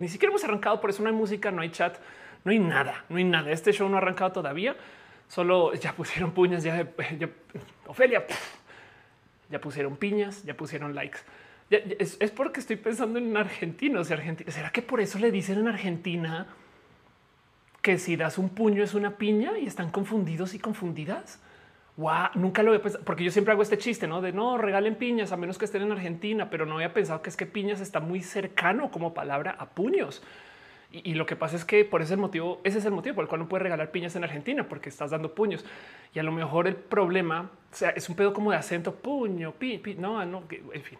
[0.00, 1.98] Ni siquiera hemos arrancado, por eso no hay música, no hay chat,
[2.42, 3.52] no hay nada, no hay nada.
[3.52, 4.74] Este show no ha arrancado todavía.
[5.28, 6.88] Solo ya pusieron puñas, ya,
[7.18, 7.28] ya
[7.86, 8.26] Ofelia,
[9.50, 11.18] ya pusieron piñas, ya pusieron likes.
[11.68, 14.10] es, porque estoy pensando en argentinos.
[14.10, 14.50] Argentina.
[14.50, 16.46] ¿Será que por eso le dicen en Argentina
[17.82, 21.40] que si das un puño es una piña y están confundidos y confundidas?
[22.00, 24.94] Wow, nunca lo había pensado porque yo siempre hago este chiste, no de no regalen
[24.94, 27.82] piñas a menos que estén en Argentina, pero no había pensado que es que piñas
[27.82, 30.22] está muy cercano como palabra a puños.
[30.92, 33.28] Y, lo que pasa es que por ese motivo, ese es el motivo por el
[33.28, 35.62] cual no puedes regalar piñas en Argentina, porque estás dando puños.
[36.14, 39.52] Y a lo mejor el problema o sea, es un pedo como de acento, puño,
[39.52, 40.98] pi, pi no, no, en fin.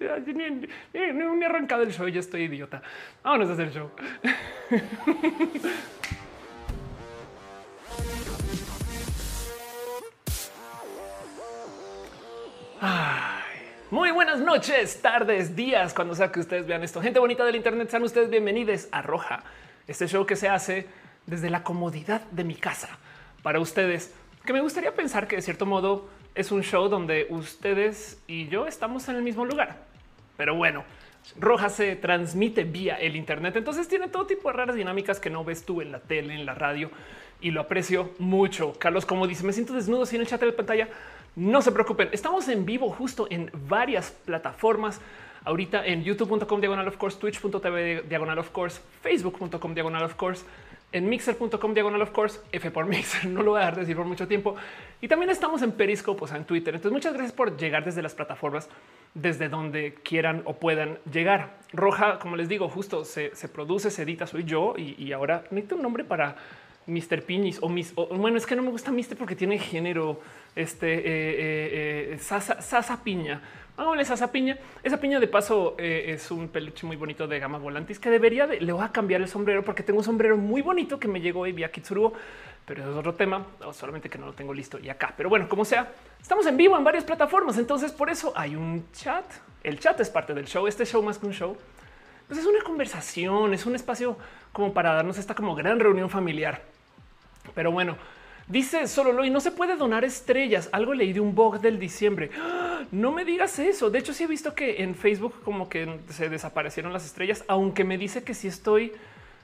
[0.00, 2.80] No he arrancado el show, ya estoy idiota.
[3.22, 3.90] Vámonos a hacer el show.
[13.90, 17.02] Muy buenas noches, tardes, días, cuando sea que ustedes vean esto.
[17.02, 19.42] Gente bonita del Internet, sean ustedes bienvenidos a Roja,
[19.86, 20.86] este show que se hace
[21.26, 22.88] desde la comodidad de mi casa
[23.42, 24.14] para ustedes,
[24.46, 28.66] que me gustaría pensar que de cierto modo es un show donde ustedes y yo
[28.66, 29.76] estamos en el mismo lugar.
[30.38, 30.84] Pero bueno,
[31.38, 35.44] Roja se transmite vía el Internet, entonces tiene todo tipo de raras dinámicas que no
[35.44, 36.90] ves tú en la tele, en la radio
[37.40, 38.74] y lo aprecio mucho.
[38.78, 40.88] Carlos, como dice, me siento desnudo en el chat de la pantalla.
[41.36, 45.00] No se preocupen, estamos en vivo justo en varias plataformas.
[45.44, 50.44] Ahorita en youtube.com diagonal of course, twitch.tv diagonal of course, facebook.com diagonal of course,
[50.92, 53.96] en mixer.com diagonal of course, F por mixer, no lo voy a dejar de decir
[53.96, 54.56] por mucho tiempo.
[55.00, 56.74] Y también estamos en Periscope, o sea, en Twitter.
[56.74, 58.68] Entonces, muchas gracias por llegar desde las plataformas,
[59.14, 61.58] desde donde quieran o puedan llegar.
[61.72, 65.76] Roja, como les digo, justo se, produce, se edita, soy yo y, y ahora necesito
[65.76, 66.36] un nombre para
[66.90, 67.22] Mr.
[67.22, 67.94] Piñis o mis.
[67.94, 69.16] bueno, es que no me gusta Mr.
[69.16, 70.20] porque tiene género
[70.56, 73.40] este eh, eh, eh, Sasa, Piña.
[73.76, 74.58] Vámonos Sasa Piña.
[74.82, 78.60] Esa piña de paso es un peluche muy bonito de gama volantis que debería de,
[78.60, 81.40] le voy a cambiar el sombrero porque tengo un sombrero muy bonito que me llegó
[81.40, 82.12] hoy vía Kitsurugo,
[82.66, 85.14] pero eso es otro tema, solamente que no lo tengo listo y acá.
[85.16, 88.90] Pero bueno, como sea, estamos en vivo en varias plataformas, entonces por eso hay un
[88.92, 89.24] chat.
[89.62, 90.66] El chat es parte del show.
[90.66, 91.56] Este show más que un show,
[92.26, 94.18] pues es una conversación, es un espacio
[94.52, 96.62] como para darnos esta como gran reunión familiar.
[97.54, 97.96] Pero bueno,
[98.46, 100.68] dice solo lo y no se puede donar estrellas.
[100.72, 102.30] Algo leí de un bug del diciembre.
[102.90, 103.90] No me digas eso.
[103.90, 107.84] De hecho, sí he visto que en Facebook como que se desaparecieron las estrellas, aunque
[107.84, 108.92] me dice que sí estoy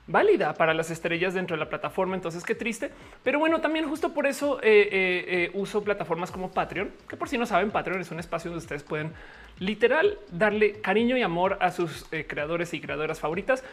[0.09, 2.15] válida para las estrellas dentro de la plataforma.
[2.15, 2.91] Entonces, qué triste.
[3.23, 7.29] Pero bueno, también justo por eso eh, eh, eh, uso plataformas como Patreon, que por
[7.29, 9.13] si no saben, Patreon es un espacio donde ustedes pueden
[9.59, 13.65] literal darle cariño y amor a sus creadores y creadoras favoritas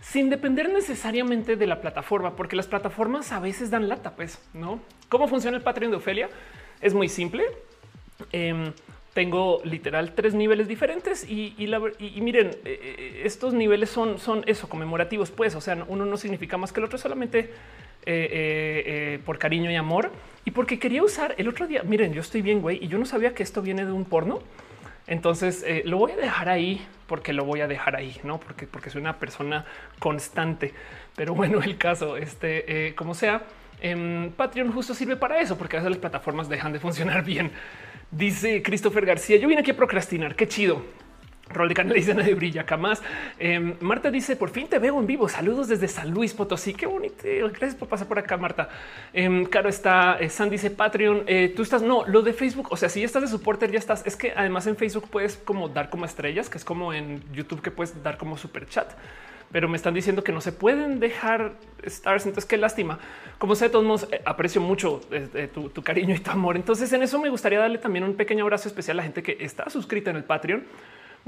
[0.00, 4.80] sin depender necesariamente de la plataforma, porque las plataformas a veces dan lata, pues, ¿no?
[5.08, 6.28] ¿Cómo funciona el Patreon de Ofelia?
[6.80, 7.44] Es muy simple.
[8.32, 8.72] Em,
[9.14, 11.54] tengo literal tres niveles diferentes y,
[12.20, 16.56] miren, eh, eh, estos niveles son, son eso, conmemorativos, pues, o sea, uno no significa
[16.56, 17.50] más que el otro, solamente
[18.06, 20.12] eh, por cariño y amor.
[20.44, 23.04] Y porque quería usar el otro día, miren, yo estoy bien, güey, y yo no
[23.04, 24.40] sabía que esto viene de un porno.
[25.08, 28.66] Entonces eh, lo voy a dejar ahí porque lo voy a dejar ahí, no porque,
[28.66, 29.64] porque soy una persona
[29.98, 30.74] constante.
[31.16, 33.42] Pero bueno, el caso, este, eh, como sea,
[33.80, 37.50] en Patreon justo sirve para eso, porque a veces las plataformas dejan de funcionar bien.
[38.10, 40.36] Dice Christopher García: Yo vine aquí a procrastinar.
[40.36, 40.82] Qué chido.
[41.50, 43.02] Rol de canal dice nadie brilla más.
[43.38, 45.28] Em, Marta dice por fin te veo en vivo.
[45.28, 46.74] Saludos desde San Luis Potosí.
[46.74, 47.24] Qué bonito.
[47.24, 48.68] Gracias por pasar por acá, Marta.
[49.12, 51.24] Eh, Caro está eh, San dice Patreon.
[51.26, 52.68] Eh, tú estás no lo de Facebook.
[52.70, 54.06] O sea, si ya estás de supporter, ya estás.
[54.06, 57.62] Es que además en Facebook puedes como dar como estrellas, que es como en YouTube
[57.62, 58.90] que puedes dar como super chat.
[59.50, 62.26] Pero me están diciendo que no se pueden dejar stars.
[62.26, 62.98] Entonces, qué lástima.
[63.38, 65.00] Como sea, de todos modos, aprecio mucho
[65.54, 66.56] tu, tu cariño y tu amor.
[66.56, 69.38] Entonces, en eso me gustaría darle también un pequeño abrazo especial a la gente que
[69.40, 70.66] está suscrita en el Patreon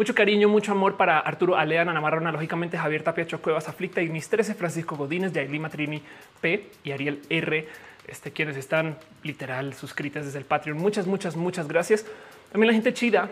[0.00, 4.30] mucho cariño, mucho amor para Arturo Alea, Ana Marrona, lógicamente Javier Tapia, Cuevas, Aflicta, Ignis
[4.30, 6.00] 13, Francisco Godínez, Yaeli Matrini
[6.40, 7.68] P y Ariel R.
[8.08, 10.78] Este, quienes están literal suscritas desde el Patreon.
[10.78, 12.06] Muchas, muchas, muchas gracias.
[12.50, 13.28] También la gente chida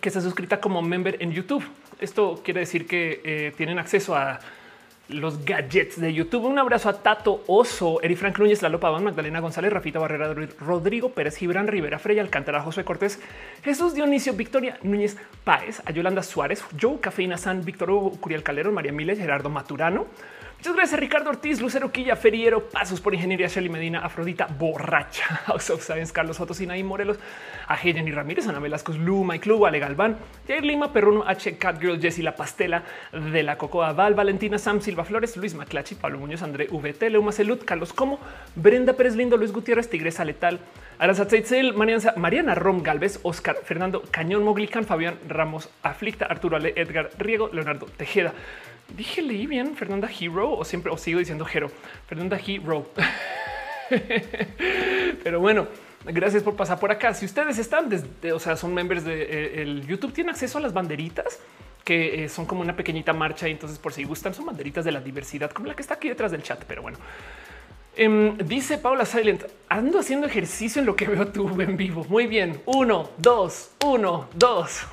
[0.00, 1.64] que está suscrita como member en YouTube.
[1.98, 4.38] Esto quiere decir que eh, tienen acceso a
[5.08, 6.44] los gadgets de YouTube.
[6.44, 11.10] Un abrazo a Tato Oso, Eri Frank Núñez, Lalo Pavón, Magdalena González, Rafita Barrera, Rodrigo
[11.10, 13.20] Pérez, Gibran Rivera, Freya Alcántara, José Cortés,
[13.62, 18.92] Jesús Dionisio, Victoria Núñez Páez, a Yolanda Suárez, Joe Cafeína San, Víctor Curiel Calero, María
[18.92, 20.06] Miles, Gerardo Maturano,
[20.58, 25.70] Muchas gracias, Ricardo Ortiz, Lucero Quilla, Feriero, Pasos por Ingeniería, Shelly Medina, Afrodita, Borracha, House
[25.70, 27.16] of Science, Carlos Fotos, y Morelos,
[27.68, 30.16] a Jenny Ramírez, Ana Velasco, Luma y Club, Ale Galván,
[30.48, 32.82] Jair Lima, Perruno, H, Catgirl, Jessy La Pastela,
[33.12, 37.30] de la Cocoa Val, Valentina, Sam Silva Flores, Luis Maclachi, Pablo Muñoz, André VT, Leuma
[37.30, 38.18] Celud, Carlos Como,
[38.56, 40.58] Brenda Pérez Lindo, Luis Gutiérrez, Tigresa Letal,
[40.98, 47.10] Aranzatzeitzel, Mariana, Mariana Rom Galvez, Oscar Fernando Cañón Moglican, Fabián Ramos Aflicta, Arturo Ale, Edgar
[47.16, 48.34] Riego, Leonardo Tejeda.
[48.96, 51.70] Dije leí bien Fernanda Hero o siempre os sigo diciendo Hero.
[52.06, 52.86] Fernanda Hero.
[55.22, 55.68] Pero bueno,
[56.04, 57.14] gracias por pasar por acá.
[57.14, 60.60] Si ustedes están desde, o sea, son members de eh, el YouTube, tienen acceso a
[60.60, 61.38] las banderitas
[61.84, 63.48] que eh, son como una pequeñita marcha.
[63.48, 66.08] Y entonces, por si gustan, son banderitas de la diversidad, como la que está aquí
[66.08, 66.64] detrás del chat.
[66.64, 66.98] Pero bueno,
[67.96, 72.04] em, dice Paula Silent, ando haciendo ejercicio en lo que veo tú en vivo.
[72.08, 72.60] Muy bien.
[72.66, 74.86] Uno, dos, uno, dos.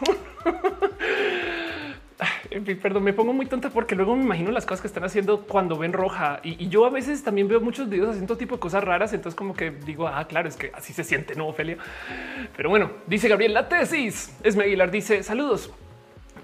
[2.82, 5.78] perdón, me pongo muy tonta porque luego me imagino las cosas que están haciendo cuando
[5.78, 9.14] ven roja y, yo a veces también veo muchos videos haciendo tipo de cosas raras.
[9.14, 11.78] Entonces, como que digo, ah, claro, es que así se siente, no, Ophelia.
[12.56, 15.72] Pero bueno, dice Gabriel, la tesis es Aguilar, dice saludos.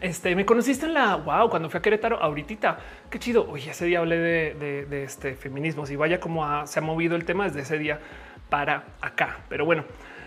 [0.02, 2.80] Este me conociste en la wow cuando fui a Querétaro ahorita.
[3.10, 3.48] Qué chido.
[3.48, 7.44] Oye, ese día hablé de, este feminismo y vaya como se ha movido el tema
[7.44, 8.00] desde ese día
[8.50, 9.42] para acá.
[9.48, 9.86] Pero bueno,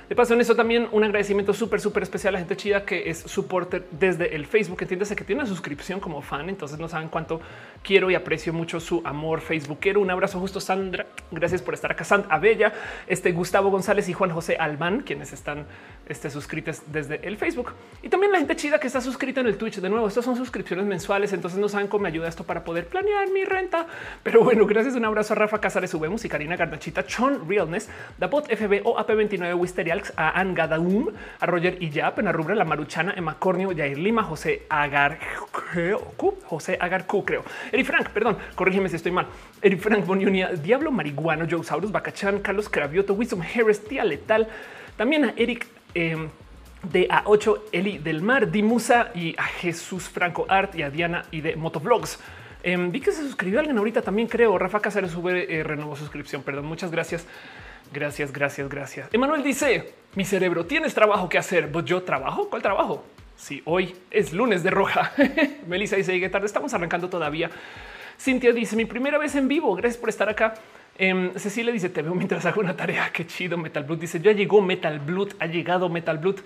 [0.08, 3.08] de paso en eso también un agradecimiento súper, súper especial a la gente chida que
[3.08, 4.78] es supporter desde el Facebook.
[4.82, 7.40] Entiéndase que tiene una suscripción como fan, entonces no saben cuánto
[7.82, 10.00] quiero y aprecio mucho su amor facebookero.
[10.00, 11.06] Un abrazo justo Sandra.
[11.30, 12.04] Gracias por estar acá.
[12.04, 12.72] Sandra Abella,
[13.06, 15.66] este Gustavo González y Juan José Albán, quienes están
[16.06, 17.72] este, suscritos desde el Facebook.
[18.02, 19.76] Y también la gente chida que está suscrita en el Twitch.
[19.76, 22.88] De nuevo, estas son suscripciones mensuales, entonces no saben cómo me ayuda esto para poder
[22.88, 23.86] planear mi renta.
[24.22, 24.94] Pero bueno, gracias.
[24.94, 29.54] Un abrazo a Rafa Casares Subemos y Karina Garnachita, Chon Realness, Dapot FB o AP29
[29.94, 31.08] Wisterialx, a Angadaum,
[31.40, 35.18] a Roger Iyap, en rubra La Maruchana, Emma Cornio, Jair Lima, José Agar,
[36.46, 37.44] José Agar Q, creo.
[37.72, 39.26] Eri Frank, perdón, corrígeme si estoy mal.
[39.62, 44.48] Eri Frank Boniunia, Diablo Marihuano, Joe Saurus, Bacachan, Carlos Cravioto, Wisdom Harris, Tía Letal.
[44.96, 46.28] También a Eric Em,
[46.82, 51.40] de A8, Eli del Mar, Dimusa y a Jesús Franco Art y a Diana y
[51.40, 52.18] de Motovlogs.
[52.62, 54.58] Em, vi que se suscribió alguien ahorita también, creo.
[54.58, 56.42] Rafa Cáceres sube, eh, renovó suscripción.
[56.42, 57.26] Perdón, muchas gracias.
[57.94, 59.08] Gracias, gracias, gracias.
[59.12, 61.68] Emanuel dice: Mi cerebro, tienes trabajo que hacer.
[61.68, 62.50] ¿Vos yo trabajo?
[62.50, 63.04] ¿Cuál trabajo?
[63.36, 65.12] Si sí, hoy es lunes de roja.
[65.68, 67.50] Melissa dice: Llegué tarde, estamos arrancando todavía.
[68.20, 69.76] Cintia dice: Mi primera vez en vivo.
[69.76, 70.54] Gracias por estar acá.
[70.98, 73.10] Eh, Cecilia dice: Te veo mientras hago una tarea.
[73.12, 73.56] Qué chido.
[73.56, 76.40] Metal Blood dice: Ya llegó Metal Blood, ha llegado Metal Blood.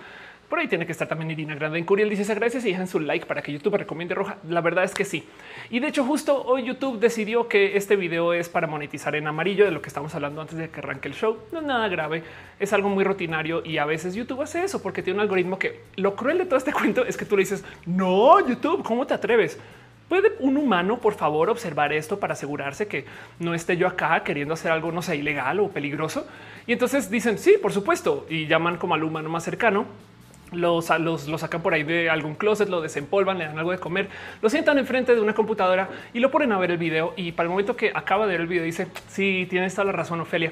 [0.49, 1.77] Por ahí tiene que estar también Irina Grande.
[1.77, 4.37] En Curiel dice: agradece si dejan su like para que YouTube recomiende roja.
[4.49, 5.23] La verdad es que sí.
[5.69, 9.65] Y de hecho, justo hoy YouTube decidió que este video es para monetizar en amarillo
[9.65, 11.37] de lo que estamos hablando antes de que arranque el show.
[11.51, 12.23] No es nada grave,
[12.59, 15.81] es algo muy rutinario y a veces YouTube hace eso porque tiene un algoritmo que
[15.97, 19.13] lo cruel de todo este cuento es que tú le dices: No, YouTube, ¿cómo te
[19.13, 19.59] atreves?
[20.09, 23.05] ¿Puede un humano, por favor, observar esto para asegurarse que
[23.37, 26.25] no esté yo acá queriendo hacer algo, no sé, ilegal o peligroso?
[26.65, 29.85] Y entonces dicen, sí, por supuesto, y llaman como al humano más cercano.
[30.51, 34.09] Los, los, sacan por ahí de algún closet, lo desempolvan, le dan algo de comer,
[34.41, 37.13] lo sientan enfrente de una computadora y lo ponen a ver el video.
[37.15, 39.91] Y para el momento que acaba de ver el video, dice: Sí, tienes toda la
[39.91, 40.51] razón, Ofelia.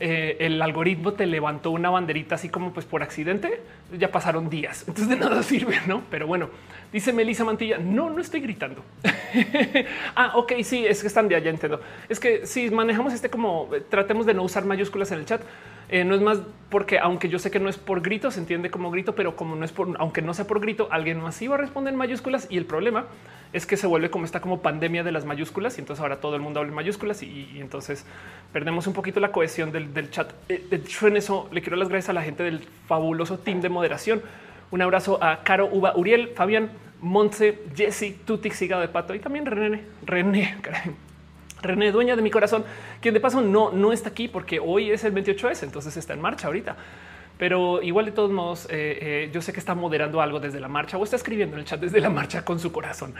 [0.00, 3.60] Eh, el algoritmo te levantó una banderita así como pues por accidente,
[3.96, 4.84] ya pasaron días.
[4.88, 6.02] Entonces de nada sirve, ¿no?
[6.10, 6.50] Pero bueno,
[6.92, 8.82] dice Melissa Mantilla, no, no estoy gritando.
[10.16, 11.80] ah, ok, sí, es que están de allá, entiendo.
[12.08, 15.42] Es que si manejamos este como, eh, tratemos de no usar mayúsculas en el chat,
[15.88, 16.40] eh, no es más
[16.70, 19.54] porque aunque yo sé que no es por grito, se entiende como grito, pero como
[19.54, 22.48] no es por, aunque no sea por grito, alguien más iba a responder en mayúsculas
[22.50, 23.06] y el problema
[23.52, 26.34] es que se vuelve como esta como pandemia de las mayúsculas y entonces ahora todo
[26.34, 28.04] el mundo habla en mayúsculas y, entonces
[28.52, 30.32] perdemos un poquito la cohesión del, chat.
[30.48, 34.22] Eh, en eso le quiero las gracias a la gente del fabuloso team de moderación.
[34.72, 36.70] Un abrazo a Caro, Uva, Uriel, Fabián,
[37.00, 40.56] Montse, Jesse, Tutix, Sigado de Pato y también René, René,
[41.64, 42.64] René, dueña de mi corazón,
[43.00, 46.20] quien de paso no, no está aquí porque hoy es el 28S, entonces está en
[46.20, 46.76] marcha ahorita
[47.38, 50.68] pero igual de todos modos, eh, eh, yo sé que está moderando algo desde la
[50.68, 53.14] marcha o está escribiendo en el chat desde la marcha con su corazón.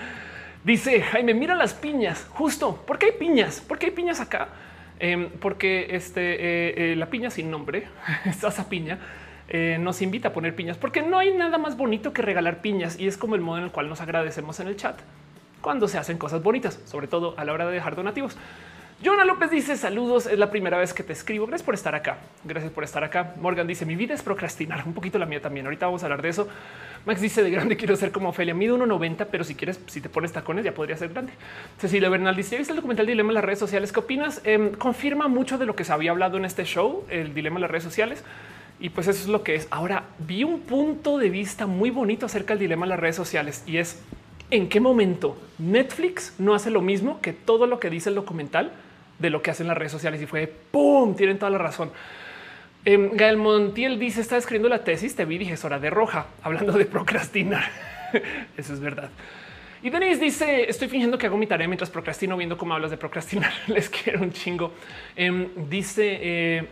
[0.63, 2.83] Dice Jaime, mira las piñas, justo.
[2.87, 3.61] ¿Por qué hay piñas?
[3.61, 4.49] ¿Por qué hay piñas acá?
[5.01, 7.89] Em, porque este, eh, la piña sin nombre,
[8.25, 8.99] esa piña,
[9.79, 13.07] nos invita a poner piñas, porque no hay nada más bonito que regalar piñas y
[13.07, 14.99] es como el modo en el cual nos agradecemos en el chat
[15.65, 18.37] cuando se hacen cosas bonitas, sobre todo a la hora de dejar donativos.
[19.03, 20.27] Jonah López dice saludos.
[20.27, 21.47] Es la primera vez que te escribo.
[21.47, 22.19] Gracias por estar acá.
[22.45, 23.35] Gracias por estar acá.
[23.41, 25.65] Morgan dice mi vida es procrastinar un poquito la mía también.
[25.65, 26.49] Ahorita vamos a hablar de eso.
[27.07, 28.53] Max dice de grande quiero ser como Ophelia.
[28.53, 31.33] Mido 1.90, pero si quieres, si te pones tacones ya podría ser grande.
[31.79, 33.91] Cecilia Bernal dice viste el documental Dilema en las redes sociales?
[33.91, 34.43] ¿Qué opinas?
[34.45, 37.63] Em, confirma mucho de lo que se había hablado en este show, el dilema en
[37.63, 38.23] las redes sociales.
[38.81, 39.67] Y pues eso es lo que es.
[39.71, 43.65] Ahora vi un punto de vista muy bonito acerca del dilema en las redes sociales
[43.67, 44.03] y es
[44.51, 48.73] en qué momento Netflix no hace lo mismo que todo lo que dice el documental
[49.19, 51.15] de lo que hacen las redes sociales y fue ¡pum!
[51.15, 51.91] Tienen toda la razón.
[52.85, 56.27] Eh, Gael Montiel dice, está escribiendo la tesis, te vi, dije, es hora de roja,
[56.43, 57.65] hablando de procrastinar.
[58.57, 59.11] Eso es verdad.
[59.83, 62.97] Y Denise dice, estoy fingiendo que hago mi tarea mientras procrastino, viendo cómo hablas de
[62.97, 63.53] procrastinar.
[63.69, 64.73] Les quiero un chingo.
[65.17, 66.19] Em, dice...
[66.21, 66.69] Eh,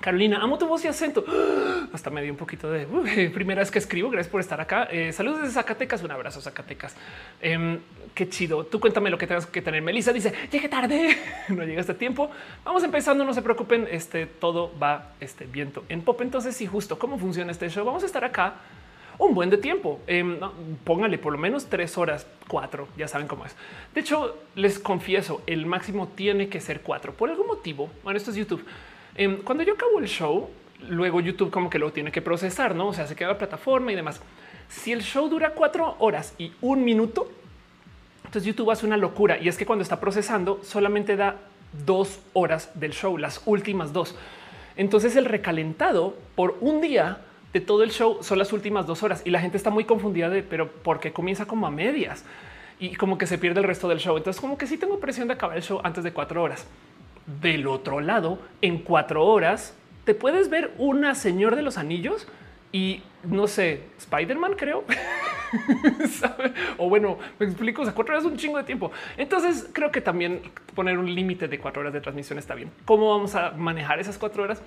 [0.00, 1.24] Carolina, amo tu voz y acento.
[1.92, 2.86] Hasta me dio un poquito de
[3.30, 4.10] primera vez que escribo.
[4.10, 4.84] Gracias por estar acá.
[4.90, 6.02] Eh, saludos desde Zacatecas.
[6.02, 6.96] Un abrazo, Zacatecas.
[7.40, 7.80] Em,
[8.14, 8.64] qué chido.
[8.64, 9.82] Tú cuéntame lo que tengas que tener.
[9.82, 11.16] Melissa dice: Llegué tarde,
[11.48, 12.30] no llega este tiempo.
[12.64, 13.24] Vamos empezando.
[13.24, 13.88] No se preocupen.
[13.90, 16.20] Este todo va este viento en pop.
[16.20, 17.84] Entonces, sí, justo cómo funciona este show.
[17.84, 18.54] Vamos a estar acá
[19.18, 20.00] un buen de tiempo.
[20.06, 20.38] Eh,
[20.84, 22.88] póngale por lo menos tres horas, cuatro.
[22.96, 23.56] Ya saben cómo es.
[23.94, 27.90] De hecho, les confieso, el máximo tiene que ser cuatro por algún motivo.
[28.02, 28.64] Bueno, esto es YouTube
[29.16, 30.50] Em, cuando yo acabo el show,
[30.88, 32.88] luego YouTube como que lo tiene que procesar, no?
[32.88, 34.20] O sea, se queda la plataforma y demás.
[34.68, 37.30] Si el show dura cuatro horas y un minuto,
[38.24, 41.36] entonces YouTube hace una locura y es que cuando está procesando solamente da
[41.84, 44.16] dos horas del show, las últimas dos.
[44.76, 49.22] Entonces el recalentado por un día de todo el show son las últimas dos horas
[49.24, 52.24] y la gente está muy confundida de, pero porque comienza como a medias
[52.78, 54.16] y como que se pierde el resto del show.
[54.16, 56.66] Entonces como que sí tengo presión de acabar el show antes de cuatro horas.
[57.26, 62.28] Del otro lado, en cuatro horas, te puedes ver una Señor de los Anillos
[62.72, 64.84] y no sé, Spider-Man creo.
[66.78, 68.90] o bueno, me explico, o sea, cuatro horas es un chingo de tiempo.
[69.16, 70.42] Entonces creo que también
[70.74, 72.70] poner un límite de cuatro horas de transmisión está bien.
[72.84, 74.62] ¿Cómo vamos a manejar esas cuatro horas?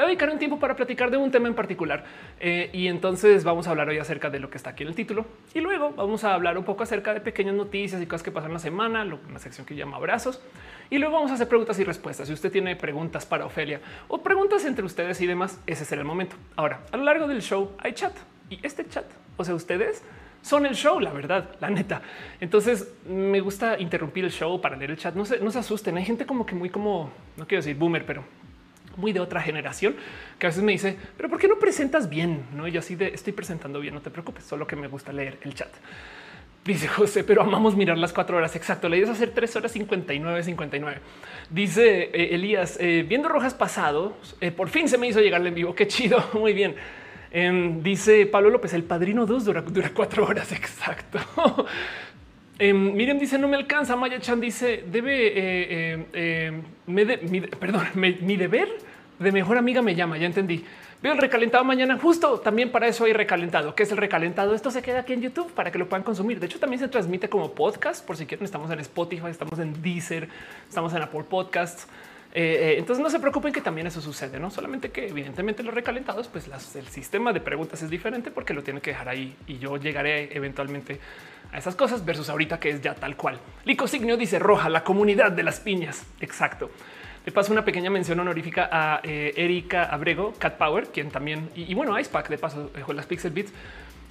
[0.00, 2.04] Le voy a dedicar un tiempo para platicar de un tema en particular.
[2.40, 4.94] Eh, y entonces vamos a hablar hoy acerca de lo que está aquí en el
[4.94, 5.26] título.
[5.52, 8.50] Y luego vamos a hablar un poco acerca de pequeñas noticias y cosas que pasan
[8.50, 10.40] la semana, una sección que llama abrazos.
[10.88, 12.28] Y luego vamos a hacer preguntas y respuestas.
[12.28, 16.06] Si usted tiene preguntas para Ofelia o preguntas entre ustedes y demás, ese será el
[16.06, 16.34] momento.
[16.56, 18.16] Ahora, a lo largo del show hay chat
[18.48, 19.04] y este chat,
[19.36, 20.02] o sea, ustedes
[20.40, 22.00] son el show, la verdad, la neta.
[22.40, 25.14] Entonces me gusta interrumpir el show para leer el chat.
[25.14, 25.98] No se, no se asusten.
[25.98, 28.24] Hay gente como que muy como, no quiero decir boomer, pero
[28.96, 29.96] muy de otra generación
[30.38, 32.44] que a veces me dice, pero ¿por qué no presentas bien?
[32.54, 35.38] No, yo así de estoy presentando bien, no te preocupes, solo que me gusta leer
[35.42, 35.70] el chat.
[36.64, 38.54] Dice José, pero amamos mirar las cuatro horas.
[38.54, 38.88] Exacto.
[38.88, 41.00] Le ibas hacer tres horas 59, 59.
[41.48, 45.54] Dice eh, Elías, eh, viendo rojas pasado, eh, por fin se me hizo llegarle en
[45.54, 45.74] vivo.
[45.74, 46.22] Qué chido.
[46.34, 46.76] Muy bien.
[47.30, 50.52] Em, dice Pablo López, el padrino 2 dura, dura cuatro horas.
[50.52, 51.18] Exacto.
[52.60, 53.96] Em, Miriam dice no me alcanza.
[53.96, 56.06] Maya Chan dice debe,
[56.86, 57.06] me
[57.48, 58.68] perdón, mi deber
[59.18, 60.16] de mejor amiga me llama.
[60.18, 60.64] Ya entendí.
[61.02, 61.98] Veo el recalentado mañana.
[61.98, 63.74] Justo también para eso hay recalentado.
[63.74, 64.54] ¿Qué es el recalentado?
[64.54, 66.38] Esto se queda aquí en YouTube para que lo puedan consumir.
[66.38, 68.04] De hecho, también se transmite como podcast.
[68.04, 70.28] Por si quieren, estamos en Spotify, estamos en Deezer,
[70.68, 71.88] estamos en Apple Podcasts.
[72.32, 75.74] Eh, eh, entonces no se preocupen que también eso sucede, no solamente que evidentemente los
[75.74, 79.58] recalentados, pues el sistema de preguntas es diferente porque lo tiene que dejar ahí y
[79.58, 81.00] yo llegaré eventualmente
[81.52, 83.38] a esas cosas versus ahorita que es ya tal cual.
[83.64, 86.06] Lico Signio dice roja, la comunidad de las piñas.
[86.20, 86.70] Exacto.
[87.24, 91.74] Le paso una pequeña mención honorífica a eh, Erika Abrego, Cat Power, quien también, y,
[91.74, 93.52] bueno, Icepack de paso, dejó las Pixel Beats,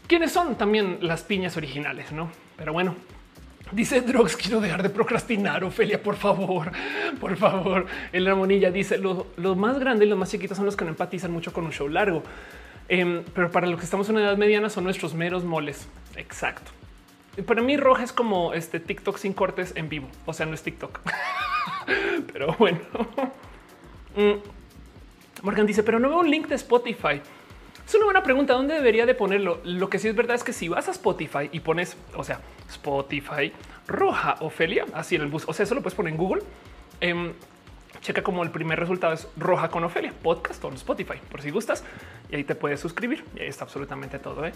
[0.07, 2.29] quienes son también las piñas originales, ¿no?
[2.55, 2.95] Pero bueno,
[3.71, 6.71] Dice Drox, quiero dejar de procrastinar, Ofelia, por favor,
[7.19, 7.85] por favor.
[8.11, 11.31] El Ramonilla dice, lo, más grande y los más chiquitos son los que no empatizan
[11.31, 12.23] mucho con un show largo.
[12.87, 15.87] Em, pero para los que estamos en una edad mediana son nuestros meros moles.
[16.15, 16.71] Exacto.
[17.45, 20.09] Para mí roja es como este TikTok sin cortes en vivo.
[20.25, 20.99] O sea, no es TikTok.
[22.33, 22.79] pero bueno.
[24.15, 24.41] Mm.
[25.43, 27.21] Morgan dice, pero no veo un link de Spotify.
[27.85, 28.53] Es una buena pregunta.
[28.53, 29.61] ¿Dónde debería de ponerlo?
[29.63, 32.41] Lo que sí es verdad es que si vas a Spotify y pones, o sea,
[32.69, 33.53] Spotify
[33.87, 36.43] roja Ofelia, así en el bus, o sea, eso lo puedes poner en Google.
[37.01, 37.33] Em,
[38.01, 41.83] checa como el primer resultado es roja con Ofelia, podcast o Spotify, por si gustas.
[42.29, 44.45] Y ahí te puedes suscribir y ahí está absolutamente todo.
[44.45, 44.51] ¿eh?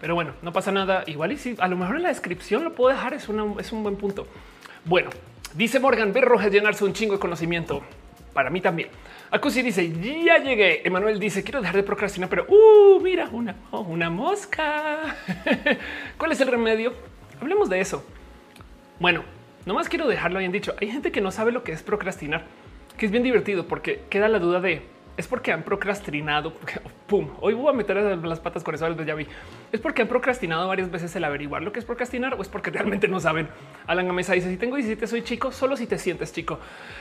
[0.00, 1.04] Pero bueno, no pasa nada.
[1.06, 3.28] Igual y si a lo mejor en la descripción lo puedo dejar, es,
[3.58, 4.26] es un buen punto.
[4.84, 5.10] Bueno,
[5.54, 7.82] dice Morgan, ver roja llenarse un chingo de conocimiento.
[8.32, 8.88] Para mí también.
[9.30, 9.90] Acusi dice
[10.24, 10.86] ya llegué.
[10.86, 15.16] Emanuel dice quiero dejar de procrastinar, pero uh, mira una, oh, una mosca.
[16.18, 16.94] ¿Cuál es el remedio?
[17.40, 18.04] Hablemos de eso.
[18.98, 19.22] Bueno,
[19.66, 20.74] nomás quiero dejarlo bien dicho.
[20.80, 22.44] Hay gente que no sabe lo que es procrastinar,
[22.98, 24.82] que es bien divertido porque queda la duda de
[25.16, 26.52] es porque han procrastinado.
[27.08, 28.88] Pum, hoy voy a meter las patas con eso.
[29.02, 29.26] Ya vi.
[29.72, 32.70] Es porque han procrastinado varias veces el averiguar lo que es procrastinar o es porque
[32.70, 33.48] realmente no saben.
[33.86, 36.60] Alan Mesa dice: Si tengo 17, soy chico, solo si te sientes chico.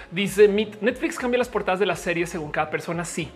[0.10, 3.06] Dice Netflix cambia las portadas de las series según cada persona.
[3.06, 3.30] Sí,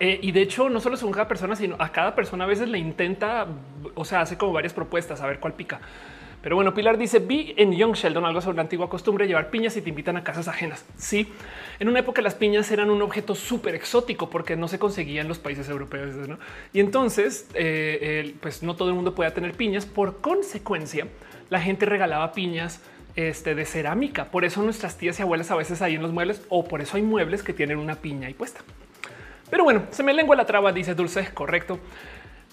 [0.00, 2.68] eh, y de hecho, no solo según cada persona, sino a cada persona a veces
[2.68, 3.46] le intenta,
[3.94, 5.80] o sea, hace como varias propuestas a ver cuál pica.
[6.42, 9.50] Pero bueno, Pilar dice, vi en Young Sheldon algo sobre la antigua costumbre de llevar
[9.50, 10.84] piñas y te invitan a casas ajenas.
[10.96, 11.32] Sí,
[11.78, 15.28] en una época las piñas eran un objeto súper exótico porque no se conseguía en
[15.28, 16.14] los países europeos.
[16.72, 19.86] Y entonces, eh, pues no todo el mundo puede tener piñas.
[19.86, 21.06] Por consecuencia,
[21.48, 22.80] la gente regalaba piñas
[23.14, 24.26] este, de cerámica.
[24.30, 26.96] Por eso nuestras tías y abuelas a veces hay en los muebles o por eso
[26.96, 28.62] hay muebles que tienen una piña ahí puesta.
[29.50, 31.78] Pero bueno, se me lengua la traba, dice Dulce, correcto.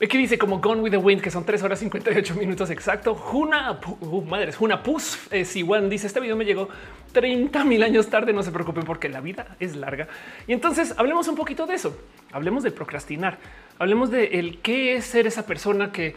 [0.01, 3.15] Aquí dice como Gone with the Wind, que son 3 horas 58 minutos exacto.
[3.15, 6.70] Juna, uh, madres, Juna Pus, eh, Siwan dice este video me llegó
[7.12, 8.32] 30 mil años tarde.
[8.32, 10.08] No se preocupen porque la vida es larga.
[10.48, 11.98] Y entonces hablemos un poquito de eso.
[12.32, 13.39] Hablemos de procrastinar.
[13.77, 16.15] Hablemos de el qué es ser esa persona que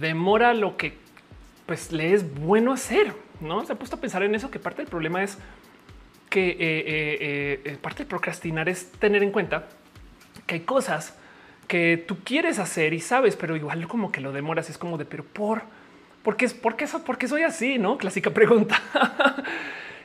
[0.00, 0.96] demora lo que
[1.66, 3.12] pues le es bueno hacer.
[3.40, 5.36] No se ha puesto a pensar en eso, que parte del problema es
[6.30, 9.68] que eh, eh, eh, parte de procrastinar es tener en cuenta
[10.46, 11.17] que hay cosas
[11.68, 14.70] que tú quieres hacer y sabes, pero igual como que lo demoras.
[14.70, 15.62] Es como de, pero por,
[16.24, 16.54] ¿por qué es?
[16.54, 17.78] ¿Por qué, eso, ¿Por qué soy así?
[17.78, 18.82] No clásica pregunta.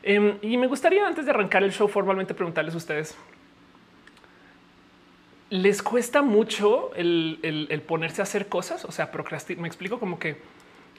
[0.06, 3.16] Em, y me gustaría antes de arrancar el show formalmente preguntarles a ustedes.
[5.50, 8.84] ¿Les cuesta mucho el, ponerse a hacer cosas?
[8.84, 9.62] O sea, procrastinar.
[9.62, 10.36] Me explico como que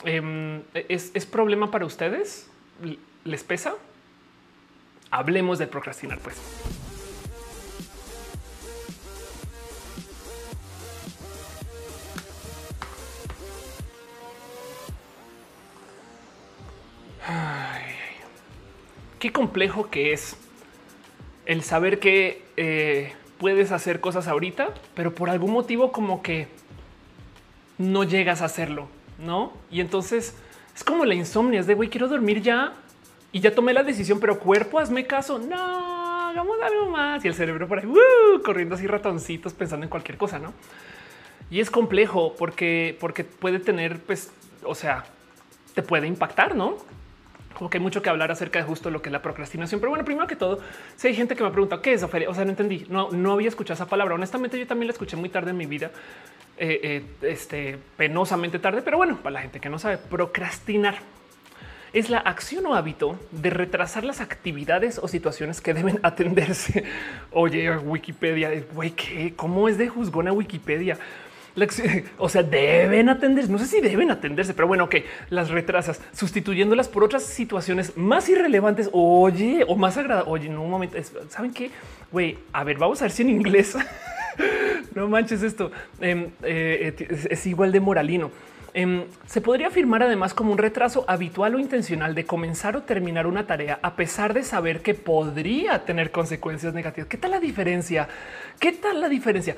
[0.06, 2.50] em, es, es problema para ustedes.
[3.25, 3.75] ¿Les pesa?
[5.11, 6.40] Hablemos de procrastinar, pues.
[19.19, 20.37] Qué complejo que es
[21.47, 26.49] el saber que eh, puedes hacer cosas ahorita, pero por algún motivo como que
[27.78, 28.88] no llegas a hacerlo,
[29.19, 29.52] ¿no?
[29.71, 30.35] Y entonces
[30.75, 32.75] es como la insomnia, es de, güey, quiero dormir ya
[33.33, 37.25] y ya tomé la decisión, pero cuerpo, hazme caso, no, hagamos algo más.
[37.25, 37.88] Y el cerebro por ahí,
[38.45, 40.52] corriendo así ratoncitos pensando en cualquier cosa, ¿no?
[41.50, 44.33] Y es complejo porque, porque puede tener, pues,
[44.64, 45.04] o sea,
[45.75, 46.76] te puede impactar, ¿no?
[47.54, 49.80] Como que hay mucho que hablar acerca de justo lo que es la procrastinación.
[49.80, 50.61] Pero bueno, primero que todo,
[50.96, 53.32] si hay gente que me pregunta qué es Ofelia, o sea, no entendí, no, no
[53.32, 54.14] había escuchado esa palabra.
[54.14, 55.90] Honestamente, yo también la escuché muy tarde en mi vida,
[56.56, 60.99] eh, eh, este penosamente tarde, pero bueno, para la gente que no sabe, procrastinar
[61.94, 66.84] es la acción o hábito de retrasar las actividades o situaciones que deben atenderse.
[67.30, 68.94] Oye, Wikipedia, güey.
[69.37, 70.99] ¿Cómo es de juzgona Wikipedia?
[72.18, 73.50] o sea, deben atenderse.
[73.50, 78.28] No sé si deben atenderse, pero bueno, que las retrasas sustituyéndolas por otras situaciones más
[78.28, 78.90] irrelevantes.
[78.92, 80.32] Oye, o más agradables.
[80.32, 80.96] Oye, en un momento,
[81.28, 81.70] saben qué?
[82.11, 83.76] Güey, a ver, vamos a ver si en inglés
[84.94, 85.70] no manches esto.
[86.00, 86.94] Em, eh,
[87.30, 88.30] es igual de moralino.
[88.76, 93.28] Em, se podría afirmar además como un retraso habitual o intencional de comenzar o terminar
[93.28, 97.08] una tarea a pesar de saber que podría tener consecuencias negativas.
[97.08, 98.08] ¿Qué tal la diferencia?
[98.58, 99.54] ¿Qué tal la diferencia?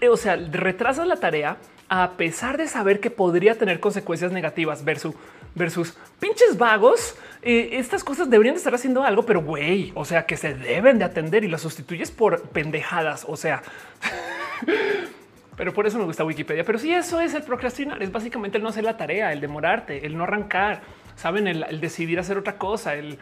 [0.00, 1.58] Eh, o sea, retrasas la tarea
[1.90, 5.14] a pesar de saber que podría tener consecuencias negativas versus
[5.54, 7.16] versus pinches vagos.
[7.42, 10.98] Eh, estas cosas deberían de estar haciendo algo, pero güey, o sea, que se deben
[10.98, 13.26] de atender y las sustituyes por pendejadas.
[13.28, 13.62] O sea,
[15.56, 16.64] pero por eso me gusta Wikipedia.
[16.64, 20.06] Pero si eso es el procrastinar, es básicamente el no hacer la tarea, el demorarte,
[20.06, 20.82] el no arrancar,
[21.16, 23.18] saben, el, decidir hacer otra cosa, el,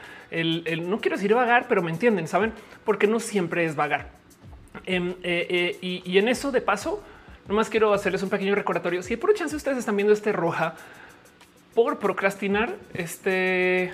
[0.89, 2.53] no quiero decir vagar, pero me entienden, saben,
[2.85, 4.11] porque no siempre es vagar.
[4.87, 7.03] Em, eh, eh, y, en eso de paso,
[7.47, 9.03] nomás quiero hacerles un pequeño recordatorio.
[9.03, 10.75] Si por chance ustedes están viendo este roja
[11.75, 13.93] por procrastinar, este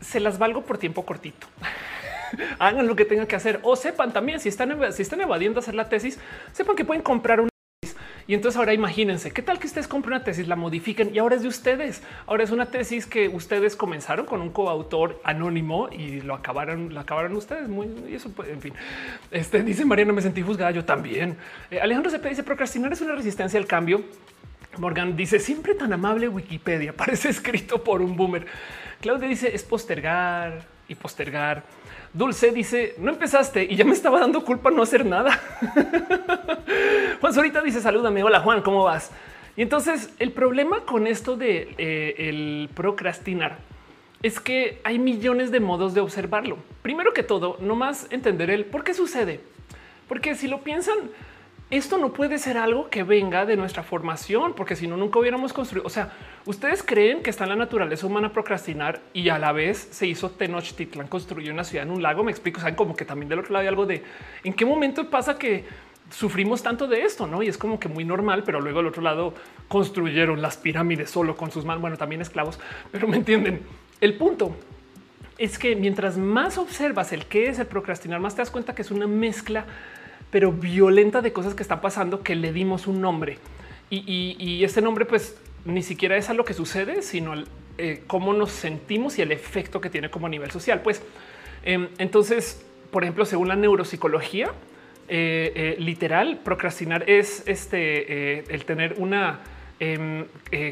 [0.00, 1.46] se las valgo por tiempo cortito.
[2.58, 5.74] hagan lo que tengan que hacer o sepan también si están, si están evadiendo hacer
[5.74, 6.18] la tesis,
[6.52, 7.48] sepan que pueden comprar una
[7.80, 7.96] tesis.
[8.26, 11.36] Y entonces ahora imagínense qué tal que ustedes compren una tesis, la modifiquen y ahora
[11.36, 12.02] es de ustedes.
[12.26, 17.00] Ahora es una tesis que ustedes comenzaron con un coautor anónimo y lo acabaron, lo
[17.00, 17.68] acabaron ustedes.
[17.68, 18.72] Muy y eso, pues, en fin.
[19.30, 20.70] Este dice Mariana, me sentí juzgada.
[20.70, 21.36] Yo también.
[21.70, 24.02] Eh, Alejandro se dice procrastinar es una resistencia al cambio.
[24.78, 28.46] Morgan dice siempre tan amable Wikipedia parece escrito por un boomer.
[29.00, 31.62] Claudia dice es postergar y postergar.
[32.14, 35.40] Dulce dice no empezaste y ya me estaba dando culpa no hacer nada.
[37.20, 38.22] Juan Sorita dice salúdame.
[38.22, 39.10] Hola Juan, ¿cómo vas?
[39.56, 43.58] Y entonces el problema con esto de eh, el procrastinar
[44.22, 46.58] es que hay millones de modos de observarlo.
[46.82, 49.40] Primero que todo, no más entender el por qué sucede.
[50.08, 50.96] Porque si lo piensan,
[51.70, 55.52] esto no puede ser algo que venga de nuestra formación, porque si no, nunca hubiéramos
[55.52, 55.86] construido.
[55.86, 56.12] O sea,
[56.44, 60.30] ustedes creen que está en la naturaleza humana procrastinar y a la vez se hizo
[60.30, 62.22] Tenochtitlan, construyó una ciudad en un lago.
[62.22, 64.02] Me explico, saben como que también del otro lado hay algo de
[64.44, 65.64] en qué momento pasa que
[66.10, 67.42] sufrimos tanto de esto, no?
[67.42, 69.34] Y es como que muy normal, pero luego al otro lado
[69.68, 71.80] construyeron las pirámides solo con sus manos.
[71.80, 72.60] Bueno, también esclavos,
[72.92, 73.62] pero me entienden.
[74.00, 74.54] El punto
[75.38, 78.82] es que mientras más observas el qué es el procrastinar, más te das cuenta que
[78.82, 79.64] es una mezcla
[80.34, 83.38] pero violenta de cosas que están pasando que le dimos un nombre.
[83.88, 87.34] Y, este nombre pues ni siquiera es a lo que sucede, sino
[87.78, 90.82] eh, cómo nos sentimos y el efecto que tiene como a nivel social.
[90.82, 91.02] Pues
[91.62, 94.48] em, entonces, por ejemplo, según la neuropsicología,
[95.06, 99.38] eh, eh, literal, procrastinar es este el tener una
[99.78, 100.24] em,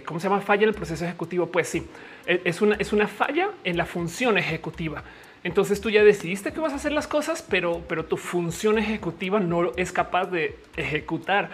[0.04, 0.40] ¿cómo se llama?
[0.40, 1.46] Falla en el proceso ejecutivo.
[1.52, 1.86] Pues sí,
[2.26, 5.04] e, es una, es una falla en la función ejecutiva.
[5.44, 9.40] Entonces tú ya decidiste que vas a hacer las cosas, pero, pero tu función ejecutiva
[9.40, 11.50] no es capaz de ejecutar.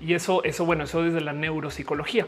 [0.00, 2.26] Y eso, eso, bueno, eso desde la neuropsicología.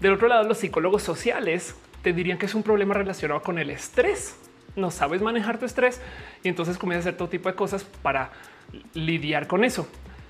[0.00, 3.70] Del otro lado, los psicólogos sociales te dirían que es un problema relacionado con el
[3.70, 4.36] estrés.
[4.76, 6.00] No sabes manejar tu estrés
[6.42, 8.30] y entonces comienzas a hacer todo tipo de cosas para
[8.94, 9.86] lidiar con eso.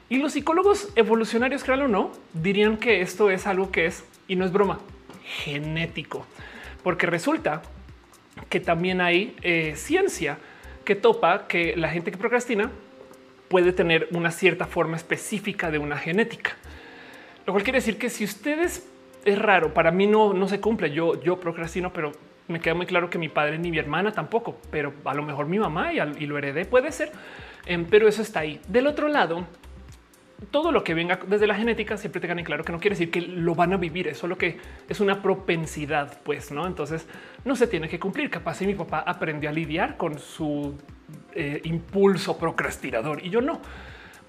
[0.08, 4.36] Y los psicólogos evolucionarios, créanlo o no, dirían que esto es algo que es, y
[4.36, 4.78] no es broma,
[5.24, 6.26] genético.
[6.82, 7.62] Porque resulta
[8.48, 10.38] que también hay eh, ciencia
[10.84, 12.70] que topa que la gente que procrastina
[13.48, 16.56] puede tener una cierta forma específica de una genética.
[17.46, 18.88] Lo cual quiere decir que si ustedes
[19.24, 20.90] es raro, para mí no, no se cumple.
[20.90, 22.12] Yo, yo procrastino, pero
[22.48, 25.46] me queda muy claro que mi padre ni mi hermana tampoco, pero a lo mejor
[25.46, 27.12] mi mamá y, lo heredé, puede ser.
[27.66, 28.60] Em, pero eso está ahí.
[28.68, 29.46] Del otro lado,
[30.50, 33.10] todo lo que venga desde la genética siempre tengan en claro que no quiere decir
[33.10, 36.66] que lo van a vivir, es solo que es una propensidad, pues no.
[36.66, 37.06] Entonces
[37.44, 38.30] no se tiene que cumplir.
[38.30, 40.76] Capaz si mi papá aprendió a lidiar con su
[41.34, 43.60] eh, impulso procrastinador y yo no.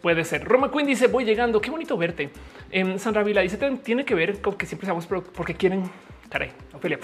[0.01, 0.43] Puede ser.
[0.43, 1.61] Roma Queen dice voy llegando.
[1.61, 2.29] Qué bonito verte.
[2.71, 5.83] En Sandra Vila dice tiene que ver con que siempre seamos porque quieren.
[6.29, 6.99] Caray, Ophelia.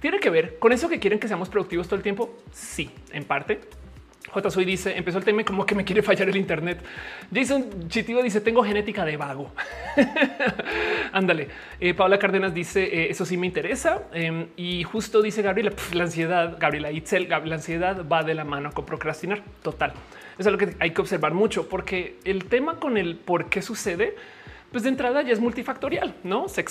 [0.00, 2.38] Tiene que ver con eso que quieren que seamos productivos todo el tiempo.
[2.52, 3.60] Sí, en parte
[4.32, 4.50] J.
[4.50, 6.82] Soy dice empezó el tema como que me quiere fallar el Internet.
[7.34, 9.52] Jason Chitivo dice tengo genética de vago.
[11.12, 11.48] Ándale.
[11.80, 14.04] Eh, Paula Cárdenas dice eh, eso sí me interesa.
[14.12, 18.70] Em, y justo dice Gabriela la ansiedad, Gabriela Itzel, la ansiedad va de la mano
[18.72, 19.42] con procrastinar.
[19.62, 19.92] Total.
[20.38, 23.62] Eso es lo que hay que observar mucho porque el tema con el por qué
[23.62, 24.14] sucede,
[24.70, 26.64] pues de entrada ya es multifactorial, no se,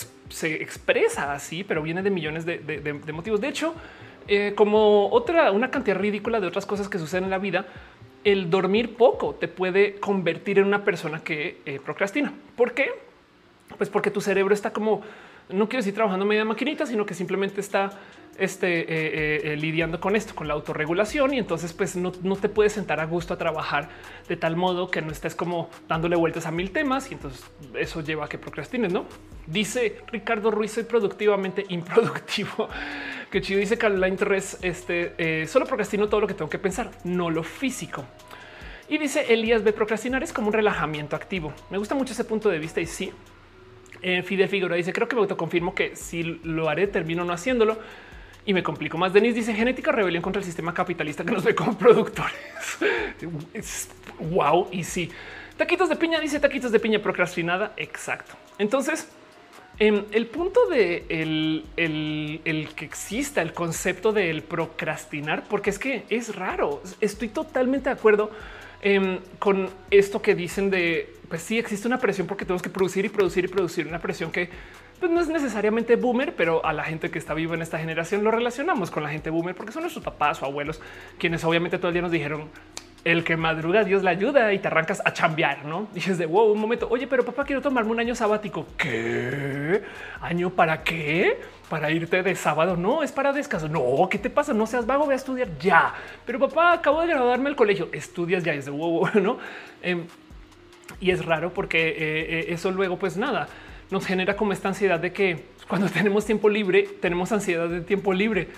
[0.56, 3.42] expresa así, pero viene de millones de motivos.
[3.42, 3.76] De hecho,
[4.30, 7.66] eh, como otra, una cantidad ridícula de otras cosas que suceden en la vida,
[8.24, 12.32] el dormir poco te puede convertir en una persona que eh, procrastina.
[12.56, 12.92] ¿Por qué?
[13.78, 15.02] Pues porque tu cerebro está como,
[15.50, 17.92] no quiero decir trabajando media maquinita, sino que simplemente está
[18.40, 23.00] este, eh, lidiando con esto, con la autorregulación y entonces pues no, te puedes sentar
[23.00, 23.90] a gusto a trabajar
[24.28, 27.44] de tal modo que no estés como dándole vueltas a mil temas y entonces
[27.78, 29.06] eso lleva a que procrastines, ¿no?
[29.46, 32.70] Dice Ricardo Ruiz, soy productivamente improductivo.
[33.30, 36.90] Que chido dice Caroline Torres, este eh, solo procrastino todo lo que tengo que pensar,
[37.04, 38.04] no lo físico.
[38.88, 39.72] Y dice Elías B.
[39.72, 41.54] Procrastinar es como un relajamiento activo.
[41.70, 43.14] Me gusta mucho ese punto de vista y sí.
[44.02, 47.78] Eh, Fidel dice creo que me autoconfirmo que si lo haré termino no haciéndolo
[48.50, 49.14] y me complico más.
[49.14, 52.34] Denis dice genética rebelión contra el sistema capitalista que nos ve como productores.
[54.20, 54.68] wow.
[54.72, 55.12] Y sí,
[55.56, 57.74] taquitos de piña dice taquitos de piña procrastinada.
[57.78, 58.34] Exacto.
[58.58, 59.08] Entonces,
[59.82, 66.36] Em, el punto de el, que exista el concepto del procrastinar, porque es que es
[66.36, 66.84] raro.
[67.00, 68.30] Estoy totalmente de acuerdo
[68.82, 73.06] em, con esto que dicen de pues sí existe una presión porque tenemos que producir
[73.06, 74.50] y producir y producir una presión que
[75.00, 78.24] pues, no es necesariamente boomer, pero a la gente que está viva en esta generación
[78.24, 80.82] lo relacionamos con la gente boomer porque son nuestros papás o abuelos
[81.18, 82.50] quienes obviamente todo el día nos dijeron
[83.06, 85.88] el que madruga, Dios le ayuda y te arrancas a chambear, no?
[85.94, 86.88] Dices de wow, un momento.
[86.90, 88.68] Oye, pero papá, quiero tomarme un año sabático.
[88.78, 89.82] ¿Qué
[90.22, 91.40] año para qué?
[91.70, 92.76] Para irte de sábado.
[92.76, 93.70] No es para descanso.
[93.70, 94.54] No, ¿qué te pasa?
[94.54, 95.94] No seas vago, voy a estudiar ya.
[96.26, 97.90] Pero papá, acabo de graduarme del colegio.
[97.94, 98.54] Estudias ya.
[98.54, 99.38] es de wow, no?
[99.82, 100.06] Em,
[101.00, 103.48] y es raro porque eh, eh, eso luego, pues nada,
[103.92, 108.14] nos genera como esta ansiedad de que cuando tenemos tiempo libre, tenemos ansiedad de tiempo
[108.14, 108.50] libre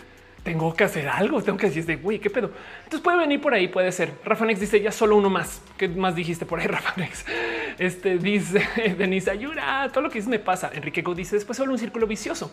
[0.44, 2.52] tengo que hacer algo, tengo que decir, de güey, qué pedo.
[2.84, 4.13] Entonces puede venir por ahí, puede ser.
[4.26, 5.62] Rafa Nex dice ya solo uno más.
[5.78, 7.26] ¿Qué más dijiste por ahí, Rafa Nex?
[7.78, 8.67] Este dice
[8.98, 10.72] Denise, ayuda, todo lo que me pasa.
[10.74, 12.52] Enrique Go dice después solo un círculo vicioso.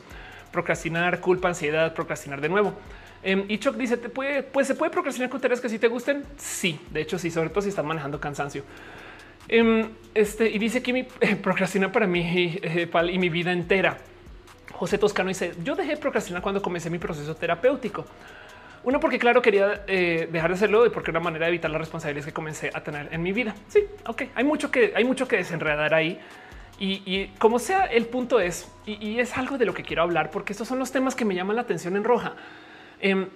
[0.52, 2.74] Procrastinar, culpa, ansiedad, procrastinar de nuevo.
[3.22, 5.88] Em, y Chuck dice, ¿te puede, pues se puede procrastinar con tareas que sí te
[5.88, 6.24] gusten.
[6.36, 8.64] Sí, de hecho, sí, sobre todo si están manejando cansancio.
[9.48, 11.04] Em, este y dice que mi
[11.42, 13.98] procrastinar para mí eh, y mi vida entera.
[14.72, 18.04] José Toscano dice, yo dejé de procrastinar cuando comencé mi proceso terapéutico.
[18.84, 21.70] Uno, porque claro, quería eh, dejar de hacerlo y porque era una manera de evitar
[21.70, 23.54] las responsabilidades que comencé a tener en mi vida.
[23.66, 26.20] Sí, ok, hay mucho que, hay mucho que desenredar ahí.
[26.80, 30.52] Y, como sea, el punto es, y, es algo de lo que quiero hablar, porque
[30.52, 32.34] estos son los temas que me llaman la atención en roja.
[33.00, 33.26] Em,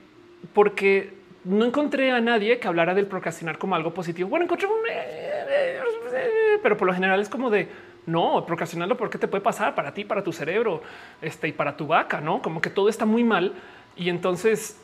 [0.53, 1.13] porque
[1.45, 4.29] no encontré a nadie que hablara del procrastinar como algo positivo.
[4.29, 4.87] Bueno, encontré un...
[4.89, 5.81] Eh,
[6.15, 7.69] eh, pero por lo general es como de
[8.07, 10.83] no, procrastinarlo porque te puede pasar para ti, para tu cerebro
[11.21, 13.55] este, y para tu vaca, no como que todo está muy mal.
[13.97, 14.81] Y entonces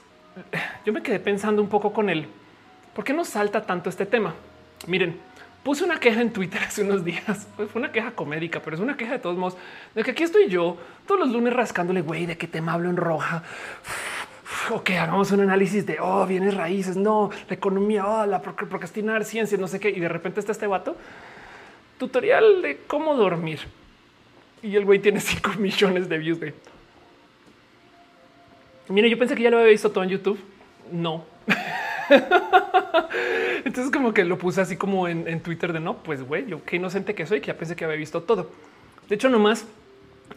[0.84, 2.26] yo me quedé pensando un poco con él.
[2.94, 4.34] ¿Por qué no salta tanto este tema?
[4.86, 5.18] Miren,
[5.62, 7.46] puse una queja en Twitter hace unos días.
[7.56, 9.56] Fue una queja comédica, pero es una queja de todos modos
[9.94, 12.96] de que aquí estoy yo todos los lunes rascándole, güey, de qué tema hablo en
[12.96, 13.42] roja.
[14.70, 19.56] Ok, hagamos un análisis de oh, bienes raíces, no la economía, oh, la procrastinar, ciencia,
[19.56, 19.88] no sé qué.
[19.88, 20.96] Y de repente está este vato
[21.98, 23.60] tutorial de cómo dormir.
[24.62, 26.38] Y el güey tiene 5 millones de views.
[26.38, 26.54] Güey.
[28.88, 30.38] Mira, yo pensé que ya lo había visto todo en YouTube.
[30.90, 31.24] No.
[33.64, 36.76] Entonces como que lo puse así como en, Twitter de no, pues güey, yo qué
[36.76, 38.50] inocente que soy, que ya pensé que había visto todo.
[39.08, 39.66] De hecho, nomás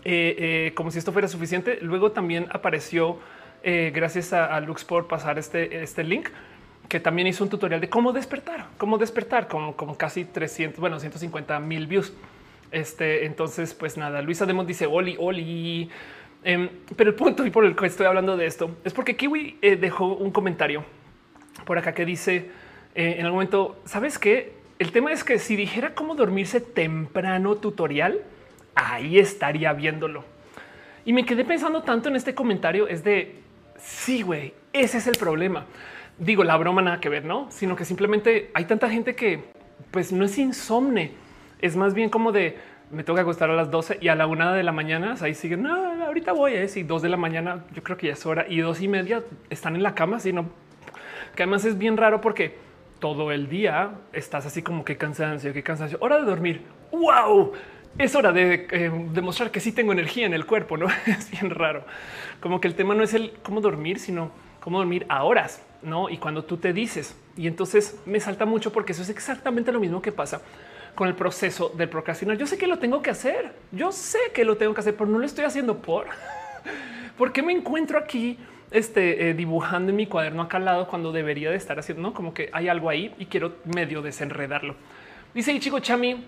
[0.03, 1.79] eh, eh, como si esto fuera suficiente.
[1.81, 3.19] Luego también apareció,
[3.63, 6.29] eh, gracias a, Lux por pasar este, este link,
[6.87, 10.99] que también hizo un tutorial de cómo despertar, cómo despertar con, con casi 300, bueno,
[10.99, 12.13] 150 mil views.
[12.71, 15.89] Este, entonces, pues nada, Luisa Demos dice Oli, Oli.
[16.43, 19.59] Em, pero el punto y por el que estoy hablando de esto es porque Kiwi
[19.79, 20.83] dejó un comentario
[21.65, 22.49] por acá que dice
[22.95, 24.53] en algún momento, ¿sabes qué?
[24.79, 28.23] El tema es que si dijera cómo dormirse temprano tutorial,
[28.73, 30.23] ahí estaría viéndolo.
[31.05, 33.40] Y me quedé pensando tanto en este comentario, es de,
[33.81, 35.65] sí, güey, ese es el problema.
[36.17, 37.47] Digo, la broma nada que ver, ¿no?
[37.51, 39.43] Sino que simplemente hay tanta gente que
[39.91, 41.11] pues no es insomne,
[41.59, 42.57] es más bien como de,
[42.91, 45.63] me toca acostar a las 12 y a la una de la mañana ahí siguen.
[45.63, 47.63] No, ahorita voy a decir dos de la mañana.
[47.73, 50.19] Yo creo que ya es hora y dos y media están en la cama.
[50.19, 50.49] Sino
[51.35, 52.57] que además es bien raro porque
[52.99, 56.63] todo el día estás así como que cansancio, que cansancio, hora de dormir.
[56.91, 57.53] Wow,
[57.97, 60.87] es hora de eh, demostrar que sí tengo energía en el cuerpo, ¿no?
[61.05, 61.83] Es bien raro.
[62.39, 66.09] Como que el tema no es el cómo dormir, sino cómo dormir a horas, ¿no?
[66.09, 67.15] Y cuando tú te dices.
[67.37, 70.41] Y entonces me salta mucho porque eso es exactamente lo mismo que pasa
[70.95, 72.37] con el proceso del procrastinar.
[72.37, 75.09] Yo sé que lo tengo que hacer, yo sé que lo tengo que hacer, pero
[75.09, 76.07] no lo estoy haciendo por...
[77.17, 78.37] ¿Por qué me encuentro aquí
[78.71, 82.01] este, eh, dibujando en mi cuaderno acá al lado cuando debería de estar haciendo?
[82.01, 82.13] ¿no?
[82.13, 84.75] Como que hay algo ahí y quiero medio desenredarlo.
[85.33, 86.25] Dice chico Chami,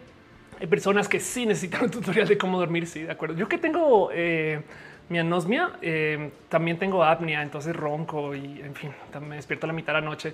[0.68, 2.88] personas que sí necesitan un tutorial de cómo dormir.
[2.88, 3.36] Sí, de acuerdo.
[3.36, 4.62] Yo que tengo eh,
[5.10, 8.92] mi anosmia, eh, también tengo apnea, entonces ronco y en fin,
[9.28, 10.34] me despierto a la mitad de la noche.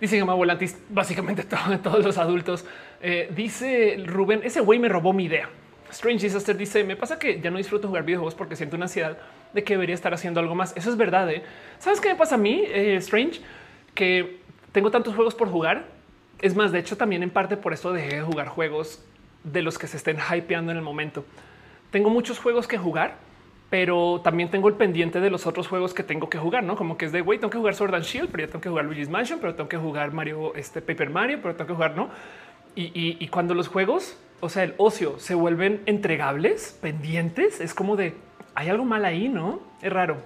[0.00, 1.44] Dice Gama Volantis, básicamente
[1.82, 2.64] todos los adultos.
[3.00, 5.48] Eh, dice Rubén, ese güey me robó mi idea.
[5.90, 9.18] Strange Disaster dice: Me pasa que ya no disfruto jugar videojuegos porque siento una ansiedad
[9.52, 10.76] de que debería estar haciendo algo más.
[10.76, 11.30] Eso es verdad.
[11.78, 13.42] ¿Sabes qué me pasa a mí, Strange?
[13.94, 14.38] Que
[14.72, 15.84] tengo tantos juegos por jugar.
[16.40, 19.04] Es más, de hecho, también en parte por esto dejé de jugar juegos
[19.44, 21.24] de los que se estén hypeando en el momento.
[21.90, 23.18] Tengo muchos juegos que jugar,
[23.70, 26.96] pero también tengo el pendiente de los otros juegos que tengo que jugar, no como
[26.96, 28.84] que es de güey, tengo que jugar Sword and Shield, pero ya tengo que jugar
[28.84, 32.10] Luigi's Mansion, pero tengo que jugar Mario, este Paper Mario, pero tengo que jugar, no?
[32.74, 38.14] Y, cuando los juegos, o sea, el ocio se vuelven entregables, pendientes, es como de
[38.54, 40.16] hay algo mal ahí, no es raro,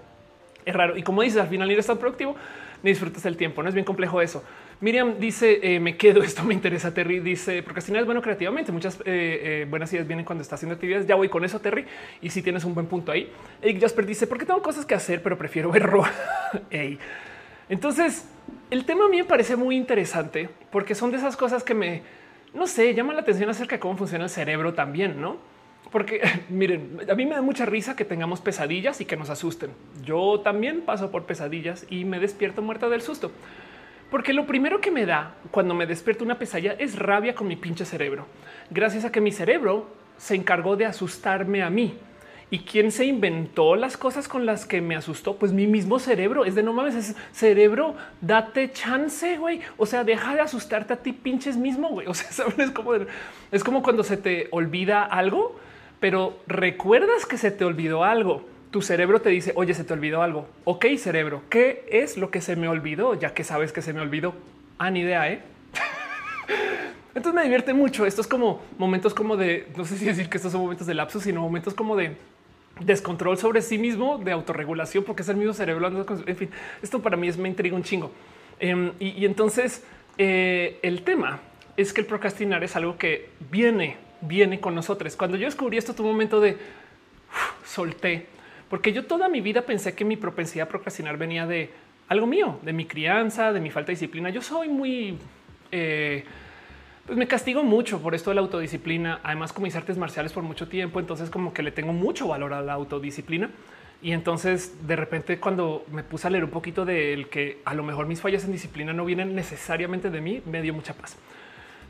[0.64, 0.96] es raro.
[0.96, 2.37] Y como dices, al final, ir tan productivo,
[2.83, 3.62] ni disfrutas el tiempo.
[3.62, 4.44] No es bien complejo eso.
[4.80, 6.22] Miriam dice eh, me quedo.
[6.24, 6.92] Esto me interesa.
[6.92, 8.72] Terry dice no es bueno creativamente.
[8.72, 11.06] Muchas eh, eh, buenas ideas vienen cuando está haciendo actividades.
[11.06, 11.86] Ya voy con eso, Terry.
[12.20, 13.32] Y si tienes un buen punto ahí.
[13.80, 15.90] Jasper dice porque tengo cosas que hacer, pero prefiero ver
[17.68, 18.28] Entonces,
[18.70, 22.02] el tema a mí me parece muy interesante porque son de esas cosas que me,
[22.54, 25.38] no sé, llaman la atención acerca de cómo funciona el cerebro también, no?
[25.90, 29.70] Porque miren, a mí me da mucha risa que tengamos pesadillas y que nos asusten.
[30.04, 33.30] Yo también paso por pesadillas y me despierto muerta del susto.
[34.11, 37.57] Porque lo primero que me da cuando me despierto una pesadilla es rabia con mi
[37.57, 38.27] pinche cerebro.
[38.71, 41.99] Gracias a que mi cerebro se encargó de asustarme a mí.
[42.49, 45.37] ¿Y quién se inventó las cosas con las que me asustó?
[45.37, 46.45] Pues mi mismo cerebro.
[46.45, 49.61] Es de no mames, es cerebro, date chance, güey.
[49.77, 52.07] O sea, deja de asustarte a ti pinches mismo, güey.
[52.11, 52.61] O sea, ¿saben?
[52.61, 52.73] Es
[53.51, 55.59] es como cuando se te olvida algo,
[55.99, 58.45] pero recuerdas que se te olvidó algo
[58.76, 60.46] tu cerebro te dice, oye, se te olvidó algo.
[60.64, 63.14] Ok, cerebro, ¿qué es lo que se me olvidó?
[63.14, 64.34] Ya que sabes que se me olvidó.
[64.76, 65.40] Ah, ni idea, ¿eh?
[67.14, 68.04] Entonces me divierte mucho.
[68.04, 70.92] Esto es como momentos como de, no sé si decir que estos son momentos de
[70.92, 72.18] lapsus, sino momentos como de
[72.80, 76.06] descontrol sobre sí mismo, de autorregulación, porque es el mismo cerebro.
[76.26, 76.50] En fin,
[76.82, 78.10] esto para mí es, me intriga un chingo.
[78.60, 79.84] Em, y, entonces
[80.18, 81.40] eh, el tema
[81.78, 85.16] es que el procrastinar es algo que viene, viene con nosotros.
[85.16, 86.58] Cuando yo descubrí esto, tu momento de
[87.64, 88.36] solté
[88.68, 91.70] porque yo toda mi vida pensé que mi propensidad a procrastinar venía de
[92.09, 94.31] algo mío, de mi crianza, de mi falta de disciplina.
[94.31, 95.18] Yo soy muy,
[95.72, 96.24] eh,
[97.07, 99.20] pues me castigo mucho por esto de la autodisciplina.
[99.22, 102.52] Además, como mis artes marciales por mucho tiempo, entonces como que le tengo mucho valor
[102.52, 103.50] a la autodisciplina.
[104.02, 107.83] Y entonces de repente cuando me puse a leer un poquito del que a lo
[107.83, 111.16] mejor mis fallas en disciplina no vienen necesariamente de mí, me dio mucha paz.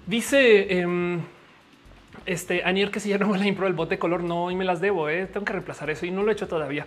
[0.06, 1.20] Dice em,
[2.24, 4.56] este Anier que si ya no me la impro el bote de color, no, y
[4.56, 5.08] me las debo.
[5.08, 5.26] Eh.
[5.26, 6.86] Tengo que reemplazar eso y no lo he hecho todavía.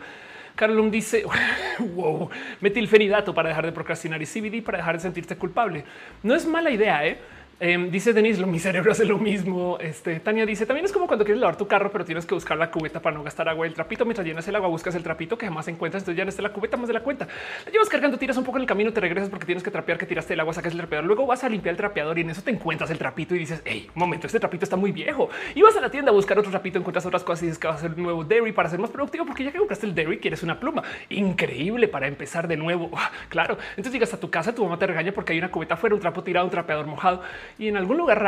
[0.56, 1.24] Carlum dice
[1.80, 5.86] wow, metilfenidato para dejar de procrastinar y CBD para dejar de sentirte culpable.
[6.24, 7.18] No es mala idea, ¿eh?
[7.62, 9.78] Em, dice Denis, lo mi cerebro hace lo mismo.
[9.82, 12.58] Este Tania dice también es como cuando quieres lavar tu carro, pero tienes que buscar
[12.58, 13.68] la cubeta para no gastar agua.
[13.68, 16.04] El trapito mientras llenas el agua, buscas el trapito que jamás encuentras.
[16.04, 17.28] Entonces ya no está la cubeta más de la cuenta.
[17.66, 19.98] La llevas cargando, tiras un poco en el camino, te regresas porque tienes que trapear,
[19.98, 21.06] que tiraste el agua, sacas el trapeador.
[21.06, 23.62] Luego vas a limpiar el trapeador y en eso te encuentras el trapito y dices,
[23.66, 25.30] hey, un momento, este trapito está muy viejo.
[25.54, 27.68] Y vas a la tienda a buscar otro trapito, encuentras otras cosas y dices que
[27.68, 29.94] vas a hacer un nuevo dairy para ser más productivo, porque ya que compraste el
[29.94, 32.90] dairy quieres una pluma increíble para empezar de nuevo.
[33.28, 33.58] Claro.
[33.72, 36.02] Entonces llegas a tu casa, tu mamá te regaña porque hay una cubeta fuera, un
[36.02, 37.22] trapo tirado, un trapeador mojado
[37.58, 38.20] y en algún lugar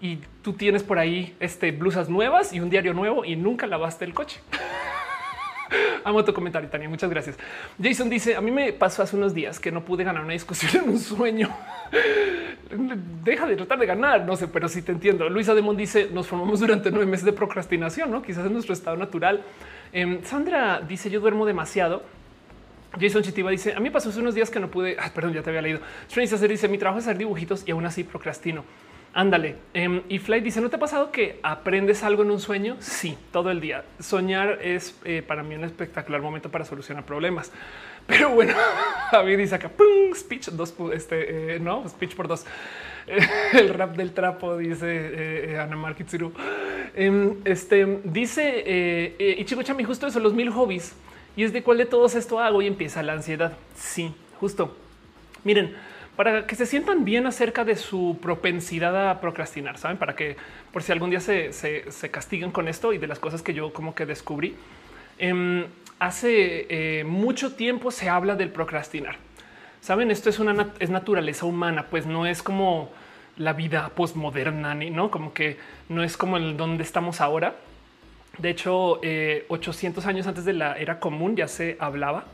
[0.00, 4.04] y tú tienes por ahí este, blusas nuevas y un diario nuevo y nunca lavaste
[4.04, 4.40] el coche.
[6.04, 6.88] Amo tu comentario, Tania.
[6.88, 7.38] Muchas gracias.
[7.82, 10.84] Jason dice: A mí me pasó hace unos días que no pude ganar una discusión
[10.84, 11.48] en un sueño.
[13.24, 15.28] Deja de tratar de ganar, no sé, pero sí te entiendo.
[15.28, 18.96] Luisa Demond dice: Nos formamos durante nueve meses de procrastinación, no quizás en nuestro estado
[18.96, 19.42] natural.
[19.92, 22.02] Em, Sandra dice: Yo duermo demasiado.
[23.00, 24.96] Jason Chitiva dice: A mí pasó hace unos días que no pude.
[25.14, 25.80] perdón, ya te había leído.
[26.08, 28.64] Strange dice: Mi trabajo es hacer dibujitos y aún así procrastino.
[29.14, 29.56] Ándale.
[29.74, 32.76] Em, y Flight dice: ¿No te ha pasado que aprendes algo en un sueño?
[32.80, 33.84] Sí, todo el día.
[34.00, 37.52] Soñar es eh, para mí un espectacular momento para solucionar problemas.
[38.06, 38.54] Pero bueno,
[39.10, 40.14] Javi dice acá ¡pum!
[40.14, 42.46] speech dos, este eh, no speech por dos.
[43.52, 44.86] el rap del trapo dice
[45.52, 46.32] eh, Ana Markitsuru.
[46.94, 50.94] Em, este dice Ichigo Chami, justo eso, los mil hobbies.
[51.36, 53.52] Y es de cuál de todos esto hago y empieza la ansiedad.
[53.74, 54.76] Sí, justo.
[55.44, 55.74] Miren,
[56.16, 60.36] para que se sientan bien acerca de su propensidad a procrastinar, saben, para que
[60.72, 63.72] por si algún día se, se, castiguen con esto y de las cosas que yo
[63.72, 64.54] como que descubrí.
[65.18, 65.64] Em,
[65.98, 69.16] hace eh, mucho tiempo se habla del procrastinar.
[69.80, 72.90] Saben, esto es una es naturaleza humana, pues no es como
[73.36, 75.56] la vida postmoderna, ni no como que
[75.88, 77.56] no es como el donde estamos ahora.
[78.38, 79.00] De hecho,
[79.48, 82.24] 800 eh, años antes de la era común ya se hablaba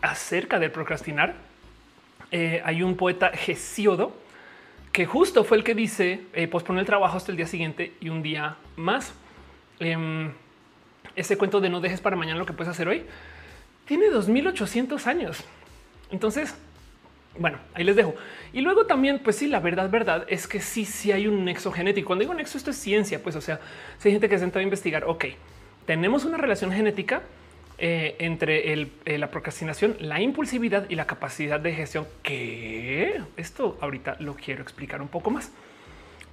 [0.00, 1.34] acerca del procrastinar
[2.32, 4.16] eh, hay un poeta Gesíodo
[4.90, 8.08] que justo fue el que dice eh, posponer el trabajo hasta el día siguiente y
[8.08, 9.12] un día más.
[9.78, 10.32] Em,
[11.14, 13.04] ese cuento de no dejes para mañana lo que puedes hacer hoy
[13.84, 15.44] tiene 2800 años.
[16.10, 16.54] Entonces,
[17.38, 18.14] bueno, ahí les dejo.
[18.52, 21.72] Y luego también, pues sí, la verdad, verdad es que sí, sí hay un nexo
[21.72, 22.08] genético.
[22.08, 23.60] Cuando digo nexo, esto es ciencia, pues o sea,
[23.98, 25.26] si hay gente que se entra a investigar, ok,
[25.86, 27.22] tenemos una relación genética
[27.78, 34.16] eh, entre eh, la procrastinación, la impulsividad y la capacidad de gestión, que esto ahorita
[34.20, 35.50] lo quiero explicar un poco más.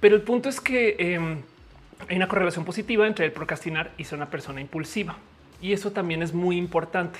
[0.00, 1.42] Pero el punto es que em,
[2.08, 5.16] hay una correlación positiva entre el procrastinar y ser una persona impulsiva.
[5.60, 7.18] Y eso también es muy importante,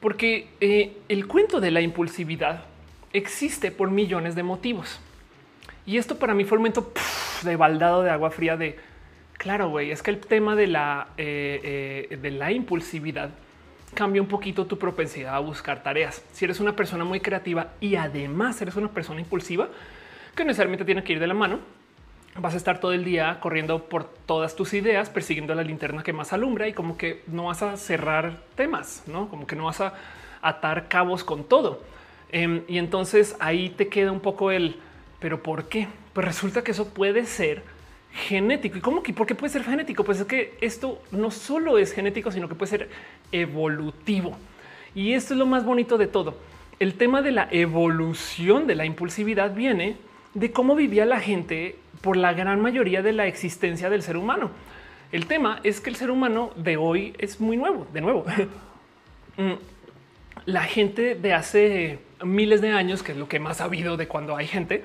[0.00, 2.64] porque eh, el cuento de la impulsividad
[3.12, 5.00] existe por millones de motivos.
[5.86, 6.92] Y esto para mí fue un momento
[7.42, 8.78] de baldado de agua fría de
[9.40, 13.30] Claro, güey, es que el tema de la, eh, eh, de la impulsividad
[13.94, 16.22] cambia un poquito tu propensidad a buscar tareas.
[16.34, 19.70] Si eres una persona muy creativa y además eres una persona impulsiva,
[20.36, 21.60] que necesariamente tiene que ir de la mano,
[22.36, 26.12] vas a estar todo el día corriendo por todas tus ideas, persiguiendo la linterna que
[26.12, 29.80] más alumbra y como que no vas a cerrar temas, no como que no vas
[29.80, 29.94] a
[30.42, 31.82] atar cabos con todo.
[32.32, 34.76] Em, y entonces ahí te queda un poco el,
[35.18, 35.88] pero ¿por qué?
[36.12, 37.62] Pues resulta que eso puede ser
[38.12, 38.78] genético.
[38.78, 40.04] ¿Y cómo que por qué puede ser genético?
[40.04, 42.88] Pues es que esto no solo es genético, sino que puede ser
[43.32, 44.36] evolutivo.
[44.94, 46.36] Y esto es lo más bonito de todo.
[46.78, 49.96] El tema de la evolución de la impulsividad viene
[50.34, 54.50] de cómo vivía la gente por la gran mayoría de la existencia del ser humano.
[55.12, 58.24] El tema es que el ser humano de hoy es muy nuevo, de nuevo.
[59.36, 59.54] Mm,
[60.44, 64.08] la gente de hace miles de años, que es lo que más ha habido de
[64.08, 64.84] cuando hay gente,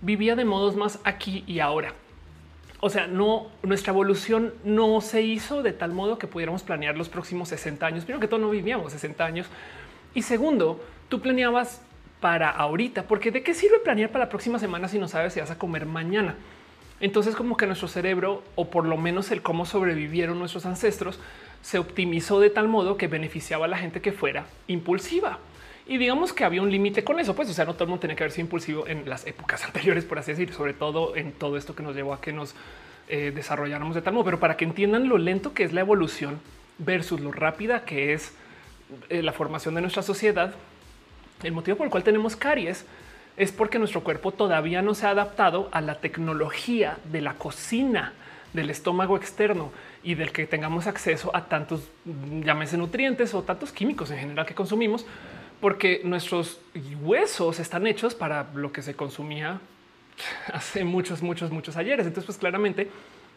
[0.00, 1.94] vivía de modos más aquí y ahora.
[2.80, 7.10] O sea, no, nuestra evolución no se hizo de tal modo que pudiéramos planear los
[7.10, 8.04] próximos 60 años.
[8.04, 9.46] Primero que todo, no vivíamos 60 años.
[10.14, 11.82] Y segundo, tú planeabas
[12.20, 15.40] para ahorita, porque de qué sirve planear para la próxima semana si no sabes si
[15.40, 16.36] vas a comer mañana.
[17.00, 21.18] Entonces, como que nuestro cerebro, o por lo menos el cómo sobrevivieron nuestros ancestros,
[21.62, 25.38] se optimizó de tal modo que beneficiaba a la gente que fuera impulsiva.
[25.90, 28.02] Y digamos que había un límite con eso, pues, o sea, no todo el mundo
[28.02, 31.32] tenía que haber sido impulsivo en las épocas anteriores, por así decir, sobre todo en
[31.32, 32.54] todo esto que nos llevó a que nos
[33.08, 36.38] eh, desarrolláramos de tal modo, pero para que entiendan lo lento que es la evolución
[36.78, 38.32] versus lo rápida que es
[39.08, 40.54] eh, la formación de nuestra sociedad,
[41.42, 42.86] el motivo por el cual tenemos caries
[43.36, 48.12] es porque nuestro cuerpo todavía no se ha adaptado a la tecnología de la cocina,
[48.52, 49.72] del estómago externo
[50.04, 51.88] y del que tengamos acceso a tantos,
[52.44, 55.04] llámese nutrientes o tantos químicos en general que consumimos
[55.60, 56.60] porque nuestros
[57.02, 59.60] huesos están hechos para lo que se consumía
[60.52, 62.06] hace muchos, muchos, muchos ayeres.
[62.06, 62.90] Entonces, pues claramente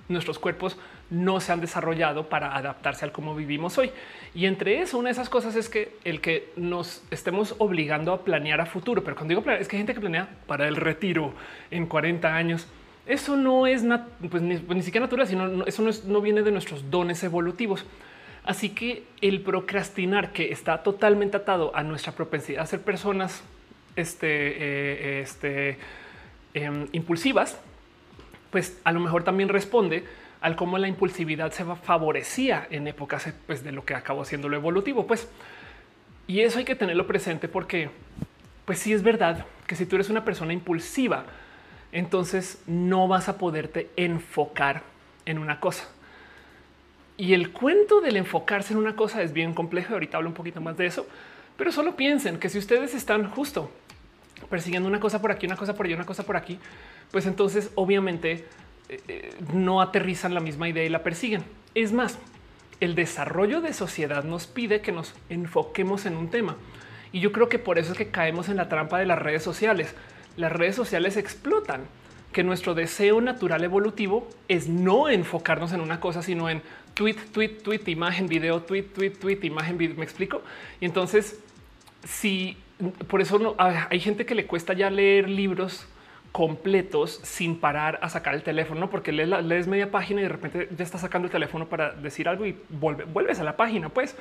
[0.10, 0.78] nuestros cuerpos
[1.10, 3.92] no se han desarrollado para adaptarse al cómo vivimos hoy.
[4.36, 8.24] Y entre eso, una de esas cosas es que el que nos estemos obligando a
[8.24, 10.76] planear a futuro, pero cuando digo planear, es que hay gente que planea para el
[10.76, 11.34] retiro
[11.72, 12.68] en 40 años.
[13.06, 13.84] Eso no es
[14.30, 17.86] pues, ni, pues, ni, siquiera natural, sino eso no, no viene de nuestros dones evolutivos.
[18.44, 23.42] Así que el procrastinar que está totalmente atado a nuestra propensidad a ser personas
[23.96, 25.78] este, eh, este,
[26.54, 27.60] em, impulsivas,
[28.52, 30.04] pues a lo mejor también responde
[30.42, 34.58] al cómo la impulsividad se favorecía en épocas pues, de lo que acabó siendo lo
[34.58, 35.08] evolutivo.
[35.08, 35.30] Pues,
[36.28, 37.90] y eso hay que tenerlo presente porque,
[38.66, 41.26] pues sí es verdad que si tú eres una persona impulsiva,
[41.94, 44.84] entonces no vas a poderte enfocar
[45.26, 45.88] en una cosa.
[47.18, 49.94] Y el cuento del enfocarse en una cosa es bien complejo.
[49.94, 51.08] Ahorita hablo un poquito más de eso,
[51.58, 53.72] pero solo piensen que si ustedes están justo
[54.50, 56.60] persiguiendo una cosa por aquí, una cosa por allá, una cosa por aquí,
[57.12, 58.46] pues entonces obviamente
[58.90, 61.44] eh, eh, no aterrizan la misma idea y la persiguen.
[61.76, 62.18] Es más,
[62.80, 66.58] el desarrollo de sociedad nos pide que nos enfoquemos en un tema.
[67.12, 69.44] Y yo creo que por eso es que caemos en la trampa de las redes
[69.44, 69.94] sociales.
[70.36, 71.82] Las redes sociales explotan
[72.34, 76.64] que nuestro deseo natural evolutivo es no enfocarnos en una cosa, sino en
[76.94, 79.96] tweet, tweet, tweet, imagen, video, tweet, tweet, tweet, imagen, video.
[79.96, 80.42] Me explico.
[80.80, 81.40] Y entonces,
[82.04, 82.58] si
[83.08, 85.88] por eso no, hay gente que le cuesta ya leer libros
[86.32, 90.84] completos sin parar a sacar el teléfono, porque lees, media página y de repente ya
[90.84, 94.16] está sacando el teléfono para decir algo y vuelves a la página, pues.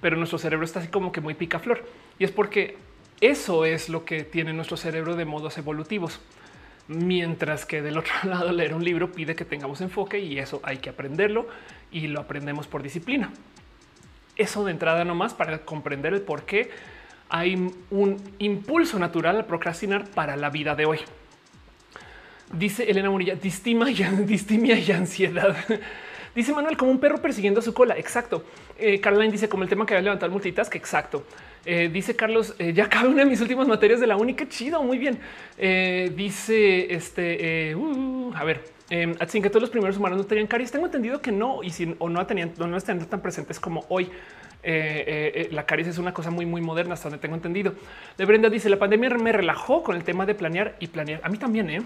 [0.00, 1.84] Pero nuestro cerebro está así como que muy picaflor
[2.18, 2.76] y es porque
[3.20, 6.20] eso es lo que tiene nuestro cerebro de modos evolutivos.
[6.88, 10.78] Mientras que del otro lado leer un libro pide que tengamos enfoque y eso hay
[10.78, 11.46] que aprenderlo
[11.92, 13.30] y lo aprendemos por disciplina.
[14.36, 16.70] Eso de entrada nomás para comprender el por qué
[17.28, 17.54] hay
[17.90, 20.98] un impulso natural al procrastinar para la vida de hoy.
[22.52, 23.94] Dice Elena Morilla, distima y,
[24.26, 25.56] distimia y ansiedad.
[26.34, 27.96] Dice Manuel, como un perro persiguiendo su cola.
[27.98, 28.44] Exacto.
[28.78, 30.74] Eh, Caroline dice, como el tema que había levantado el multitask.
[30.76, 31.26] Exacto.
[31.66, 34.16] Eh, dice Carlos, eh, ya cabe una de mis últimas materias de la.
[34.34, 34.82] Qué chido.
[34.82, 35.18] Muy bien.
[36.16, 38.64] dice este, uh, a ver,
[39.20, 40.70] así que todos los primeros humanos no tenían caries.
[40.70, 44.10] Tengo entendido que no, y si o no tenían, no están tan presentes como hoy.
[44.62, 47.74] la caries es una cosa muy, muy moderna, hasta donde tengo entendido.
[48.18, 51.20] De Brenda dice: La pandemia me relajó con el tema de planear y planear.
[51.24, 51.82] A mí también, ¿eh?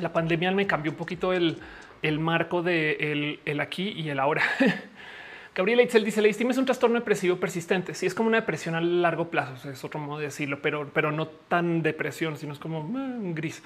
[0.00, 1.58] La pandemia me cambió un poquito el,
[2.02, 4.42] el marco de el, aquí y el ahora.
[5.54, 7.94] Gabriela Itzel dice: La estima es un trastorno depresivo persistente.
[7.94, 11.12] Sí, es como una depresión a largo plazo, es otro modo de decirlo, pero, pero
[11.12, 13.62] no tan depresión, sino es como eh, gris.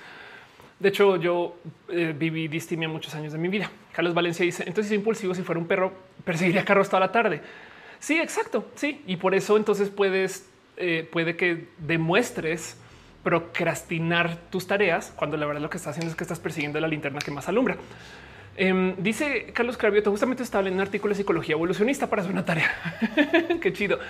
[0.78, 1.56] De hecho, yo
[1.88, 3.70] eh, viví distimia muchos años de mi vida.
[3.92, 5.34] Carlos Valencia dice: Entonces, es impulsivo.
[5.34, 5.92] Si fuera un perro,
[6.24, 7.40] perseguiría carros toda la tarde.
[7.98, 8.66] Sí, exacto.
[8.76, 12.76] Sí, y por eso entonces puedes, eh, puede que demuestres
[13.24, 16.88] procrastinar tus tareas cuando la verdad lo que estás haciendo es que estás persiguiendo la
[16.88, 17.76] linterna que más alumbra.
[18.60, 22.44] Em, dice Carlos Cravioto, justamente estaba leyendo un artículo de psicología evolucionista para hacer una
[22.44, 22.68] tarea.
[23.60, 24.00] Qué chido.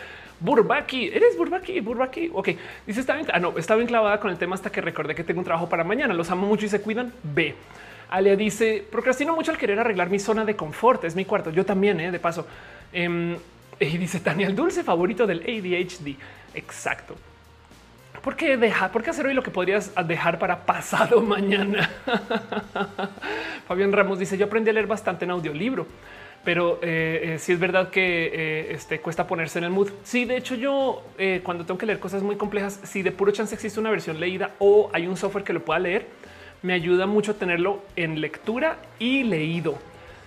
[0.41, 2.31] Burbaki, eres Burbaki, Burbaki.
[2.33, 2.49] Ok,
[2.87, 3.27] dice está bien.
[3.31, 5.69] Ah, no, estaba bien clavada con el tema hasta que recordé que tengo un trabajo
[5.69, 6.15] para mañana.
[6.15, 7.13] Los amo mucho y se cuidan.
[7.23, 7.55] B.
[8.09, 11.05] Alia dice procrastino mucho al querer arreglar mi zona de confort.
[11.05, 11.51] Es mi cuarto.
[11.51, 12.47] Yo también, eh, de paso.
[12.91, 13.37] Em,
[13.79, 16.17] y dice Tania, el dulce favorito del ADHD.
[16.55, 17.17] Exacto.
[18.29, 18.93] ¿Por qué dejar?
[18.93, 21.89] ¿Por qué hacer hoy lo que podrías dejar para pasado mañana?
[23.67, 25.87] Fabián Ramos dice: Yo aprendí a leer bastante en audiolibro,
[26.45, 29.89] pero eh, eh, sí es verdad que eh, este, cuesta ponerse en el mood.
[30.03, 31.05] Sí, de hecho, yo
[31.43, 34.51] cuando tengo que leer cosas muy complejas, si de puro chance existe una versión leída
[34.59, 36.05] o hay un software que lo pueda leer,
[36.61, 39.79] me ayuda mucho tenerlo en lectura y leído.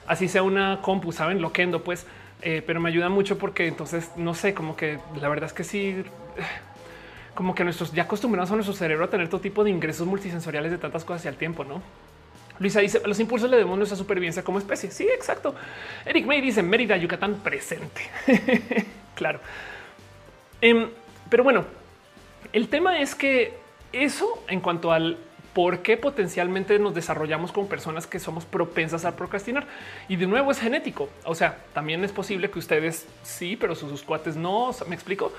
[0.07, 2.07] Así sea una compu, saben, loquendo, pues,
[2.41, 6.03] pero me ayuda mucho porque entonces no sé, como que la verdad es que sí
[7.33, 10.71] como que nuestros ya acostumbrados a nuestro cerebro a tener todo tipo de ingresos multisensoriales
[10.71, 11.81] de tantas cosas y al tiempo, no?
[12.59, 14.91] Luisa dice los impulsos le debemos nuestra supervivencia como especie.
[14.91, 15.55] Sí, exacto.
[16.05, 18.01] Eric May dice Mérida, Yucatán presente.
[19.15, 19.39] claro.
[20.61, 20.89] Em,
[21.29, 21.65] pero bueno,
[22.53, 23.53] el tema es que
[23.91, 25.17] eso en cuanto al
[25.53, 29.65] por qué potencialmente nos desarrollamos como personas que somos propensas a procrastinar.
[30.07, 31.09] Y de nuevo es genético.
[31.25, 34.71] O sea, también es posible que ustedes sí, pero sus, cuates no.
[34.87, 35.33] me explico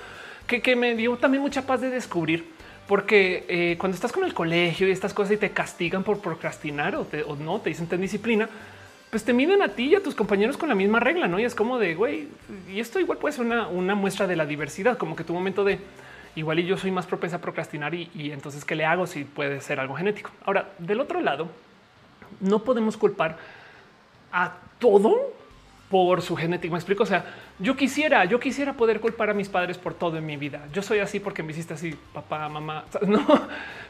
[0.46, 2.46] que, me dio también mucha paz de descubrir,
[2.86, 6.96] porque eh, cuando estás con el colegio y estas cosas y te castigan por procrastinar
[6.96, 8.48] o, no, te dicen ten disciplina,
[9.10, 11.38] pues te miden a ti y a tus compañeros con la misma regla, ¿no?
[11.38, 12.28] Y es como de, güey,
[12.70, 15.64] y esto igual puede ser una, una muestra de la diversidad, como que tu momento
[15.64, 15.78] de,
[16.34, 19.24] igual y yo soy más propensa a procrastinar y, y, entonces qué le hago si
[19.24, 20.30] puede ser algo genético.
[20.44, 21.48] Ahora, del otro lado,
[22.40, 23.36] no podemos culpar
[24.32, 25.32] a todo
[25.92, 26.72] por su genética.
[26.72, 27.02] Me explico.
[27.02, 27.24] O sea,
[27.58, 30.66] yo quisiera, yo quisiera poder culpar a mis padres por todo en mi vida.
[30.72, 33.24] Yo soy así porque me hiciste así, papá, mamá, no,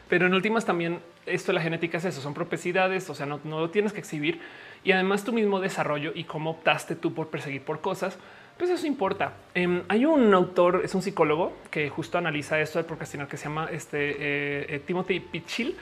[0.09, 3.39] pero en últimas también esto de la genética es eso, son propiedades, o sea, no,
[3.43, 4.41] no lo tienes que exhibir
[4.83, 8.17] y además tu mismo desarrollo y cómo optaste tú por perseguir por cosas,
[8.57, 9.33] pues eso importa.
[9.55, 13.45] Em, hay un autor, es un psicólogo que justo analiza esto de procrastinar que se
[13.45, 15.75] llama este eh, eh, Timothy Pichil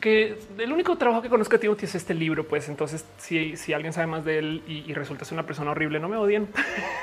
[0.00, 2.44] que el único trabajo que conozco de Timothy es este libro.
[2.44, 5.98] Pues entonces, si, si alguien sabe más de él y, resulta ser una persona horrible,
[6.00, 6.48] no me odien.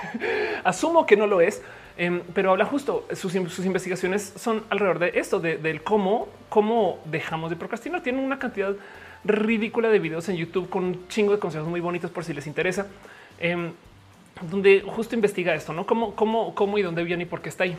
[0.64, 1.62] Asumo que no lo es,
[1.98, 3.06] em, pero habla justo.
[3.14, 8.02] Sus, investigaciones son alrededor de esto, de, del cómo, cómo dejamos de procrastinar.
[8.02, 8.74] Tienen una cantidad
[9.26, 12.48] ridícula de videos en YouTube con un chingo de consejos muy bonitos por si les
[12.48, 12.88] interesa,
[13.40, 13.72] em,
[14.50, 17.64] donde justo investiga esto, no cómo, cómo, cómo y dónde viene y por qué está
[17.64, 17.76] ahí.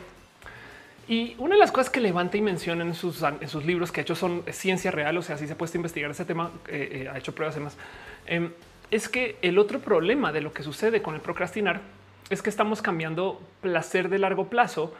[1.07, 3.21] Y una de las cosas que levanta y menciona en sus,
[3.63, 6.51] libros que ha hecho son ciencia real, o sea, si se puede investigar ese tema,
[6.67, 7.77] eh, eh, ha hecho pruebas además,
[8.25, 8.51] em,
[8.91, 11.81] es que el otro problema de lo que sucede con el procrastinar
[12.29, 14.93] es que estamos cambiando placer de largo plazo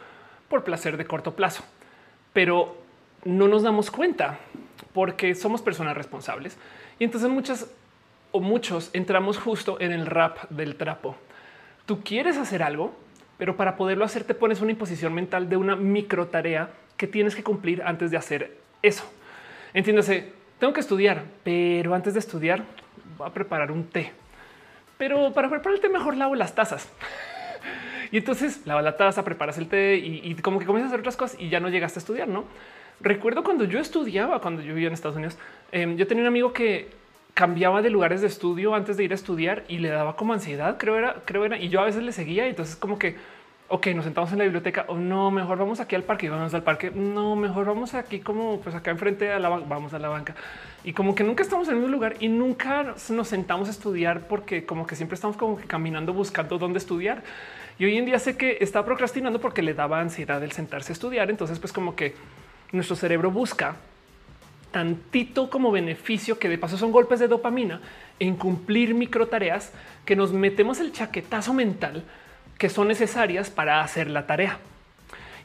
[0.48, 1.62] por placer de corto plazo,
[2.32, 2.78] pero
[3.24, 4.38] no nos damos cuenta
[4.94, 6.56] porque somos personas responsables
[6.98, 7.70] y entonces muchas
[8.32, 11.16] o muchos entramos justo en el rap del trapo.
[11.86, 12.94] Tú quieres hacer algo,
[13.38, 17.34] pero para poderlo hacer te pones una imposición mental de una micro tarea que tienes
[17.34, 19.10] que cumplir antes de hacer eso.
[19.72, 22.64] Entiéndase, tengo que estudiar, pero antes de estudiar
[23.16, 24.12] voy a preparar un té.
[24.98, 26.88] Pero para preparar el té mejor lavo las tazas.
[28.10, 31.16] y entonces lava la taza, preparas el té y, como que comienzas a hacer otras
[31.16, 32.44] cosas y ya no llegaste a estudiar, ¿no?
[33.00, 35.38] Recuerdo cuando yo estudiaba, cuando yo vivía en Estados Unidos,
[35.70, 36.88] em, yo tenía un amigo que
[37.38, 40.76] cambiaba de lugares de estudio antes de ir a estudiar y le daba como ansiedad,
[40.76, 43.14] creo era, creo era, y yo a veces le seguía y entonces como que,
[43.68, 46.52] ok, nos sentamos en la biblioteca o no, mejor vamos aquí al parque y vamos
[46.52, 50.08] al parque, no, mejor vamos aquí como pues acá enfrente a la vamos a la
[50.08, 50.34] banca
[50.82, 54.26] y como que nunca estamos en el mismo lugar y nunca nos sentamos a estudiar
[54.26, 57.22] porque como que siempre estamos como caminando buscando dónde estudiar.
[57.78, 60.94] Y hoy en día sé que está procrastinando porque le daba ansiedad el sentarse a
[60.94, 61.30] estudiar.
[61.30, 62.16] Entonces, pues como que
[62.72, 63.76] nuestro cerebro busca
[64.70, 67.80] tantito como beneficio, que de paso son golpes de dopamina,
[68.18, 69.72] en cumplir micro tareas
[70.04, 72.04] que nos metemos el chaquetazo mental
[72.58, 74.58] que son necesarias para hacer la tarea.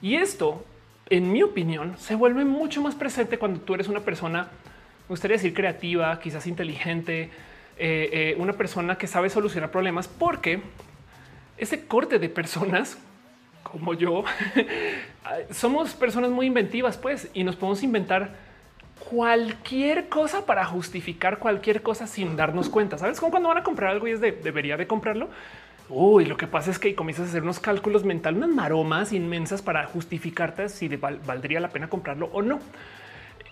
[0.02, 0.66] Y esto,
[1.10, 5.38] en mi opinión, se vuelve mucho más presente cuando tú eres una persona, me gustaría
[5.38, 7.30] decir creativa, quizás inteligente,
[7.78, 10.62] eh, eh, una persona que sabe solucionar problemas, porque
[11.58, 12.98] ese corte de personas
[13.64, 14.24] como yo
[15.52, 18.36] somos personas muy inventivas, pues, y nos podemos inventar
[19.10, 22.98] cualquier cosa para justificar cualquier cosa sin darnos cuenta.
[22.98, 25.30] Sabes como cuando van a comprar algo y es de debería de comprarlo.
[25.90, 29.62] Uy, lo que pasa es que comienzas a hacer unos cálculos mentales, unas maromas inmensas
[29.62, 32.60] para justificarte si valdría la pena comprarlo o no.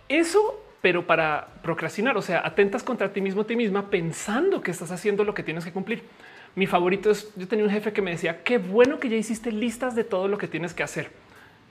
[0.08, 4.92] Eso, pero para procrastinar, o sea, atentas contra ti mismo, ti misma, pensando que estás
[4.92, 6.04] haciendo lo que tienes que cumplir.
[6.56, 9.52] Mi favorito es, yo tenía un jefe que me decía, qué bueno que ya hiciste
[9.52, 11.12] listas de todo lo que tienes que hacer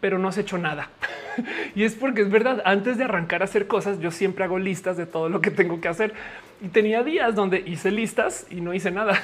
[0.00, 0.90] pero no has hecho nada.
[1.74, 4.96] y es porque es verdad, antes de arrancar a hacer cosas, yo siempre hago listas
[4.96, 6.14] de todo lo que tengo que hacer.
[6.60, 9.20] Y tenía días donde hice listas y no hice nada.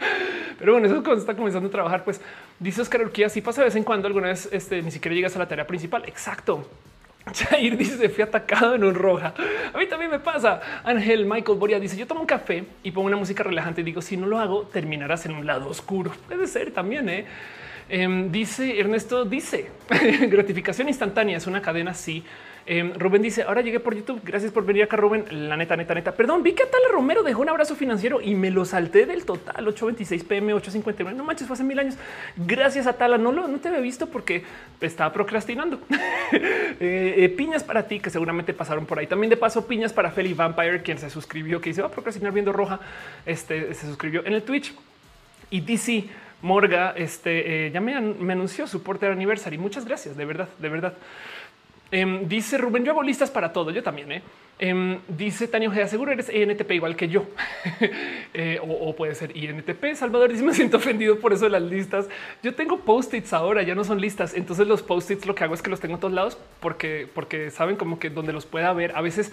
[0.58, 2.20] Pero bueno, eso cuando está comenzando a trabajar, pues
[2.58, 5.36] dice Oscar Urquía, si pasa de vez en cuando alguna vez este, ni siquiera llegas
[5.36, 6.04] a la tarea principal.
[6.06, 6.66] Exacto.
[7.34, 9.34] Jair dice fui atacado en un roja.
[9.72, 10.60] A mí también me pasa.
[10.84, 14.16] Ángel Michael Boria dice yo tomo un café y pongo una música relajante digo si
[14.16, 16.12] no lo hago terminarás en un lado oscuro.
[16.28, 17.08] Puede ser también.
[17.08, 17.26] ¿eh?
[17.88, 19.70] Em, dice Ernesto, dice
[20.28, 21.94] gratificación instantánea es una cadena.
[21.94, 22.24] Sí.
[22.68, 24.20] Em, Rubén dice ahora llegué por YouTube.
[24.24, 25.24] Gracias por venir acá, Rubén.
[25.30, 26.12] La neta, neta, neta.
[26.12, 29.68] Perdón, vi que Atala Romero dejó un abrazo financiero y me lo salté del total
[29.68, 31.16] 826 pm 859.
[31.16, 31.94] No manches, fue hace mil años.
[32.36, 33.18] Gracias, Atala.
[33.18, 34.42] No lo no te había visto porque
[34.80, 35.80] estaba procrastinando.
[36.78, 39.06] Eh, eh, piñas para ti que seguramente pasaron por ahí.
[39.06, 42.32] También de paso, piñas para Feli Vampire, quien se suscribió, que dice va a procrastinar
[42.32, 42.80] viendo roja.
[43.24, 44.74] Este se suscribió en el Twitch
[45.48, 46.04] y DC.
[46.42, 49.58] Morga, este eh, ya me, anunció su porter aniversario.
[49.60, 50.94] Muchas gracias, de verdad, de verdad.
[51.90, 53.70] Em, dice Rubén, yo hago listas para todo.
[53.70, 54.12] Yo también.
[54.12, 54.22] ¿eh?
[54.58, 57.26] Em, dice Tania Ojeda, seguro eres INTP igual que yo.
[58.38, 59.94] Eh, o, puede ser INTP.
[59.94, 62.06] Salvador dice, me siento ofendido por eso de las listas.
[62.42, 64.34] Yo tengo post-its ahora, ya no son listas.
[64.34, 67.50] Entonces los post-its lo que hago es que los tengo a todos lados porque, porque
[67.50, 68.94] saben como que donde los pueda ver.
[68.94, 69.32] A veces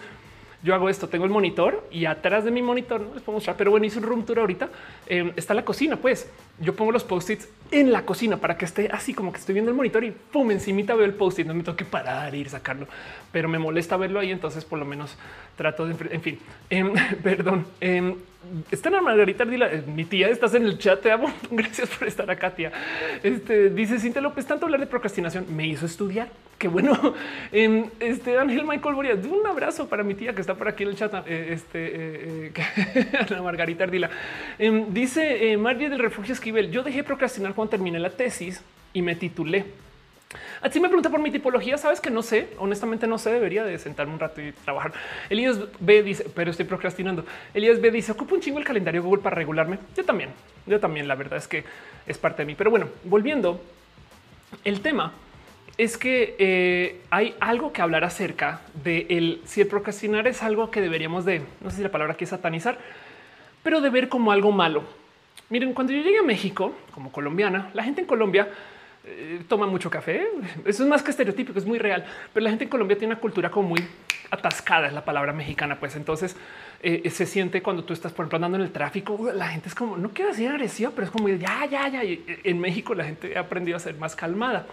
[0.63, 3.57] yo hago esto, tengo el monitor y atrás de mi monitor, no les puedo mostrar,
[3.57, 4.69] pero bueno, hice un room tour ahorita,
[5.07, 6.29] em, está la cocina, pues.
[6.59, 9.71] Yo pongo los post-its en la cocina para que esté así como que estoy viendo
[9.71, 12.49] el monitor y pum, encimita veo el post-it, no me tengo que parar e ir
[12.49, 12.87] sacarlo,
[13.31, 15.17] pero me molesta verlo ahí, entonces por lo menos
[15.57, 16.39] trato de, en fin,
[16.69, 16.93] em,
[17.23, 18.15] perdón, eh,
[18.71, 22.29] está en Margarita eh, mi tía, estás en el chat, te amo, gracias por estar
[22.29, 22.71] acá, tía.
[23.21, 26.29] Este, dice Cintia López, tanto hablar de procrastinación me hizo estudiar,
[26.63, 26.93] Qué bueno.
[27.51, 30.89] Em, este Ángel Michael Boria, un abrazo para mi tía que está por aquí en
[30.89, 31.13] el chat.
[31.27, 34.09] Eh, este eh, eh Margarita Ardila
[34.57, 36.71] em, dice eh, Margie del Refugio Esquivel.
[36.71, 38.63] Yo dejé procrastinar cuando terminé la tesis
[38.93, 39.65] y me titulé.
[40.61, 41.77] Así me pregunta por mi tipología.
[41.77, 43.31] Sabes que no sé, honestamente no sé.
[43.31, 44.93] Debería de sentarme un rato y trabajar.
[45.29, 47.25] Elías B dice, pero estoy procrastinando.
[47.53, 49.79] Elías B dice, ocupo un chingo el calendario Google para regularme.
[49.95, 50.29] Yo también,
[50.65, 51.07] yo también.
[51.07, 51.63] La verdad es que
[52.07, 52.55] es parte de mí.
[52.55, 53.61] Pero bueno, volviendo,
[54.63, 55.13] el tema
[55.77, 60.69] es que eh, hay algo que hablar acerca de el si el procrastinar es algo
[60.69, 62.77] que deberíamos de, no sé si la palabra aquí es satanizar,
[63.63, 64.83] pero de ver como algo malo.
[65.49, 68.47] Miren, cuando yo llegué a México como colombiana, la gente en Colombia
[69.05, 70.25] eh, toma mucho café.
[70.65, 72.05] Eso es más que estereotípico, es muy real.
[72.33, 73.83] Pero la gente en Colombia tiene una cultura como muy
[74.31, 75.79] atascada, es la palabra mexicana.
[75.79, 76.35] Pues entonces
[76.81, 79.75] eh, se siente cuando tú estás, por ejemplo, andando en el tráfico, la gente es
[79.75, 82.01] como, no quiero decir agresiva, pero es como ya, ya, ya.
[82.03, 84.65] en México la gente ha aprendido a ser más calmada.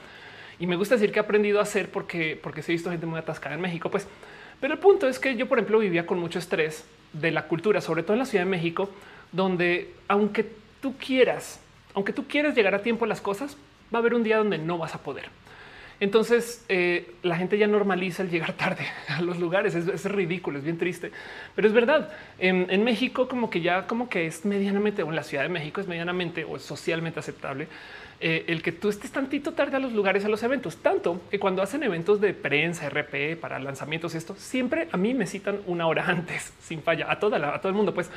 [0.58, 3.18] Y me gusta decir que he aprendido a hacer porque, porque he visto gente muy
[3.18, 4.06] atascada en México, pues.
[4.60, 7.80] Pero el punto es que yo, por ejemplo, vivía con mucho estrés de la cultura,
[7.80, 8.90] sobre todo en la Ciudad de México,
[9.32, 10.46] donde aunque
[10.82, 11.60] tú quieras,
[11.94, 13.56] aunque tú quieras llegar a tiempo a las cosas,
[13.92, 15.28] va a haber un día donde no vas a poder.
[16.00, 19.74] Entonces eh, la gente ya normaliza el llegar tarde a los lugares.
[19.74, 21.12] Es, ridículo, es bien triste,
[21.54, 22.10] pero es verdad.
[22.38, 25.80] En, México, como que ya, como que es medianamente, o en la Ciudad de México
[25.80, 27.68] es medianamente o socialmente aceptable
[28.22, 31.38] eh, el que tú estés tantito tarde a los lugares, a los eventos, tanto que
[31.38, 35.86] cuando hacen eventos de prensa, RP para lanzamientos, esto siempre a mí me citan una
[35.86, 37.94] hora antes, sin falla, a toda a todo el mundo.
[37.94, 38.10] Pues,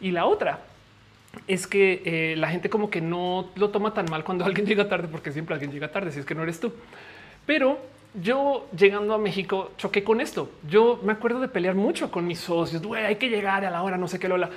[0.00, 0.60] y la otra
[1.46, 4.88] es que eh, la gente como que no lo toma tan mal cuando alguien llega
[4.88, 6.72] tarde, porque siempre alguien llega tarde, si es que no eres tú.
[7.46, 7.78] Pero
[8.14, 10.50] yo llegando a México choqué con esto.
[10.68, 12.82] Yo me acuerdo de pelear mucho con mis socios.
[12.94, 14.50] hay que llegar a la hora, no sé qué, Lola.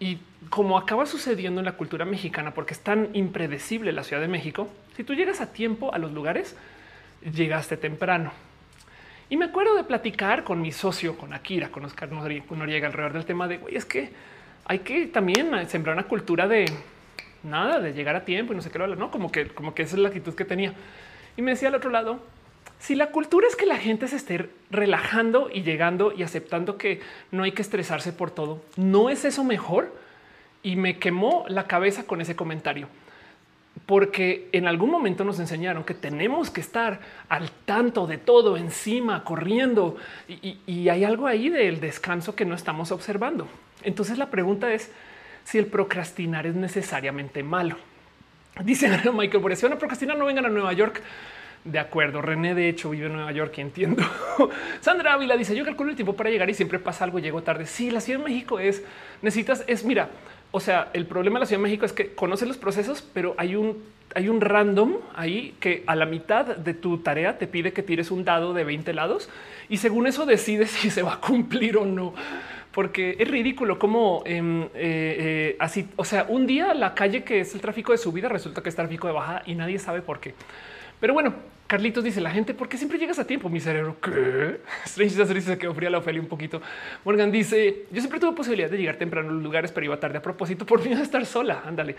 [0.00, 0.18] Y
[0.50, 4.68] como acaba sucediendo en la cultura mexicana, porque es tan impredecible la Ciudad de México,
[4.96, 6.56] si tú llegas a tiempo a los lugares,
[7.32, 8.32] llegaste temprano.
[9.30, 13.24] Y me acuerdo de platicar con mi socio, con Akira, con Oscar Noriega alrededor del
[13.24, 14.10] tema de, güey, es que
[14.68, 16.66] hay que también sembrar una cultura de
[17.42, 19.96] nada, de llegar a tiempo y no sé qué, no, como que, como que esa
[19.96, 20.74] es la actitud que tenía.
[21.36, 22.20] Y me decía al otro lado,
[22.78, 27.00] si la cultura es que la gente se esté relajando y llegando y aceptando que
[27.32, 29.92] no hay que estresarse por todo, ¿no es eso mejor?
[30.62, 32.88] Y me quemó la cabeza con ese comentario.
[33.86, 39.24] Porque en algún momento nos enseñaron que tenemos que estar al tanto de todo, encima,
[39.24, 39.96] corriendo.
[40.28, 43.48] Y, y hay algo ahí del descanso que no estamos observando.
[43.82, 44.90] Entonces la pregunta es
[45.44, 47.76] si el procrastinar es necesariamente malo.
[48.64, 51.02] Dice Michael, por eso no procrastinar, no vengan a Nueva York.
[51.64, 52.22] De acuerdo.
[52.22, 54.02] René, de hecho, vive en Nueva York y entiendo.
[54.80, 57.18] Sandra Ávila dice: Yo calculo el tiempo para llegar y siempre pasa algo.
[57.18, 57.66] Llego tarde.
[57.66, 58.84] Sí, la Ciudad de México es
[59.22, 60.08] necesitas, es mira,
[60.50, 63.34] o sea, el problema de la Ciudad de México es que conoces los procesos, pero
[63.36, 63.82] hay un,
[64.14, 68.10] hay un random ahí que a la mitad de tu tarea te pide que tires
[68.10, 69.28] un dado de 20 lados
[69.68, 72.14] y según eso decides si se va a cumplir o no.
[72.78, 77.40] Porque es ridículo como em, eh, eh, así, o sea, un día la calle que
[77.40, 80.20] es el tráfico de subida resulta que es tráfico de bajada y nadie sabe por
[80.20, 80.32] qué.
[81.00, 81.34] Pero bueno,
[81.66, 83.48] Carlitos dice la gente, ¿por qué siempre llegas a tiempo?
[83.48, 84.60] Mi cerebro, ¿qué?
[84.84, 86.62] Strange se quedó fría la Ofelia un poquito.
[87.04, 90.18] Morgan dice, yo siempre tuve posibilidad de llegar temprano a los lugares, pero iba tarde
[90.18, 91.64] a propósito por miedo a estar sola.
[91.66, 91.96] Ándale.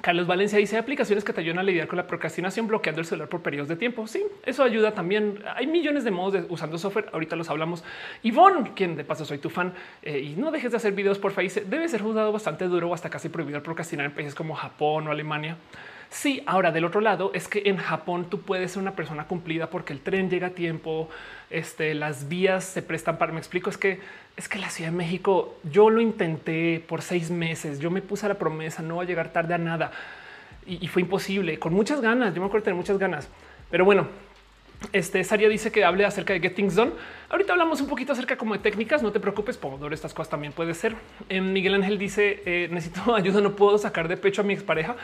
[0.00, 3.28] Carlos Valencia dice aplicaciones que te ayudan a lidiar con la procrastinación bloqueando el celular
[3.28, 4.06] por periodos de tiempo.
[4.06, 5.42] Sí, eso ayuda también.
[5.54, 7.10] Hay millones de modos de usando software.
[7.12, 7.84] Ahorita los hablamos.
[8.22, 11.32] Yvonne, quien de paso soy tu fan eh, y no dejes de hacer videos por
[11.32, 11.68] Facebook.
[11.68, 15.10] Debe ser juzgado bastante duro o hasta casi prohibido procrastinar en países como Japón o
[15.10, 15.56] Alemania.
[16.08, 19.70] Sí, ahora del otro lado es que en Japón tú puedes ser una persona cumplida
[19.70, 21.08] porque el tren llega a tiempo,
[21.50, 23.32] este, las vías se prestan para.
[23.32, 24.00] Me explico, es que
[24.36, 27.78] es que la Ciudad de México yo lo intenté por seis meses.
[27.78, 29.92] Yo me puse a la promesa, no va a llegar tarde a nada
[30.66, 32.34] y, fue imposible con muchas ganas.
[32.34, 33.28] Yo me acuerdo de tener muchas ganas,
[33.70, 34.08] pero bueno,
[34.92, 36.92] este Saria dice que hable acerca de Getting Zone.
[37.28, 39.02] Ahorita hablamos un poquito acerca como de técnicas.
[39.02, 40.96] No te preocupes, Pomodoro, estas cosas también puede ser.
[41.28, 44.96] Eh, Miguel Ángel dice eh, necesito ayuda, no puedo sacar de pecho a mi expareja.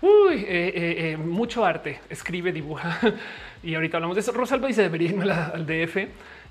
[0.00, 2.98] Uy, eh, mucho arte, escribe, dibuja.
[3.62, 4.32] y ahorita hablamos de eso.
[4.32, 5.96] Rosalba dice debería irme al DF.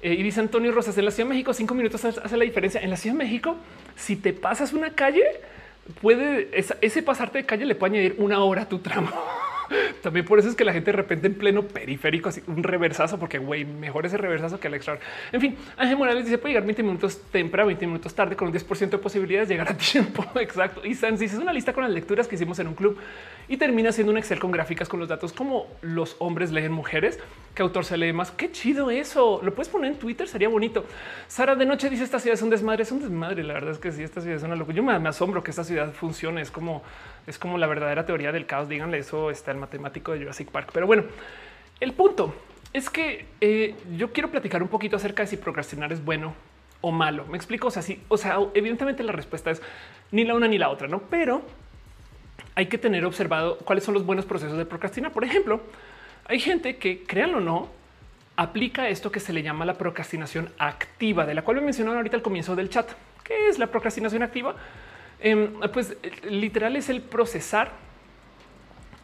[0.02, 2.82] y dice Antonio Rosas, en la Ciudad de México cinco minutos hace la diferencia.
[2.82, 3.58] En la Ciudad de México,
[3.96, 5.24] si te pasas una calle,
[6.02, 9.10] puede ese pasarte de calle le puede añadir una hora a tu tramo.
[10.02, 13.20] También por eso es que la gente de repente en pleno periférico, así un reversazo,
[13.20, 15.00] porque güey, mejor ese reversazo que el extra.
[15.32, 18.54] En fin, Ángel Morales dice puede llegar 20 minutos temprano, 20 minutos tarde, con un
[18.54, 20.26] 10% de posibilidades de llegar a tiempo.
[20.40, 20.86] Exacto.
[20.86, 22.98] Y Sans dice es una lista con las lecturas que hicimos en un club
[23.50, 27.20] y termina siendo un Excel con gráficas con los datos como los hombres leen mujeres,
[27.56, 28.30] qué autor se lee más.
[28.30, 29.42] Qué chido eso.
[29.44, 30.86] Lo puedes poner en Twitter, sería bonito.
[31.28, 33.44] Sara de noche dice esta ciudad es un desmadre, es un desmadre.
[33.44, 34.78] La verdad es que sí, esta ciudad es una locura.
[34.78, 36.42] Yo me, asombro que esta ciudad funcione.
[36.42, 36.84] Es como
[37.26, 38.70] es como la verdadera teoría del caos.
[38.70, 40.70] Díganle eso está el matemático de Jurassic Park.
[40.72, 41.04] Pero bueno,
[41.80, 42.36] El punto
[42.72, 46.36] es que eh, yo quiero platicar un poquito acerca de si procrastinar es bueno
[46.82, 47.26] o malo.
[47.26, 47.70] Me explico.
[47.70, 49.60] O sea, sí, o sea, evidentemente la respuesta es
[50.12, 51.02] ni la una ni la otra, no?
[51.10, 51.42] Pero
[52.60, 55.14] hay que tener observado cuáles son los buenos procesos de procrastinar.
[55.14, 55.62] Por ejemplo,
[56.26, 57.70] hay gente que, créanlo o no,
[58.36, 62.18] aplica esto que se le llama la procrastinación activa, de la cual me mencionaron ahorita
[62.18, 62.92] al comienzo del chat.
[63.24, 64.56] ¿Qué es la procrastinación activa?
[65.22, 65.96] Em, pues
[66.30, 67.72] literal es el procesar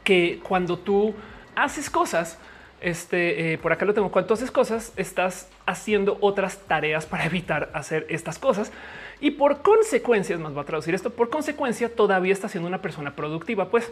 [0.04, 1.16] que cuando tú
[1.56, 2.38] haces cosas,
[2.82, 4.12] este eh, por acá lo tengo.
[4.12, 8.74] Cuando haces cosas, estás haciendo otras tareas para evitar hacer estas cosas
[9.20, 11.10] y por consecuencia, más va a traducir esto.
[11.10, 13.70] Por consecuencia, todavía está siendo una persona productiva.
[13.70, 13.92] Pues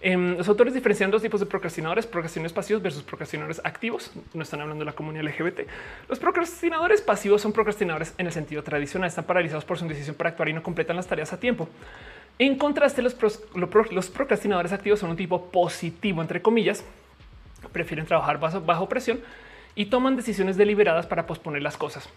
[0.00, 4.12] em, los autores diferencian dos tipos de procrastinadores: procrastinadores pasivos versus procrastinadores activos.
[4.34, 5.60] No están hablando de la comunidad LGBT.
[6.08, 10.30] Los procrastinadores pasivos son procrastinadores en el sentido tradicional, están paralizados por su decisión para
[10.30, 11.68] actuar y no completan las tareas a tiempo.
[12.38, 16.84] En contraste, los procrastinadores activos son un tipo positivo, entre comillas,
[17.72, 19.20] prefieren trabajar bajo, presión
[19.74, 22.08] y toman decisiones deliberadas para posponer las cosas.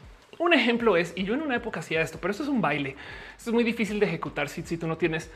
[0.42, 2.96] Un ejemplo es, y yo en una época hacía esto, pero esto es un baile.
[3.38, 5.30] Esto es muy difícil de ejecutar si, tú no tienes,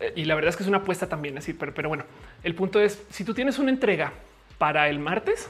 [0.00, 2.02] eh, y la verdad es que es una apuesta también, así, pero, pero bueno,
[2.42, 4.12] el punto es, si tú tienes una entrega
[4.58, 5.48] para el martes,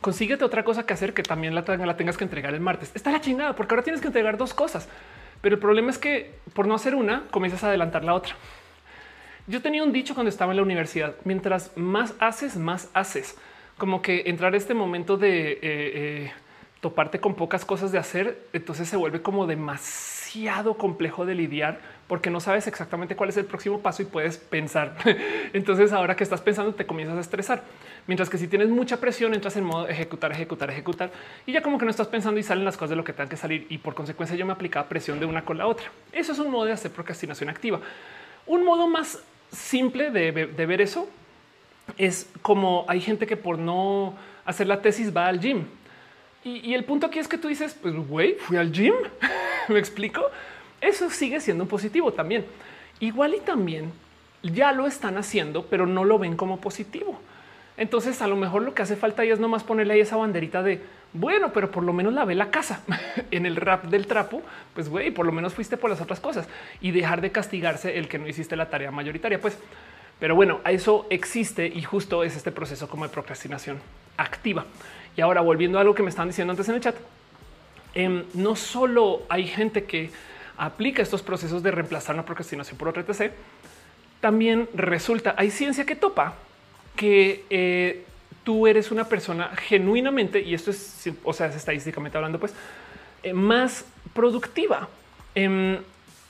[0.00, 2.92] consíguete otra cosa que hacer que también la, la tengas que entregar el martes.
[2.94, 4.88] Está la chingada, porque ahora tienes que entregar dos cosas.
[5.42, 8.36] Pero el problema es que por no hacer una, comienzas a adelantar la otra.
[9.46, 13.36] Yo tenía un dicho cuando estaba en la universidad, mientras más haces, más haces.
[13.76, 16.32] Como que entrar a este momento de eh, eh,
[16.84, 22.28] toparte con pocas cosas de hacer, entonces se vuelve como demasiado complejo de lidiar porque
[22.28, 24.94] no sabes exactamente cuál es el próximo paso y puedes pensar.
[25.54, 27.62] entonces ahora que estás pensando te comienzas a estresar.
[28.06, 31.10] Mientras que si tienes mucha presión, entras en modo ejecutar, ejecutar, ejecutar
[31.46, 33.30] y ya como que no estás pensando y salen las cosas de lo que tengan
[33.30, 35.86] que salir y por consecuencia yo me aplicaba presión de una con la otra.
[36.12, 37.80] Eso es un modo de hacer procrastinación activa.
[38.44, 40.30] Un modo más simple de,
[40.66, 41.08] ver eso
[41.96, 44.12] es como hay gente que por no
[44.44, 45.64] hacer la tesis va al gym.
[46.44, 48.94] Y, el punto aquí es que tú dices, pues güey, fui al gym.
[49.68, 50.22] Me explico.
[50.80, 52.44] Eso sigue siendo un positivo también.
[53.00, 53.92] Igual y también
[54.42, 57.18] ya lo están haciendo, pero no lo ven como positivo.
[57.76, 60.62] Entonces, a lo mejor lo que hace falta ahí es nomás ponerle ahí esa banderita
[60.62, 60.80] de
[61.14, 62.82] bueno, pero por lo menos lavé la casa
[63.30, 64.42] en el rap del trapo.
[64.74, 66.46] Pues güey, por lo menos fuiste por las otras cosas
[66.80, 69.40] y dejar de castigarse el que no hiciste la tarea mayoritaria.
[69.40, 69.56] Pues,
[70.18, 73.80] pero bueno, eso existe y justo es este proceso como de procrastinación
[74.16, 74.66] activa.
[75.16, 76.96] Y ahora volviendo a algo que me estaban diciendo antes en el chat,
[77.94, 80.10] em, no solo hay gente que
[80.56, 83.32] aplica estos procesos de reemplazar una procrastinación por otra etc.
[84.20, 86.34] También resulta, hay ciencia que topa
[86.96, 88.04] que eh,
[88.44, 92.54] tú eres una persona genuinamente, y esto es, o sea, es estadísticamente hablando, pues,
[93.22, 94.88] eh, más productiva,
[95.34, 95.78] em,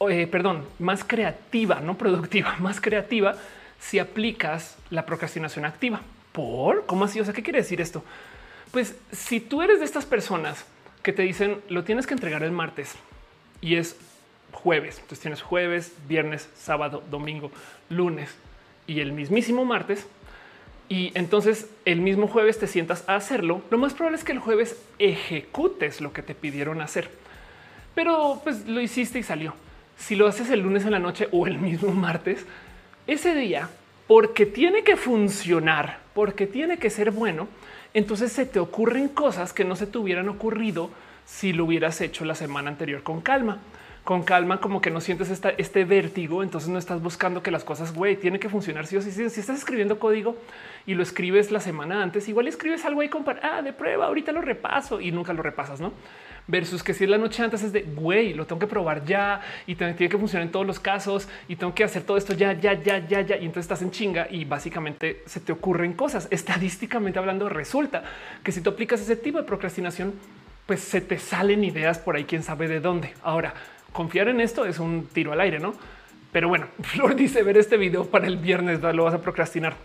[0.09, 3.37] eh, perdón, más creativa, no productiva, más creativa
[3.80, 6.01] si aplicas la procrastinación activa.
[6.32, 6.87] ¿Por?
[6.87, 7.20] ¿Cómo así?
[7.20, 8.03] O sea, ¿qué quiere decir esto?
[8.75, 10.64] Pues si tú eres de estas personas
[11.05, 12.97] que te dicen lo tienes que entregar el martes
[13.61, 13.97] y es
[14.51, 17.53] jueves, entonces tienes jueves, viernes, sábado, domingo,
[17.89, 18.35] lunes
[18.89, 20.09] y el mismísimo martes,
[20.89, 24.41] y entonces el mismo jueves te sientas a hacerlo, lo más probable es que el
[24.41, 27.09] jueves ejecutes lo que te pidieron hacer.
[27.95, 29.55] Pero pues lo hiciste y salió.
[29.97, 32.45] Si lo haces el lunes en la noche o el mismo martes,
[33.07, 33.70] ese día,
[34.09, 37.47] porque tiene que funcionar, porque tiene que ser bueno,
[37.95, 40.91] entonces se te ocurren cosas que no se te hubieran ocurrido
[41.25, 43.61] si lo hubieras hecho la semana anterior con calma
[44.05, 46.43] con calma, como que no sientes este vértigo.
[46.43, 48.87] Entonces no estás buscando que las cosas güey tiene que funcionar.
[48.87, 50.37] Si, si, si estás escribiendo código
[50.87, 54.07] y lo escribes la semana antes, igual escribes algo ahí con ah, de prueba.
[54.07, 55.93] Ahorita lo repaso y nunca lo repasas, no?
[56.47, 59.41] Versus que si es la noche antes es de güey, lo tengo que probar ya
[59.67, 62.53] y tiene que funcionar en todos los casos y tengo que hacer todo esto ya,
[62.53, 63.37] ya, ya, ya, ya.
[63.37, 66.29] Y entonces estás en chinga y básicamente se te ocurren cosas.
[66.31, 68.05] Estadísticamente hablando, resulta
[68.43, 70.13] que si tú aplicas ese tipo de procrastinación,
[70.67, 73.15] pues se te salen ideas por ahí, quién sabe de dónde.
[73.23, 73.55] Ahora,
[73.93, 75.75] confiar en esto es un tiro al aire, ¿no?
[76.33, 79.77] Pero bueno, Flor dice ver este video para el viernes, lo vas a procrastinar.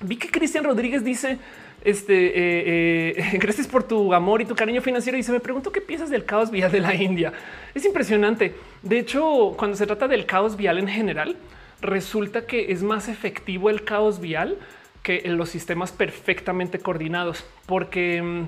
[0.00, 1.38] Vi que Cristian Rodríguez dice,
[1.84, 5.18] este, eh, eh, gracias por tu amor y tu cariño financiero.
[5.18, 7.32] Y se me pregunto qué piensas del caos vial de la India.
[7.74, 8.54] Es impresionante.
[8.82, 11.36] De hecho, cuando se trata del caos vial en general,
[11.80, 14.56] resulta que es más efectivo el caos vial
[15.02, 18.44] que los sistemas perfectamente coordinados, porque mm,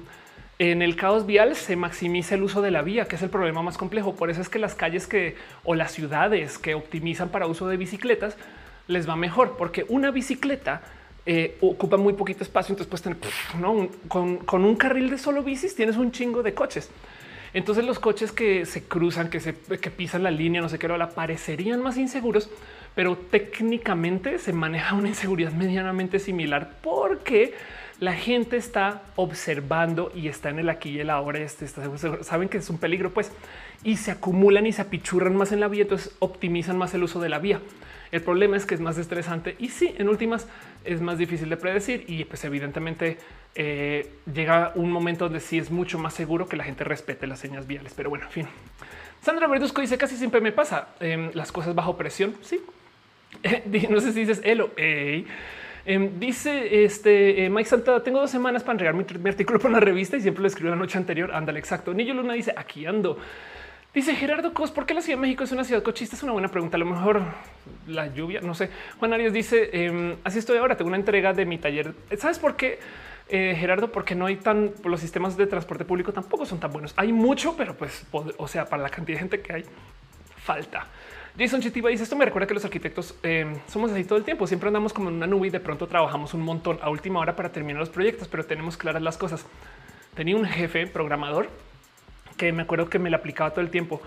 [0.58, 3.62] en el caos vial se maximiza el uso de la vía, que es el problema
[3.62, 4.16] más complejo.
[4.16, 7.76] Por eso es que las calles que o las ciudades que optimizan para uso de
[7.76, 8.38] bicicletas
[8.86, 10.80] les va mejor, porque una bicicleta
[11.26, 12.72] eh, ocupa muy poquito espacio.
[12.72, 13.02] Entonces, pues
[14.08, 16.90] con, un carril de solo bicis tienes un chingo de coches.
[17.52, 20.88] Entonces, los coches que se cruzan, que se que pisan la línea, no sé qué,
[20.88, 22.50] la parecerían más inseguros,
[22.94, 27.54] pero técnicamente se maneja una inseguridad medianamente similar porque
[27.98, 31.40] la gente está observando y está en el aquí y el ahora.
[31.40, 33.32] Este, saben que es un peligro, pues,
[33.82, 37.20] y se acumulan y se apichurran más en la vía, entonces optimizan más el uso
[37.20, 37.60] de la vía.
[38.12, 40.46] El problema es que es más estresante y sí, en últimas
[40.84, 43.18] es más difícil de predecir y pues evidentemente
[43.54, 47.40] eh, llega un momento donde sí es mucho más seguro que la gente respete las
[47.40, 47.92] señas viales.
[47.96, 48.48] Pero bueno, en fin.
[49.22, 52.34] Sandra Verduzco dice casi siempre me pasa em, las cosas bajo presión.
[52.42, 52.60] Sí,
[53.90, 54.70] no sé si dices Elo.
[55.88, 59.80] Em, dice este eh, Mike Santa, tengo dos semanas para entregar mi, artículo para una
[59.80, 61.30] revista y siempre lo escribo la noche anterior.
[61.32, 61.94] Ándale, exacto.
[61.94, 63.18] Nillo Luna dice aquí ando.
[63.96, 66.16] Dice Gerardo Cos, ¿por qué la Ciudad de México es una ciudad cochista?
[66.16, 66.76] Es una buena pregunta.
[66.76, 67.22] A lo mejor
[67.86, 68.68] la lluvia, no sé.
[68.98, 71.94] Juan Arias dice, em, así estoy ahora, tengo una entrega de mi taller.
[72.18, 72.78] ¿Sabes por qué?
[73.30, 76.92] Eh, Gerardo, porque no hay tan los sistemas de transporte público tampoco son tan buenos.
[76.98, 79.64] Hay mucho, pero pues, o sea, para la cantidad de gente que hay,
[80.44, 80.88] falta.
[81.38, 84.46] Jason Chitiba dice esto me recuerda que los arquitectos em, somos así todo el tiempo.
[84.46, 87.34] Siempre andamos como en una nube y de pronto trabajamos un montón a última hora
[87.34, 89.46] para terminar los proyectos, pero tenemos claras las cosas.
[90.14, 91.48] Tenía un jefe programador
[92.36, 94.00] que me acuerdo que me lo aplicaba todo el tiempo.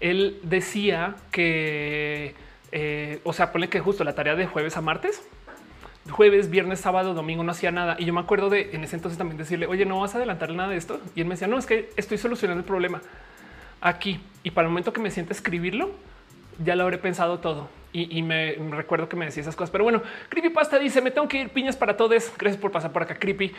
[0.00, 2.34] Él decía que,
[2.72, 5.22] eh, o sea, pone que justo la tarea de jueves a martes,
[6.08, 7.96] jueves, viernes, sábado, domingo no hacía nada.
[7.98, 10.52] Y yo me acuerdo de en ese entonces también decirle, oye, no vas a adelantar
[10.52, 11.00] nada de esto.
[11.14, 13.00] Y él me decía, no, es que estoy solucionando el problema
[13.80, 14.20] aquí.
[14.42, 15.90] Y para el momento que me siente escribirlo,
[16.64, 17.68] ya lo habré pensado todo.
[17.92, 19.72] Y, me, recuerdo que me decía esas cosas.
[19.72, 22.32] Pero bueno, Creepypasta dice: Me tengo que ir piñas para todos.
[22.38, 23.52] Gracias por pasar por acá, Creepy.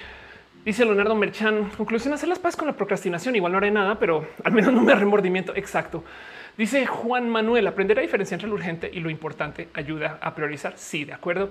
[0.63, 3.35] Dice Leonardo Merchan, conclusión, hacer las paz con la procrastinación.
[3.35, 5.55] Igual no haré nada, pero al menos no me remordimiento.
[5.55, 6.03] Exacto.
[6.55, 10.73] Dice Juan Manuel, aprender a diferenciar entre lo urgente y lo importante ayuda a priorizar.
[10.75, 11.49] Sí, de acuerdo.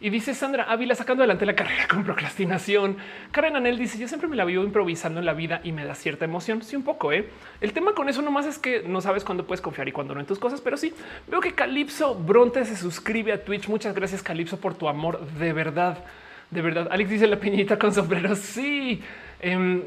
[0.00, 2.98] Y dice Sandra Ávila sacando adelante la carrera con procrastinación.
[3.32, 5.96] Karen Anel dice yo siempre me la vivo improvisando en la vida y me da
[5.96, 6.62] cierta emoción.
[6.62, 7.12] Sí, un poco.
[7.12, 7.30] ¿eh?
[7.60, 10.20] El tema con eso nomás es que no sabes cuándo puedes confiar y cuándo no
[10.20, 10.94] en tus cosas, pero sí
[11.26, 13.66] veo que Calipso Bronte se suscribe a Twitch.
[13.66, 15.26] Muchas gracias, Calipso, por tu amor.
[15.38, 16.04] De verdad,
[16.52, 16.88] de verdad.
[16.90, 18.36] Alex dice la peñita con sombrero.
[18.36, 19.00] Sí.
[19.40, 19.82] Eh,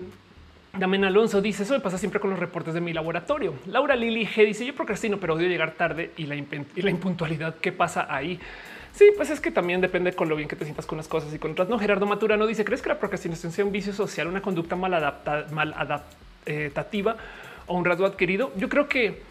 [0.77, 3.53] Damen Alonso dice eso me pasa siempre con los reportes de mi laboratorio.
[3.67, 7.55] Laura Lili G dice yo procrastino, pero odio llegar tarde y la, impuntualidad.
[7.61, 8.39] ¿Qué pasa ahí?
[8.91, 11.33] Sí, pues es que también depende con lo bien que te sientas con las cosas
[11.33, 11.69] y con otras.
[11.69, 14.93] No, Gerardo Maturano dice: ¿Crees que la procrastinación sea un vicio social, una conducta mal
[14.93, 17.15] adaptativa
[17.67, 18.51] o un rasgo adquirido?
[18.57, 19.21] Yo creo que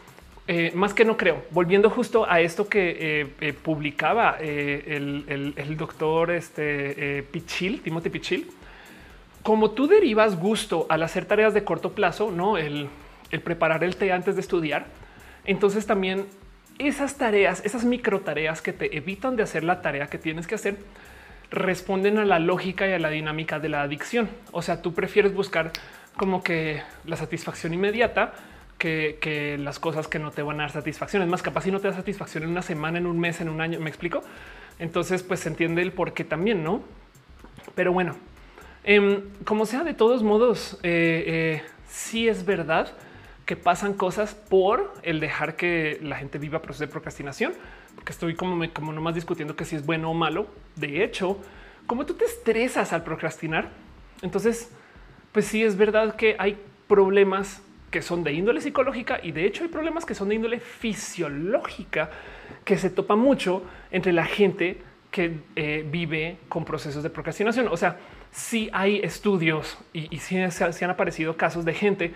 [0.47, 1.45] eh, más que no creo.
[1.51, 8.51] Volviendo justo a esto que eh, eh, publicaba el, doctor este, Pichil, Timothy Pichil,
[9.43, 12.89] como tú derivas gusto al hacer tareas de corto plazo, no el
[13.43, 14.87] preparar el té antes de estudiar,
[15.45, 16.27] entonces también
[16.79, 20.55] esas tareas, esas micro tareas que te evitan de hacer la tarea que tienes que
[20.57, 20.77] hacer,
[21.51, 24.29] responden a la lógica y a la dinámica de la adicción.
[24.51, 25.73] O sea, tú prefieres buscar
[26.17, 28.35] como que la satisfacción inmediata
[28.79, 31.23] que, las cosas que no te van a dar satisfacción.
[31.23, 33.49] Es más, capaz si no te da satisfacción en una semana, en un mes, en
[33.49, 33.81] un año.
[33.81, 34.23] Me explico.
[34.79, 36.83] Entonces, pues se entiende el por qué también, no?
[37.75, 38.17] Pero bueno,
[38.85, 42.93] em, como sea, de todos modos, eh, eh, sí es verdad
[43.47, 47.53] que pasan cosas por el dejar que la gente viva proceso de procrastinación,
[47.95, 50.49] porque estoy como, me, como nomás discutiendo que si es bueno o malo.
[50.77, 51.39] De hecho,
[51.87, 53.69] como tú te estresas al procrastinar,
[54.23, 54.71] entonces,
[55.33, 56.59] pues sí es verdad que hay
[56.89, 57.61] problemas
[57.95, 62.11] que son de índole psicológica y de hecho hay problemas que son de índole fisiológica
[62.65, 64.83] que se topa mucho entre la gente
[65.13, 67.69] que eh, vive con procesos de procrastinación.
[67.69, 67.99] O sea,
[68.33, 72.15] sí hay estudios y, y sí han aparecido casos de gente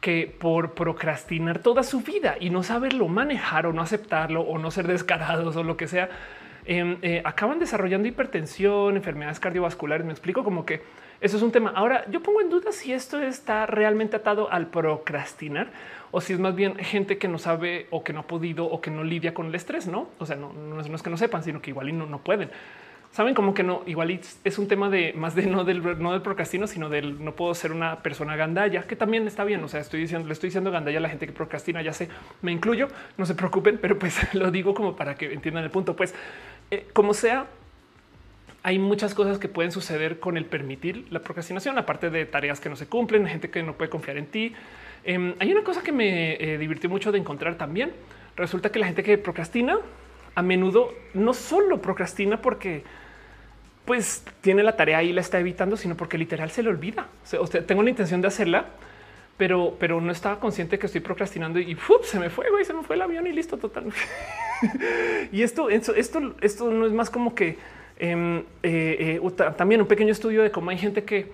[0.00, 4.72] que por procrastinar toda su vida y no saberlo manejar o no aceptarlo o no
[4.72, 6.10] ser descarados o lo que sea,
[6.64, 10.04] em, eh, acaban desarrollando hipertensión, enfermedades cardiovasculares.
[10.04, 10.82] Me explico como que
[11.22, 11.72] eso es un tema.
[11.74, 15.70] Ahora yo pongo en duda si esto está realmente atado al procrastinar
[16.10, 18.80] o si es más bien gente que no sabe o que no ha podido o
[18.80, 20.08] que no lidia con el estrés, no?
[20.18, 22.50] O sea, no, no, es, que no sepan, sino que igual y no, no pueden
[23.12, 26.22] saben como que no, igual es un tema de más de no del no del
[26.22, 29.62] procrastino, sino del no puedo ser una persona gandalla, que también está bien.
[29.62, 32.08] O sea, estoy diciendo, le estoy diciendo gandalla a la gente que procrastina, ya sé,
[32.40, 35.94] me incluyo, no se preocupen, pero pues lo digo como para que entiendan el punto.
[35.94, 36.14] Pues
[36.70, 37.46] eh, como sea,
[38.62, 42.68] hay muchas cosas que pueden suceder con el permitir la procrastinación, aparte de tareas que
[42.68, 44.54] no se cumplen, gente que no puede confiar en ti.
[45.04, 47.92] Em, hay una cosa que me eh, divirtió mucho de encontrar también.
[48.36, 49.78] Resulta que la gente que procrastina
[50.34, 52.84] a menudo no solo procrastina porque
[53.84, 57.08] pues tiene la tarea y la está evitando, sino porque literal se le olvida.
[57.38, 58.66] O sea, tengo la intención de hacerla,
[59.36, 62.84] pero, pero no estaba consciente que estoy procrastinando y se me fue, güey, se me
[62.84, 63.86] fue el avión y listo, total.
[65.32, 65.94] y esto, esto,
[66.40, 67.58] esto, no es más como que
[68.04, 69.20] eh, eh,
[69.56, 71.30] también un pequeño estudio de cómo hay gente que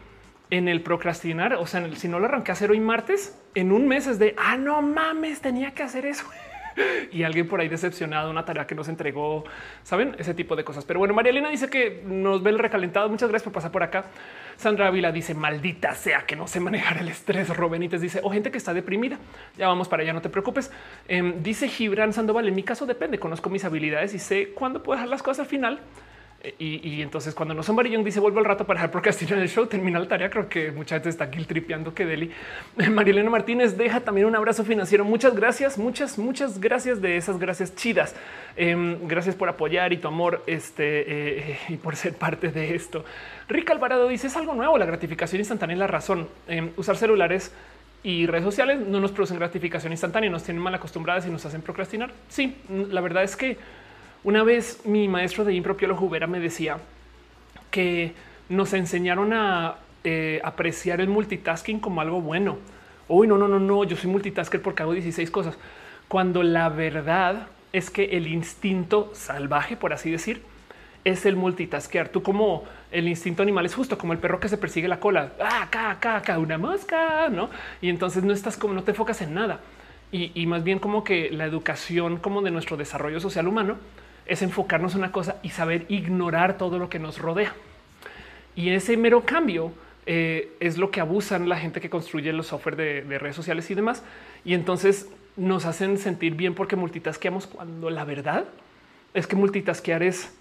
[0.51, 3.89] en el procrastinar, o sea, si no lo arranqué a hacer hoy martes, en un
[3.89, 6.27] mes es de ah, no mames, tenía que hacer eso.
[7.12, 9.45] y alguien por ahí decepcionado, una tarea que nos entregó,
[9.83, 10.85] saben ese tipo de cosas.
[10.85, 13.09] Pero bueno, María Elena dice que nos ve el recalentado.
[13.09, 14.05] Muchas gracias por pasar por acá.
[14.59, 17.49] Sandra Ávila dice maldita sea que no sé manejar el estrés.
[17.49, 19.19] Robenites dice o gente que está deprimida.
[19.57, 20.71] Ya vamos para allá, no te preocupes.
[21.07, 22.47] Em, dice Gibran Sandoval.
[22.47, 25.47] En mi caso depende, conozco mis habilidades y sé cuándo puedo dejar las cosas al
[25.47, 25.81] final
[26.41, 29.49] eh, y, entonces cuando no son varillón dice vuelvo al rato para dejar procrastinar el
[29.49, 30.30] show, termina la tarea.
[30.30, 32.30] Creo que mucha gente está aquí tripeando que Deli.
[32.91, 35.05] Marilena Martínez deja también un abrazo financiero.
[35.05, 38.14] Muchas gracias, muchas, muchas gracias de esas gracias chidas.
[38.57, 43.05] Em, gracias por apoyar y tu amor este eh, y por ser parte de esto.
[43.49, 44.78] Rick Alvarado dice es algo nuevo.
[44.78, 46.28] La gratificación instantánea es la razón.
[46.47, 47.53] Em, usar celulares
[48.05, 51.62] y redes sociales no nos producen gratificación instantánea, nos tienen mal acostumbradas y nos hacen
[51.62, 52.12] procrastinar.
[52.28, 53.57] Sí, la verdad es que
[54.25, 56.79] una vez mi maestro de impro Piolo Jubera me decía
[57.71, 58.12] que
[58.49, 62.59] nos enseñaron a eh, apreciar el multitasking como algo bueno.
[63.09, 65.57] Uy, no, no, no, no, yo soy multitasker porque hago 16 cosas.
[66.09, 70.43] Cuando la verdad es que el instinto salvaje, por así decir,
[71.05, 72.09] es el multitaskear.
[72.09, 75.33] Tú como el instinto animal es justo como el perro que se persigue la cola.
[75.41, 77.51] Ah, acá, acá, acá, una mosca, ¿no?
[77.81, 79.61] Y entonces no estás como, no te enfocas en nada.
[80.11, 83.77] Y, y más bien como que la educación como de nuestro desarrollo social humano
[84.29, 87.55] es enfocarnos en una cosa y saber ignorar todo lo que nos rodea.
[88.55, 89.72] Y ese mero cambio
[90.07, 93.70] eh, es lo que abusan la gente que construye los software de, de, redes sociales
[93.70, 94.03] y demás.
[94.45, 98.45] Y entonces nos hacen sentir bien porque multitasqueamos cuando la verdad
[99.14, 100.33] es que multitasquear es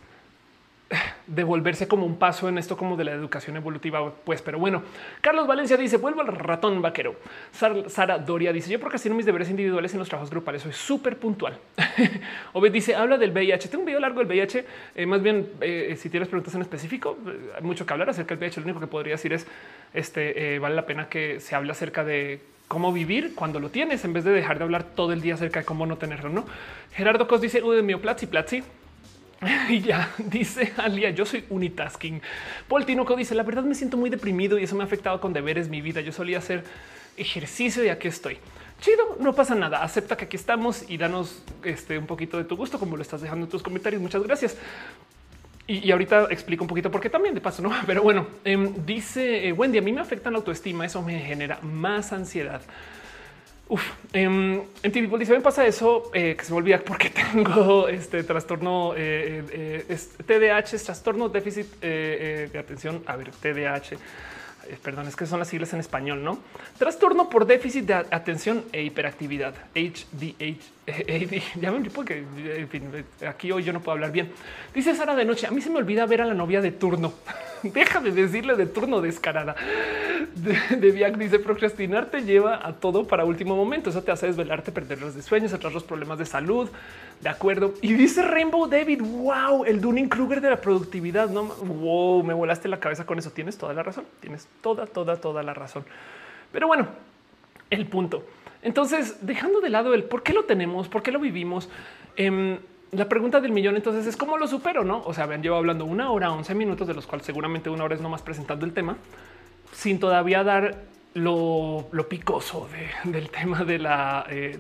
[1.27, 4.83] devolverse como un paso en esto como de la educación evolutiva, pues, pero bueno,
[5.19, 7.15] Carlos Valencia dice, vuelvo al ratón vaquero.
[7.51, 11.59] Sara Doria dice, yo procrastino mis deberes individuales en los trabajos grupales, soy súper puntual.
[12.53, 14.65] Obed dice, habla del VIH, tengo un video largo del VIH,
[14.95, 17.17] eh, más bien, eh, si tienes preguntas en específico,
[17.55, 19.45] hay mucho que hablar acerca del VIH, lo único que podría decir es,
[19.93, 24.05] este, eh, vale la pena que se hable acerca de cómo vivir cuando lo tienes,
[24.05, 26.45] en vez de dejar de hablar todo el día acerca de cómo no tenerlo, ¿no?
[26.93, 28.63] Gerardo Cos dice, uy, de mío, platzi, platzi.
[29.69, 32.21] Y ya dice Alia, yo soy unitasking.
[32.67, 35.33] Paul Tinoco dice, la verdad me siento muy deprimido y eso me ha afectado con
[35.33, 36.01] deberes mi vida.
[36.01, 36.63] Yo solía hacer
[37.17, 38.37] ejercicio y aquí estoy.
[38.79, 39.83] Chido, no pasa nada.
[39.83, 43.21] Acepta que aquí estamos y danos este, un poquito de tu gusto, como lo estás
[43.21, 44.01] dejando en tus comentarios.
[44.01, 44.57] Muchas gracias.
[45.69, 47.71] Y, ahorita explico un poquito por qué también de paso, no?
[47.85, 50.85] Pero bueno, em, dice eh, Wendy, a mí me afecta la autoestima.
[50.85, 52.61] Eso me genera más ansiedad.
[53.69, 58.23] Uf, em, en TV me pasa eso, eh, que se me olvida porque tengo este
[58.23, 63.03] trastorno, eh, eh, TDAH, es trastorno déficit de atención.
[63.05, 63.97] A ver, TDAH
[64.69, 66.39] eh, perdón, es que son las siglas en español, ¿no?
[66.77, 70.76] Trastorno por déficit de atención e hiperactividad, HDH.
[71.55, 74.31] Ya me porque en aquí hoy yo no puedo hablar bien.
[74.73, 77.13] Dice Sara de noche, a mí se me olvida ver a la novia de turno.
[77.63, 79.55] Deja de decirle de turno descarada.
[80.35, 83.89] De, de Viac dice procrastinar te lleva a todo para último momento.
[83.89, 86.69] Eso te hace desvelarte, perder los sueños, atrás los problemas de salud.
[87.21, 87.73] De acuerdo.
[87.81, 91.29] Y dice Rainbow David, wow, el Dunning Kruger de la productividad.
[91.29, 93.31] No, wow, me volaste la cabeza con eso.
[93.31, 94.05] Tienes toda la razón.
[94.21, 95.83] Tienes toda, toda, toda la razón.
[96.53, 96.87] Pero bueno,
[97.69, 98.23] el punto.
[98.61, 101.69] Entonces, dejando de lado el por qué lo tenemos, por qué lo vivimos,
[102.15, 102.57] em,
[102.91, 105.03] la pregunta del millón entonces es cómo lo supero, ¿no?
[105.05, 107.95] O sea, habían llevado hablando una hora, 11 minutos, de los cuales seguramente una hora
[107.95, 108.97] es nomás presentando el tema,
[109.73, 110.83] sin todavía dar
[111.13, 112.69] lo, picoso
[113.03, 114.57] del tema de la, eh,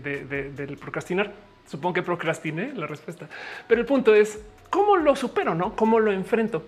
[0.55, 1.31] del procrastinar.
[1.67, 3.27] Supongo que procrastiné la respuesta,
[3.67, 4.39] pero el punto es
[4.69, 5.75] cómo lo supero, no?
[5.75, 6.63] Cómo lo enfrento.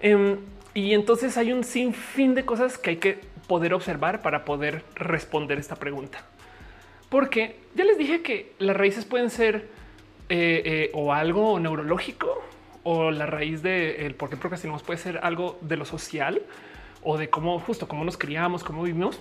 [0.00, 0.38] Em,
[0.72, 5.58] y entonces hay un sinfín de cosas que hay que poder observar para poder responder
[5.58, 6.24] esta pregunta.
[7.10, 9.68] Porque ya les dije que las raíces pueden ser
[10.28, 12.42] eh, eh, o algo neurológico
[12.82, 16.40] o la raíz de el por qué procrastinamos puede ser algo de lo social
[17.02, 19.20] o de cómo justo cómo nos criamos, cómo vivimos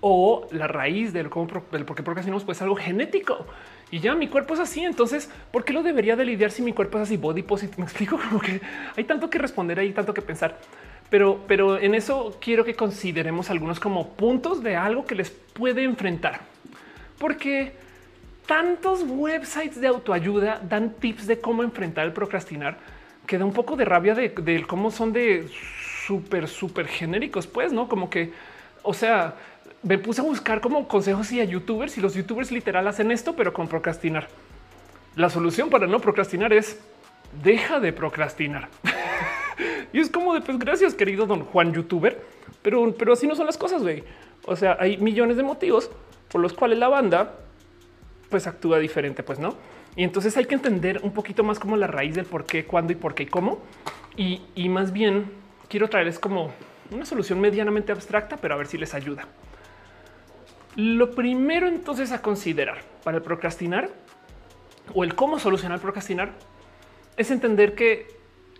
[0.00, 3.46] o la raíz del, cómo, del por qué procrastinamos puede ser algo genético
[3.90, 4.82] y ya mi cuerpo es así.
[4.82, 7.16] Entonces, ¿por qué lo debería de lidiar si mi cuerpo es así?
[7.16, 7.76] Body positive.
[7.78, 8.60] Me explico como que
[8.96, 10.58] hay tanto que responder, hay tanto que pensar.
[11.10, 15.84] Pero, pero en eso quiero que consideremos algunos como puntos de algo que les puede
[15.84, 16.40] enfrentar,
[17.18, 17.72] porque
[18.46, 22.78] tantos websites de autoayuda dan tips de cómo enfrentar el procrastinar
[23.26, 25.48] que da un poco de rabia de, cómo son de
[26.06, 28.32] súper, súper genéricos, pues no como que,
[28.82, 29.34] o sea,
[29.82, 33.34] me puse a buscar como consejos y a youtubers y los youtubers literal hacen esto,
[33.34, 34.28] pero con procrastinar.
[35.16, 36.78] La solución para no procrastinar es
[37.42, 38.68] deja de procrastinar.
[39.92, 42.22] y es como de pues gracias querido don Juan youtuber,
[42.62, 44.04] pero, pero así no son las cosas, güey.
[44.46, 45.90] O sea, hay millones de motivos
[46.28, 47.38] por los cuales la banda
[48.30, 49.56] pues actúa diferente, pues no.
[49.96, 52.92] Y entonces hay que entender un poquito más como la raíz del por qué, cuándo
[52.92, 53.60] y por qué y cómo.
[54.16, 55.30] Y, y más bien
[55.68, 56.52] quiero traerles como
[56.90, 59.26] una solución medianamente abstracta, pero a ver si les ayuda.
[60.76, 63.90] Lo primero entonces a considerar para el procrastinar
[64.92, 66.32] o el cómo solucionar procrastinar
[67.16, 68.08] es entender que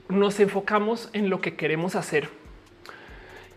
[0.09, 2.29] nos enfocamos en lo que queremos hacer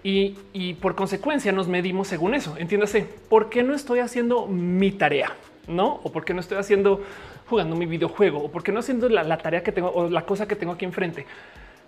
[0.09, 2.55] y, por consecuencia nos medimos según eso.
[2.57, 5.33] Entiéndase, ¿por qué no estoy haciendo mi tarea?
[5.67, 5.99] No?
[6.03, 7.03] O por qué no estoy haciendo
[7.49, 10.25] jugando mi videojuego o por qué no haciendo la, la tarea que tengo o la
[10.25, 11.25] cosa que tengo aquí enfrente.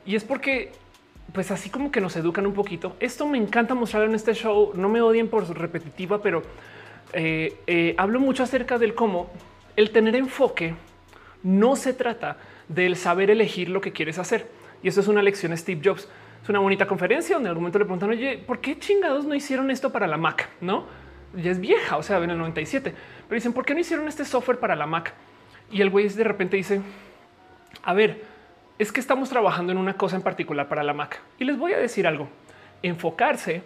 [0.05, 0.71] Y es porque
[1.31, 2.97] pues así como que nos educan un poquito.
[2.99, 4.73] Esto me encanta mostrar en este show.
[4.75, 6.43] No me odien por repetitiva, pero
[7.13, 9.29] eh, eh, hablo mucho acerca del cómo
[9.77, 10.73] el tener enfoque
[11.43, 14.47] no se trata del saber elegir lo que quieres hacer.
[14.83, 16.09] Y eso es una lección Steve Jobs.
[16.49, 19.69] Una bonita conferencia donde en algún momento le preguntan, oye, ¿por qué chingados no hicieron
[19.69, 20.49] esto para la Mac?
[20.61, 20.87] No,
[21.35, 22.91] ya es vieja, o sea, en el 97.
[23.27, 25.13] Pero dicen, ¿por qué no hicieron este software para la Mac?
[25.71, 26.81] Y el güey de repente dice,
[27.83, 28.23] a ver,
[28.79, 31.21] es que estamos trabajando en una cosa en particular para la Mac.
[31.37, 32.27] Y les voy a decir algo,
[32.81, 33.61] enfocarse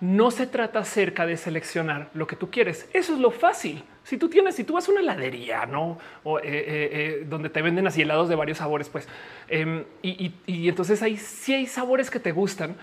[0.00, 2.88] no se trata acerca de seleccionar lo que tú quieres.
[2.92, 3.82] Eso es lo fácil.
[4.04, 7.50] Si tú tienes, si tú vas a una heladería, no o, eh, eh, eh, donde
[7.50, 9.08] te venden así helados de varios sabores, pues
[9.48, 10.32] em, y,
[10.68, 11.18] entonces hay
[11.48, 12.76] hay sabores que te gustan.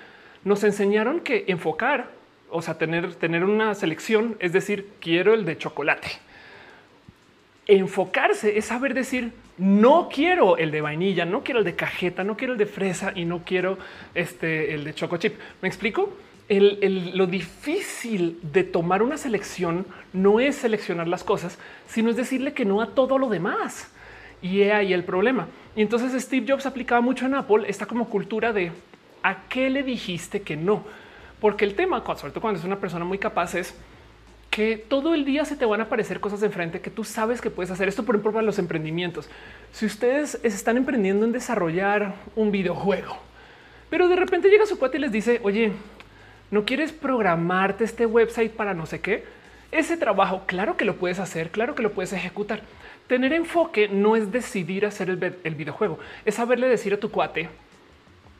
[0.43, 2.09] Nos enseñaron que enfocar,
[2.49, 6.09] o sea, tener, tener una selección, es decir, quiero el de chocolate.
[7.67, 12.35] Enfocarse es saber decir no quiero el de vainilla, no quiero el de cajeta, no
[12.35, 13.77] quiero el de fresa y no quiero
[14.13, 15.39] este el de choco chip.
[15.61, 16.13] Me explico
[16.47, 22.65] lo difícil de tomar una selección no es seleccionar las cosas, sino es decirle que
[22.65, 23.91] no a todo lo demás.
[24.41, 25.47] Y ahí el problema.
[25.75, 28.71] Y entonces Steve Jobs aplicaba mucho en Apple esta como cultura de
[29.23, 30.83] a qué le dijiste que no.
[31.41, 33.73] Porque el tema, sobre todo cuando es una persona muy capaz, es
[34.51, 37.49] que todo el día se te van a aparecer cosas enfrente que tú sabes que
[37.49, 37.87] puedes hacer.
[37.87, 39.27] Esto, por ejemplo, para los emprendimientos.
[39.71, 43.17] Si ustedes están emprendiendo en desarrollar un videojuego,
[43.89, 45.73] pero de repente llega su cuate y les dice, oye,
[46.51, 49.23] no quieres programarte este website para no sé qué.
[49.71, 52.61] Ese trabajo, claro que lo puedes hacer, claro que lo puedes ejecutar.
[53.07, 57.49] Tener enfoque no es decidir hacer el, videojuego, es saberle decir a tu cuate,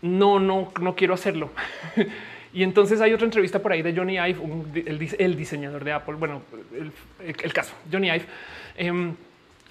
[0.01, 1.49] no, no, no quiero hacerlo.
[2.53, 4.39] y entonces hay otra entrevista por ahí de Johnny Ive,
[5.19, 6.15] el, diseñador de Apple.
[6.15, 6.41] Bueno,
[7.19, 8.25] el, caso, Johnny Ive,
[8.77, 9.15] em,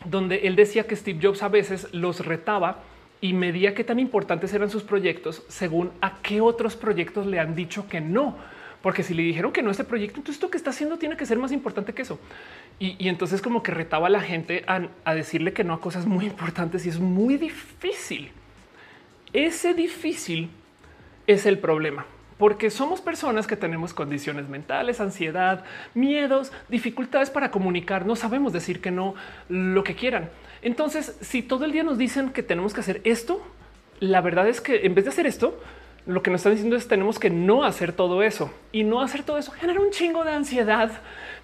[0.05, 2.83] donde él decía que Steve Jobs a veces los retaba
[3.25, 7.55] y medía qué tan importantes eran sus proyectos según a qué otros proyectos le han
[7.55, 8.37] dicho que no.
[8.83, 11.25] Porque si le dijeron que no este proyecto, entonces esto que está haciendo tiene que
[11.25, 12.21] ser más importante que eso.
[12.79, 16.05] Y, entonces como que retaba a la gente a, a decirle que no a cosas
[16.05, 18.31] muy importantes y es muy difícil.
[19.33, 20.51] Ese difícil
[21.27, 22.05] es el problema
[22.39, 25.65] porque somos personas que tenemos condiciones mentales, ansiedad,
[25.95, 28.07] miedos, dificultades para comunicar.
[28.07, 29.15] No sabemos decir que no
[29.49, 30.31] lo que quieran.
[30.65, 33.43] Entonces, si todo el día nos dicen que tenemos que hacer esto,
[34.01, 35.61] la verdad es que en vez de hacer esto,
[36.07, 39.23] lo que nos están diciendo es tenemos que no hacer todo eso y no hacer
[39.25, 40.91] todo eso genera un chingo de ansiedad.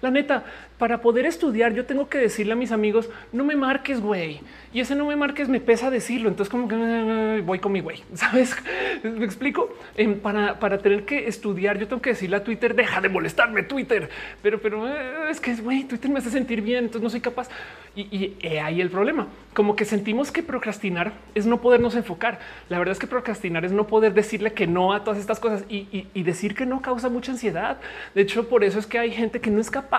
[0.01, 0.43] La neta,
[0.79, 4.41] para poder estudiar, yo tengo que decirle a mis amigos, no me marques, güey.
[4.73, 6.27] Y ese no me marques me pesa decirlo.
[6.27, 8.55] Entonces, como que voy con mi güey, sabes?
[9.03, 9.69] Me explico.
[9.95, 13.61] Em, para, para tener que estudiar, yo tengo que decirle a Twitter, deja de molestarme,
[13.63, 14.09] Twitter.
[14.41, 17.49] Pero, pero eh, es que güey, Twitter me hace sentir bien, entonces no soy capaz.
[17.95, 18.01] Y,
[18.41, 19.27] y ahí el problema.
[19.53, 22.39] Como que sentimos que procrastinar es no podernos enfocar.
[22.69, 25.65] La verdad es que procrastinar es no poder decirle que no a todas estas cosas
[25.69, 27.77] y, y decir que no causa mucha ansiedad.
[28.15, 29.90] De hecho, por eso es que hay gente que no es capaz,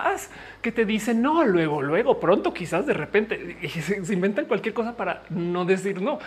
[0.61, 5.23] que te dice no, luego, luego, pronto, quizás de repente se, inventan cualquier cosa para
[5.29, 6.19] no decir no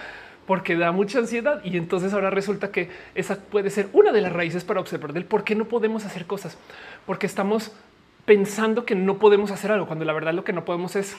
[0.47, 4.33] porque da mucha ansiedad y entonces ahora resulta que esa puede ser una de las
[4.33, 6.57] raíces para observar del por qué no podemos hacer cosas,
[7.05, 7.73] porque estamos
[8.25, 11.17] pensando que no podemos hacer algo cuando la verdad lo que no podemos es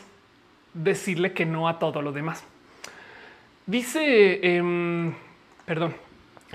[0.74, 2.46] decirle que no a todo lo demás.
[3.66, 5.14] Dice, em,
[5.66, 5.94] perdón,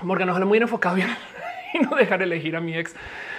[0.01, 1.09] Morgan, ojalá muy enfocado bien
[1.75, 2.95] y no dejar elegir a mi ex.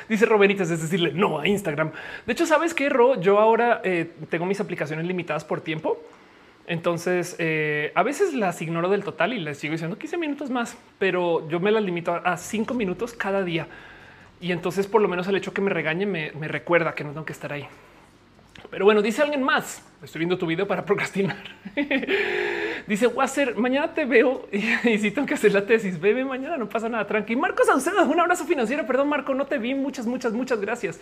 [0.09, 1.93] Dice Robenitas, es decirle no a Instagram.
[2.27, 6.01] De hecho, sabes que Ro, yo ahora eh, tengo mis aplicaciones limitadas por tiempo.
[6.67, 10.79] Entonces, eh, a veces las ignoro del total y les sigo diciendo 15 minutos más,
[10.99, 13.67] pero yo me las limito a 5 minutos cada día.
[14.41, 17.11] Y entonces, por lo menos el hecho que me regañe me, me recuerda que no
[17.11, 17.67] tengo que estar ahí.
[18.75, 19.81] Pero bueno, dice alguien más.
[20.03, 21.37] Estoy viendo tu video para procrastinar.
[22.89, 26.69] dice Wasser, mañana te veo y si tengo que hacer la tesis, bebe mañana, no
[26.69, 27.37] pasa nada, tranqui.
[27.37, 28.85] Marcos Saucedo, un abrazo financiero.
[28.85, 29.77] Perdón, Marco, no te vi.
[29.77, 30.99] Muchas, muchas, muchas gracias.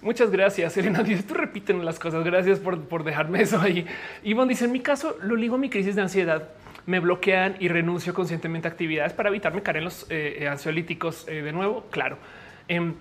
[0.00, 1.02] Muchas gracias, Elena.
[1.02, 2.22] Dice tú repiten las cosas.
[2.22, 3.84] Gracias por, dejarme eso ahí.
[4.22, 6.50] Ivonne dice: En mi caso, lo ligo a mi crisis de ansiedad.
[6.86, 11.42] Me bloquean y renuncio conscientemente a actividades para evitarme caer en los eh, ansiolíticos eh,
[11.42, 11.84] de nuevo.
[11.90, 12.18] Claro.
[12.68, 12.94] Em,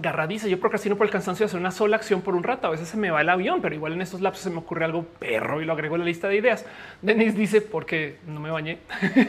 [0.00, 2.66] Garra dice yo procrastino por el cansancio de hacer una sola acción por un rato.
[2.66, 4.84] A veces se me va el avión, pero igual en estos lapsos se me ocurre
[4.84, 6.64] algo perro y lo agrego a la lista de ideas.
[7.02, 8.78] Denis dice porque no me bañé.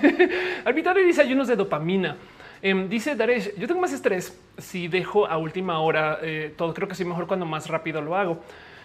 [0.66, 2.16] Arbitrario dice ayunos de dopamina.
[2.62, 6.74] Em, dice Daresh, yo tengo más estrés si dejo a última hora eh, todo.
[6.74, 8.42] Creo que soy mejor cuando más rápido lo hago.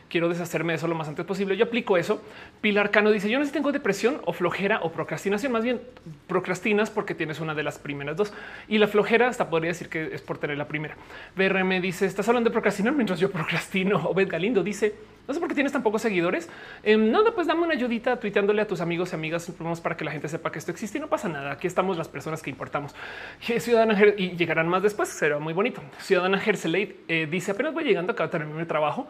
[0.08, 1.56] Quiero deshacerme de eso lo más antes posible.
[1.56, 2.22] Yo aplico eso.
[2.60, 5.52] Pilar Cano dice yo no sé si tengo depresión o flojera o procrastinación.
[5.52, 5.80] Más bien
[6.26, 8.32] procrastinas porque tienes una de las primeras dos
[8.68, 10.96] y la flojera hasta podría decir que es por tener la primera.
[11.36, 13.98] BRM dice estás hablando de procrastinar mientras yo procrastino.
[14.08, 14.94] Obed Galindo dice
[15.28, 16.48] no sé por qué tienes tan pocos seguidores.
[16.82, 19.52] Em, nada, pues dame una ayudita tuiteándole a tus amigos y amigas
[19.82, 21.52] para que la gente sepa que esto existe y no pasa nada.
[21.52, 22.94] Aquí estamos las personas que importamos.
[23.40, 25.10] Ciudadana y llegarán más después.
[25.10, 25.82] Será muy bonito.
[25.98, 29.06] Ciudadana Hercelate eh, dice apenas voy llegando acá a terminar mi trabajo,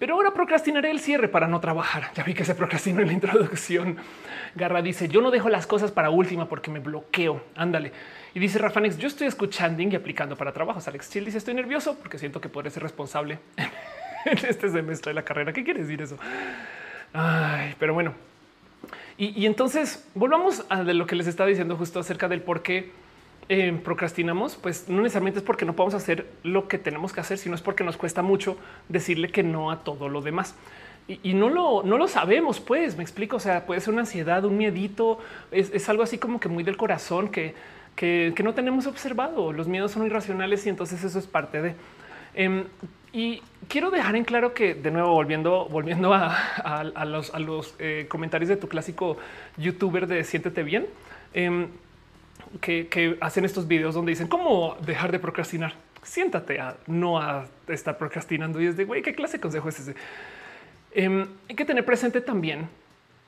[0.00, 2.10] pero ahora procrastinaré el cierre para no trabajar.
[2.14, 3.98] Ya vi que se procrastinó en la introducción.
[4.54, 7.44] Garra dice yo no dejo las cosas para última porque me bloqueo.
[7.54, 7.92] Ándale.
[8.32, 10.88] Y dice Rafanex, yo estoy escuchando y aplicando para trabajos.
[10.88, 13.40] Alex Chill dice estoy nervioso porque siento que podré ser responsable
[14.24, 15.52] en este semestre de la carrera.
[15.52, 16.16] ¿Qué quiere decir eso?
[17.12, 18.14] Ay, pero bueno.
[19.18, 22.90] Y, entonces volvamos a lo que les estaba diciendo justo acerca del por qué
[23.52, 24.54] eh, procrastinamos.
[24.54, 27.60] Pues no necesariamente es porque no podemos hacer lo que tenemos que hacer, sino es
[27.60, 28.56] porque nos cuesta mucho
[28.88, 30.54] decirle que no a todo lo demás.
[31.08, 33.36] Y, no lo, no lo sabemos, pues me explico.
[33.36, 35.18] O sea, puede ser una ansiedad, un miedito,
[35.50, 37.56] es, algo así como que muy del corazón que,
[37.96, 39.52] que, no tenemos observado.
[39.52, 41.74] Los miedos son irracionales y entonces eso es parte de.
[42.34, 42.66] Em,
[43.12, 48.56] y quiero dejar en claro que, de nuevo, volviendo, volviendo a, los, eh, comentarios de
[48.56, 49.16] tu clásico
[49.56, 50.86] youtuber de siéntete bien,
[52.60, 55.74] que, hacen estos videos donde dicen cómo dejar de procrastinar.
[56.02, 59.80] Siéntate a no a estar procrastinando y es de güey, qué clase de consejo es
[59.80, 59.94] ese.
[60.92, 62.68] Em, hay que tener presente también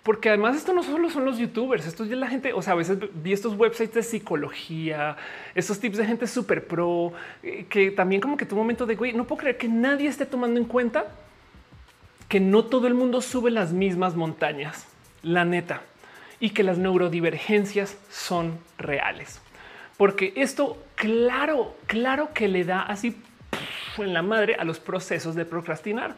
[0.02, 2.76] porque además esto no solo son los youtubers, esto es la gente, o sea, a
[2.76, 5.16] veces vi estos websites de psicología,
[5.54, 7.12] estos tips de gente súper pro,
[7.42, 10.26] eh, que también como que tu momento de, güey, no puedo creer que nadie esté
[10.26, 11.06] tomando en cuenta
[12.28, 14.86] que no todo el mundo sube las mismas montañas,
[15.22, 15.82] la neta,
[16.43, 19.40] y que las neurodivergencias son reales.
[19.97, 23.16] Porque esto, claro, claro que le da así
[23.97, 26.16] en la madre a los procesos de procrastinar.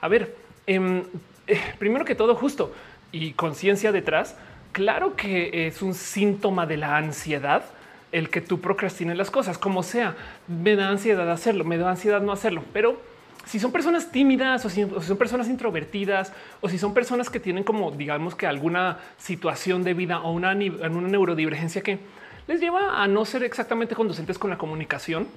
[0.00, 0.34] A ver,
[0.66, 1.04] em,
[1.46, 2.74] eh, primero que todo, justo,
[3.12, 4.36] y conciencia detrás,
[4.72, 7.62] claro que es un síntoma de la ansiedad
[8.10, 10.16] el que tú procrastines las cosas, como sea.
[10.48, 13.00] Me da ansiedad hacerlo, me da ansiedad no hacerlo, pero
[13.44, 17.64] si son personas tímidas o si, son personas introvertidas o si son personas que tienen
[17.64, 21.98] como digamos que alguna situación de vida o una, una neurodivergencia que
[22.46, 25.28] les lleva a no ser exactamente conducentes con la comunicación,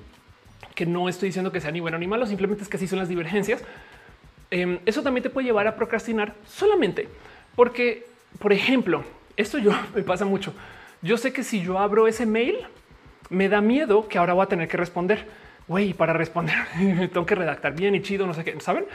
[0.74, 3.00] que no estoy diciendo que sea ni bueno ni malo, simplemente es que así son
[3.00, 3.64] las divergencias.
[4.52, 7.08] Em, eso también te puede llevar a procrastinar solamente
[7.56, 8.08] porque,
[8.40, 9.04] por ejemplo,
[9.38, 10.54] esto yo me pasa mucho.
[11.02, 12.58] Yo sé que si yo abro ese mail,
[13.30, 15.28] me da miedo que ahora voy a tener que responder.
[15.68, 16.56] Güey, para responder
[17.12, 18.86] tengo que redactar bien y chido, no sé qué, ¿saben?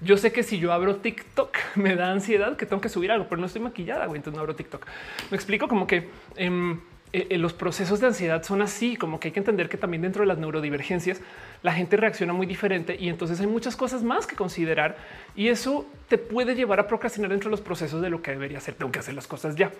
[0.00, 3.26] Yo sé que si yo abro TikTok me da ansiedad que tengo que subir algo,
[3.28, 4.86] pero no estoy maquillada, güey, entonces no abro TikTok.
[5.30, 6.80] Me explico como que em,
[7.12, 10.02] eh, eh, los procesos de ansiedad son así, como que hay que entender que también
[10.02, 11.20] dentro de las neurodivergencias
[11.62, 14.96] la gente reacciona muy diferente y entonces hay muchas cosas más que considerar
[15.36, 18.58] y eso te puede llevar a procrastinar dentro de los procesos de lo que debería
[18.58, 18.74] hacer.
[18.74, 19.70] Tengo que hacer las cosas ya.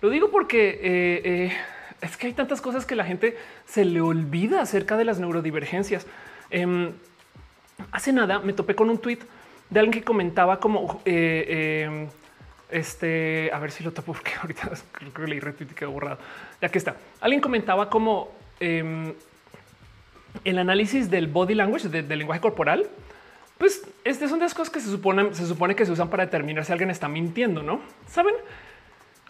[0.00, 1.52] Lo digo porque eh,
[2.00, 6.06] es que hay tantas cosas que la gente se le olvida acerca de las neurodivergencias.
[6.50, 6.92] Em,
[7.92, 9.18] hace nada me topé con un tweet
[9.70, 12.08] de alguien que comentaba como em,
[12.70, 16.18] este, a ver si lo topo porque ahorita creo que leí retweet y quedó borrado.
[16.60, 16.96] Ya que está.
[17.20, 19.14] Alguien comentaba como em,
[20.44, 22.88] el análisis del body language, del lenguaje corporal,
[23.58, 26.24] pues estas son de las cosas que se supone, se supone que se usan para
[26.24, 27.80] determinar si alguien está mintiendo, ¿no?
[28.06, 28.34] ¿Saben?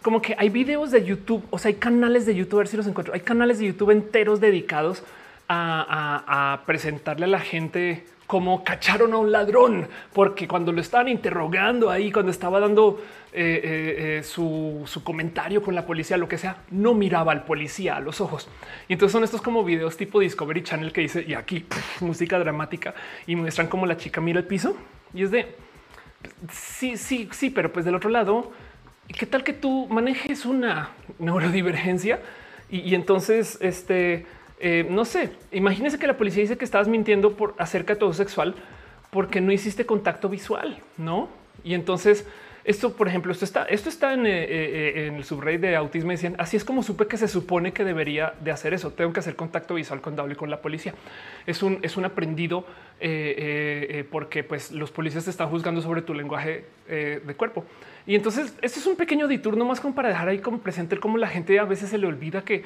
[0.01, 2.77] Como que hay videos de YouTube, o sea, hay canales de YouTube, a ver si
[2.77, 5.03] los encuentro, hay canales de YouTube enteros dedicados
[5.51, 11.89] a presentarle a la gente como cacharon a un ladrón, porque cuando lo estaban interrogando
[11.89, 13.01] ahí, cuando estaba dando
[13.33, 17.95] eh, eh, eh, su, comentario con la policía, lo que sea, no miraba al policía
[17.95, 18.47] a los ojos.
[18.87, 21.65] Y entonces son estos como videos tipo Discovery Channel que dice y aquí
[22.01, 22.93] música dramática
[23.25, 24.77] y muestran como la chica mira el piso
[25.11, 25.55] y es de
[26.51, 28.51] sí, sí, sí, pero pues del otro lado,
[29.17, 32.19] ¿qué tal que tú manejes una neurodivergencia?
[32.69, 34.25] Y, y entonces este
[34.59, 38.11] eh, no sé, imagínese que la policía dice que estabas mintiendo por acerca de todo
[38.11, 38.55] sexual
[39.09, 41.29] porque no hiciste contacto visual, no?
[41.63, 42.27] Y entonces
[42.65, 46.11] esto, por ejemplo, esto está, esto está en, eh, eh, en el subreddit de autismo.
[46.11, 48.91] Decían así es como supe que se supone que debería de hacer eso.
[48.91, 50.93] Tengo que hacer contacto visual con y con la policía.
[51.47, 52.65] Es un, es un aprendido
[54.11, 57.63] porque pues los policías te están juzgando sobre tu lenguaje de cuerpo.
[58.09, 61.17] Y entonces esto es un pequeño ditur más como para dejar ahí como presente cómo
[61.17, 62.65] la gente a veces se le olvida que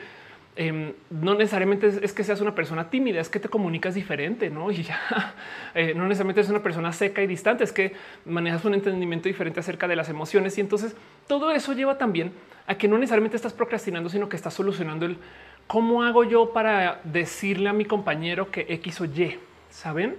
[0.55, 4.69] Em, no necesariamente es, que seas una persona tímida, es que te comunicas diferente, ¿no?
[4.69, 4.99] Y ya
[5.73, 7.93] eh, no necesariamente es una persona seca y distante, es que
[8.25, 10.95] manejas un entendimiento diferente acerca de las emociones y entonces
[11.27, 12.33] todo eso lleva también
[12.67, 15.17] a que no necesariamente estás procrastinando, sino que estás solucionando el
[15.65, 19.39] cómo hago yo para decirle a mi compañero que X o Y,
[19.71, 20.17] ¿saben?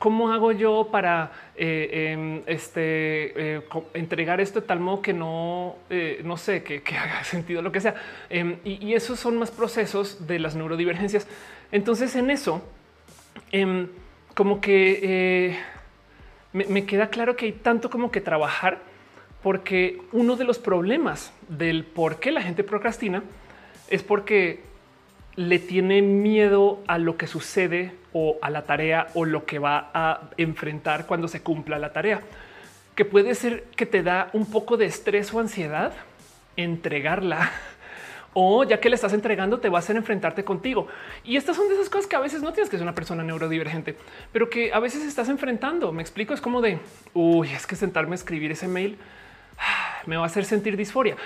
[0.00, 3.62] Cómo hago yo para eh, em, este, eh,
[3.92, 7.82] entregar esto de tal modo que no, eh, no sé, que, haga sentido lo que
[7.82, 7.94] sea.
[8.30, 11.28] Em, y, esos son más procesos de las neurodivergencias.
[11.70, 12.66] Entonces en eso,
[13.52, 13.88] em,
[14.34, 15.58] como que
[16.52, 18.78] me queda claro que hay tanto como que trabajar
[19.42, 23.22] porque uno de los problemas del por qué la gente procrastina
[23.90, 24.60] es porque
[25.36, 29.90] le tiene miedo a lo que sucede o a la tarea o lo que va
[29.94, 32.20] a enfrentar cuando se cumpla la tarea,
[32.94, 35.92] que puede ser que te da un poco de estrés o ansiedad
[36.56, 37.50] entregarla
[38.34, 40.86] o ya que le estás entregando te va a hacer enfrentarte contigo.
[41.24, 43.22] Y estas son de esas cosas que a veces no tienes que ser una persona
[43.22, 43.96] neurodivergente,
[44.32, 45.92] pero que a veces estás enfrentando.
[45.92, 46.78] Me explico, es como de,
[47.14, 48.98] uy, es que sentarme a escribir ese mail
[50.06, 51.16] me va a hacer sentir disforia,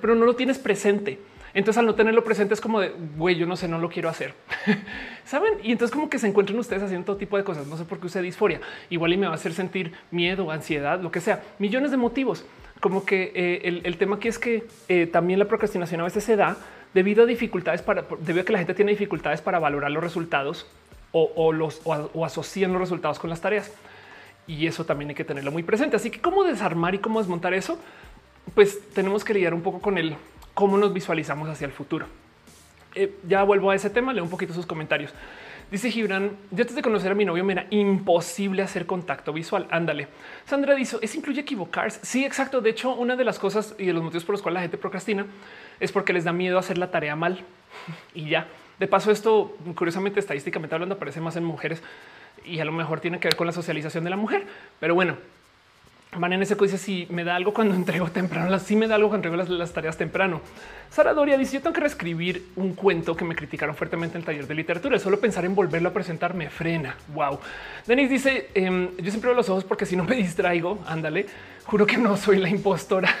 [0.00, 1.18] pero no lo tienes presente.
[1.54, 4.08] Entonces al no tenerlo presente es como de, güey, yo no sé, no lo quiero
[4.08, 4.34] hacer.
[5.24, 5.54] ¿Saben?
[5.62, 7.66] Y entonces como que se encuentran ustedes haciendo todo tipo de cosas.
[7.66, 8.60] No sé por qué usé disforia.
[8.90, 11.42] Igual y me va a hacer sentir miedo, ansiedad, lo que sea.
[11.58, 12.44] Millones de motivos.
[12.80, 16.36] Como que eh, el, tema aquí es que eh, también la procrastinación a veces se
[16.36, 16.56] da
[16.94, 20.66] debido a dificultades para, debido a que la gente tiene dificultades para valorar los resultados
[21.10, 23.72] o, los o asocian los resultados con las tareas.
[24.46, 25.96] Y eso también hay que tenerlo muy presente.
[25.96, 27.78] Así que cómo desarmar y cómo desmontar eso,
[28.54, 30.16] pues tenemos que lidiar un poco con el
[30.58, 32.06] cómo nos visualizamos hacia el futuro.
[32.96, 35.14] Eh, ya vuelvo a ese tema, leo un poquito sus comentarios.
[35.70, 39.68] Dice Gibran, ya antes de conocer a mi novio me era imposible hacer contacto visual.
[39.70, 40.08] Ándale.
[40.46, 42.00] Sandra dice, ¿es incluye equivocarse?
[42.02, 42.60] Sí, exacto.
[42.60, 44.78] De hecho, una de las cosas y de los motivos por los cuales la gente
[44.78, 45.26] procrastina
[45.78, 47.38] es porque les da miedo hacer la tarea mal.
[48.12, 48.48] Y ya.
[48.80, 51.84] De paso, esto, curiosamente, estadísticamente hablando, aparece más en mujeres
[52.44, 54.44] y a lo mejor tiene que ver con la socialización de la mujer.
[54.80, 55.18] Pero bueno,
[56.10, 59.28] En ese dice si me da algo cuando entrego temprano, si me da algo cuando
[59.28, 60.40] entrego las, tareas temprano.
[60.90, 64.26] Sara Doria dice yo tengo que reescribir un cuento que me criticaron fuertemente en el
[64.26, 64.98] taller de literatura.
[64.98, 66.96] Solo pensar en volverlo a presentar me frena.
[67.14, 67.38] Wow.
[67.86, 71.26] Denis dice em, yo siempre veo los ojos porque si no me distraigo, ándale.
[71.64, 73.14] Juro que no soy la impostora.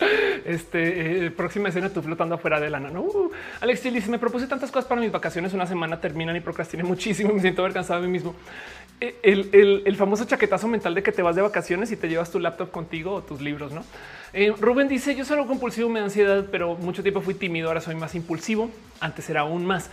[0.42, 2.90] Este eh, próxima escena, tú flotando afuera de lana.
[2.90, 3.30] No, uh,
[3.60, 5.52] Alex dice: Me propuse tantas cosas para mis vacaciones.
[5.52, 7.32] Una semana terminan y procrastiné muchísimo.
[7.34, 8.34] Me siento cansado de mí mismo.
[9.02, 12.38] Eh, el, famoso chaquetazo mental de que te vas de vacaciones y te llevas tu
[12.38, 13.72] laptop contigo o tus libros.
[13.72, 13.82] No,
[14.34, 17.68] eh, Rubén dice: Yo soy compulsivo, me da ansiedad, pero mucho tiempo fui tímido.
[17.68, 18.70] Ahora soy más impulsivo.
[19.00, 19.90] Antes era aún más.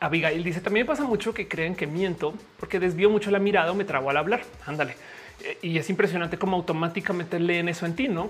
[0.00, 3.76] Abigail dice: También pasa mucho que creen que miento porque desvío mucho la mirada o
[3.76, 4.42] me trago al hablar.
[4.66, 4.96] Ándale.
[5.62, 8.28] Y es impresionante cómo automáticamente leen eso en ti, no?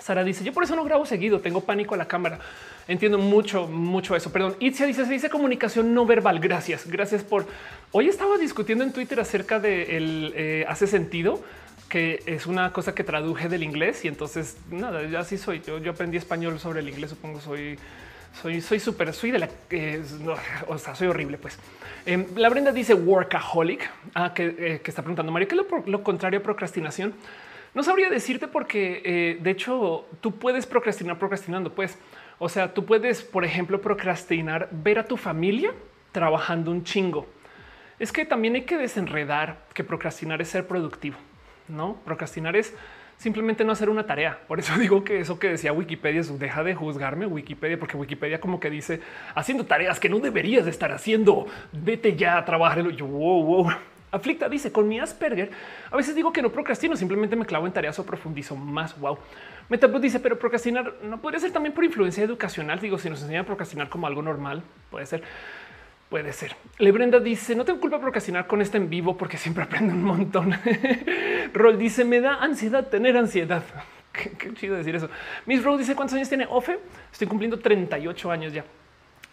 [0.00, 2.40] Sara dice: Yo por eso no grabo seguido, tengo pánico a la cámara.
[2.86, 4.32] Entiendo mucho, mucho eso.
[4.32, 4.56] Perdón.
[4.60, 6.40] Itzia dice: Se dice comunicación no verbal.
[6.40, 6.86] Gracias.
[6.86, 7.46] Gracias por.
[7.92, 11.42] Hoy estaba discutiendo en Twitter acerca de el eh, hace sentido
[11.88, 15.62] que es una cosa que traduje del inglés y entonces nada, ya así soy.
[15.64, 17.10] Yo, yo aprendí español sobre el inglés.
[17.10, 17.78] Supongo soy,
[18.42, 19.48] soy, soy súper, soy de la,
[20.66, 21.38] o sea, soy horrible.
[21.38, 21.58] Pues
[22.04, 25.84] em, la Brenda dice workaholic, ah, que, eh, que, está preguntando Mario, ¿qué es lo,
[25.86, 27.14] lo contrario a procrastinación?
[27.74, 31.96] No sabría decirte porque eh, de hecho tú puedes procrastinar procrastinando, pues.
[32.38, 35.72] O sea, tú puedes, por ejemplo, procrastinar ver a tu familia
[36.12, 37.26] trabajando un chingo.
[37.98, 41.16] Es que también hay que desenredar que procrastinar es ser productivo,
[41.68, 42.74] no procrastinar es
[43.18, 44.38] simplemente no hacer una tarea.
[44.46, 48.40] Por eso digo que eso que decía Wikipedia es deja de juzgarme Wikipedia, porque Wikipedia
[48.40, 49.00] como que dice
[49.34, 51.46] haciendo tareas que no deberías de estar haciendo.
[51.72, 52.88] Vete ya a trabajar.
[52.90, 53.72] Yo, wow, wow.
[54.10, 55.50] Aflicta dice con mi Asperger.
[55.90, 58.98] A veces digo que no procrastino, simplemente me clavo en tareas o profundizo más.
[59.00, 59.18] Wow.
[59.68, 62.80] Metabus dice, pero procrastinar no podría ser también por influencia educacional.
[62.80, 65.22] Digo, si nos enseñan a procrastinar como algo normal, puede ser.
[66.10, 66.54] Puede ser.
[66.78, 70.54] Lebrenda dice: No tengo culpa procrastinar con este en vivo porque siempre aprendo un montón.
[71.54, 73.62] Rol dice: Me da ansiedad tener ansiedad.
[74.12, 75.08] Qué, chido decir eso.
[75.46, 76.78] Miss Rose dice: ¿Cuántos años tiene Ofe?
[77.10, 78.64] Estoy cumpliendo 38 años ya.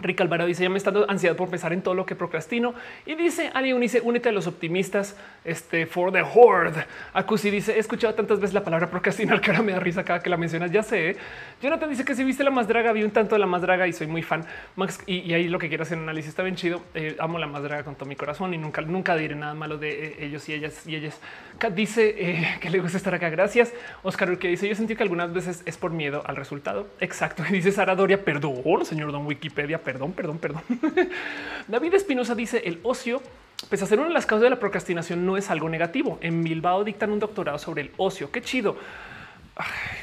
[0.02, 2.74] Rick Alvarado dice ya me está dando ansiedad por pensar en todo lo que procrastino
[3.06, 6.86] y dice alguien dice únete a los optimistas este for the horde.
[7.14, 10.22] Acusi dice he escuchado tantas veces la palabra procrastinar que ahora me da risa cada
[10.22, 10.72] que la mencionas.
[10.72, 11.18] Ya sé.
[11.62, 13.88] Jonathan dice que si viste la más draga, vi un tanto de la más draga
[13.88, 14.46] y soy muy fan.
[14.76, 16.82] Max y, ahí lo que quiero hacer en análisis está bien chido.
[16.94, 19.78] Eh, amo la más draga con todo mi corazón y nunca, nunca diré nada malo
[19.78, 21.20] de eh, ellos y ellas y ellas.
[21.58, 23.30] Kat dice eh, que le gusta estar acá.
[23.30, 23.74] Gracias.
[24.04, 26.88] Oscar que dice yo sentí que algunas veces es por miedo al resultado.
[27.00, 27.44] Exacto.
[27.50, 30.64] Y dice Sara Doria, perdón, señor Don Wikipedia, perdón, perdón.
[31.68, 33.22] David Espinosa dice el ocio,
[33.70, 36.18] pese a ser una de las causas de la procrastinación, no es algo negativo.
[36.22, 38.32] En Bilbao dictan un doctorado sobre el ocio.
[38.32, 38.78] Qué chido.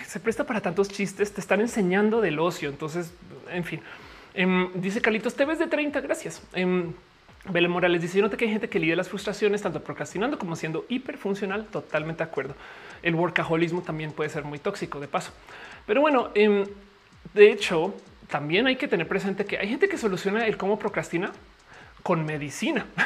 [0.06, 2.69] se presta para tantos chistes, te están enseñando del ocio.
[2.69, 3.12] Entonces,
[3.51, 3.81] en fin,
[4.35, 6.01] em, dice Carlitos, te ves de 30.
[6.01, 6.43] Gracias.
[6.52, 6.93] Em,
[7.51, 10.56] Bele Morales dice: Yo noté que hay gente que lidia las frustraciones, tanto procrastinando como
[10.56, 11.66] siendo hiperfuncional.
[11.66, 12.55] Totalmente de acuerdo.
[13.02, 15.32] El workaholismo también puede ser muy tóxico de paso.
[15.86, 16.65] Pero bueno, em,
[17.35, 17.94] de hecho,
[18.28, 21.32] también hay que tener presente que hay gente que soluciona el cómo procrastina
[22.02, 22.86] con medicina.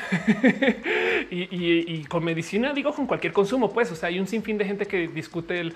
[1.35, 4.86] Y, con medicina digo con cualquier consumo, pues, o sea, hay un sinfín de gente
[4.86, 5.74] que discute el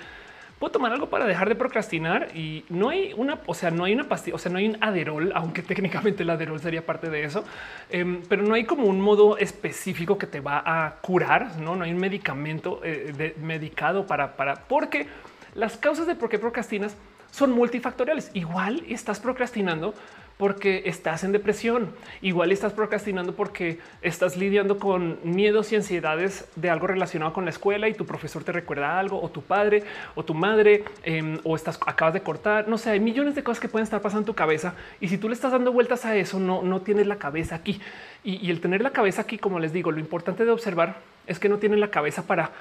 [0.58, 3.94] puedo tomar algo para dejar de procrastinar y no hay una, o sea, no hay
[3.94, 7.24] una pastilla, o sea, no hay un aderol, aunque técnicamente el aderol sería parte de
[7.24, 7.44] eso,
[7.90, 11.84] em, pero no hay como un modo específico que te va a curar, no, no
[11.84, 15.06] hay un medicamento eh, medicado para, para, porque
[15.54, 16.96] las causas de por qué procrastinas
[17.36, 18.30] son multifactoriales.
[18.32, 19.92] Igual estás procrastinando
[20.38, 21.94] porque estás en depresión.
[22.22, 27.50] Igual estás procrastinando porque estás lidiando con miedos y ansiedades de algo relacionado con la
[27.50, 29.82] escuela y tu profesor te recuerda algo o tu padre
[30.14, 32.68] o tu madre em, o estás acabas de cortar.
[32.68, 35.18] No sé, hay millones de cosas que pueden estar pasando en tu cabeza y si
[35.18, 37.82] tú le estás dando vueltas a eso, no, no tienes la cabeza aquí.
[38.24, 41.38] Y, y el tener la cabeza aquí, como les digo, lo importante de observar es
[41.38, 42.52] que no tienen la cabeza para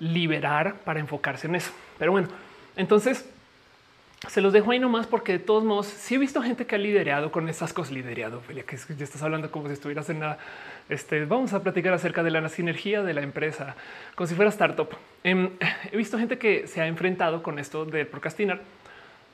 [0.00, 1.72] liberar, para enfocarse en eso.
[1.98, 2.28] Pero bueno,
[2.76, 3.24] entonces
[4.26, 6.78] se los dejo ahí nomás porque de todos modos sí he visto gente que ha
[6.78, 10.38] liderado con esas cosas liderado, que ya estás hablando como si estuvieras en nada.
[10.88, 13.76] Este, vamos a platicar acerca de la sinergia de la empresa,
[14.16, 14.88] como si fuera startup.
[15.22, 15.50] Em,
[15.92, 18.60] he visto gente que se ha enfrentado con esto de procrastinar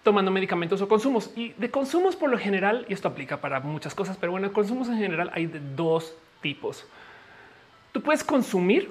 [0.03, 3.95] tomando medicamentos o consumos y de consumos por lo general, y esto aplica para muchas
[3.95, 6.87] cosas, pero bueno, consumos en general hay de dos tipos.
[7.91, 8.91] Tú puedes consumir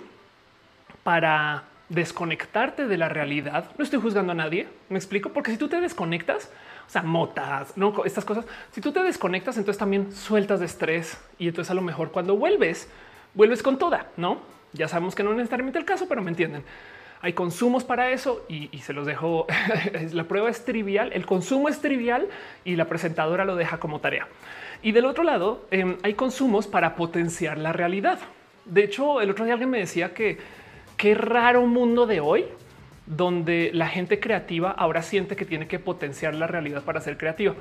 [1.03, 3.69] para desconectarte de la realidad.
[3.77, 4.67] No estoy juzgando a nadie.
[4.89, 6.51] Me explico porque si tú te desconectas,
[6.87, 11.17] o sea, motas, no estas cosas, si tú te desconectas, entonces también sueltas de estrés
[11.37, 12.89] y entonces a lo mejor cuando vuelves,
[13.33, 14.41] vuelves con toda, no?
[14.73, 16.63] Ya sabemos que no es necesariamente el caso, pero me entienden.
[17.21, 19.47] Hay consumos para eso y, se los dejo.
[20.11, 22.27] la prueba es trivial, el consumo es trivial
[22.65, 24.27] y la presentadora lo deja como tarea.
[24.81, 28.19] Y del otro lado, em, hay consumos para potenciar la realidad.
[28.65, 30.37] De hecho, el otro día alguien me decía que
[31.03, 32.45] qué raro mundo de hoy
[33.05, 37.55] donde la gente creativa ahora siente que tiene que potenciar la realidad para ser creativa.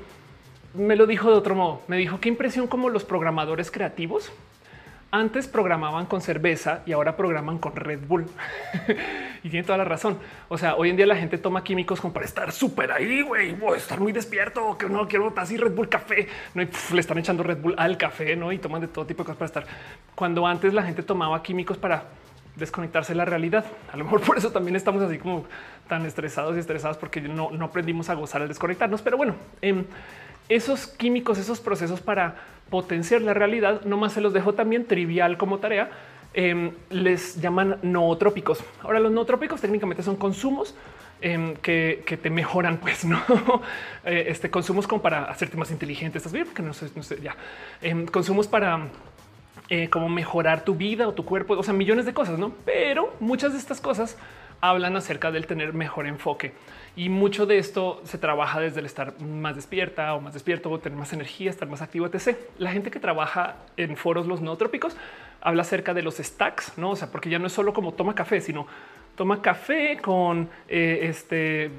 [0.73, 1.81] Me lo dijo de otro modo.
[1.89, 4.31] Me dijo qué impresión como los programadores creativos
[5.11, 8.27] antes programaban con cerveza y ahora programan con Red Bull.
[9.43, 10.19] y tiene toda la razón.
[10.47, 13.57] O sea, hoy en día la gente toma químicos como para estar súper ahí, güey,
[13.75, 17.57] estar muy despierto, que no quiero así Red Bull café, no le están echando Red
[17.57, 18.53] Bull al café, no?
[18.53, 19.65] Y toman de todo tipo de cosas para estar.
[20.15, 22.05] Cuando antes la gente tomaba químicos para
[22.55, 23.65] desconectarse de la realidad.
[23.91, 25.45] A lo mejor por eso también estamos así como
[25.87, 29.01] tan estresados y estresados porque no, no aprendimos a gozar al desconectarnos.
[29.01, 29.85] Pero bueno, em,
[30.49, 32.35] esos químicos, esos procesos para
[32.69, 35.89] potenciar la realidad, nomás se los dejo también trivial como tarea.
[36.35, 38.63] Em, les llaman nootrópicos.
[38.81, 40.73] Ahora los nootrópicos técnicamente son consumos
[41.21, 43.21] em, que, te mejoran, pues no
[44.03, 46.17] eh, este consumos como para hacerte más inteligente.
[46.17, 47.35] Estás bien, porque no sé, no sé ya
[48.11, 48.87] consumos para
[49.69, 52.53] eh, como mejorar tu vida o tu cuerpo, o sea, millones de cosas, no?
[52.65, 54.17] Pero muchas de estas cosas
[54.61, 56.53] hablan acerca del tener mejor enfoque
[56.95, 60.79] y mucho de esto se trabaja desde el estar más despierta o más despierto o
[60.79, 62.37] tener más energía, estar más activo, etc.
[62.57, 64.95] La gente que trabaja en foros los nootrópicos
[65.41, 66.91] habla acerca de los stacks, no?
[66.91, 68.67] O sea, porque ya no es solo como toma café, sino
[69.15, 71.69] toma café con eh, este,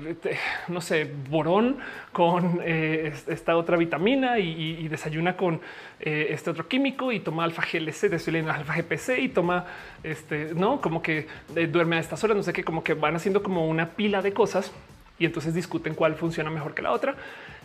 [0.68, 1.78] no sé, borón,
[2.12, 5.60] con eh, esta otra vitamina y, desayuna con
[6.00, 9.66] eh, este otro químico y toma alfa GLC, de alfa GPC y toma
[10.02, 11.26] este, no como que
[11.70, 14.32] duerme a estas horas, no sé qué, como que van haciendo como una pila de
[14.32, 14.72] cosas
[15.18, 17.16] y entonces discuten cuál funciona mejor que la otra.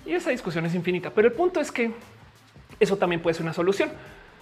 [0.05, 1.11] Y esa discusión es infinita.
[1.11, 1.91] Pero el punto es que
[2.79, 3.89] eso también puede ser una solución.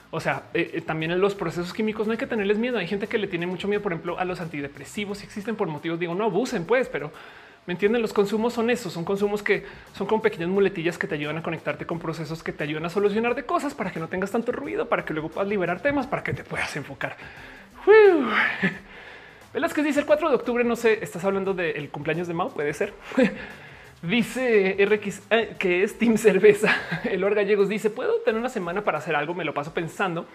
[0.10, 2.78] O sea, eh, eh, también en los procesos químicos no hay que tenerles miedo.
[2.78, 5.24] Hay gente que le tiene mucho miedo, por ejemplo, a los antidepresivos.
[5.24, 7.12] Existen por motivos, digo, no abusen, pues, pero
[7.66, 8.02] me entienden.
[8.02, 11.44] Los consumos son esos, son consumos que son como pequeñas muletillas que te ayudan a
[11.44, 14.54] conectarte con procesos que te ayudan a solucionar de cosas para que no tengas tanto
[14.54, 17.18] ruido, para que luego puedas liberar temas, para que te puedas enfocar.
[19.74, 20.64] que dice el 4 de octubre.
[20.64, 22.50] No sé, estás hablando del cumpleaños de Mao.
[22.50, 22.94] Puede ser.
[24.02, 26.76] Dice RX eh, que es Team Cerveza.
[27.04, 29.34] El Or Gallegos dice: Puedo tener una semana para hacer algo.
[29.34, 30.28] Me lo paso pensando.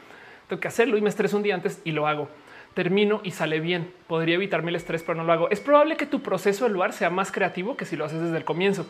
[0.48, 2.28] Tengo que hacerlo y me estreso un día antes y lo hago.
[2.74, 3.92] Termino y sale bien.
[4.08, 5.50] Podría evitarme el estrés, pero no lo hago.
[5.50, 8.36] Es probable que tu proceso del lugar sea más creativo que si lo haces desde
[8.36, 8.86] el comienzo.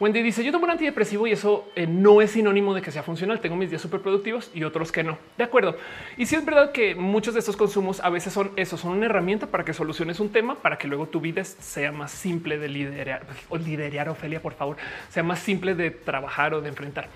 [0.00, 3.02] Wendy dice yo tomo un antidepresivo y eso eh, no es sinónimo de que sea
[3.02, 3.38] funcional.
[3.40, 5.18] Tengo mis días súper productivos y otros que no.
[5.36, 5.76] De acuerdo.
[6.16, 9.04] Y si es verdad que muchos de estos consumos a veces son eso, son una
[9.04, 12.68] herramienta para que soluciones un tema, para que luego tu vida sea más simple de
[12.70, 14.78] liderar o liderar, Ofelia, por favor,
[15.10, 17.08] sea más simple de trabajar o de enfrentar.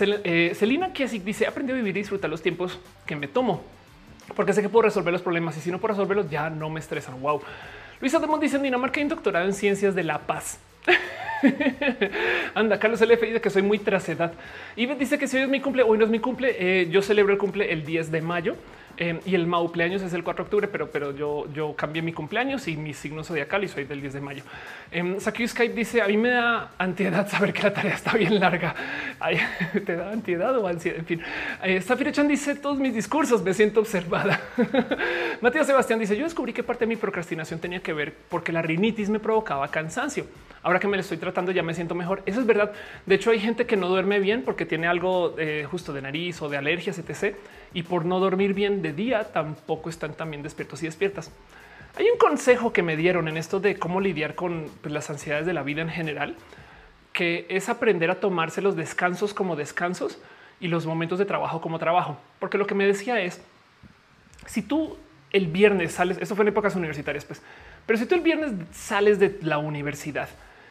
[0.00, 3.62] Eh, Celina Kiesik dice aprendí a vivir y disfrutar los tiempos que me tomo
[4.34, 6.80] porque sé que puedo resolver los problemas y si no puedo resolverlos ya no me
[6.80, 7.20] estresan.
[7.20, 7.42] Wow.
[8.00, 10.58] Luisa Demont dice en Dinamarca hay un doctorado en ciencias de la paz.
[12.54, 14.32] Anda, Carlos LF dice que soy muy tras edad.
[14.76, 16.56] Y dice que si hoy es mi cumple, hoy no es mi cumple.
[16.58, 18.56] Eh, yo celebro el cumple el 10 de mayo.
[19.00, 22.12] Em, y el cumpleaños es el 4 de octubre, pero, pero yo, yo cambié mi
[22.12, 24.42] cumpleaños y mi signo zodiacal y soy del 10 de mayo.
[24.92, 28.74] Eh, Skype dice a mí me da ansiedad saber que la tarea está bien larga.
[29.86, 30.98] te da ansiedad o ansiedad.
[30.98, 31.22] En fin,
[31.62, 31.82] eh,
[32.12, 34.38] Chan dice todos mis discursos me siento observada.
[35.40, 38.60] Matías Sebastián dice yo descubrí que parte de mi procrastinación tenía que ver porque la
[38.60, 40.26] rinitis me provocaba cansancio.
[40.62, 42.22] Ahora que me lo estoy tratando ya me siento mejor.
[42.26, 42.72] Eso es verdad.
[43.06, 46.42] De hecho hay gente que no duerme bien porque tiene algo eh, justo de nariz
[46.42, 47.34] o de alergias, etc
[47.72, 51.30] y por no dormir bien de día tampoco están también despiertos y despiertas.
[51.96, 55.46] Hay un consejo que me dieron en esto de cómo lidiar con pues, las ansiedades
[55.46, 56.36] de la vida en general,
[57.12, 60.18] que es aprender a tomarse los descansos como descansos
[60.60, 62.16] y los momentos de trabajo como trabajo.
[62.38, 63.42] Porque lo que me decía es,
[64.46, 64.96] si tú
[65.32, 67.42] el viernes sales, esto fue en épocas universitarias, pues,
[67.86, 70.28] pero si tú el viernes sales de la universidad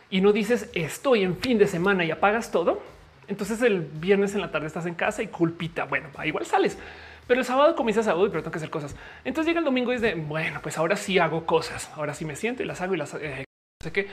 [0.09, 2.81] y no dices estoy en fin de semana y apagas todo,
[3.30, 5.85] entonces el viernes en la tarde estás en casa y culpita.
[5.85, 6.77] Bueno, igual sales,
[7.27, 8.95] pero el sábado comienzas a hoy, pero tengo que hacer cosas.
[9.23, 11.91] Entonces llega el domingo y es de bueno, pues ahora sí hago cosas.
[11.95, 13.45] Ahora sí me siento y las hago y las eh,
[13.84, 14.07] sé qué.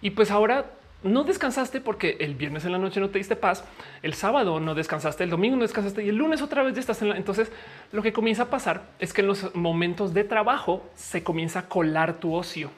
[0.00, 0.64] Y pues ahora
[1.02, 3.64] no descansaste porque el viernes en la noche no te diste paz,
[4.02, 7.02] el sábado no descansaste, el domingo no descansaste y el lunes otra vez ya estás
[7.02, 7.16] en la.
[7.16, 7.52] Entonces
[7.92, 11.68] lo que comienza a pasar es que en los momentos de trabajo se comienza a
[11.68, 12.70] colar tu ocio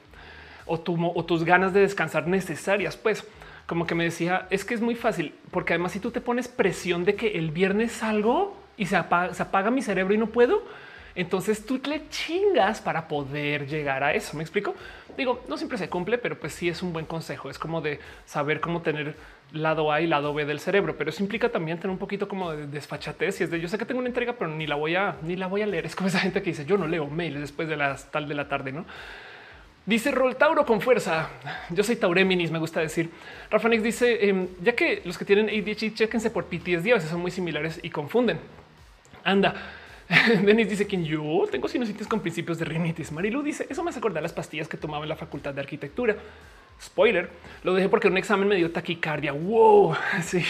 [0.65, 2.97] o, tu, o tus ganas de descansar necesarias.
[2.97, 3.25] Pues
[3.65, 6.47] como que me decía, es que es muy fácil, porque además si tú te pones
[6.47, 10.63] presión de que el viernes salgo y se apaga, mi cerebro y no puedo,
[11.15, 14.35] entonces tú le chingas para poder llegar a eso.
[14.35, 14.75] ¿Me explico?
[15.17, 17.49] Digo, no siempre se cumple, pero pues sí es un buen consejo.
[17.49, 19.15] Es como de saber cómo tener
[19.53, 22.51] lado A y lado B del cerebro, pero eso implica también tener un poquito como
[22.51, 24.95] de desfachatez y es de yo sé que tengo una entrega, pero ni la voy
[24.95, 25.85] a ni la voy a leer.
[25.85, 28.35] Es como esa gente que dice yo no leo mails después de las tal de
[28.35, 28.85] la tarde, no?
[29.85, 31.29] Dice Rol Tauro con fuerza.
[31.69, 33.11] Yo soy Taureminis, me gusta decir.
[33.51, 37.11] Rafa Nix dice, em, ya que los que tienen ADHD, chequense por PTSD, a veces
[37.11, 38.39] son muy similares y confunden.
[39.23, 39.53] Anda.
[40.43, 43.11] Denis dice que yo tengo sinusitis con principios de rinitis.
[43.11, 46.15] Marilu dice, eso me hace acordar las pastillas que tomaba en la facultad de arquitectura.
[46.81, 47.29] Spoiler,
[47.63, 49.31] lo dejé porque un examen me dio taquicardia.
[49.31, 50.43] Wow, sí,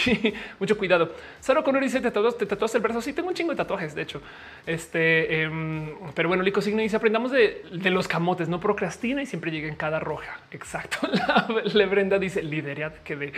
[0.59, 1.13] mucho cuidado.
[1.39, 3.01] Saro Conor dice: ¿Te tatuaste, el brazo?
[3.01, 4.21] Sí, tengo un chingo de tatuajes, de hecho.
[4.65, 9.51] Este, em, pero bueno, Lico Signo dice: Aprendamos de, los camotes, no procrastina y siempre
[9.51, 10.39] llega en cada roja.
[10.51, 11.07] Exacto.
[11.13, 13.33] La, Le Brenda dice: Lideria que de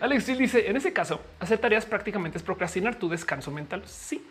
[0.00, 3.82] Alex dice: En ese caso, hacer tareas prácticamente es procrastinar tu descanso mental.
[3.84, 4.24] Sí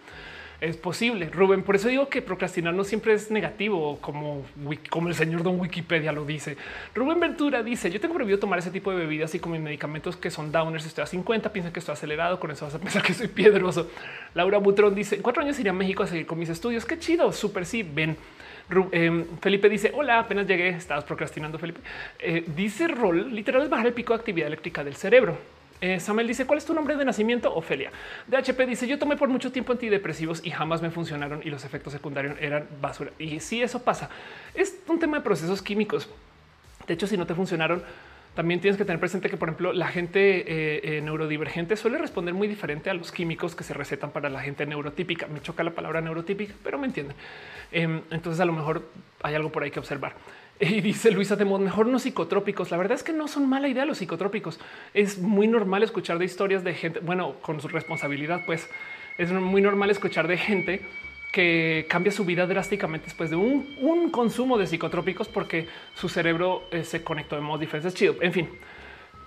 [0.59, 1.29] es posible.
[1.29, 4.43] Rubén, por eso digo que procrastinar no siempre es negativo, como,
[4.89, 6.57] como el señor Don Wikipedia lo dice.
[6.95, 10.31] Rubén Ventura dice: Yo tengo prohibido tomar ese tipo de bebidas y como medicamentos que
[10.31, 10.85] son downers.
[10.85, 12.39] Estoy a 50, piensan que estoy acelerado.
[12.39, 13.89] Con eso vas a pensar que soy piedroso.
[14.33, 16.85] Laura Butrón dice: cuatro años iré a México a seguir con mis estudios.
[16.85, 17.83] Qué chido, súper sí.
[17.83, 18.17] Ven.
[18.91, 20.69] Em, Felipe dice: Hola, apenas llegué.
[20.69, 21.81] Estabas procrastinando, Felipe.
[22.17, 25.37] Eh, dice Rol: literal es bajar el pico de actividad eléctrica del cerebro.
[25.79, 27.53] Eh, Samuel dice cuál es tu nombre de nacimiento?
[27.53, 27.91] Ofelia.
[28.27, 31.93] DHP dice yo tomé por mucho tiempo antidepresivos y jamás me funcionaron y los efectos
[31.93, 33.11] secundarios eran basura.
[33.19, 34.09] Y si eso pasa,
[34.55, 36.09] es un tema de procesos químicos.
[36.87, 37.83] De hecho, si no te funcionaron,
[38.37, 42.35] también tienes que tener presente que, por ejemplo, la gente eh, eh, neurodivergente suele responder
[42.35, 45.25] muy diferente a los químicos que se recetan para la gente neurotípica.
[45.25, 47.15] Me choca la palabra neurotípica, pero me entienden.
[47.71, 48.83] Em, entonces, a lo mejor
[49.23, 50.13] hay algo por ahí que observar.
[50.59, 52.71] Y dice Luisa de mejor no psicotrópicos.
[52.71, 54.59] La verdad es que no son mala idea los psicotrópicos.
[54.93, 58.69] Es muy normal escuchar de historias de gente, bueno, con su responsabilidad, pues
[59.17, 60.81] es muy normal escuchar de gente
[61.31, 66.83] que cambia su vida drásticamente después de un, consumo de psicotrópicos porque su cerebro eh,
[66.83, 67.93] se conectó de modos diferentes.
[67.93, 68.15] chido.
[68.21, 68.49] En fin,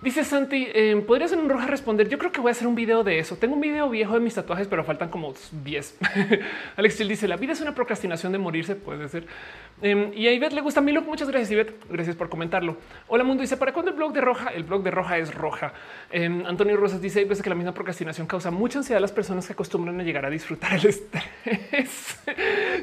[0.02, 2.08] Dice Santi, eh, podría ser un roja responder.
[2.08, 3.36] Yo creo que voy a hacer un video de eso.
[3.36, 5.98] Tengo un video viejo de mis tatuajes, pero faltan como 10.
[6.76, 8.76] Alex Chill dice: La vida es una procrastinación de morirse.
[8.76, 9.26] Puede ser.
[9.82, 11.02] Eh, y a Ivette le gusta Milo.
[11.02, 11.74] Muchas gracias, Ivette.
[11.90, 12.78] Gracias por comentarlo.
[13.08, 14.48] Hola, mundo dice: ¿Para cuándo el blog de roja?
[14.48, 15.74] El blog de roja es roja.
[16.10, 19.12] Eh, Antonio Rosas dice: Hay veces que la misma procrastinación causa mucha ansiedad a las
[19.12, 22.18] personas que acostumbran a llegar a disfrutar el estrés.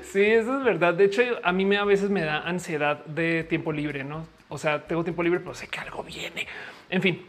[0.04, 0.94] sí, eso es verdad.
[0.94, 4.28] De hecho, a mí me a veces me da ansiedad de tiempo libre, no?
[4.50, 6.46] O sea, tengo tiempo libre, pero sé que algo viene.
[6.90, 7.26] En fin,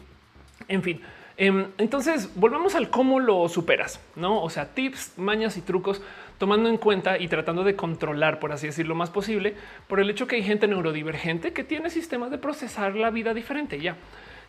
[0.68, 1.00] en fin.
[1.40, 4.42] Em, entonces volvamos al cómo lo superas, no?
[4.42, 6.02] O sea, tips, mañas y trucos,
[6.36, 9.54] tomando en cuenta y tratando de controlar, por así decirlo, más posible,
[9.86, 13.80] por el hecho que hay gente neurodivergente que tiene sistemas de procesar la vida diferente
[13.80, 13.96] ya.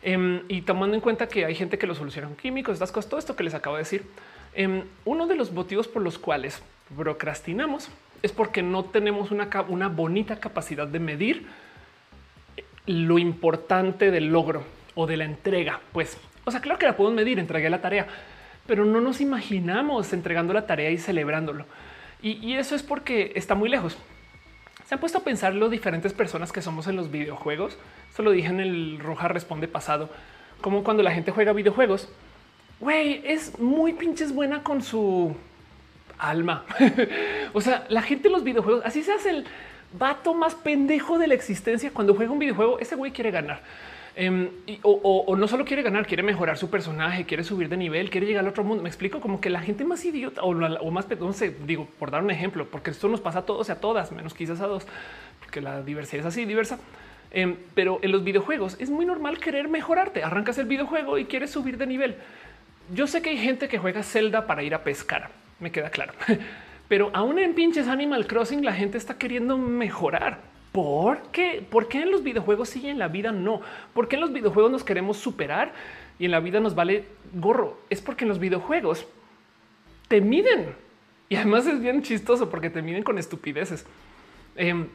[0.02, 3.20] Em, y tomando en cuenta que hay gente que lo solucionan químicos, estas cosas, todo
[3.20, 4.04] esto que les acabo de decir.
[4.54, 6.60] Em, uno de los motivos por los cuales
[6.96, 7.88] procrastinamos
[8.22, 11.46] es porque no tenemos una bonita capacidad de medir
[12.86, 14.64] lo importante del logro
[15.00, 15.80] o de la entrega.
[15.92, 18.06] Pues, o sea, claro que la podemos medir, entregué la tarea,
[18.66, 21.64] pero no nos imaginamos entregando la tarea y celebrándolo.
[22.22, 23.96] Y, eso es porque está muy lejos.
[24.86, 27.78] Se han puesto a pensar lo diferentes personas que somos en los videojuegos.
[28.12, 30.10] Eso lo dije en el Roja Responde pasado,
[30.60, 32.10] como cuando la gente juega videojuegos.
[32.78, 35.34] Güey, es muy pinches buena con su
[36.18, 36.66] alma.
[37.54, 39.46] o sea, la gente en los videojuegos, así se hace el
[39.98, 41.90] vato más pendejo de la existencia.
[41.90, 43.62] Cuando juega un videojuego, ese güey quiere ganar.
[44.16, 44.48] Em,
[44.82, 48.44] o, no solo quiere ganar, quiere mejorar su personaje, quiere subir de nivel, quiere llegar
[48.44, 48.82] al otro mundo.
[48.82, 52.22] Me explico como que la gente más idiota o, más, no sé, digo, por dar
[52.22, 54.86] un ejemplo, porque esto nos pasa a todos y a todas, menos quizás a dos,
[55.40, 56.78] porque la diversidad es así diversa.
[57.32, 60.24] Em, pero en los videojuegos es muy normal querer mejorarte.
[60.24, 62.16] Arrancas el videojuego y quieres subir de nivel.
[62.92, 65.30] Yo sé que hay gente que juega Zelda para ir a pescar,
[65.60, 66.12] me queda claro.
[66.88, 70.49] Pero aún en pinches Animal Crossing la gente está queriendo mejorar.
[70.72, 71.66] ¿Por qué?
[71.68, 73.60] ¿Por qué en los videojuegos sí y en la vida no?
[73.92, 75.72] ¿Por qué en los videojuegos nos queremos superar
[76.18, 77.78] y en la vida nos vale gorro?
[77.90, 79.06] Es porque en los videojuegos
[80.08, 80.74] te miden.
[81.28, 83.84] Y además es bien chistoso porque te miden con estupideces.
[84.56, 84.88] Em,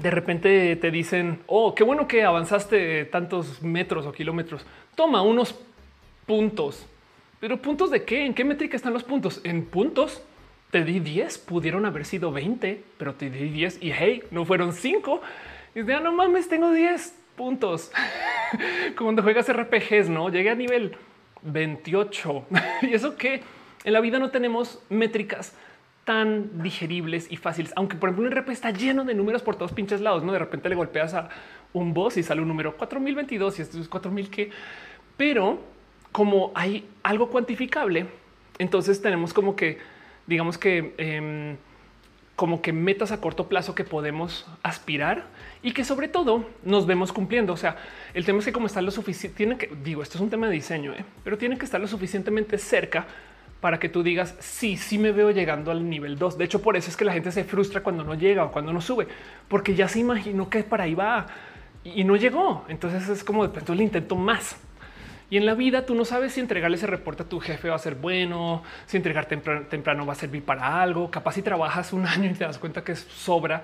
[0.00, 4.64] de repente te dicen, oh, qué bueno que avanzaste tantos metros o kilómetros.
[4.94, 5.58] Toma unos
[6.26, 6.86] puntos.
[7.40, 8.26] Pero puntos de qué?
[8.26, 9.40] ¿En qué métrica están los puntos?
[9.44, 10.22] En puntos
[10.70, 14.72] te di 10, pudieron haber sido 20, pero te di 10 y hey, no fueron
[14.72, 15.20] 5.
[15.74, 17.90] Y ya ah, no mames, tengo 10 puntos.
[18.96, 20.96] Como cuando juegas RPGs, no llegué a nivel
[21.42, 22.46] 28
[22.82, 23.42] y eso que
[23.84, 25.54] en la vida no tenemos métricas
[26.04, 27.72] tan digeribles y fáciles.
[27.76, 30.38] Aunque por ejemplo un RP está lleno de números por todos pinches lados, no de
[30.38, 31.28] repente le golpeas a
[31.72, 34.50] un boss y sale un número 4022 y esto es 4000 que,
[35.16, 35.60] pero
[36.12, 38.06] como hay algo cuantificable,
[38.58, 39.78] entonces tenemos como que
[40.30, 41.56] digamos que em,
[42.36, 45.26] como que metas a corto plazo que podemos aspirar
[45.60, 47.52] y que sobre todo nos vemos cumpliendo.
[47.52, 47.76] O sea,
[48.14, 50.46] el tema es que como está lo suficiente, tiene que, digo, esto es un tema
[50.46, 51.04] de diseño, ¿eh?
[51.24, 53.06] pero tiene que estar lo suficientemente cerca
[53.60, 56.38] para que tú digas, sí, sí me veo llegando al nivel 2.
[56.38, 58.72] De hecho, por eso es que la gente se frustra cuando no llega o cuando
[58.72, 59.06] no sube,
[59.48, 61.26] porque ya se imaginó que para ahí va
[61.84, 62.64] y no llegó.
[62.68, 64.56] Entonces es como de pronto el intento más.
[65.30, 67.76] Y en la vida tú no sabes si entregarle ese reporte a tu jefe va
[67.76, 71.08] a ser bueno, si entregar temprano, va a servir para algo.
[71.10, 73.62] Capaz si trabajas un año y te das cuenta que es sobra.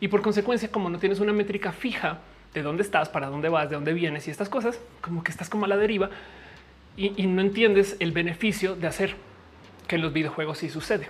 [0.00, 2.18] Y por consecuencia, como no tienes una métrica fija
[2.52, 5.48] de dónde estás, para dónde vas, de dónde vienes y estas cosas, como que estás
[5.48, 6.10] como a la deriva
[6.96, 9.14] y, no entiendes el beneficio de hacer
[9.86, 11.08] que en los videojuegos sí sucede.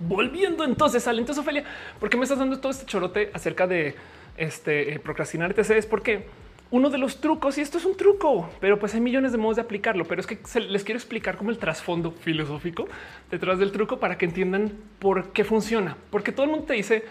[0.00, 1.64] Volviendo entonces al entonces, Ophelia,
[1.98, 3.96] ¿por qué me estás dando todo este chorote acerca de
[4.36, 5.58] este eh, procrastinar?
[5.58, 6.26] Es porque
[6.70, 9.56] uno de los trucos, y esto es un truco, pero pues hay millones de modos
[9.56, 12.88] de aplicarlo, pero es que les quiero explicar como el trasfondo filosófico
[13.30, 15.96] detrás del truco para que entiendan por qué funciona.
[16.10, 17.04] Porque todo el mundo te dice,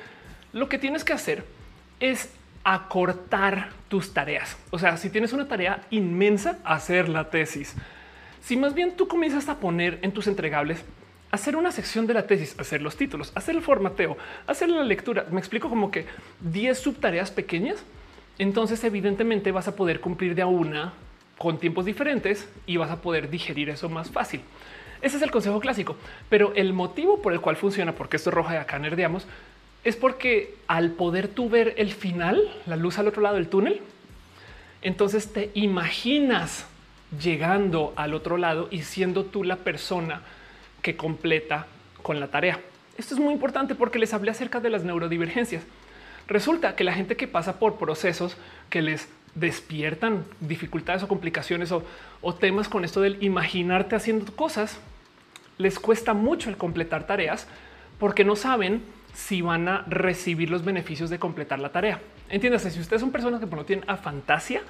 [0.53, 1.43] lo que tienes que hacer
[1.99, 2.29] es
[2.63, 4.57] acortar tus tareas.
[4.69, 7.75] O sea, si tienes una tarea inmensa, hacer la tesis.
[8.41, 10.83] Si más bien tú comienzas a poner en tus entregables,
[11.31, 15.25] hacer una sección de la tesis, hacer los títulos, hacer el formateo, hacer la lectura,
[15.31, 16.05] me explico como que
[16.41, 17.83] 10 subtareas pequeñas
[18.39, 20.93] entonces evidentemente vas a poder cumplir de a una
[21.37, 24.41] con tiempos diferentes y vas a poder digerir eso más fácil.
[25.01, 25.95] Ese es el consejo clásico,
[26.29, 29.27] pero el motivo por el cual funciona, porque esto es roja y acá nerdeamos,
[29.83, 33.81] es porque al poder tú ver el final, la luz al otro lado del túnel,
[34.81, 36.65] entonces te imaginas
[37.21, 40.21] llegando al otro lado y siendo tú la persona
[40.81, 41.67] que completa
[42.01, 42.59] con la tarea.
[42.97, 45.63] Esto es muy importante porque les hablé acerca de las neurodivergencias.
[46.27, 48.37] Resulta que la gente que pasa por procesos
[48.69, 51.83] que les despiertan dificultades o complicaciones o,
[52.35, 54.79] temas con esto del imaginarte haciendo cosas,
[55.57, 57.47] les cuesta mucho el completar tareas
[57.99, 58.81] porque no saben
[59.13, 62.01] si van a recibir los beneficios de completar la tarea.
[62.29, 64.61] Entiéndase, si ustedes son personas que no tienen a fantasía,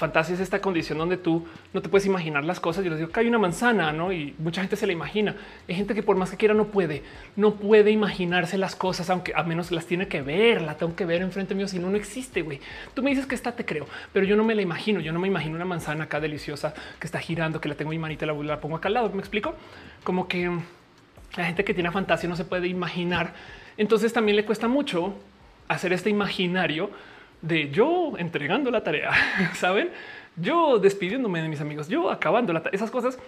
[0.00, 2.84] a es esta condición donde tú no te puedes imaginar las cosas.
[2.84, 4.12] Yo les digo que hay una manzana, ¿no?
[4.12, 5.36] Y mucha gente se la imagina.
[5.68, 7.02] Hay gente que por más que quiera no puede,
[7.36, 11.04] no puede imaginarse las cosas, aunque a menos las tiene que ver, la tengo que
[11.04, 12.60] ver enfrente mío, si no, no existe, güey.
[12.94, 15.00] Tú me dices que está, te creo, pero yo no me la imagino.
[15.00, 17.98] Yo no me imagino una manzana acá deliciosa que está girando, que la tengo mi
[17.98, 19.10] manita, la, la pongo acá al lado.
[19.10, 19.54] ¿Me explico?
[20.02, 20.50] Como que
[21.36, 23.34] la gente que tiene fantasía no se puede imaginar.
[23.76, 25.14] Entonces también le cuesta mucho
[25.68, 26.90] hacer este imaginario
[27.42, 29.10] de yo entregando la tarea,
[29.54, 29.90] saben?
[30.36, 33.18] Yo despidiéndome de mis amigos, yo acabando la esas cosas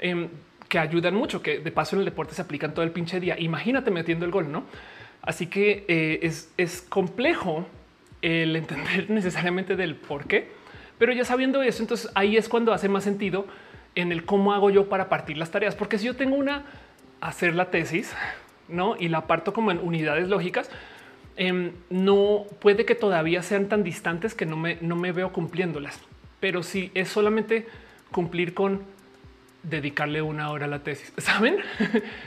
[0.00, 0.28] em,
[0.68, 3.38] que ayudan mucho, que de paso en el deporte se aplican todo el pinche día.
[3.38, 4.64] Imagínate metiendo el gol, no?
[5.22, 7.66] Así que eh, es, es complejo
[8.22, 10.48] el entender necesariamente del por qué,
[10.98, 13.46] pero ya sabiendo eso, entonces ahí es cuando hace más sentido
[13.94, 16.64] en el cómo hago yo para partir las tareas, porque si yo tengo una
[17.20, 18.14] hacer la tesis,
[18.68, 20.70] no y la parto como en unidades lógicas,
[21.40, 25.98] Em, no puede que todavía sean tan distantes que no me, no me veo cumpliéndolas,
[26.38, 27.66] pero si es solamente
[28.10, 28.82] cumplir con
[29.62, 31.56] dedicarle una hora a la tesis, saben?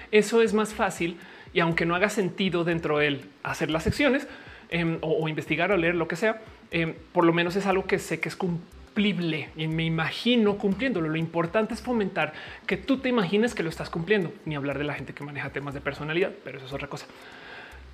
[0.10, 1.18] Eso es más fácil
[1.54, 4.28] y aunque no haga sentido dentro de él hacer las secciones
[4.72, 6.42] em, o, investigar o leer lo que sea,
[6.72, 11.08] em, por lo menos es algo que sé que es cumplible y me imagino cumpliéndolo.
[11.08, 12.34] Lo importante es fomentar
[12.66, 15.52] que tú te imagines que lo estás cumpliendo, ni hablar de la gente que maneja
[15.52, 17.06] temas de personalidad, pero eso es otra cosa.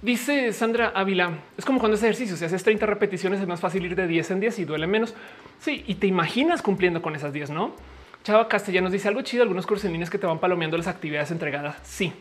[0.02, 3.86] Dice Sandra Ávila, es como cuando haces ejercicio, si haces 30 repeticiones es más fácil
[3.86, 5.14] ir de 10 en 10 y duele menos.
[5.60, 7.76] Sí, y te imaginas cumpliendo con esas 10, ¿no?
[8.24, 11.76] Chava Castellanos dice algo chido, algunos cursos que te van palomeando las actividades entregadas.
[11.84, 12.14] Sí.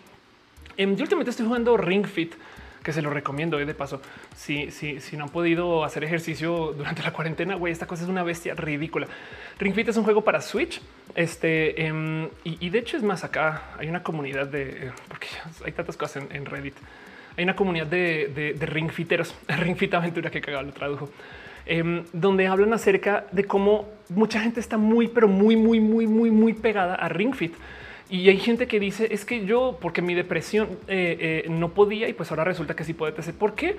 [0.77, 2.35] Em, yo últimamente estoy jugando Ring Fit,
[2.83, 4.03] que se lo recomiendo eh, de paso.
[4.35, 4.71] Si,
[5.17, 9.07] no han podido hacer ejercicio durante la cuarentena, güey, esta cosa es una bestia ridícula.
[9.61, 10.81] Ring Fit es un juego para Switch.
[11.15, 15.29] Este em, y, de hecho es más acá hay una comunidad de porque
[15.65, 16.75] hay tantas cosas en Reddit
[17.39, 21.09] hay una comunidad de, de, ring fiteros, ring fit aventura que cagado lo tradujo,
[21.67, 26.33] em, donde hablan acerca de cómo mucha gente está muy, pero muy, muy, muy, muy,
[26.33, 27.55] muy pegada a ring fit.
[28.11, 32.09] Y hay gente que dice es que yo, porque mi depresión eh, eh, no podía
[32.09, 33.13] y pues ahora resulta que sí puede.
[33.13, 33.77] ¿Por qué?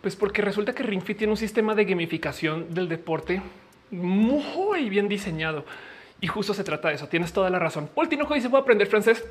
[0.00, 3.42] Pues porque resulta que Ring Fit tiene un sistema de gamificación del deporte
[3.90, 5.64] muy bien diseñado.
[6.20, 7.08] Y justo se trata de eso.
[7.08, 7.90] Tienes toda la razón.
[7.92, 9.24] Paul Tinoco dice voy a aprender francés.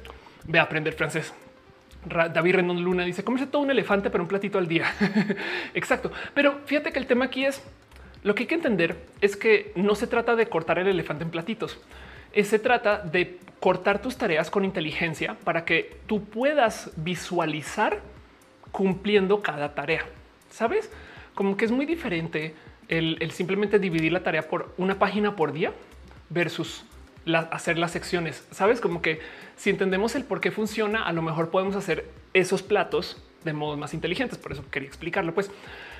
[0.46, 1.34] Ve a aprender francés.
[2.06, 4.86] David Rendón Luna dice comerse todo un elefante, pero un platito al día.
[5.74, 6.12] Exacto.
[6.34, 7.64] Pero fíjate que el tema aquí es
[8.24, 11.30] lo que hay que entender es que no se trata de cortar el elefante en
[11.30, 11.80] platitos.
[12.42, 18.00] Se trata de cortar tus tareas con inteligencia para que tú puedas visualizar
[18.72, 20.06] cumpliendo cada tarea.
[20.50, 20.90] Sabes
[21.36, 22.56] como que es muy diferente
[22.88, 25.74] el simplemente dividir la tarea por una página por día
[26.30, 26.86] versus
[27.52, 28.46] hacer las secciones.
[28.52, 29.20] Sabes como que
[29.56, 33.78] si entendemos el por qué funciona, a lo mejor podemos hacer esos platos de modos
[33.78, 34.38] más inteligentes.
[34.38, 35.52] Por eso quería explicarlo, pues,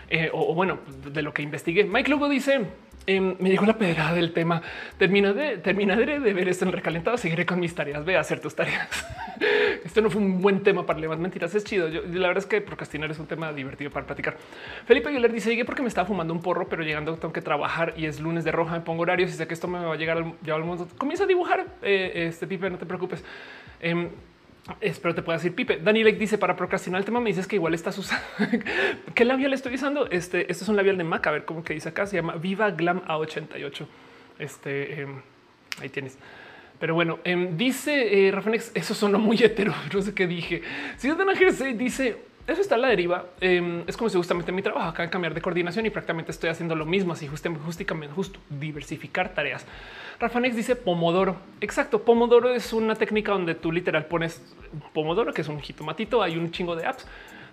[0.10, 1.86] eh, o, bueno, de lo que investigué.
[1.86, 2.66] Mike Lugo dice
[3.06, 4.62] Em, me llegó la pedrada del tema.
[4.98, 7.18] Terminaré, terminaré de ver esto en recalentado.
[7.18, 8.06] Seguiré con mis tareas.
[8.06, 8.88] Ve a hacer tus tareas.
[9.84, 11.54] Esto no fue un buen tema para levantar mentiras.
[11.56, 11.90] Es chido.
[11.90, 14.38] Yo, la verdad es que procrastinar es un tema divertido para platicar.
[14.86, 17.94] Felipe Aguilar dice: Llegué porque me estaba fumando un porro, pero llegando tengo que trabajar
[17.98, 18.74] y es lunes de roja.
[18.74, 20.88] Me pongo horarios y sé que esto me va a llegar al, al mundo.
[20.98, 22.70] Comienza a dibujar eh, este Pipe.
[22.70, 23.24] No te preocupes.
[23.82, 24.10] Em,
[24.80, 25.78] Espero te pueda decir Pipe.
[25.78, 27.20] Daniel dice para procrastinar el tema.
[27.20, 28.26] Me dices que igual estás usando
[29.14, 30.10] qué labial estoy usando.
[30.10, 31.26] Este, este es un labial de Mac.
[31.28, 32.06] A ver cómo que dice acá.
[32.06, 33.86] Se llama Viva Glam A88.
[34.40, 35.22] Este em,
[35.82, 36.18] ahí tienes.
[36.80, 39.74] Pero bueno, em, dice eh, Rafanex, eso sonó muy hetero.
[39.94, 40.62] No sé qué dije.
[40.98, 43.26] Si es de dice eso está a la deriva.
[43.40, 46.50] Em, es como si justamente mi trabajo acaba de cambiar de coordinación y prácticamente estoy
[46.50, 47.14] haciendo lo mismo.
[47.14, 49.66] Así justamente, justo diversificar tareas.
[50.20, 51.38] Rafa Nex dice Pomodoro.
[51.62, 52.04] Exacto.
[52.04, 54.42] Pomodoro es una técnica donde tú literal pones
[54.94, 56.22] Pomodoro, que es un jitomatito.
[56.22, 57.06] Hay un chingo de apps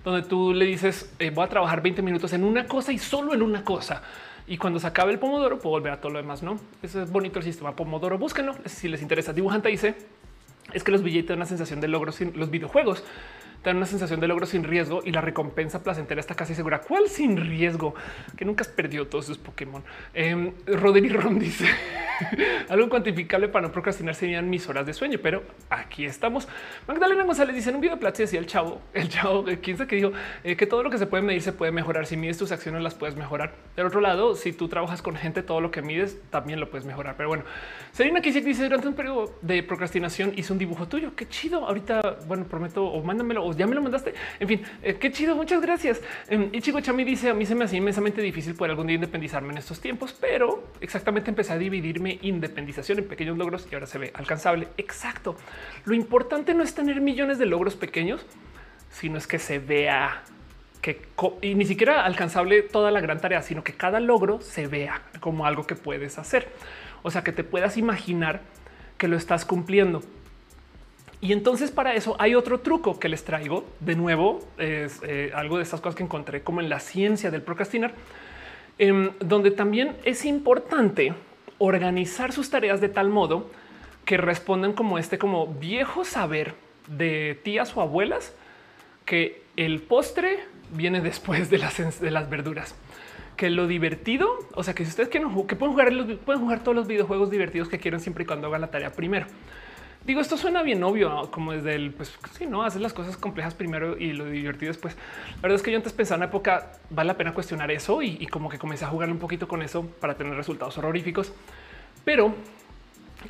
[0.05, 3.33] donde tú le dices eh, voy a trabajar 20 minutos en una cosa y solo
[3.33, 4.03] en una cosa.
[4.49, 6.43] Y cuando se acabe el Pomodoro, puedo volver a todo lo demás.
[6.43, 8.19] No, eso es bonito el sistema Pomodoro.
[8.19, 9.33] Búsquenlo si les interesa.
[9.33, 9.95] Dibujante dice
[10.73, 13.05] es que los billetes dan una sensación de logros sin los videojuegos
[13.62, 16.81] dan una sensación de logro sin riesgo y la recompensa placentera está casi segura.
[16.81, 17.95] ¿Cuál sin riesgo?
[18.37, 19.82] Que nunca has perdido todos sus Pokémon.
[20.15, 21.66] Eh, Roderick Ron dice
[22.69, 26.49] algo cuantificable para no procrastinar serían mis horas de sueño, pero aquí estamos.
[26.87, 29.77] Magdalena González dice en un video de Platzi decía el chavo, el chavo, eh, quién
[29.77, 30.12] sabe que dijo
[30.45, 32.07] eh, que todo lo que se puede medir se puede mejorar.
[32.07, 33.55] Si mides tus acciones, las puedes mejorar.
[33.77, 36.87] Del otro lado, si tú trabajas con gente, todo lo que mides también lo puedes
[36.87, 37.16] mejorar.
[37.16, 37.45] Pero bueno,
[37.93, 41.15] Serena Kisik dice durante un periodo de procrastinación hice un dibujo tuyo.
[41.15, 41.66] Qué chido.
[41.66, 44.14] Ahorita, bueno, prometo o mándamelo ya me lo mandaste.
[44.39, 45.35] En fin, eh, qué chido.
[45.36, 46.01] Muchas gracias.
[46.28, 48.94] Eh, y Chico Chami dice a mí se me hace inmensamente difícil poder algún día
[48.94, 53.86] independizarme en estos tiempos, pero exactamente empecé a dividirme independización en pequeños logros y ahora
[53.86, 54.68] se ve alcanzable.
[54.77, 55.36] Exacto.
[55.85, 58.24] Lo importante no es tener millones de logros pequeños,
[58.90, 60.22] sino es que se vea
[60.82, 61.02] que
[61.43, 65.47] y ni siquiera alcanzable toda la gran tarea, sino que cada logro se vea como
[65.47, 66.48] algo que puedes hacer.
[67.02, 68.40] O sea, que te puedas imaginar
[68.98, 70.02] que lo estás cumpliendo.
[71.20, 73.64] Y entonces para eso hay otro truco que les traigo.
[73.80, 77.42] De nuevo, es eh, algo de estas cosas que encontré como en la ciencia del
[77.42, 77.92] procrastinar,
[78.78, 81.12] em, donde también es importante
[81.59, 83.51] organizar sus tareas de tal modo
[84.06, 86.55] que respondan como este, como viejo saber
[86.88, 88.34] de tías o abuelas
[89.05, 90.40] que el postre
[90.72, 92.74] viene después de las, de las verduras
[93.36, 96.74] que lo divertido, o sea, que si ustedes quieren que pueden jugar, pueden jugar todos
[96.74, 99.26] los videojuegos divertidos que quieran siempre y cuando hagan la tarea primero.
[100.05, 103.55] Digo, esto suena bien obvio, como desde el, pues sí, no, hacer las cosas complejas
[103.55, 104.97] primero y lo divertido después.
[105.36, 108.01] La verdad es que yo antes pensaba en una época, vale la pena cuestionar eso
[108.01, 111.35] y, como que comencé a jugar un poquito con eso para tener resultados horroríficos.
[112.05, 112.35] Pero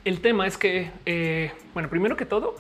[0.05, 2.55] el tema es que, eh, bueno, primero que todo,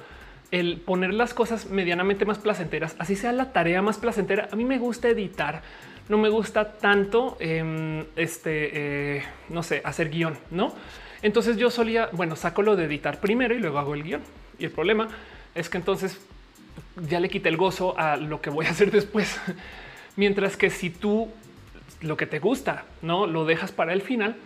[0.50, 4.48] el poner las cosas medianamente más placenteras, así sea la tarea más placentera.
[4.50, 5.62] A mí me gusta editar,
[6.08, 10.74] no me gusta tanto, em, este, eh, no sé, hacer guion, no?
[11.22, 14.22] Entonces yo solía, bueno, saco lo de editar primero y luego hago el guion.
[14.58, 15.08] Y el problema
[15.54, 16.18] es que entonces
[17.08, 19.38] ya le quité el gozo a lo que voy a hacer después.
[20.16, 21.28] Mientras que si tú
[22.00, 24.36] lo que te gusta no lo dejas para el final,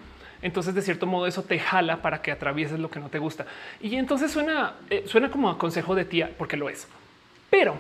[0.43, 3.47] Entonces, de cierto modo, eso te jala para que atravieses lo que no te gusta.
[3.81, 6.87] Y entonces suena, eh, suena como a consejo de tía, porque lo es.
[7.49, 7.79] Pero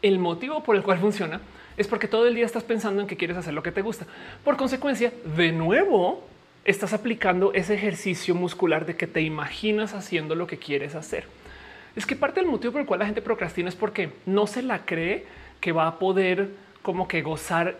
[0.00, 1.42] el motivo por el cual funciona
[1.76, 4.06] es porque todo el día estás pensando en que quieres hacer lo que te gusta.
[4.42, 6.26] Por consecuencia, de nuevo,
[6.64, 11.24] estás aplicando ese ejercicio muscular de que te imaginas haciendo lo que quieres hacer.
[11.96, 14.62] Es que parte del motivo por el cual la gente procrastina es porque no se
[14.62, 15.26] la cree
[15.60, 16.50] que va a poder
[16.82, 17.76] como que gozar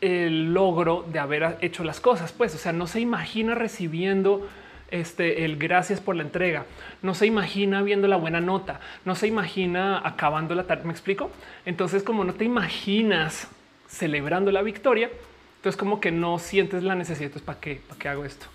[0.00, 2.32] el logro de haber hecho las cosas.
[2.32, 4.48] Pues, o sea, no se imagina recibiendo
[4.90, 6.66] este, el gracias por la entrega.
[7.02, 8.80] No se imagina viendo la buena nota.
[9.04, 10.84] No se imagina acabando la tarde.
[10.84, 11.30] ¿Me explico?
[11.64, 13.48] Entonces, como no te imaginas
[13.88, 15.10] celebrando la victoria,
[15.58, 17.26] entonces como que no sientes la necesidad.
[17.26, 17.80] Entonces, ¿para qué?
[17.86, 18.46] ¿Para qué hago esto?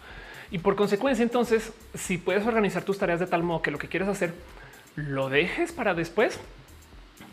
[0.51, 3.87] Y por consecuencia, entonces, si puedes organizar tus tareas de tal modo que lo que
[3.87, 4.33] quieres hacer
[4.95, 6.39] lo dejes para después,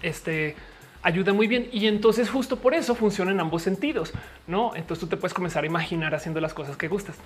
[0.02, 0.56] este
[1.02, 1.68] ayuda muy bien.
[1.72, 4.12] Y entonces justo por eso funciona en ambos sentidos,
[4.46, 4.74] ¿no?
[4.74, 7.16] Entonces tú te puedes comenzar a imaginar haciendo las cosas que gustas.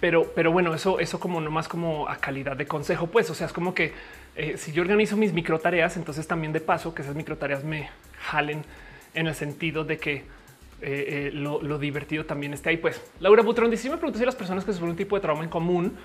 [0.00, 3.34] Pero, pero bueno, eso, eso como no más como a calidad de consejo, pues, o
[3.34, 3.92] sea, es como que
[4.34, 7.64] eh, si yo organizo mis micro tareas, entonces también de paso que esas micro tareas
[7.64, 8.64] me jalen
[9.12, 10.24] en el sentido de que
[10.82, 12.76] eh, eh, lo, divertido también esté ahí.
[12.76, 15.42] Pues Laura Butrón dice: Me pregunto si las personas que sufren un tipo de trauma
[15.42, 15.96] en común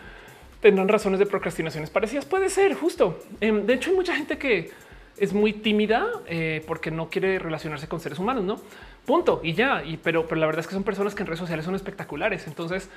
[0.62, 2.26] tendrán razones de procrastinaciones parecidas.
[2.26, 3.20] Puede ser justo.
[3.40, 4.72] Em, de hecho, hay mucha gente que
[5.18, 8.60] es muy tímida eh, porque no quiere relacionarse con seres humanos, no
[9.06, 9.84] punto y ya.
[9.84, 12.48] Y pero, pero la verdad es que son personas que en redes sociales son espectaculares.
[12.48, 12.90] Entonces,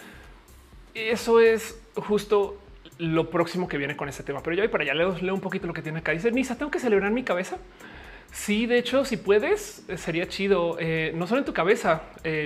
[0.94, 2.58] eso es justo
[2.98, 4.42] lo próximo que viene con este tema.
[4.42, 6.12] Pero yo voy para allá leo, leo un poquito lo que tiene acá.
[6.12, 7.58] Dice Nisa, tengo que celebrar mi cabeza.
[8.30, 10.76] Sí, de hecho, si puedes, eh, sería chido.
[10.78, 12.02] Eh, no solo en tu cabeza.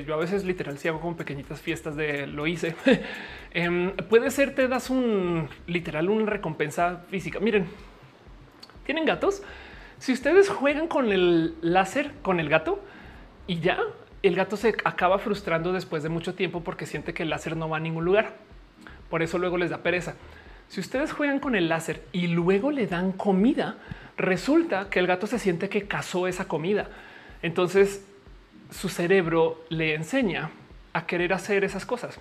[0.06, 2.74] yo a veces literal si hago como pequeñitas fiestas de lo hice.
[3.54, 7.38] Em, puede ser, te das un literal, una recompensa física.
[7.38, 7.66] Miren,
[8.86, 9.42] tienen gatos.
[9.98, 12.82] Si ustedes juegan con el láser con el gato
[13.46, 13.78] y ya
[14.22, 17.68] el gato se acaba frustrando después de mucho tiempo porque siente que el láser no
[17.68, 18.36] va a ningún lugar.
[19.10, 20.14] Por eso luego les da pereza.
[20.68, 23.76] Si ustedes juegan con el láser y luego le dan comida,
[24.22, 26.88] resulta que el gato se siente que cazó esa comida.
[27.42, 28.06] Entonces
[28.70, 30.50] su cerebro le enseña
[30.94, 32.18] a querer hacer esas cosas.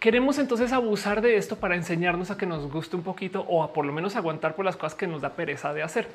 [0.00, 3.72] Queremos entonces abusar de esto para enseñarnos a que nos guste un poquito o a
[3.72, 6.08] por lo menos aguantar por las cosas que nos da pereza de hacer.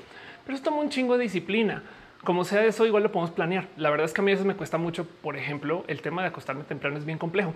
[0.43, 1.83] Pero esto toma un chingo de disciplina.
[2.23, 3.67] Como sea eso, igual lo podemos planear.
[3.77, 5.05] La verdad es que a mí eso me cuesta mucho.
[5.21, 7.53] Por ejemplo, el tema de acostarme temprano es bien complejo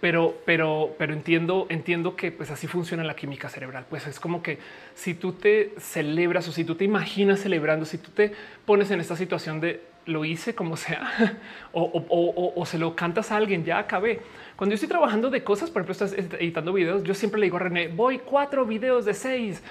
[0.00, 3.86] pero, pero, pero entiendo, entiendo que pues así funciona la química cerebral.
[3.88, 4.58] Pues es como que
[4.94, 8.32] si tú te celebras o si tú te imaginas celebrando, si tú te
[8.64, 11.36] pones en esta situación de lo hice como sea
[11.72, 14.20] o, se lo cantas a alguien, ya acabé.
[14.56, 17.56] Cuando yo estoy trabajando de cosas, por ejemplo, estás editando videos, yo siempre le digo
[17.56, 19.62] a René, voy cuatro videos de seis.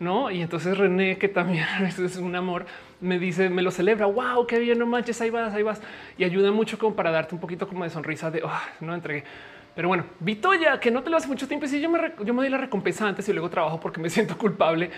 [0.00, 2.66] No, y entonces René, que también es un amor,
[3.00, 4.06] me dice, me lo celebra.
[4.06, 5.80] Wow, qué bien, no manches, ahí vas, ahí vas.
[6.18, 9.24] Y ayuda mucho como para darte un poquito como de sonrisa de oh, no entregué.
[9.74, 11.66] Pero bueno, Vitoya, que no te lo hace mucho tiempo.
[11.66, 14.90] Si yo me, yo doy la recompensa antes y luego trabajo porque me siento culpable,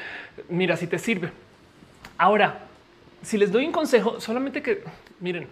[0.49, 1.31] mira si te sirve.
[2.19, 2.61] Ahora,
[3.23, 4.83] si les doy un consejo, solamente que
[5.21, 5.49] miren,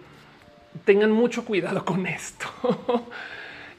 [0.85, 2.47] tengan mucho cuidado con esto.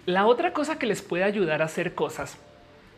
[0.07, 2.39] la otra cosa que les puede ayudar a hacer cosas,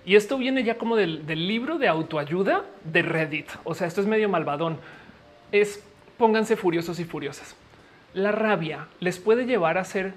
[0.04, 3.48] y esto viene ya como del, del libro de autoayuda de Reddit.
[3.64, 4.78] O sea, esto es medio malvadón.
[5.50, 5.82] Es
[6.16, 7.56] pónganse furiosos y furiosas.
[8.14, 10.14] La rabia les puede llevar a ser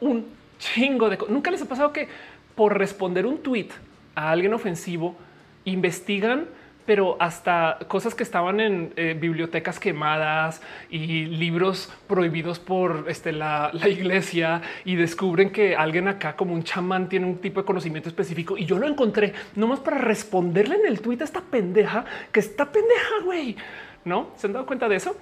[0.00, 0.26] un
[0.58, 2.08] chingo de nunca les ha pasado que
[2.54, 3.68] por responder un tweet
[4.14, 5.16] a alguien ofensivo
[5.64, 6.46] investigan
[6.86, 13.70] pero hasta cosas que estaban en eh, bibliotecas quemadas y libros prohibidos por este, la,
[13.72, 18.08] la, iglesia y descubren que alguien acá como un chamán tiene un tipo de conocimiento
[18.08, 22.40] específico y yo lo encontré nomás para responderle en el tweet a esta pendeja que
[22.40, 23.56] está pendeja, güey.
[24.04, 24.30] ¿No?
[24.36, 25.16] ¿Se han dado cuenta de eso?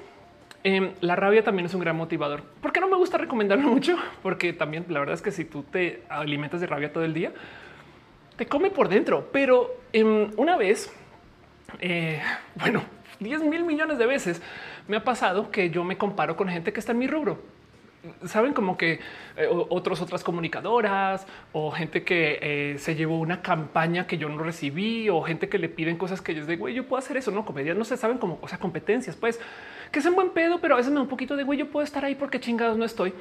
[0.66, 2.42] Em, la rabia también es un gran motivador.
[2.62, 3.96] ¿Por qué no me gusta recomendarlo mucho?
[4.22, 7.32] Porque también la verdad es que si tú te alimentas de rabia todo el día,
[8.36, 9.28] te come por dentro.
[9.30, 10.90] Pero em, una vez,
[11.80, 12.22] eh,
[12.54, 12.82] bueno,
[13.20, 14.40] 10 mil millones de veces
[14.88, 17.38] me ha pasado que yo me comparo con gente que está en mi rubro
[18.26, 19.00] saben como que
[19.36, 24.42] eh, otros, otras comunicadoras o gente que eh, se llevó una campaña que yo no
[24.42, 27.30] recibí o gente que le piden cosas que ellos de güey, yo puedo hacer eso,
[27.30, 29.40] no comedia, no se saben como o sea, competencias, pues
[29.90, 31.70] que es un buen pedo, pero a veces me da un poquito de güey, yo
[31.70, 33.12] puedo estar ahí porque chingados no estoy.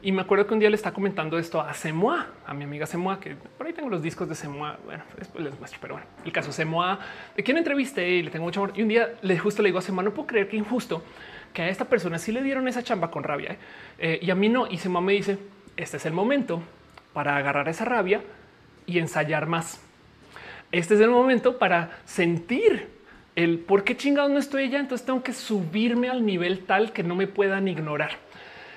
[0.00, 2.86] Y me acuerdo que un día le está comentando esto a Semoa, a mi amiga
[2.86, 4.78] Semoa, que por ahí tengo los discos de Semoa.
[4.84, 7.00] Bueno, después les muestro, pero bueno, el caso Semoa,
[7.36, 8.78] de quien entrevisté y le tengo mucho amor.
[8.78, 11.02] Y un día le justo le digo a Semoa, no puedo creer que injusto
[11.52, 13.58] que a esta persona sí le dieron esa chamba con rabia ¿eh?
[13.98, 14.68] Eh, y a mí no.
[14.68, 15.38] Y Semoa me dice,
[15.76, 16.62] este es el momento
[17.12, 18.22] para agarrar esa rabia
[18.86, 19.80] y ensayar más.
[20.70, 22.97] Este es el momento para sentir
[23.38, 24.80] el por qué chingados no estoy allá.
[24.80, 28.10] Entonces tengo que subirme al nivel tal que no me puedan ignorar.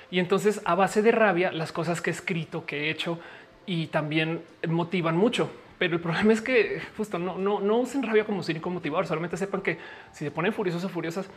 [0.08, 3.18] Y entonces a base de rabia, las cosas que he escrito, que he hecho,
[3.66, 5.50] y también motivan mucho.
[5.78, 9.04] Pero el problema es que justo no, no, no usen rabia como cínico motivador.
[9.04, 9.78] Solamente sepan que
[10.12, 11.28] si se ponen furiosos o furiosas,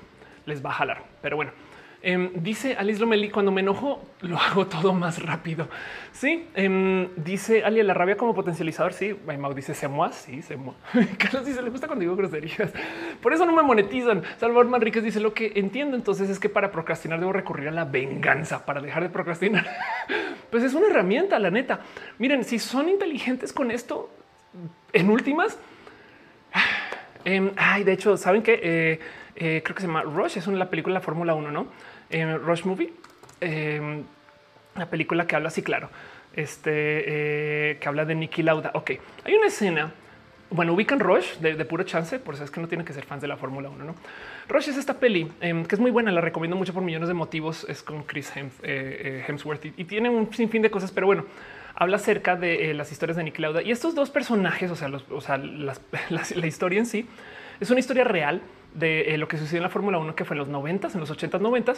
[0.45, 1.03] les va a jalar.
[1.23, 1.51] Pero bueno,
[2.07, 5.67] Em, dice Alice Lomeli, cuando me enojo, lo hago todo más rápido.
[6.11, 8.93] Sí, em, dice Ali, la rabia como potencializador.
[8.93, 10.13] Sí, Mau dice se muas.
[10.13, 10.77] Sí, se muas.
[11.17, 12.71] Carlos dice le gusta cuando digo groserías.
[13.23, 14.21] Por eso no me monetizan.
[14.37, 15.97] Salvador Manríquez dice lo que entiendo.
[15.97, 19.65] Entonces es que para procrastinar debo recurrir a la venganza para dejar de procrastinar.
[20.51, 21.79] pues es una herramienta, la neta.
[22.19, 24.11] Miren, si son inteligentes con esto,
[24.93, 25.57] en últimas,
[27.25, 28.99] em, ay, de hecho, saben que eh,
[29.35, 31.67] eh, creo que se llama Rush, es una la película de la Fórmula 1, no?
[32.11, 32.93] Rush Movie,
[33.41, 34.03] eh,
[34.75, 35.89] la película que habla así, claro,
[36.33, 38.71] este eh, que habla de Nicky Lauda.
[38.73, 38.91] Ok,
[39.23, 39.91] hay una escena.
[40.51, 43.21] Bueno, ubican Rush de, puro chance, por eso es que no tienen que ser fans
[43.21, 43.83] de la Fórmula 1.
[43.83, 43.95] No,
[44.47, 46.11] Rush es esta peli em, que es muy buena.
[46.11, 47.65] La recomiendo mucho por millones de motivos.
[47.67, 51.25] Es con Chris eh, Hemsworth y, tiene un sinfín de cosas, pero bueno,
[51.73, 55.03] habla acerca de las historias de Nicky Lauda y estos dos personajes, o sea, los,
[55.09, 55.37] o sea
[56.09, 57.07] la historia en sí
[57.59, 58.41] es una historia real
[58.75, 60.99] de eh, lo que sucedió en la Fórmula 1, que fue en los 90 en
[60.99, 61.73] los 80 90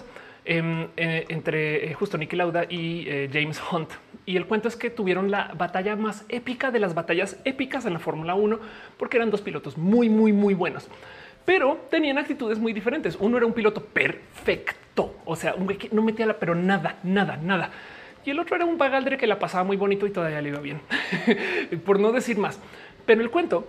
[0.46, 3.92] em, eh, entre eh, justo Nicky Lauda y James Hunt.
[4.26, 7.94] Y el cuento es que tuvieron la batalla más épica de las batallas épicas en
[7.94, 8.60] la Fórmula 1,
[8.98, 10.90] porque eran dos pilotos muy, muy, muy buenos,
[11.46, 13.16] pero tenían actitudes muy diferentes.
[13.20, 16.98] Uno era un piloto perfecto, o sea, un güey que no metía la, pero nada,
[17.04, 17.72] nada, nada.
[18.26, 20.60] Y el otro era un bagaldre que la pasaba muy bonito y todavía le iba
[20.60, 20.82] bien,
[21.86, 22.60] por no decir más.
[23.06, 23.66] Pero el cuento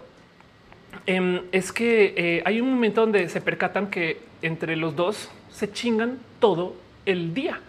[1.09, 5.73] Em, es que eh, hay un momento donde se percatan que entre los dos se
[5.73, 6.77] chingan todo
[7.07, 7.61] el día.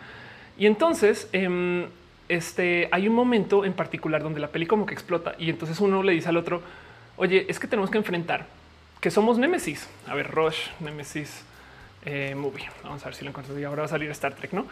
[0.57, 1.85] Y entonces em,
[2.27, 6.03] este, hay un momento en particular donde la peli como que explota y entonces uno
[6.03, 6.61] le dice al otro,
[7.15, 8.45] oye, es que tenemos que enfrentar
[8.99, 9.87] que somos Nemesis.
[10.05, 11.45] A ver, Rush, Nemesis,
[12.03, 12.69] eh, movie.
[12.83, 13.57] Vamos a ver si lo encuentro.
[13.57, 14.65] Y ahora va a salir Star Trek, ¿no?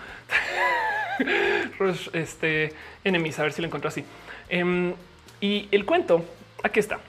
[1.80, 2.73] Rush, este,
[3.06, 4.03] a ver si lo encuentro así.
[4.49, 4.94] Em,
[5.39, 6.26] y el cuento,
[6.64, 6.99] aquí está.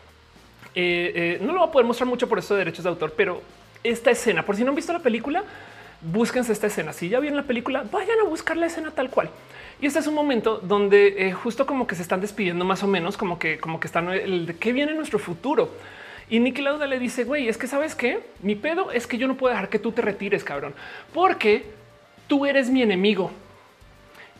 [0.80, 3.12] Eh, eh, no lo voy a poder mostrar mucho por eso de derechos de autor,
[3.16, 3.42] pero
[3.82, 5.42] esta escena, por si no han visto la película,
[6.00, 6.92] búsquense esta escena.
[6.92, 9.28] Si ya vieron la película, vayan a buscar la escena tal cual.
[9.80, 12.86] Y este es un momento donde eh, justo como que se están despidiendo más o
[12.86, 15.68] menos, como que, como que están el de qué viene nuestro futuro.
[16.30, 18.20] Y Nicky Lauda le dice, güey, es que sabes qué?
[18.40, 20.74] Mi pedo es que yo no puedo dejar que tú te retires, cabrón,
[21.12, 21.64] porque
[22.28, 23.32] tú eres mi enemigo.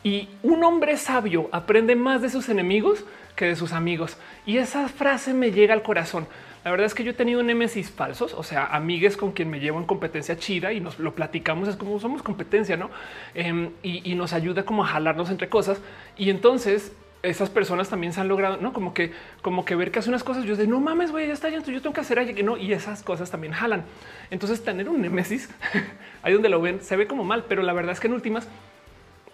[0.05, 3.05] Y un hombre sabio aprende más de sus enemigos
[3.39, 4.19] que de sus amigos.
[4.45, 6.27] Y esa frase me llega al corazón.
[6.65, 9.61] La verdad es que yo he tenido nemesis falsos, o sea, amigues con quien me
[9.61, 12.91] llevo en competencia chida y nos lo platicamos, es como somos competencia, ¿no?
[13.33, 15.81] Em, y, nos ayuda como a jalarnos entre cosas.
[16.17, 16.93] Y entonces
[17.23, 18.73] esas personas también se han logrado, ¿no?
[18.73, 21.33] Como que, como que ver que hace unas cosas, yo de no mames, güey, ya
[21.33, 23.85] está, ya, yo tengo que hacer que no, y esas cosas también jalan.
[24.31, 25.49] Entonces tener un nemesis,
[26.23, 28.49] ahí donde lo ven, se ve como mal, pero la verdad es que en últimas,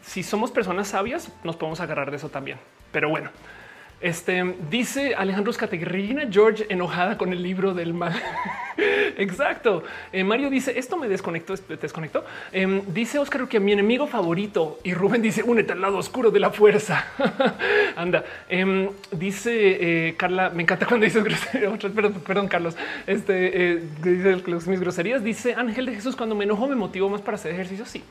[0.03, 2.59] si somos personas sabias, nos podemos agarrar de eso también.
[2.93, 3.31] Pero bueno,
[4.05, 8.13] este dice Alejandro Scategrina George enojada con el libro del mal.
[9.17, 9.83] Exacto.
[10.13, 12.23] Eh, Mario dice esto me desconectó, desconectó.
[12.53, 16.39] Em, dice Oscar que mi enemigo favorito y Rubén dice únete al lado oscuro de
[16.39, 17.07] la fuerza.
[17.97, 18.25] Anda.
[18.51, 21.73] Em, dice eh, Carla, me encanta cuando dices groserías.
[21.95, 22.77] Perdón, perdón, Carlos.
[23.07, 25.25] Este eh, dice mis groserías.
[25.25, 27.87] Dice Ángel de Jesús cuando me enojo me motivo más para hacer ejercicio.
[27.87, 28.03] Sí.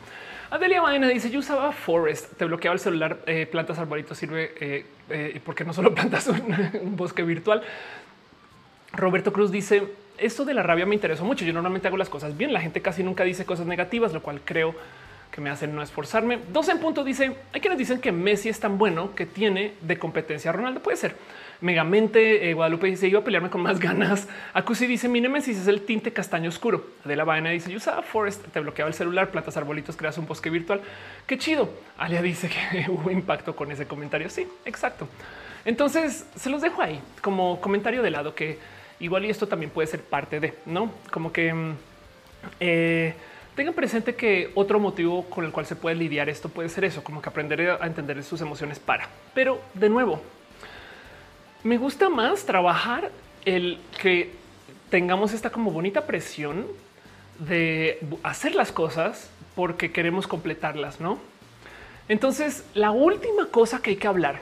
[0.53, 4.85] Adelia Baena dice: Yo usaba Forest, te bloqueaba el celular, eh, plantas arbolitos sirve eh,
[5.09, 7.63] eh, porque no solo plantas un, bosque virtual.
[8.91, 9.87] Roberto Cruz dice:
[10.19, 11.43] Esto de la rabia me interesó mucho.
[11.43, 12.53] Yo normalmente hago las cosas bien.
[12.53, 14.75] La gente casi nunca dice cosas negativas, lo cual creo
[15.33, 16.39] que me hacen no esforzarme.
[16.51, 19.97] Dos en punto dice: Hay quienes dicen que Messi es tan bueno que tiene de
[19.97, 20.79] competencia a Ronaldo.
[20.79, 21.15] Puede ser.
[21.59, 24.27] Megamente, eh, Guadalupe dice iba a pelearme con más ganas.
[24.53, 26.85] Acusi dice mi nemesis es el tinte castaño oscuro.
[27.03, 30.27] De la vaina dice yo usaba Forest, te bloqueaba el celular, plantas arbolitos, creas un
[30.27, 30.81] bosque virtual.
[31.25, 31.67] Qué chido.
[31.97, 34.29] Alia dice que hubo impacto con ese comentario.
[34.29, 35.07] Sí, exacto.
[35.65, 38.59] Entonces se los dejo ahí como comentario de lado que
[38.99, 41.75] igual y esto también puede ser parte de no como que mm,
[42.59, 43.15] eh,
[43.55, 47.03] tengan presente que otro motivo con el cual se puede lidiar esto puede ser eso,
[47.03, 49.09] como que aprender a entender sus emociones para.
[49.33, 50.21] Pero de nuevo,
[51.63, 53.11] me gusta más trabajar
[53.45, 54.31] el que
[54.89, 56.67] tengamos esta como bonita presión
[57.39, 61.19] de hacer las cosas porque queremos completarlas, ¿no?
[62.09, 64.41] Entonces, la última cosa que hay que hablar,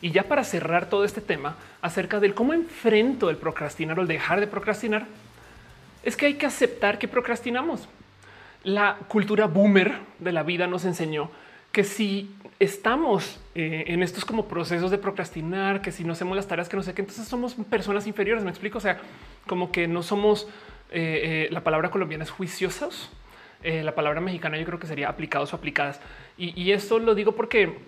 [0.00, 4.08] y ya para cerrar todo este tema acerca del cómo enfrento el procrastinar o el
[4.08, 5.06] dejar de procrastinar,
[6.02, 7.88] es que hay que aceptar que procrastinamos.
[8.64, 11.30] La cultura boomer de la vida nos enseñó
[11.70, 16.46] que si estamos eh, en estos como procesos de procrastinar, que si no hacemos las
[16.46, 18.44] tareas que no sé qué, entonces somos personas inferiores.
[18.44, 18.78] Me explico.
[18.78, 19.00] O sea,
[19.46, 20.48] como que no somos
[20.90, 23.10] eh, eh, la palabra colombiana es juiciosos.
[23.62, 26.00] la palabra mexicana yo creo que sería aplicados o aplicadas.
[26.38, 27.78] Y, y esto lo digo porque,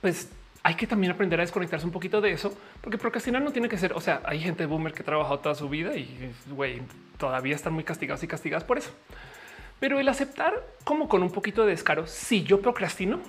[0.00, 0.30] pues,
[0.62, 3.78] hay que también aprender a desconectarse un poquito de eso, porque procrastinar no tiene que
[3.78, 6.32] ser, o sea, hay gente boomer que ha trabajado toda su vida y
[7.16, 8.90] todavía están muy castigados y castigadas por eso.
[9.80, 13.20] Pero el aceptar como con un poquito de descaro, si yo procrastino,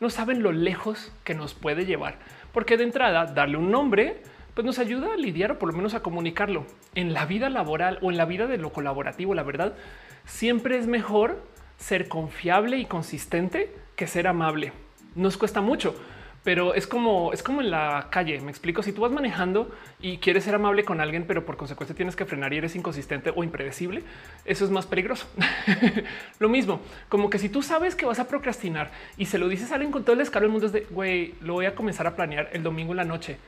[0.00, 2.16] no saben lo lejos que nos puede llevar,
[2.52, 4.22] porque de entrada darle un nombre
[4.54, 7.98] pues nos ayuda a lidiar o por lo menos a comunicarlo en la vida laboral
[8.02, 9.34] o en la vida de lo colaborativo.
[9.34, 9.74] La verdad,
[10.26, 11.42] siempre es mejor
[11.78, 14.72] ser confiable y consistente que ser amable.
[15.14, 15.94] Nos cuesta mucho
[16.44, 18.40] pero es como es como en la calle.
[18.40, 18.82] Me explico.
[18.82, 19.70] Si tú vas manejando
[20.00, 23.32] y quieres ser amable con alguien, pero por consecuencia tienes que frenar y eres inconsistente
[23.34, 24.02] o impredecible,
[24.44, 25.26] eso es más peligroso.
[26.38, 29.70] lo mismo, como que si tú sabes que vas a procrastinar y se lo dices
[29.70, 32.06] a alguien con todo el escalo del mundo, es de güey, lo voy a comenzar
[32.06, 33.38] a planear el domingo en la noche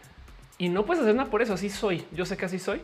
[0.59, 1.55] y no puedes hacer nada por eso.
[1.55, 2.05] Así soy.
[2.13, 2.81] Yo sé que así soy.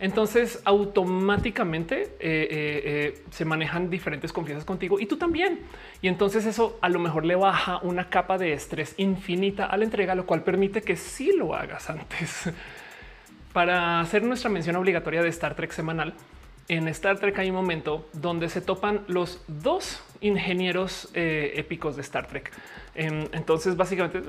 [0.00, 5.60] Entonces automáticamente eh, eh, eh, se manejan diferentes confianzas contigo y tú también.
[6.02, 9.84] Y entonces eso a lo mejor le baja una capa de estrés infinita a la
[9.84, 12.50] entrega, lo cual permite que sí lo hagas antes.
[13.52, 16.14] Para hacer nuestra mención obligatoria de Star Trek semanal,
[16.68, 22.26] en Star Trek hay un momento donde se topan los dos ingenieros épicos de Star
[22.26, 22.52] Trek.
[22.94, 24.20] Em, entonces, básicamente,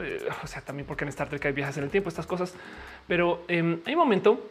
[0.44, 2.56] o sea, también porque en Star Trek hay viajes en el tiempo, estas cosas,
[3.08, 4.50] pero em, hay un momento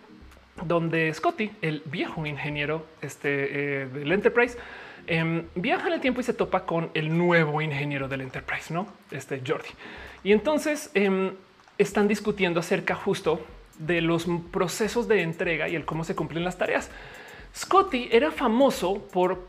[0.65, 4.59] donde Scotty, el viejo ingeniero este, eh, del Enterprise,
[5.07, 8.87] em, viaja en el tiempo y se topa con el nuevo ingeniero del Enterprise, no
[9.11, 9.69] este Jordi.
[10.25, 11.33] Y entonces em,
[11.79, 13.41] están discutiendo acerca justo
[13.79, 16.91] de los procesos de entrega y el cómo se cumplen las tareas.
[17.55, 19.49] Scotty era famoso por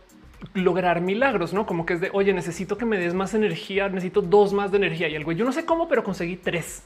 [0.53, 4.21] lograr milagros, no como que es de oye, necesito que me des más energía, necesito
[4.21, 6.83] dos más de energía y el güey, yo no sé cómo, pero conseguí tres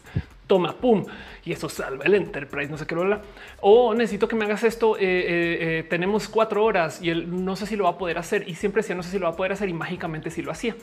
[0.48, 1.06] toma, pum,
[1.46, 3.22] y eso salva el Enterprise, no sé qué, lo
[3.62, 7.56] o necesito que me hagas esto, eh, eh, eh, tenemos cuatro horas y él no
[7.56, 9.34] sé si lo va a poder hacer y siempre decía no sé si lo va
[9.34, 10.76] a poder hacer y mágicamente si lo hacía.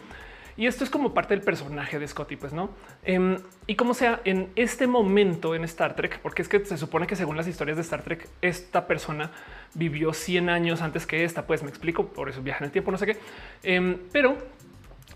[0.57, 2.71] Y esto es como parte del personaje de Scotty, pues no.
[3.03, 7.07] Em, y como sea, en este momento en Star Trek, porque es que se supone
[7.07, 9.31] que según las historias de Star Trek, esta persona
[9.75, 12.91] vivió 100 años antes que esta, pues me explico, por eso viaja en el tiempo,
[12.91, 13.17] no sé qué,
[13.63, 14.37] em, pero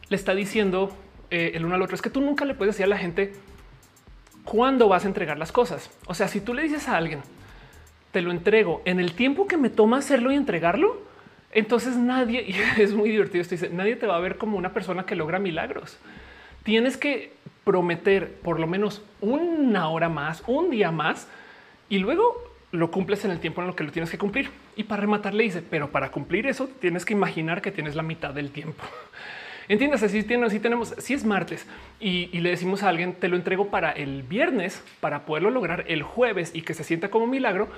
[0.09, 0.97] le está diciendo
[1.31, 3.33] el uno al otro, es que tú nunca le puedes decir a la gente,
[4.45, 5.91] cuándo vas a entregar las cosas.
[6.07, 7.21] O sea, si tú le dices a alguien,
[8.13, 11.03] te lo entrego en el tiempo que me toma hacerlo y entregarlo,
[11.53, 15.07] entonces nadie, es muy divertido, esto dice, nadie te va a ver como una persona
[15.07, 15.99] que logra milagros.
[16.63, 17.33] Tienes que
[17.65, 21.29] prometer por lo menos una hora más, un día más,
[21.89, 24.51] y luego lo cumples en el tiempo en lo que lo tienes que cumplir.
[24.77, 28.03] Y para rematar le dice, pero para cumplir eso tienes que imaginar que tienes la
[28.03, 28.83] mitad del tiempo.
[29.69, 31.67] Entiendas, si, si tenemos, si es martes
[32.01, 36.03] y, le decimos a alguien, te lo entrego para el viernes, para poderlo lograr el
[36.03, 37.69] jueves y que se sienta como milagro,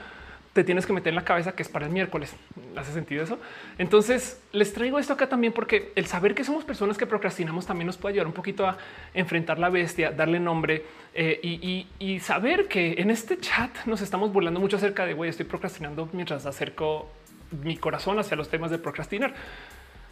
[0.53, 2.35] te tienes que meter en la cabeza que es para el miércoles.
[2.77, 3.39] ¿Hace sentido eso?
[3.77, 7.87] Entonces les traigo esto acá también porque el saber que somos personas que procrastinamos también
[7.87, 8.79] nos puede ayudar un poquito a
[9.13, 10.85] enfrentar la bestia, darle nombre
[11.15, 15.29] eh, y, y, saber que en este chat nos estamos burlando mucho acerca de güey,
[15.29, 17.11] estoy procrastinando mientras acerco
[17.63, 19.35] mi corazón hacia los temas de procrastinar.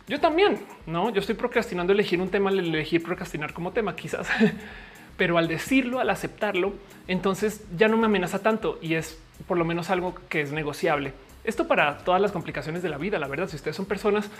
[0.06, 4.28] Yo también, no, yo estoy procrastinando elegir un tema, elegir procrastinar como tema, quizás,
[5.16, 6.74] pero al decirlo, al aceptarlo,
[7.08, 9.18] entonces ya no me amenaza tanto y es
[9.48, 11.14] por lo menos algo que es negociable.
[11.42, 13.18] Esto para todas las complicaciones de la vida.
[13.18, 14.30] La verdad, si ustedes son personas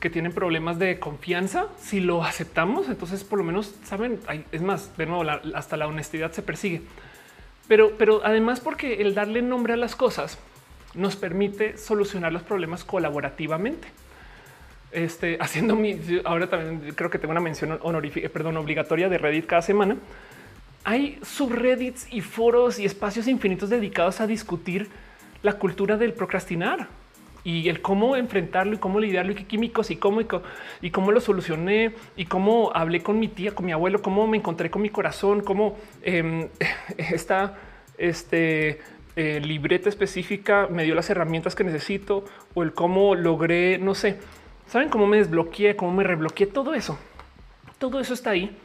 [0.00, 4.20] que tienen problemas de confianza, si lo aceptamos, entonces por lo menos saben,
[4.52, 5.24] es más, de nuevo,
[5.54, 6.82] hasta la honestidad se persigue.
[7.68, 10.38] Pero, pero además porque el darle nombre a las cosas
[10.94, 13.88] nos permite solucionar los problemas colaborativamente
[14.96, 19.46] este, haciendo mi, ahora también creo que tengo una mención honorífica, perdón, obligatoria de Reddit
[19.46, 19.96] cada semana.
[20.84, 24.88] Hay subreddits y foros y espacios infinitos dedicados a discutir
[25.42, 26.88] la cultura del procrastinar
[27.42, 31.20] y el cómo enfrentarlo y cómo lidiarlo y qué químicos y cómo y, cómo lo
[31.20, 34.88] solucioné y cómo hablé con mi tía, con mi abuelo, cómo me encontré con mi
[34.88, 36.48] corazón, cómo eh,
[36.98, 37.56] esta
[37.98, 38.80] este,
[39.14, 42.24] eh, libreta específica me dio las herramientas que necesito
[42.54, 44.18] o el cómo logré, no sé,
[44.66, 46.46] ¿Saben cómo me desbloqueé, cómo me rebloqueé?
[46.46, 46.98] Todo eso.
[47.78, 48.56] Todo eso está ahí.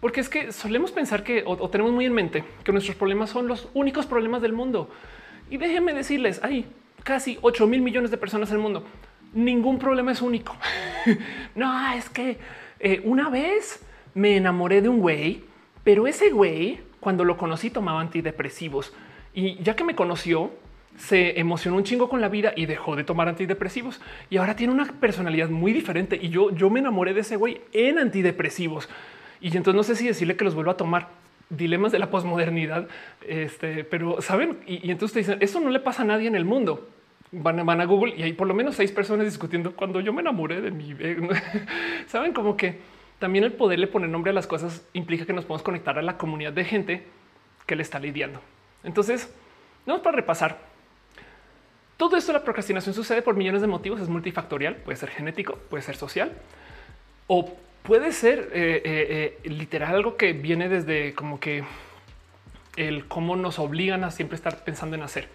[0.00, 3.48] Porque es que solemos pensar que o, tenemos muy en mente que nuestros problemas son
[3.48, 4.90] los únicos problemas del mundo.
[5.50, 6.66] Y déjenme decirles, hay
[7.02, 8.84] casi 8 mil millones de personas en el mundo.
[9.32, 10.54] Ningún problema es único.
[11.54, 12.38] no, es que
[12.78, 13.84] eh, una vez
[14.14, 15.44] me enamoré de un güey,
[15.82, 18.92] pero ese güey, cuando lo conocí, tomaba antidepresivos.
[19.34, 20.52] Y ya que me conoció,
[20.98, 24.72] se emocionó un chingo con la vida y dejó de tomar antidepresivos y ahora tiene
[24.72, 26.18] una personalidad muy diferente.
[26.20, 28.88] Y yo, yo me enamoré de ese güey en antidepresivos
[29.40, 31.08] y entonces no sé si decirle que los vuelva a tomar.
[31.50, 32.88] Dilemas de la posmodernidad.
[33.26, 36.44] Este, pero saben, y, entonces te dicen eso no le pasa a nadie en el
[36.44, 36.88] mundo.
[37.30, 40.20] Van, van a Google y hay por lo menos seis personas discutiendo cuando yo me
[40.20, 40.94] enamoré de mi.
[42.06, 42.78] Saben como que
[43.18, 46.18] también el poderle poner nombre a las cosas implica que nos podemos conectar a la
[46.18, 47.04] comunidad de gente
[47.66, 48.40] que le está lidiando.
[48.84, 49.32] Entonces,
[49.86, 50.67] vamos para repasar.
[51.98, 55.82] Todo esto, la procrastinación sucede por millones de motivos, es multifactorial, puede ser genético, puede
[55.82, 56.30] ser social
[57.26, 57.52] o
[57.82, 61.64] puede ser eh, eh, eh, literal algo que viene desde como que
[62.76, 65.28] el cómo nos obligan a siempre estar pensando en hacer.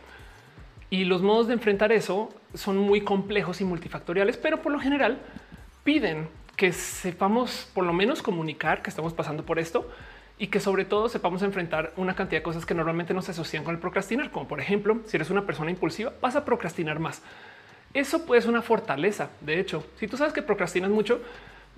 [0.90, 5.20] Y los modos de enfrentar eso son muy complejos y multifactoriales, pero por lo general
[5.84, 9.90] piden que sepamos por lo menos comunicar que estamos pasando por esto
[10.38, 13.64] y que sobre todo sepamos enfrentar una cantidad de cosas que normalmente no se asocian
[13.64, 17.22] con el procrastinar, como por ejemplo, si eres una persona impulsiva, vas a procrastinar más.
[17.94, 19.30] Eso puede ser una fortaleza.
[19.42, 21.22] De hecho, si tú sabes que procrastinas mucho,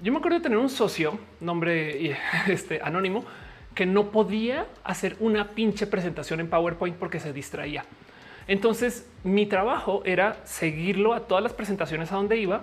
[0.02, 2.18] yo me acuerdo de tener un socio, nombre
[2.48, 3.26] este, anónimo,
[3.74, 7.86] que no podía hacer una pinche presentación en PowerPoint porque se distraía.
[8.48, 12.62] Entonces mi trabajo era seguirlo a todas las presentaciones a donde iba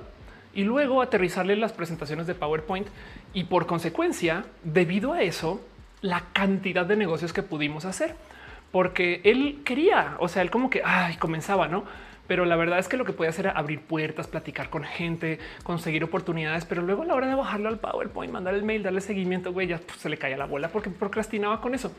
[0.54, 2.86] y luego aterrizarle las presentaciones de PowerPoint.
[3.34, 5.60] Y por consecuencia, debido a eso,
[6.02, 8.14] la cantidad de negocios que pudimos hacer,
[8.70, 11.84] porque él quería, o sea, él como que ay, comenzaba, no?
[12.26, 15.38] Pero la verdad es que lo que puede hacer era abrir puertas, platicar con gente,
[15.64, 19.00] conseguir oportunidades, pero luego a la hora de bajarlo al PowerPoint, mandar el mail, darle
[19.00, 21.92] seguimiento, güey, ya pues, se le caía la bola porque procrastinaba con eso.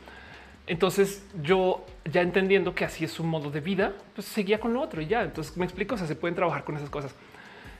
[0.66, 4.80] Entonces yo ya entendiendo que así es su modo de vida, pues seguía con lo
[4.80, 5.22] otro y ya.
[5.22, 7.14] Entonces me explico, o sea, se pueden trabajar con esas cosas.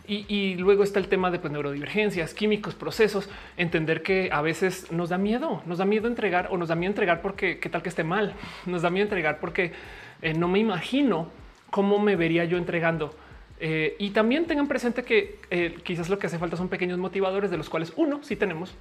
[0.06, 5.08] Y, luego está el tema de pues, neurodivergencias, químicos, procesos, entender que a veces nos
[5.08, 7.88] da miedo, nos da miedo entregar o nos da miedo entregar porque qué tal que
[7.88, 8.34] esté mal,
[8.66, 9.72] nos da miedo entregar porque
[10.20, 11.30] eh, no me imagino
[11.70, 13.14] cómo me vería yo entregando.
[13.60, 17.50] Eh, y también tengan presente que eh, quizás lo que hace falta son pequeños motivadores
[17.50, 18.74] de los cuales uno sí tenemos,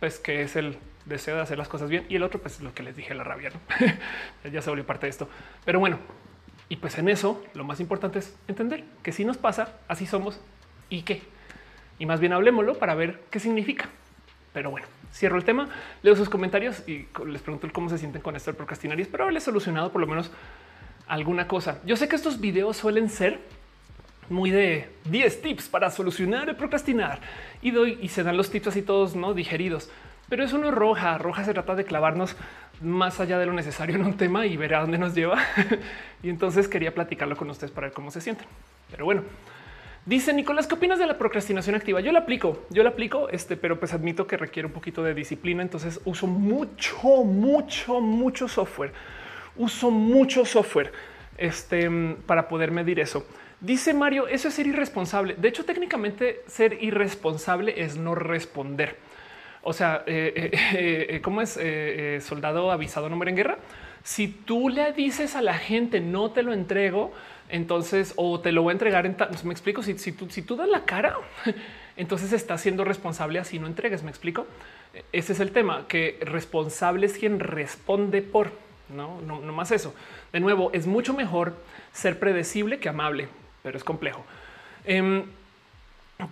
[0.00, 2.72] pues que es el deseo de hacer las cosas bien y el otro pues lo
[2.72, 3.52] que les dije la rabia,
[4.50, 5.28] ya se volvió parte de esto.
[5.66, 5.98] Pero bueno,
[6.74, 10.40] y pues en eso lo más importante es entender que si nos pasa, así somos
[10.90, 11.22] y qué.
[12.00, 13.88] Y más bien hablemoslo para ver qué significa.
[14.52, 15.68] Pero bueno, cierro el tema,
[16.02, 19.22] leo sus comentarios y les pregunto cómo se sienten con esto del procrastinar y espero
[19.22, 20.32] haberles solucionado por lo menos
[21.06, 21.80] alguna cosa.
[21.86, 23.38] Yo sé que estos videos suelen ser
[24.28, 27.20] muy de 10 tips para solucionar el procrastinar
[27.62, 29.90] y doy y se dan los tips así todos no digeridos,
[30.28, 31.18] pero eso no es roja.
[31.18, 32.36] Roja se trata de clavarnos
[32.80, 35.38] más allá de lo necesario en un tema y ver a dónde nos lleva.
[36.22, 38.46] y entonces quería platicarlo con ustedes para ver cómo se sienten.
[38.90, 39.22] Pero bueno,
[40.06, 42.00] dice Nicolás, ¿qué opinas de la procrastinación activa?
[42.00, 45.14] Yo la aplico, yo la aplico, este, pero pues admito que requiere un poquito de
[45.14, 45.62] disciplina.
[45.62, 48.92] Entonces uso mucho, mucho, mucho software.
[49.56, 50.92] Uso mucho software
[51.38, 51.88] este,
[52.26, 53.26] para poder medir eso.
[53.60, 55.36] Dice Mario, eso es ser irresponsable.
[55.38, 58.98] De hecho, técnicamente ser irresponsable es no responder.
[59.64, 61.58] O sea, eh, eh, eh, ¿cómo es
[62.24, 63.58] soldado avisado no muere en guerra?
[64.02, 67.12] Si tú le dices a la gente no te lo entrego,
[67.48, 69.82] entonces o te lo voy a entregar en me explico.
[69.82, 71.16] Si, tú, si tú das la cara,
[71.96, 74.02] entonces estás siendo responsable así no entregues.
[74.02, 74.46] Me explico.
[75.10, 78.52] Ese es el tema que responsable es quien responde por
[78.90, 79.94] no, no, no más eso.
[80.32, 81.54] De nuevo, es mucho mejor
[81.92, 83.28] ser predecible que amable,
[83.62, 84.24] pero es complejo.
[84.84, 85.24] Em,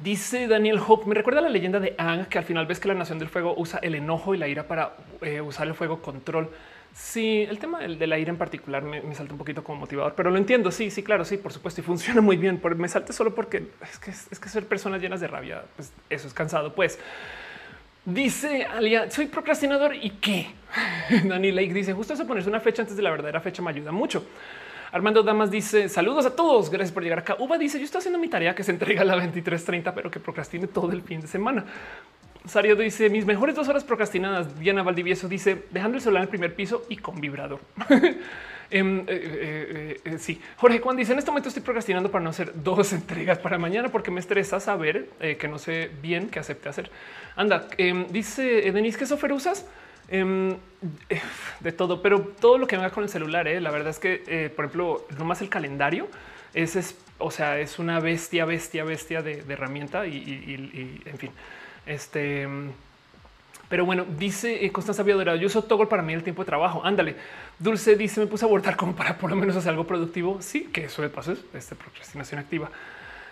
[0.03, 2.95] Dice Daniel Hope, me recuerda la leyenda de Ang, que al final ves que la
[2.95, 6.51] Nación del Fuego usa el enojo y la ira para eh, usar el fuego control.
[6.95, 10.31] Sí, el tema de la ira en particular me, salta un poquito como motivador, pero
[10.31, 10.71] lo entiendo.
[10.71, 12.61] Sí, sí, claro, sí, por supuesto, y funciona muy bien.
[12.77, 16.29] me salte solo porque es que, es que ser personas llenas de rabia, pues eso
[16.29, 16.75] es cansado.
[16.75, 17.01] Pues
[18.05, 20.51] dice Alia, soy procrastinador y qué?
[21.25, 23.91] Dani Lake dice, justo eso ponerse una fecha antes de la verdadera fecha me ayuda
[23.91, 24.25] mucho.
[24.93, 26.69] Armando Damas dice saludos a todos.
[26.69, 27.37] Gracias por llegar acá.
[27.39, 30.21] Uva dice yo estoy haciendo mi tarea que se entrega a la 23:30, pero que
[30.21, 31.65] procrastine todo el fin de semana.
[32.45, 34.59] Sario dice mis mejores dos horas procrastinadas.
[34.59, 37.61] Diana Valdivieso dice dejando el celular en el primer piso y con vibrador.
[38.75, 42.31] Em, eh, eh, eh, sí, Jorge Juan dice en este momento estoy procrastinando para no
[42.31, 46.71] hacer dos entregas para mañana porque me estresa saber que no sé bien qué acepte
[46.71, 46.91] hacer.
[47.37, 49.67] Anda, em, dice Denise, ¿qué software usas?
[50.13, 50.59] Em,
[51.61, 54.23] de todo, pero todo lo que venga con el celular, eh, la verdad es que,
[54.27, 56.07] eh, por ejemplo, nomás el calendario,
[56.53, 61.31] ese es, o sea, es una bestia, bestia, bestia de, herramienta y, en fin,
[61.87, 62.47] este.
[63.71, 66.83] Pero bueno, dice eh, Constanza Viadora, yo uso Toggle para mí el tiempo de trabajo.
[66.85, 67.17] Ándale.
[67.59, 70.43] Dulce dice, me puse a abortar como para por lo menos hacer algo productivo.
[70.43, 72.71] Sí, que eso de paso es este, procrastinación activa.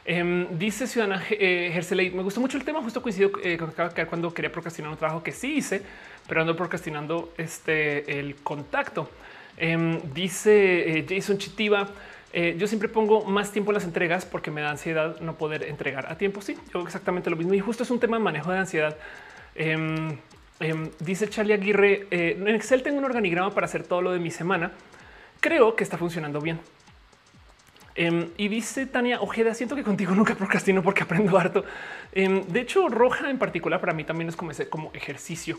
[0.05, 3.73] Em, dice Ciudadana eh, me gustó mucho el tema, justo coincido eh, con
[4.09, 5.83] cuando quería procrastinar un trabajo que sí hice,
[6.27, 9.11] pero ando procrastinando este, el contacto.
[9.57, 11.89] Em, dice eh, Jason Chitiva,
[12.33, 15.65] eh, yo siempre pongo más tiempo en las entregas porque me da ansiedad no poder
[15.65, 16.41] entregar a tiempo.
[16.41, 17.53] Sí, yo exactamente lo mismo.
[17.55, 18.97] Y justo es un tema de manejo de ansiedad.
[19.55, 20.17] Em,
[21.01, 24.73] dice Charlie Aguirre, en Excel tengo un organigrama para hacer todo lo de mi semana.
[25.41, 26.61] Creo que está funcionando bien.
[27.95, 31.65] Em, y dice Tania Ojeda, siento que contigo nunca procrastino porque aprendo harto.
[32.13, 35.59] Em, de hecho, roja en particular para mí también es como ese ejercicio.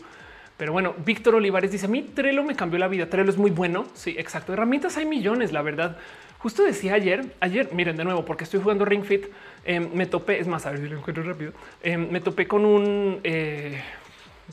[0.56, 3.06] Pero bueno, Víctor Olivares dice a mí Trello me cambió la vida.
[3.06, 3.86] Trello es muy bueno.
[3.94, 4.52] Sí, exacto.
[4.52, 5.96] Herramientas hay millones, la verdad.
[6.38, 9.26] Justo decía ayer, ayer, miren de nuevo, porque estoy jugando Ring Fit,
[9.64, 11.52] em, me topé, es más, a ver si lo encuentro rápido.
[11.84, 13.80] me topé con un, eh,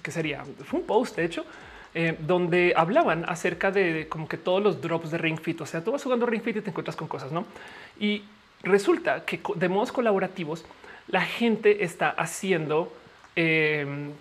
[0.04, 0.44] ¿qué sería?
[0.66, 1.46] Fue un post, de hecho,
[1.94, 5.60] eh, donde hablaban acerca de como que todos los drops de Ring Fit.
[5.62, 7.46] O sea, tú vas jugando Ring Fit y te encuentras con cosas, no?
[8.00, 8.24] Y
[8.64, 10.66] resulta que de modos colaborativos,
[11.08, 12.94] la gente está haciendo
[13.36, 14.12] em,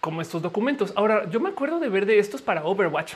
[0.00, 0.92] como estos documentos.
[0.94, 3.14] Ahora, yo me acuerdo de ver de estos para Overwatch,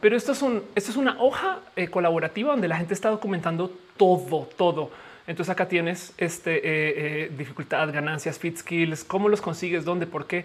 [0.00, 0.42] pero esto es,
[0.74, 4.90] esto es una hoja eh, colaborativa donde la gente está documentando todo, todo
[5.30, 6.60] entonces acá tienes este, eh,
[7.24, 10.44] eh, dificultad, ganancias, fit skills, cómo los consigues, dónde, por qué,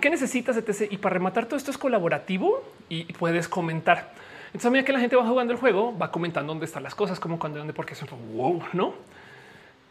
[0.00, 0.90] qué necesitas, etc.
[0.90, 4.12] Y para rematar todo esto es colaborativo y puedes comentar.
[4.50, 6.96] Entonces a medida que la gente va jugando el juego, va comentando dónde están las
[6.96, 8.94] cosas, cómo, cuándo, dónde, porque es un wow, ¿no?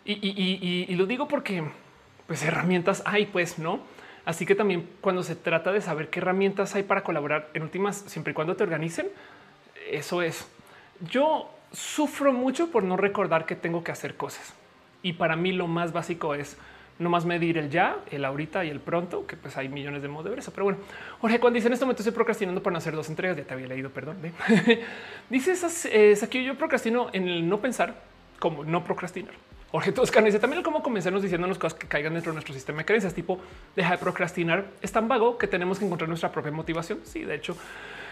[0.03, 1.63] Y, lo digo porque
[2.27, 3.79] pues herramientas hay, pues, ¿no?
[4.25, 8.03] Así que también cuando se trata de saber qué herramientas hay para colaborar, en últimas,
[8.07, 9.07] siempre y cuando te organicen,
[9.89, 10.45] eso es.
[11.09, 14.53] Yo sufro mucho por no recordar que tengo que hacer cosas.
[15.01, 16.57] Y para mí lo más básico es
[16.99, 20.09] no más medir el ya, el ahorita y el pronto, que pues hay millones de
[20.09, 20.51] modos de ver eso.
[20.51, 20.79] Pero bueno,
[21.21, 23.53] Jorge, cuando dice en este momento estoy procrastinando por no hacer dos entregas, ya te
[23.53, 24.17] había leído, perdón.
[25.29, 27.95] dice esas, es aquí yo procrastino en el no pensar
[28.37, 29.33] como no procrastinar.
[29.71, 32.85] Jorge Toscano dice también cómo comenzarnos diciéndonos cosas que caigan dentro de nuestro sistema de
[32.85, 33.39] creencias, tipo
[33.75, 34.65] deja de procrastinar.
[34.81, 36.99] Es tan vago que tenemos que encontrar nuestra propia motivación.
[37.03, 37.55] Sí, de hecho,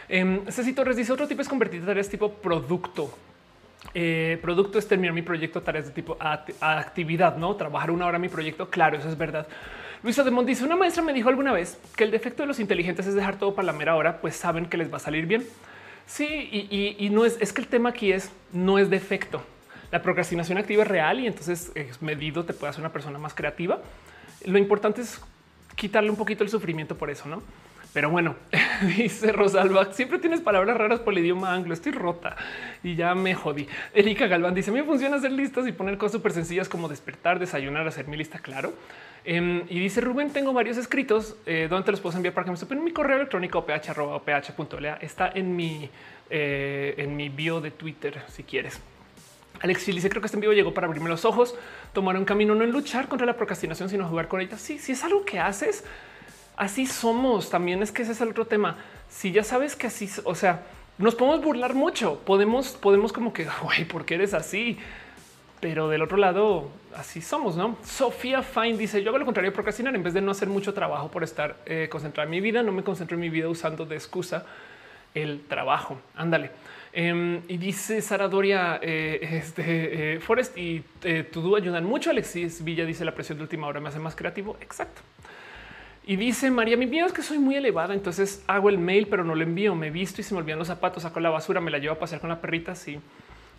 [0.08, 3.12] eh, Ceci Torres dice otro tipo es convertir tareas tipo producto
[3.94, 6.18] eh, producto es terminar mi proyecto, tareas de tipo
[6.60, 8.70] actividad, no trabajar una hora mi proyecto.
[8.70, 9.48] Claro, eso es verdad.
[10.04, 13.08] Luisa de dice una maestra me dijo alguna vez que el defecto de los inteligentes
[13.08, 15.46] es dejar todo para la mera hora, pues saben que les va a salir bien.
[16.06, 19.42] Sí, y, no es, es que el tema aquí es no es defecto.
[19.92, 23.34] La procrastinación activa es real y entonces es medido te puede hacer una persona más
[23.34, 23.82] creativa.
[24.46, 25.20] Lo importante es
[25.76, 27.42] quitarle un poquito el sufrimiento por eso, no?
[27.98, 28.36] Pero bueno,
[28.96, 31.74] dice Rosalba, siempre tienes palabras raras por el idioma anglo.
[31.74, 32.36] Estoy rota
[32.84, 33.68] y ya me jodí.
[33.92, 37.88] Erika Galván dice: Me funciona hacer listas y poner cosas súper sencillas como despertar, desayunar,
[37.88, 38.38] hacer mi lista.
[38.38, 38.72] Claro.
[39.26, 42.52] Em, y dice Rubén: Tengo varios escritos eh, donde te los puedo enviar para que
[42.52, 42.84] me supen.
[42.84, 45.90] Mi correo electrónico ph.ph.lea está en mi,
[46.30, 48.80] eh, en mi bio de Twitter si quieres.
[49.60, 51.56] Alex dice creo que este en vivo llegó para abrirme los ojos,
[51.94, 54.56] tomar un camino no en luchar contra la procrastinación, sino jugar con ella.
[54.60, 55.84] Sí, si es algo que haces,
[56.58, 57.50] así somos.
[57.50, 58.76] También es que ese es el otro tema.
[59.10, 60.64] Si ya sabes que así, o sea,
[60.98, 64.78] nos podemos burlar mucho, podemos, podemos como que, güey, ¿por qué eres así?
[65.60, 67.78] Pero del otro lado, así somos, ¿no?
[67.84, 71.10] Sofía Fine dice, yo hago lo contrario, procrastinar en vez de no hacer mucho trabajo
[71.10, 73.96] por estar eh, concentrada en mi vida, no me concentro en mi vida usando de
[73.96, 74.46] excusa
[75.16, 76.00] el trabajo.
[76.16, 76.52] Ándale.
[76.94, 80.84] Em, y dice Sara Doria, eh, este, eh, Forest y
[81.32, 82.12] tu ayudan mucho.
[82.12, 84.58] Alexis Villa dice, la presión de última hora me hace más creativo.
[84.62, 85.02] Exacto.
[86.10, 89.26] Y dice María, mi miedo es que soy muy elevada, entonces hago el mail, pero
[89.26, 89.76] no lo envío.
[89.76, 92.00] Me visto y se me olvidan los zapatos, saco la basura, me la llevo a
[92.00, 92.76] pasear con la perrita.
[92.76, 92.98] Sí,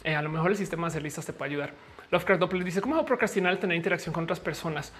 [0.02, 1.74] eh, a lo mejor el sistema de hacer listas te puede ayudar.
[2.10, 4.94] Lovecraft Doppler dice cómo procrastinar el tener interacción con otras personas.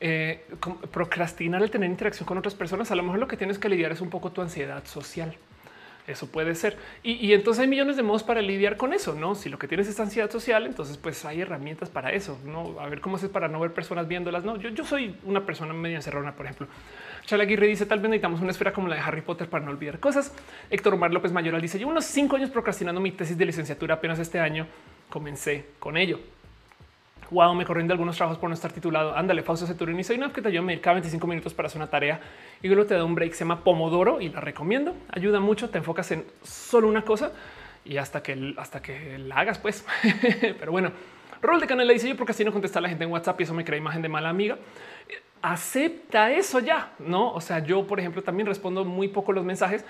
[0.00, 0.46] Eh,
[0.90, 2.90] procrastinar el tener interacción con otras personas.
[2.90, 5.36] A lo mejor lo que tienes que lidiar es un poco tu ansiedad social.
[6.06, 6.76] Eso puede ser.
[7.02, 9.34] Y, entonces hay millones de modos para lidiar con eso, ¿no?
[9.34, 12.78] Si lo que tienes es ansiedad social, entonces pues hay herramientas para eso, ¿no?
[12.78, 14.56] A ver cómo es para no ver personas viéndolas, ¿no?
[14.56, 16.66] Yo, soy una persona media encerrona, por ejemplo.
[17.24, 19.98] Chalaguirre dice tal vez necesitamos una esfera como la de Harry Potter para no olvidar
[19.98, 20.34] cosas.
[20.68, 23.94] Héctor Omar López Mayoral dice llevo unos cinco años procrastinando mi tesis de licenciatura.
[23.94, 24.66] Apenas este año
[25.08, 26.20] comencé con ello.
[27.30, 29.16] Wow, me corriendo algunos trabajos por no estar titulado.
[29.16, 30.04] Ándale, Fausto Ceturini.
[30.04, 32.20] Soy una que te ayuda a medir cada 25 minutos para hacer una tarea
[32.62, 33.32] y luego te da un break.
[33.32, 34.94] Se llama Pomodoro y la recomiendo.
[35.10, 35.70] Ayuda mucho.
[35.70, 37.32] Te enfocas en solo una cosa
[37.84, 39.84] y hasta que hasta que la hagas, pues.
[40.40, 40.92] Pero bueno,
[41.40, 43.40] rol de canal le dice yo porque así no contesta a la gente en WhatsApp
[43.40, 44.58] y eso me crea imagen de mala amiga
[45.44, 47.30] acepta eso ya, no?
[47.32, 49.84] O sea, yo, por ejemplo, también respondo muy poco los mensajes,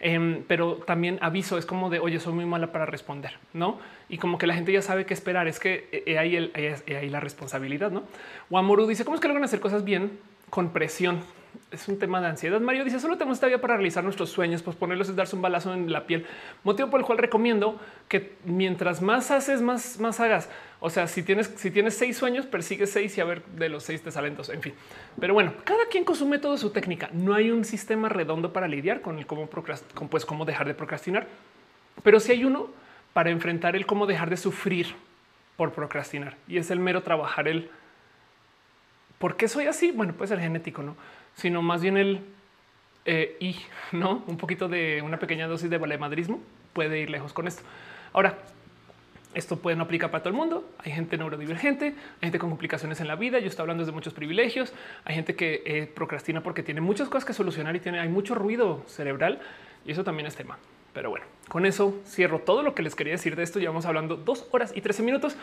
[0.00, 3.78] em, pero también aviso, es como de oye, soy muy mala para responder, no?
[4.08, 7.08] Y como que la gente ya sabe qué esperar, es que eh, ahí, el, ahí
[7.08, 8.04] la responsabilidad, no?
[8.50, 10.18] Guamoru dice: ¿Cómo es que logran hacer cosas bien
[10.50, 11.20] con presión?
[11.70, 12.60] Es un tema de ansiedad.
[12.60, 15.42] Mario dice solo tenemos esta vida para realizar nuestros sueños, pues ponerlos es darse un
[15.42, 16.26] balazo en la piel.
[16.64, 20.48] Motivo por el cual recomiendo que mientras más haces, más, más hagas.
[20.80, 23.82] O sea, si tienes, si tienes seis sueños, persigue seis y a ver de los
[23.82, 24.48] seis te salen dos.
[24.50, 24.74] En fin,
[25.18, 27.08] pero bueno, cada quien consume toda su técnica.
[27.12, 29.48] No hay un sistema redondo para lidiar con el cómo,
[29.94, 31.26] con, pues, cómo dejar de procrastinar,
[32.02, 32.68] pero si sí hay uno
[33.12, 34.94] para enfrentar el cómo dejar de sufrir
[35.56, 37.70] por procrastinar y es el mero trabajar el
[39.18, 39.92] por qué soy así.
[39.92, 40.96] Bueno, pues el genético, no?
[41.36, 42.20] Sino más bien el
[43.04, 43.56] eh, y
[43.96, 46.40] no un poquito de una pequeña dosis de valemadrismo
[46.72, 47.62] puede ir lejos con esto.
[48.12, 48.36] Ahora,
[49.34, 50.64] Esto puede no aplicar para todo el mundo.
[50.78, 53.38] Hay gente neurodivergente, hay gente con complicaciones en la vida.
[53.38, 54.72] Yo estoy hablando de muchos privilegios.
[55.04, 58.34] Hay gente que eh, procrastina porque tiene muchas cosas que solucionar y tiene hay mucho
[58.34, 59.40] ruido cerebral
[59.84, 60.56] y eso también es tema.
[60.94, 63.58] Pero bueno, con eso cierro todo lo que les quería decir de esto.
[63.58, 65.36] Llevamos hablando dos horas y 13 minutos.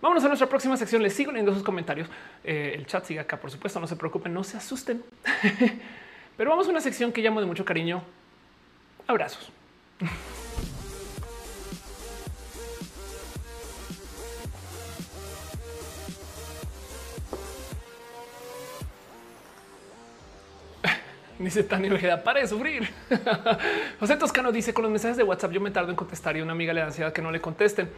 [0.00, 1.02] Vámonos a nuestra próxima sección.
[1.02, 2.08] Les sigo leyendo sus comentarios.
[2.44, 3.80] Eh, el chat sigue acá, por supuesto.
[3.80, 5.02] No se preocupen, no se asusten.
[6.36, 8.02] Pero vamos a una sección que llamo de mucho cariño.
[9.06, 9.50] Abrazos.
[21.38, 22.88] Dice Tania Ojeda, para de sufrir.
[24.00, 26.52] José Toscano dice con los mensajes de WhatsApp yo me tardo en contestar y una
[26.52, 27.90] amiga le da ansiedad que no le contesten.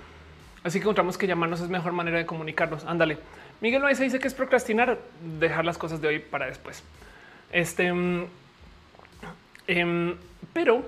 [0.65, 2.85] Así que encontramos que llamarnos es mejor manera de comunicarnos.
[2.85, 3.19] Ándale.
[3.61, 4.99] Miguel Loaiza dice que es procrastinar,
[5.39, 6.83] dejar las cosas de hoy para después.
[7.53, 8.27] Este, mm,
[9.67, 10.17] em,
[10.53, 10.85] pero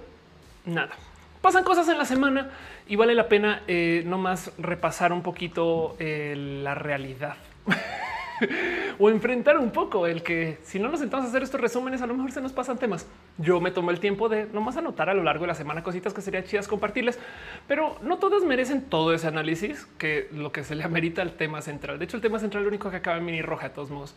[0.65, 0.95] nada,
[1.41, 2.51] pasan cosas en la semana
[2.87, 7.37] y vale la pena eh, no más repasar un poquito eh, la realidad.
[8.99, 12.07] o enfrentar un poco el que si no nos sentamos a hacer estos resúmenes, a
[12.07, 13.07] lo mejor se nos pasan temas.
[13.39, 16.15] Yo me tomo el tiempo de nomás anotar a lo largo de la semana cositas
[16.15, 17.19] que serían chidas compartirles,
[17.67, 21.63] pero no todas merecen todo ese análisis que lo que se le amerita al tema
[21.63, 21.99] central.
[21.99, 24.15] De hecho, el tema central lo único que acaba en mini roja de todos modos.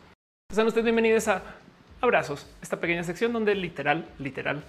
[0.51, 1.41] Sean ustedes bienvenidos a
[2.01, 4.63] Abrazos, esta pequeña sección donde literal, literal,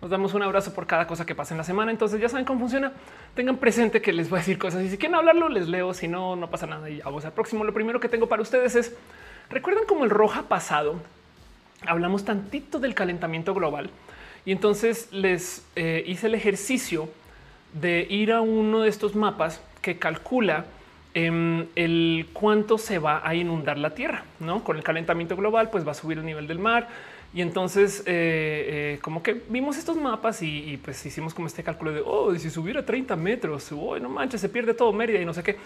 [0.00, 1.90] nos damos un abrazo por cada cosa que pasa en la semana.
[1.90, 2.92] Entonces ya saben cómo funciona.
[3.34, 5.92] Tengan presente que les voy a decir cosas y si quieren hablarlo, les leo.
[5.92, 6.88] Si no, no pasa nada.
[6.88, 7.64] Y vamos al próximo.
[7.64, 8.96] Lo primero que tengo para ustedes es
[9.50, 11.00] recuerden como el roja pasado
[11.86, 13.90] hablamos tantito del calentamiento global
[14.44, 17.08] y entonces les eh, hice el ejercicio
[17.72, 20.66] de ir a uno de estos mapas que calcula
[21.14, 25.86] em, el cuánto se va a inundar la Tierra, no con el calentamiento global, pues
[25.86, 26.88] va a subir el nivel del mar
[27.32, 31.92] y entonces, eh, eh, como que vimos estos mapas y, pues hicimos como este cálculo
[31.92, 35.32] de oh, si subiera 30 metros, oh, no manches, se pierde todo Mérida y no
[35.32, 35.56] sé qué.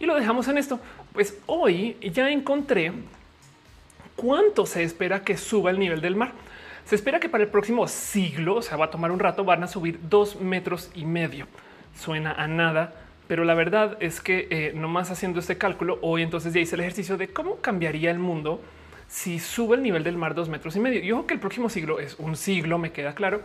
[0.00, 0.80] Y lo dejamos en esto.
[1.12, 2.92] Pues hoy ya encontré
[4.16, 6.32] cuánto se espera que suba el nivel del mar.
[6.86, 9.62] Se espera que para el próximo siglo, o sea, va a tomar un rato, van
[9.62, 11.46] a subir dos metros y medio.
[11.94, 12.94] Suena a nada,
[13.28, 16.80] pero la verdad es que eh, nomás haciendo este cálculo, hoy entonces ya hice el
[16.80, 18.60] ejercicio de cómo cambiaría el mundo
[19.12, 21.02] si sube el nivel del mar dos metros y medio.
[21.02, 23.42] Yo creo que el próximo siglo es un siglo, me queda claro,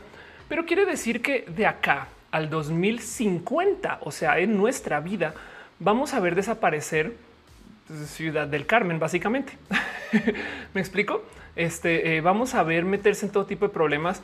[0.47, 5.33] pero quiere decir que de acá al 2050, o sea, en nuestra vida,
[5.79, 7.15] vamos a ver desaparecer
[8.05, 9.57] Ciudad del Carmen, básicamente.
[10.73, 11.23] ¿Me explico?
[11.57, 14.21] Este, eh, vamos a ver meterse en todo tipo de problemas.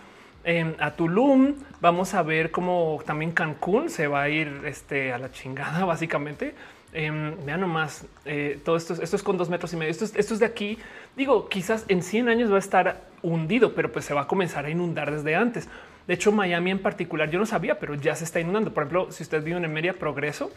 [0.79, 5.29] a Tulum vamos a ver cómo también Cancún se va a ir este, a la
[5.31, 6.55] chingada, básicamente.
[6.93, 9.91] Eh, vean nomás, eh, todo esto, esto es con dos metros y medio.
[9.91, 10.77] Esto esto es de aquí
[11.15, 14.65] Digo, quizás en 100 años va a estar hundido, pero pues se va a comenzar
[14.65, 15.69] a inundar desde antes.
[16.07, 18.73] De hecho, Miami en particular, yo no sabía, pero ya se está inundando.
[18.73, 20.51] Por ejemplo, si ustedes viven en Media Progreso,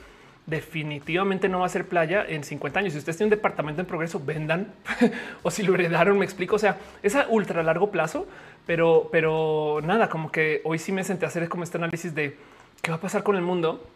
[0.47, 2.93] definitivamente no va a ser playa en 50 años.
[2.95, 4.73] Si ustedes tienen un departamento en progreso, vendan
[5.43, 6.57] o si lo heredaron, me explico.
[6.57, 8.27] O sea, es a ultra largo plazo,
[8.65, 12.39] pero, pero nada, como que hoy sí me senté a hacer como este análisis de
[12.81, 13.87] qué va a pasar con el mundo.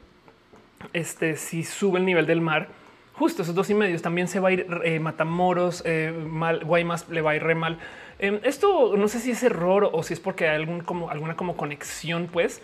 [0.92, 2.68] Este, si sube el nivel del mar,
[3.12, 7.08] justo esos dos y medios también se va a ir eh, Matamoros, eh, mal, Guaymas
[7.10, 7.78] le va a ir re mal.
[8.18, 11.36] Em, esto no sé si es error o si es porque hay algún como alguna
[11.36, 12.62] como conexión, pues,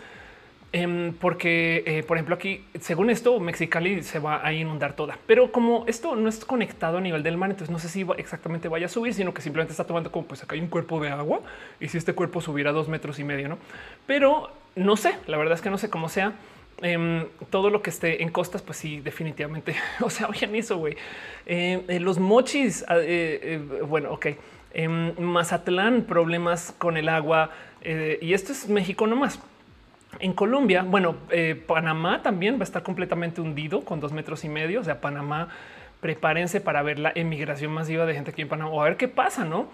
[0.73, 5.51] em, porque eh, por ejemplo aquí, según esto, Mexicali se va a inundar toda, pero
[5.51, 8.87] como esto no es conectado a nivel del mar, entonces no sé si exactamente vaya
[8.87, 11.41] a subir, sino que simplemente está tomando como pues acá hay un cuerpo de agua
[11.79, 13.59] y si este cuerpo subiera dos metros y medio, no?
[14.07, 16.33] Pero no sé, la verdad es que no sé cómo sea.
[16.81, 19.75] Em, todo lo que esté en costas, pues sí, definitivamente.
[20.01, 20.95] O sea, oigan eso, güey.
[21.45, 24.27] Em, eh, los mochis, ah, eh, eh, bueno, ok.
[24.73, 27.51] Em, Mazatlán, problemas con el agua.
[27.83, 29.39] y esto es México nomás.
[30.19, 31.15] En Colombia, bueno,
[31.67, 34.81] Panamá también va a estar completamente hundido con dos metros y medio.
[34.81, 35.49] O sea, Panamá,
[36.01, 39.07] prepárense para ver la emigración masiva de gente aquí en Panamá o a ver qué
[39.07, 39.67] pasa, no?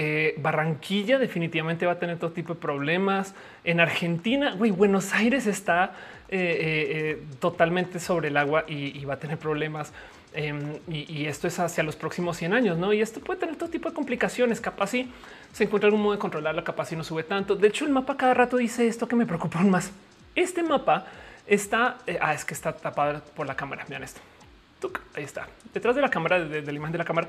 [0.00, 3.34] Eh, Barranquilla definitivamente va a tener todo tipo de problemas.
[3.64, 5.92] En Argentina, güey, Buenos Aires está
[6.28, 9.92] eh, eh, totalmente sobre el agua y, va a tener problemas.
[10.34, 12.92] Em, y, esto es hacia los próximos 100 años, ¿no?
[12.92, 14.60] Y esto puede tener todo tipo de complicaciones.
[14.60, 15.10] Capaz si
[15.52, 17.56] se encuentra algún modo de controlarlo, capaz si no sube tanto.
[17.56, 19.90] De hecho, el mapa cada rato dice esto que me preocupa aún más.
[20.36, 21.06] Este mapa
[21.44, 23.84] está, ah, es que está tapado por la cámara.
[23.88, 24.20] Vean esto.
[25.16, 25.48] Ahí está.
[25.74, 27.26] Detrás de la cámara, de, de la imagen de la cámara,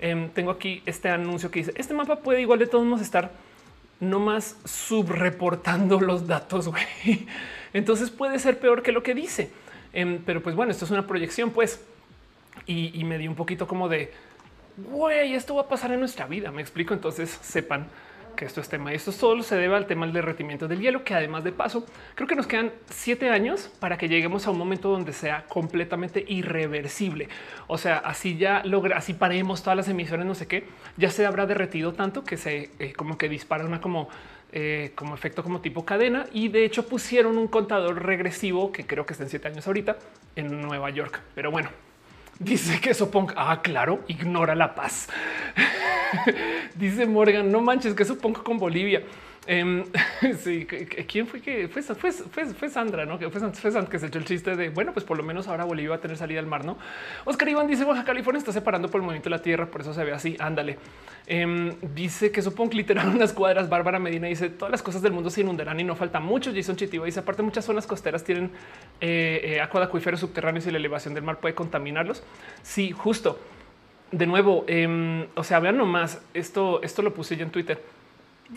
[0.00, 3.32] Em, tengo aquí este anuncio que dice este mapa puede igual de todos modos estar
[4.00, 6.70] no más subreportando los datos.
[7.72, 9.50] Entonces puede ser peor que lo que dice.
[9.92, 11.84] Em, pero pues bueno, esto es una proyección, pues,
[12.66, 14.12] y, me dio un poquito como de
[14.76, 16.50] güey, esto va a pasar en nuestra vida.
[16.50, 16.94] Me explico.
[16.94, 17.86] Entonces sepan
[18.34, 18.92] que esto es tema.
[18.92, 22.28] Esto solo se debe al tema del derretimiento del hielo, que además de paso, creo
[22.28, 27.28] que nos quedan siete años para que lleguemos a un momento donde sea completamente irreversible.
[27.66, 30.64] O sea, así ya logra, así paremos todas las emisiones, no sé qué,
[30.96, 34.08] ya se habrá derretido tanto que se eh, como que dispara una como
[34.52, 39.06] eh, como efecto como tipo cadena y de hecho pusieron un contador regresivo que creo
[39.06, 39.96] que está en siete años ahorita
[40.34, 41.20] en Nueva York.
[41.36, 41.70] Pero bueno,
[42.40, 43.34] dice que ponga.
[43.36, 45.08] Ah, claro, ignora la paz.
[46.74, 49.04] dice Morgan, no manches, que ponga con Bolivia.
[49.46, 49.84] Em,
[50.38, 53.18] sí, ¿quién fue que fue, fue, fue, Sandra, no?
[53.18, 55.64] Que fue, Sandra que se echó el chiste de bueno, pues por lo menos ahora
[55.64, 56.76] Bolivia va a tener salida al mar, no?
[57.24, 59.94] Oscar Iván dice Baja California está separando por el movimiento de la tierra, por eso
[59.94, 60.36] se ve así.
[60.38, 60.78] Ándale.
[61.26, 63.68] Em, dice que supongo que literal unas cuadras.
[63.68, 66.52] Bárbara Medina dice todas las cosas del mundo se inundarán y no falta mucho.
[66.54, 68.50] Jason Chitivo dice aparte muchas zonas costeras tienen
[69.00, 72.22] eh, eh, subterráneos y la elevación del mar puede contaminarlos.
[72.62, 73.38] Sí, justo.
[74.12, 76.82] De nuevo, em, o sea, vean nomás esto.
[76.82, 77.80] Esto lo puse yo en Twitter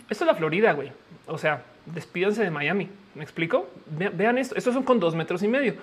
[0.08, 0.92] esto es la Florida, güey.
[1.26, 2.88] O sea, despídanse de Miami.
[3.14, 3.68] ¿Me explico?
[3.86, 4.54] Vean esto.
[4.56, 5.74] Estos son con dos metros y medio.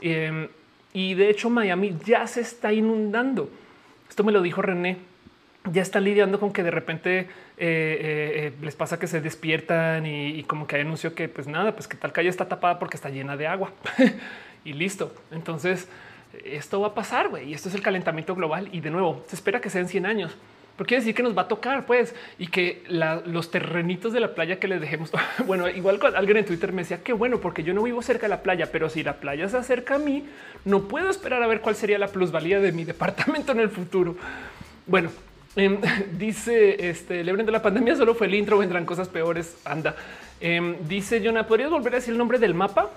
[0.00, 0.48] Em,
[0.92, 3.50] y de hecho Miami ya se está inundando.
[4.08, 4.96] Esto me lo dijo René.
[5.70, 7.26] Ya está lidiando con que de repente eh,
[7.58, 11.72] eh, eh, les pasa que se despiertan y, como que hay anuncio que pues nada,
[11.72, 13.72] pues que tal calle está tapada porque está llena de agua
[14.64, 15.12] y listo.
[15.30, 15.88] Entonces
[16.44, 17.50] esto va a pasar, güey.
[17.50, 18.68] Y esto es el calentamiento global.
[18.72, 20.36] Y de nuevo, se espera que sean 100 años.
[20.78, 24.36] Porque quiere decir que nos va a tocar, pues, y que los terrenitos de la
[24.36, 25.10] playa que les dejemos.
[25.46, 28.28] bueno, igual alguien en Twitter me decía que bueno, porque yo no vivo cerca de
[28.28, 30.24] la playa, pero si la playa se acerca a mí,
[30.64, 34.14] no puedo esperar a ver cuál sería la plusvalía de mi departamento en el futuro.
[34.86, 35.10] Bueno,
[35.56, 35.80] em,
[36.16, 39.56] dice este Lebren de la pandemia solo fue el intro, vendrán cosas peores.
[39.64, 39.96] Anda,
[40.40, 42.92] em, dice Jonah, ¿podrías volver a decir el nombre del mapa?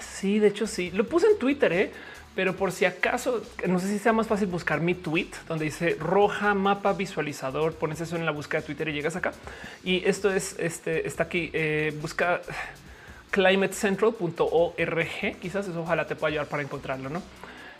[0.00, 1.72] Sí, de hecho, sí lo puse en Twitter.
[1.72, 1.92] ¿eh?
[2.34, 5.96] Pero por si acaso, no sé si sea más fácil buscar mi tweet donde dice
[6.00, 7.74] roja mapa visualizador.
[7.74, 9.32] Pones eso en la búsqueda de Twitter y llegas acá.
[9.84, 11.50] Y esto es este, está aquí.
[11.52, 12.40] Eh, busca
[13.30, 15.38] climatecentral.org.
[15.40, 17.08] Quizás eso ojalá te pueda ayudar para encontrarlo.
[17.08, 17.22] No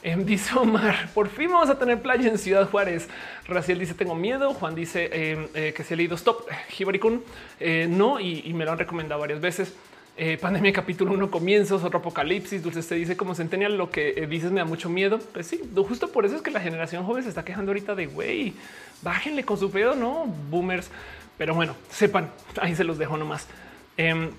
[0.05, 3.09] em, dice Omar, por fin vamos a tener playa en Ciudad Juárez.
[3.49, 4.55] Raciel dice tengo miedo.
[4.55, 6.49] Juan dice em, eh, que se ha leído stop.
[6.69, 7.25] Jibaricun
[7.59, 9.75] eh, no y me lo han recomendado varias veces.
[10.17, 12.63] Eh, pandemia capítulo 1 comienzos, otro apocalipsis.
[12.63, 15.19] Dulce se dice como Centennial, lo que eh, dices me da mucho miedo.
[15.33, 18.07] Pues sí, justo por eso es que la generación joven se está quejando ahorita de
[18.07, 18.55] güey,
[19.03, 20.89] bájenle con su pedo, no boomers.
[21.37, 22.31] Pero bueno, sepan,
[22.61, 23.49] ahí se los dejo nomás.
[23.97, 24.31] Em,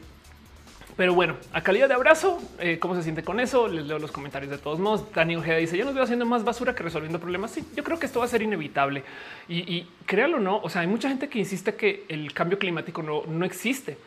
[0.96, 3.68] pero bueno, a calidad de abrazo, eh, ¿cómo se siente con eso?
[3.68, 5.04] Les leo los comentarios de todos modos.
[5.14, 7.52] Dani Ojeda dice: Yo nos veo haciendo más basura que resolviendo problemas.
[7.52, 9.04] Sí, yo creo que esto va a ser inevitable
[9.50, 10.58] y, y créalo o no.
[10.60, 13.98] O sea, hay mucha gente que insiste que el cambio climático no, no existe.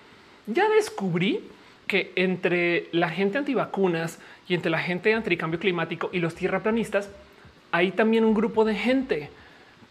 [0.47, 1.43] Ya descubrí
[1.89, 7.11] que entre la gente antivacunas y entre la gente anticambio climático y los tierraplanistas
[7.73, 9.31] hay también un grupo de gente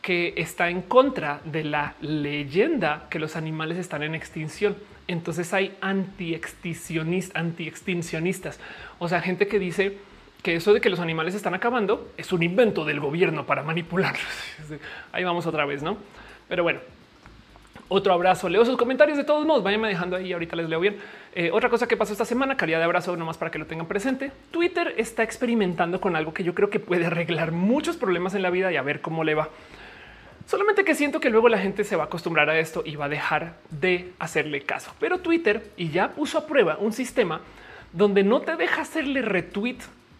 [0.02, 4.78] que está en contra de la leyenda que los animales están en extinción.
[5.08, 8.60] Entonces hay anti-extincionistas, anti-extincionistas,
[9.00, 9.98] o sea, gente que dice
[10.44, 14.24] que eso de que los animales están acabando es un invento del gobierno para manipularlos.
[15.12, 15.98] Ahí vamos otra vez, ¿no?
[16.48, 16.80] Pero bueno,
[17.90, 18.50] otro abrazo.
[18.50, 19.64] Leo sus comentarios de todos modos.
[19.64, 20.34] Váyanme dejando ahí.
[20.34, 20.98] Ahorita les leo bien.
[21.34, 23.88] Eh, otra cosa que pasó esta semana, calidad de abrazo nomás para que lo tengan
[23.88, 24.32] presente.
[24.52, 28.50] Twitter está experimentando con algo que yo creo que puede arreglar muchos problemas en la
[28.50, 29.50] vida y a ver cómo le va.
[30.48, 33.06] Solamente que siento que luego la gente se va a acostumbrar a esto y va
[33.06, 34.94] a dejar de hacerle caso.
[34.98, 37.42] Pero Twitter y ya puso a prueba un sistema
[37.92, 39.80] donde no te deja hacerle retweet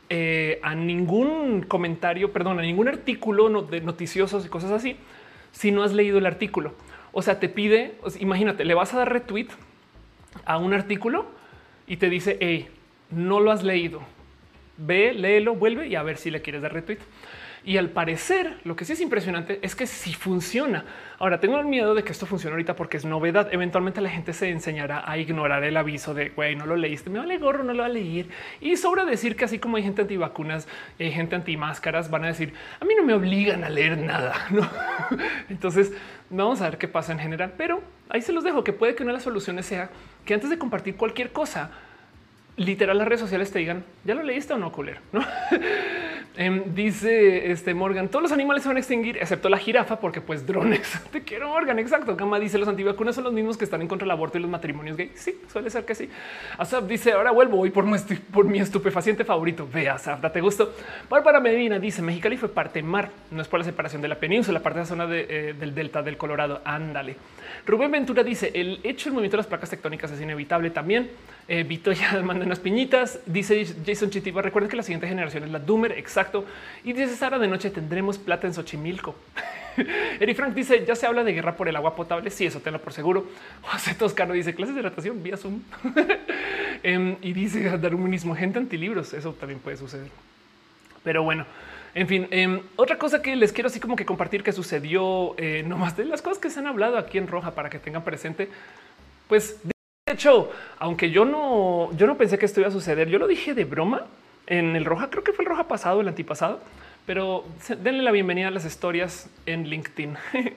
[0.10, 4.98] eh, a ningún comentario, perdón, a ningún artículo de noticiosos y cosas así,
[5.52, 6.74] si no has leído el artículo.
[7.20, 9.48] O sea, te pide, imagínate, le vas a dar retweet
[10.46, 11.26] a un artículo
[11.88, 12.68] y te dice, hey,
[13.10, 14.02] no lo has leído.
[14.78, 17.00] Ve, léelo, vuelve y a ver si le quieres dar retweet.
[17.68, 20.86] Y al parecer, lo que sí es impresionante es que sí funciona.
[21.20, 23.50] Ahora tengo el miedo de que esto funcione ahorita porque es novedad.
[23.52, 27.20] Eventualmente la gente se enseñará a ignorar el aviso de güey, no lo leíste, me
[27.20, 28.28] vale gorro, no lo va a leer.
[28.62, 30.66] Y sobra decir que así como hay gente antivacunas,
[30.98, 34.34] hay gente antimáscaras, van a decir a mí no me obligan a leer nada.
[34.50, 34.66] ¿no?
[35.50, 35.92] Entonces
[36.30, 39.04] vamos a ver qué pasa en general, pero ahí se los dejo que puede que
[39.04, 39.90] una de las soluciones sea
[40.24, 41.72] que antes de compartir cualquier cosa,
[42.56, 45.02] literal las redes sociales te digan ya lo leíste o no, culero.
[45.12, 45.20] ¿no?
[46.40, 50.22] Em, dice este Morgan, todos los animales se van a extinguir, excepto la jirafa, porque
[50.22, 50.88] pues drones.
[51.12, 51.80] Te quiero, Morgan.
[51.80, 52.16] Exacto.
[52.16, 54.52] Gama dice los antivacunas son los mismos que están en contra del aborto y los
[54.52, 55.12] matrimonios gay.
[55.16, 56.08] Sí, suele ser que sí.
[56.60, 57.86] Asaf dice ahora vuelvo hoy por,
[58.46, 59.68] mi estupefaciente favorito.
[59.74, 60.76] Ve Asaf, date gusto.
[61.10, 64.60] Bárbara Medina dice Mexicali fue parte mar, no es por la separación de la península,
[64.60, 66.62] parte de la zona eh, del delta del Colorado.
[66.64, 67.16] Ándale.
[67.68, 71.10] Rubén Ventura dice el hecho del movimiento de las placas tectónicas es inevitable también.
[71.50, 73.20] Eh, Vito ya manda unas piñitas.
[73.26, 74.42] Dice Jason Chitiba.
[74.42, 75.92] Recuerden que la siguiente generación es la Doomer.
[75.92, 76.46] Exacto.
[76.86, 79.16] Y dice Sara de noche tendremos plata en Xochimilco.
[80.20, 82.30] Eri Frank dice ya se habla de guerra por el agua potable.
[82.30, 83.28] Sí, eso tenlo por seguro.
[83.64, 85.60] José Toscano dice clases de natación vía Zoom
[86.84, 89.12] em, y dice darwinismo, gente antilibros.
[89.12, 90.08] Eso también puede suceder.
[91.04, 91.46] Pero bueno,
[91.98, 95.64] en fin, em, otra cosa que les quiero así como que compartir que sucedió, eh,
[95.66, 98.04] no más de las cosas que se han hablado aquí en Roja para que tengan
[98.04, 98.50] presente,
[99.28, 99.72] pues de
[100.06, 103.56] hecho, aunque yo no, yo no pensé que esto iba a suceder, yo lo dije
[103.56, 104.06] de broma
[104.46, 106.60] en el Roja, creo que fue el Roja pasado, el antipasado,
[107.08, 107.46] pero
[107.82, 110.18] denle la bienvenida a las historias en LinkedIn.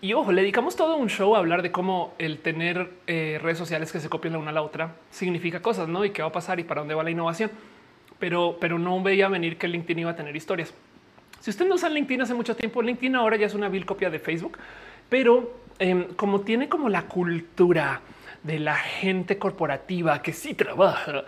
[0.00, 3.58] y ojo, le dedicamos todo un show a hablar de cómo el tener eh, redes
[3.58, 6.06] sociales que se copian la una a la otra significa cosas, ¿no?
[6.06, 7.50] Y qué va a pasar y para dónde va la innovación
[8.18, 10.72] pero, pero no veía venir que LinkedIn iba a tener historias.
[11.40, 14.10] Si usted no usa LinkedIn hace mucho tiempo, LinkedIn ahora ya es una vil copia
[14.10, 14.58] de Facebook,
[15.08, 18.00] pero em, como tiene como la cultura
[18.42, 21.24] de la gente corporativa que sí trabaja,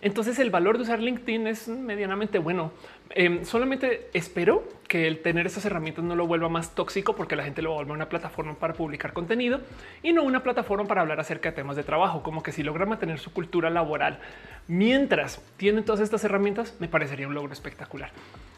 [0.00, 2.72] entonces el valor de usar LinkedIn es medianamente bueno.
[3.12, 7.42] Em, solamente espero que el tener esas herramientas no lo vuelva más tóxico porque la
[7.42, 9.60] gente lo vuelve una plataforma para publicar contenido
[10.00, 12.86] y no una plataforma para hablar acerca de temas de trabajo, como que si logra
[12.86, 14.20] mantener su cultura laboral
[14.68, 18.12] mientras tienen todas estas herramientas, me parecería un logro espectacular.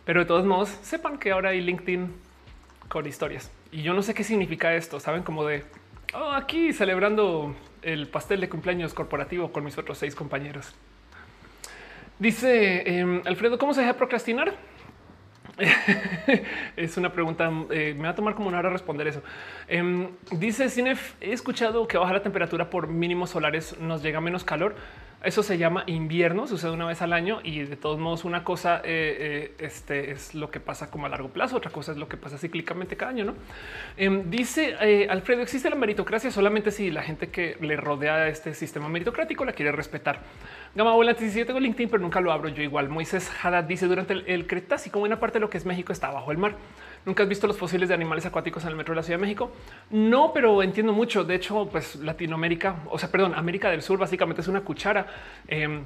[0.05, 2.12] Pero de todos modos, sepan que ahora hay LinkedIn
[2.89, 5.01] con historias y yo no sé qué significa esto.
[5.01, 5.65] Saben como de
[6.12, 10.74] oh, aquí celebrando el pastel de cumpleaños corporativo con mis otros seis compañeros.
[12.23, 14.55] Dice em, Alfredo, ¿cómo se deja procrastinar?
[16.77, 19.24] es una pregunta, eh, me va a tomar como una hora responder eso.
[19.66, 24.44] Em, dice Cinef, he escuchado que bajar la temperatura por mínimos solares nos llega menos
[24.44, 24.77] calor.
[25.23, 28.78] Eso se llama invierno, sucede una vez al año y de todos modos una cosa
[28.78, 32.09] eh, eh, este es lo que pasa como a largo plazo, otra cosa es lo
[32.09, 33.35] que pasa cíclicamente cada año.
[33.97, 38.28] Em, dice eh, Alfredo, existe la meritocracia solamente si la gente que le rodea a
[38.28, 40.20] este sistema meritocrático la quiere respetar.
[40.74, 42.89] Gama Volante dice yo tengo LinkedIn pero nunca lo abro yo igual.
[42.89, 46.32] Moisés Haddad dice durante el Cretácico buena parte de lo que es México está bajo
[46.32, 46.57] el mar.
[47.05, 49.23] ¿Nunca has visto los fósiles de animales acuáticos en el metro de la Ciudad de
[49.23, 49.51] México?
[49.91, 51.24] No, pero entiendo mucho.
[51.24, 55.07] De hecho, pues Latinoamérica, o sea, perdón, América del Sur básicamente es una cuchara.
[55.49, 55.85] Em,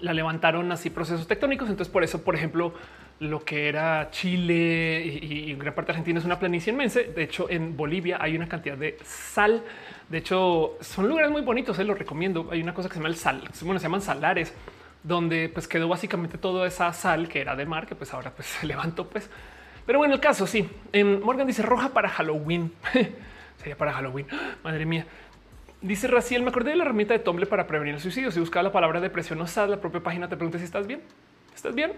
[0.00, 1.68] la levantaron así procesos tectónicos.
[1.68, 2.74] Entonces, por eso, por ejemplo,
[3.18, 7.00] lo que era Chile y, gran parte de Argentina es una planicie inmensa.
[7.00, 9.62] De hecho, en Bolivia hay una cantidad de sal.
[10.08, 11.76] De hecho, son lugares muy bonitos.
[11.76, 12.48] Se eh, los recomiendo.
[12.52, 13.42] Hay una cosa que se llama el sal.
[13.62, 14.54] Bueno, se llaman salares,
[15.02, 18.46] donde pues quedó básicamente toda esa sal que era de mar, que pues ahora pues
[18.60, 19.30] se levantó, pues
[19.86, 20.68] pero bueno, el caso sí.
[20.92, 22.72] Em, Morgan dice roja para Halloween.
[23.58, 24.26] Sería para Halloween.
[24.64, 25.06] Madre mía.
[25.80, 28.30] Dice Raciel, me acordé de la herramienta de Tumblr para prevenir el suicidio.
[28.32, 31.00] Si buscaba la palabra depresión o sad, la propia página te pregunta si estás bien.
[31.54, 31.92] ¿Estás bien?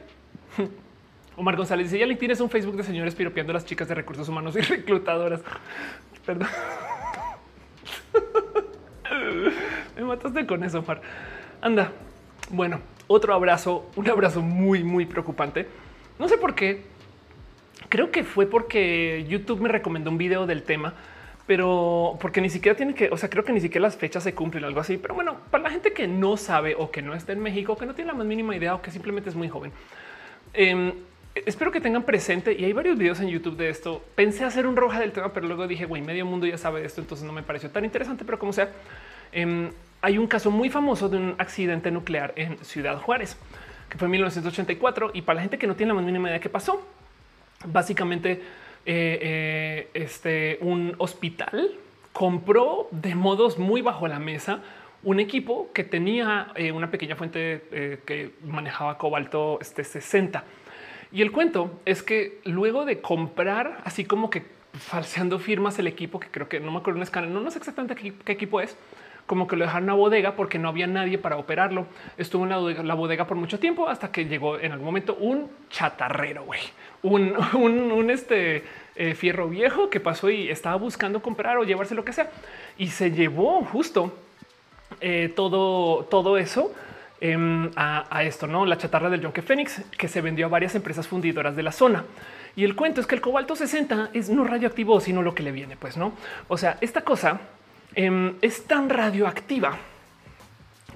[1.37, 3.95] Omar González dice, ya le tienes un Facebook de señores piropeando a las chicas de
[3.95, 5.41] recursos humanos y reclutadoras.
[6.27, 6.49] Perdón.
[9.97, 11.01] me mataste con eso, Omar.
[11.63, 11.93] Anda.
[12.51, 15.67] Bueno, otro abrazo, un abrazo muy, muy preocupante.
[16.19, 16.83] No sé por qué
[17.89, 20.95] Creo que fue porque YouTube me recomendó un video del tema,
[21.47, 24.35] pero porque ni siquiera tiene que, o sea, creo que ni siquiera las fechas se
[24.35, 24.99] cumplen o algo así.
[24.99, 27.87] Pero bueno, para la gente que no sabe o que no está en México, que
[27.87, 29.73] no tiene la más mínima idea o que simplemente es muy joven,
[30.53, 30.93] em,
[31.35, 34.05] espero que tengan presente y hay varios videos en YouTube de esto.
[34.15, 37.01] Pensé hacer un roja del tema, pero luego dije, güey, medio mundo ya sabe esto,
[37.01, 38.71] entonces no me pareció tan interesante, pero como sea,
[39.33, 39.71] em,
[40.03, 43.39] hay un caso muy famoso de un accidente nuclear en Ciudad Juárez,
[43.89, 46.41] que fue en 1984 y para la gente que no tiene la más mínima idea
[46.41, 46.87] qué pasó,
[47.65, 48.43] básicamente
[48.87, 51.75] eh, eh, este, un hospital
[52.13, 54.63] compró de modos muy bajo la mesa
[55.03, 60.43] un equipo que tenía eh, una pequeña fuente que manejaba cobalto este 60.
[61.13, 66.19] Y el cuento es que luego de comprar, así como que falseando firmas el equipo,
[66.19, 68.77] que creo que no me acuerdo un escáner, no sé exactamente qué, equipo es,
[69.29, 71.87] como que lo dejaron en una bodega porque no había nadie para operarlo.
[72.17, 76.45] Estuvo en la, bodega por mucho tiempo hasta que llegó en algún momento un chatarrero,
[76.45, 76.61] güey
[77.03, 78.65] un, este,
[78.97, 82.31] eh, fierro viejo que pasó y estaba buscando comprar o llevarse lo que sea.
[82.79, 84.17] Y se llevó justo
[85.03, 86.73] eh, todo, todo eso
[87.21, 91.07] em, a, esto, no la chatarra del Yonke Fénix que se vendió a varias empresas
[91.07, 92.05] fundidoras de la zona.
[92.57, 95.53] Y el cuento es que el cobalto 60 es no radioactivo, sino lo que le
[95.53, 96.15] viene, pues no.
[96.49, 97.43] O sea, esta cosa
[97.99, 99.77] em, es tan radioactiva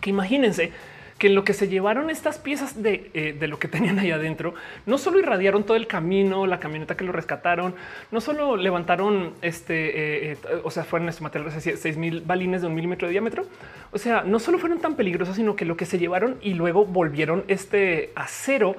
[0.00, 0.72] que imagínense
[1.18, 4.54] que en lo que se llevaron estas piezas eh, de, lo que tenían ahí adentro,
[4.86, 7.74] no solo irradiaron todo el camino, la camioneta que lo rescataron,
[8.10, 12.62] no solo levantaron este, eh, eh, o sea, fueron este material de 6 mil balines
[12.62, 13.46] de un milímetro de diámetro.
[13.92, 16.84] O sea, no solo fueron tan peligrosas, sino que lo que se llevaron y luego
[16.84, 18.74] volvieron este acero,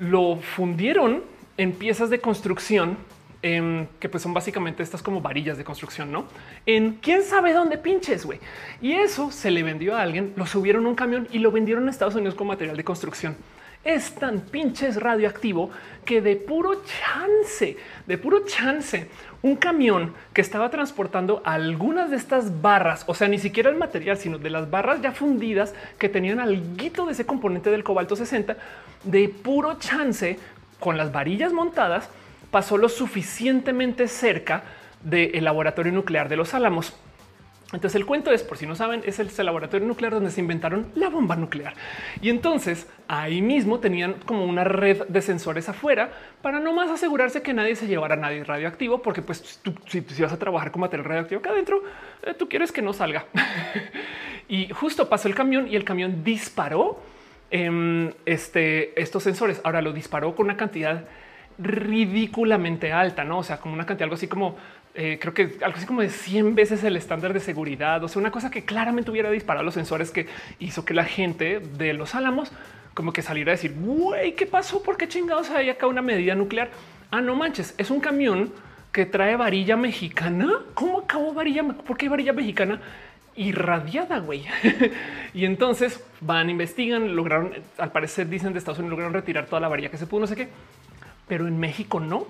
[0.00, 1.22] lo fundieron
[1.56, 2.96] en piezas de construcción
[3.42, 6.26] Em, que pues son básicamente estas como varillas de construcción, ¿no?
[6.66, 8.38] En quién sabe dónde pinches, güey.
[8.82, 11.84] Y eso se le vendió a alguien, lo subieron a un camión y lo vendieron
[11.84, 13.36] en Estados Unidos como material de construcción.
[13.82, 15.70] es tan pinches radioactivo
[16.04, 19.08] que de puro chance, de puro chance,
[19.40, 24.18] un camión que estaba transportando algunas de estas barras, o sea, ni siquiera el material,
[24.18, 28.54] sino de las barras ya fundidas que tenían algo de ese componente del cobalto 60,
[29.04, 30.38] de puro chance,
[30.78, 32.10] con las varillas montadas,
[32.50, 34.64] pasó lo suficientemente cerca
[35.02, 36.94] del laboratorio nuclear de los Álamos.
[37.72, 40.90] Entonces el cuento es, por si no saben, es el laboratorio nuclear donde se inventaron
[40.96, 41.74] la bomba nuclear.
[42.20, 46.10] Y entonces ahí mismo tenían como una red de sensores afuera
[46.42, 50.00] para no más asegurarse que nadie se llevara a nadie radioactivo, porque pues tú, si,
[50.00, 51.82] vas a trabajar con material radioactivo acá adentro,
[52.24, 53.26] eh, tú quieres que no salga.
[54.48, 57.00] y justo pasó el camión y el camión disparó
[57.52, 59.60] em, este, estos sensores.
[59.62, 61.04] Ahora lo disparó con una cantidad
[61.60, 63.38] ridículamente alta, no?
[63.38, 64.56] O sea, como una cantidad algo así como
[64.94, 68.02] eh, creo que algo así como de 100 veces el estándar de seguridad.
[68.02, 70.26] O sea, una cosa que claramente hubiera disparado los sensores que
[70.58, 72.50] hizo que la gente de los álamos
[72.94, 74.82] como que saliera a decir, güey, ¿qué pasó?
[74.82, 76.70] ¿Por qué chingados hay acá una medida nuclear?
[77.10, 78.52] Ah, no manches, es un camión
[78.92, 80.50] que trae varilla mexicana.
[80.74, 81.62] ¿Cómo acabó varilla?
[81.62, 82.80] ¿Por qué varilla mexicana?
[83.36, 84.44] irradiada, güey.
[85.34, 89.68] y entonces van, investigan, lograron, al parecer dicen de Estados Unidos, lograron retirar toda la
[89.68, 90.48] varilla que se pudo, no sé qué,
[91.30, 92.26] pero en México no.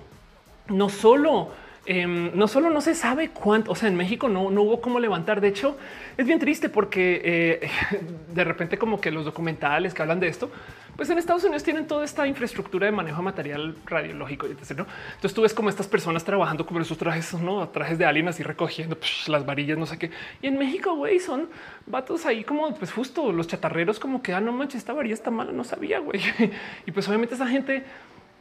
[0.69, 1.53] No solo
[1.87, 5.41] Em, no solo no se sabe cuánto, o sea, en México no, hubo cómo levantar.
[5.41, 5.79] De hecho,
[6.17, 7.71] es bien triste porque eh,
[8.35, 10.51] de repente como que los documentales que hablan de esto,
[10.95, 14.47] pues en Estados Unidos tienen toda esta infraestructura de manejo de material radiológico.
[14.47, 14.53] ¿no?
[14.53, 18.43] Entonces tú ves como estas personas trabajando como esos trajes, no trajes de aliens y
[18.43, 20.11] recogiendo las varillas, no sé qué.
[20.43, 21.49] Y en México, güey, son
[21.87, 25.31] vatos ahí como pues justo los chatarreros como que, ah, no manches, esta varilla está
[25.31, 26.21] mala, no sabía, güey.
[26.87, 27.85] y pues obviamente esa gente,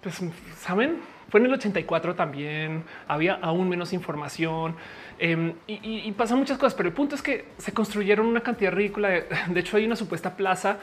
[0.02, 0.22] pues
[0.58, 0.98] saben,
[1.30, 4.76] fue en el 84 también, había aún menos información
[5.20, 9.10] em, y, pasan muchas cosas, pero el punto es que se construyeron una cantidad ridícula.
[9.10, 9.26] De,
[9.60, 10.78] hecho, hay una supuesta plaza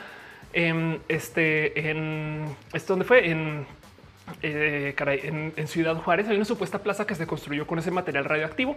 [0.53, 3.67] em, este, en esto donde fue en,
[4.43, 4.95] eh,
[5.57, 6.29] en, Ciudad Juárez.
[6.29, 8.77] Hay una supuesta plaza que se construyó con ese material radioactivo.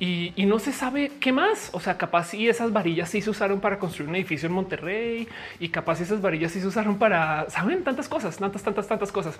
[0.00, 1.68] Y, y, no se sabe qué más.
[1.72, 5.28] O sea, capaz si esas varillas sí se usaron para construir un edificio en Monterrey
[5.60, 9.12] y capaz si esas varillas sí se usaron para, saben, tantas cosas, tantas, tantas, tantas
[9.12, 9.38] cosas.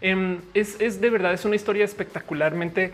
[0.00, 2.92] Em, es, de verdad, es una historia espectacularmente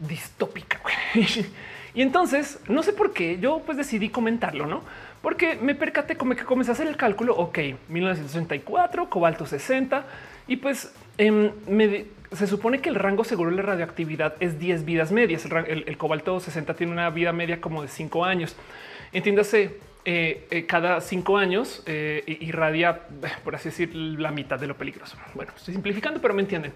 [0.00, 0.80] distópica.
[1.94, 4.82] y entonces, no sé por qué, yo pues decidí comentarlo, ¿no?
[5.22, 10.04] Porque me percaté como que comencé a hacer el cálculo, ok, 1964, cobalto 60,
[10.46, 11.50] y pues em,
[12.32, 15.46] se supone que el rango seguro de la radioactividad es 10 vidas medias.
[15.46, 18.56] El, cobalto 60 tiene una vida media como de 5 años.
[19.12, 23.02] Entiéndase, eh, eh, cada cinco años eh, irradia,
[23.44, 25.16] por así decir, la mitad de lo peligroso.
[25.34, 26.72] Bueno, estoy simplificando, pero me entienden.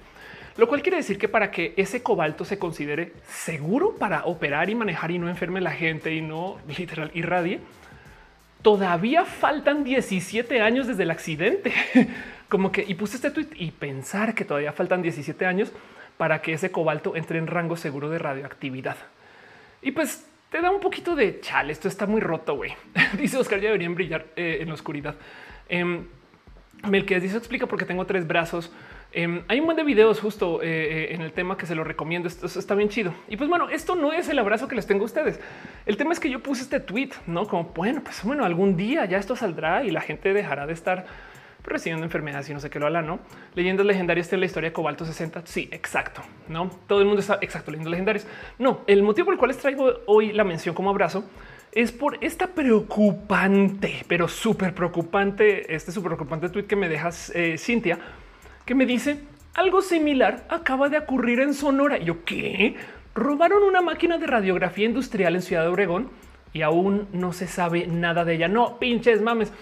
[0.56, 4.74] Lo cual quiere decir que para que ese cobalto se considere seguro para operar y
[4.74, 7.60] manejar y no enferme la gente y no literal irradie,
[8.62, 11.72] todavía faltan 17 años desde el accidente.
[12.48, 15.72] Como que y puse este tweet y pensar que todavía faltan 17 años
[16.16, 18.96] para que ese cobalto entre en rango seguro de radioactividad.
[19.80, 21.72] Y pues te da un poquito de chale.
[21.72, 22.54] Esto está muy roto.
[22.54, 22.74] Güey,
[23.18, 25.14] dice Oscar, ya deberían brillar eh, en la oscuridad.
[25.68, 26.04] Eh,
[26.88, 28.70] Melquiades dice explica por qué tengo tres brazos.
[29.14, 30.66] Em, hay un montón de videos justo eh,
[31.10, 32.28] eh, en el tema que se lo recomiendo.
[32.28, 33.12] Esto, está bien chido.
[33.28, 35.38] Y pues bueno, esto no es el abrazo que les tengo a ustedes.
[35.84, 39.04] El tema es que yo puse este tweet, no como bueno, pues bueno, algún día
[39.04, 41.04] ya esto saldrá y la gente dejará de estar
[41.64, 43.20] recibiendo enfermedades y no sé qué lo habla, no
[43.54, 45.42] leyendas legendarias en la historia de Cobalto 60.
[45.44, 46.22] Sí, exacto.
[46.48, 47.70] No todo el mundo está exacto.
[47.70, 48.26] Leyendas legendarias.
[48.58, 51.24] No, el motivo por el cual les traigo hoy la mención como abrazo
[51.70, 57.56] es por esta preocupante, pero súper preocupante, este súper preocupante tweet que me dejas eh,
[57.56, 57.98] Cintia,
[58.64, 59.20] que me dice
[59.54, 61.98] algo similar acaba de ocurrir en Sonora.
[61.98, 62.76] Y yo qué
[63.14, 66.10] robaron una máquina de radiografía industrial en Ciudad de Obregón
[66.52, 68.48] y aún no se sabe nada de ella.
[68.48, 69.52] No pinches mames.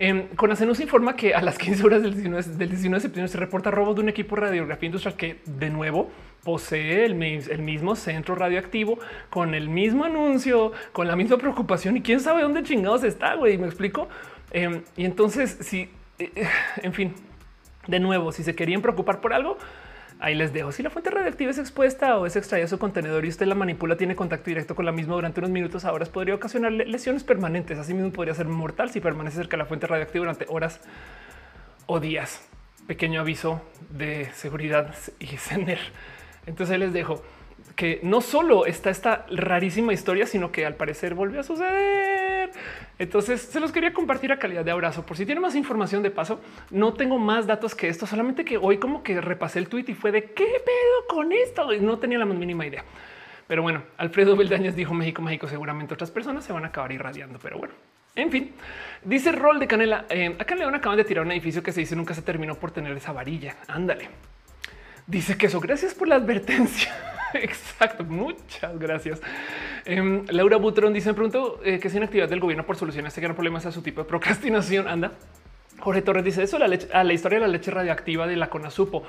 [0.00, 0.28] Eh,
[0.66, 3.70] nos informa que a las 15 horas del 19, del 19 de septiembre se reporta
[3.70, 6.10] robo de un equipo de radiografía industrial que de nuevo
[6.44, 12.20] posee el, mismo centro radioactivo con el mismo anuncio, con la misma preocupación y quién
[12.20, 14.08] sabe dónde chingados está, güey, me explico.
[14.52, 16.48] Em, y entonces, si, eh,
[16.82, 17.14] en fin,
[17.88, 19.58] de nuevo, si se querían preocupar por algo,
[20.20, 20.72] Ahí les dejo.
[20.72, 23.96] Si la fuente radioactiva es expuesta o es extraída su contenedor y usted la manipula,
[23.96, 27.78] tiene contacto directo con la misma durante unos minutos a horas, podría ocasionar lesiones permanentes.
[27.78, 30.80] Asimismo, podría ser mortal si permanece cerca de la fuente radioactiva durante horas
[31.86, 32.48] o días.
[32.88, 35.78] Pequeño aviso de seguridad y CENER.
[36.46, 37.22] Entonces les dejo
[37.78, 42.50] que no solo está esta rarísima historia, sino que al parecer volvió a suceder.
[42.98, 45.06] Entonces se los quería compartir a calidad de abrazo.
[45.06, 46.40] Por si tiene más información de paso,
[46.72, 49.94] no tengo más datos que esto, solamente que hoy como que repasé el tweet y
[49.94, 52.82] fue de qué pedo con esto y no tenía la más mínima idea.
[53.46, 57.38] Pero bueno, Alfredo Beldañez dijo México, México, seguramente otras personas se van a acabar irradiando,
[57.40, 57.74] pero bueno,
[58.16, 58.54] En fin,
[59.04, 60.04] dice Rol de Canela.
[60.08, 62.56] Eh, acá en León acaban de tirar un edificio que se dice nunca se terminó
[62.56, 63.54] por tener esa varilla.
[63.68, 64.08] Ándale.
[65.08, 65.58] Dice que eso.
[65.58, 66.94] Gracias por la advertencia.
[67.32, 68.04] Exacto.
[68.04, 69.20] Muchas gracias.
[69.86, 73.22] Em, Laura Butron dice: Me pregunto eh, que es actividad del gobierno por solucionar este
[73.22, 74.86] gran problema a su tipo de procrastinación.
[74.86, 75.12] Anda.
[75.80, 78.50] Jorge Torres dice eso la, leche, a la historia de la leche radioactiva de la
[78.50, 79.04] Conasupo.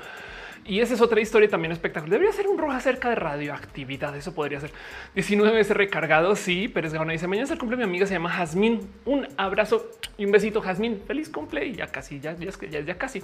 [0.64, 2.18] Y esa es otra historia también espectacular.
[2.18, 4.14] Debería ser un rojo acerca de radioactividad.
[4.16, 4.70] Eso podría ser
[5.14, 6.36] 19 veces recargado.
[6.36, 8.80] Sí, Pérez Gaona dice mañana se cumple mi amiga, se llama Jazmín.
[9.04, 11.00] Un abrazo y un besito, Jazmín.
[11.06, 13.22] Feliz cumple y ya casi, ya, ya, ya, ya casi.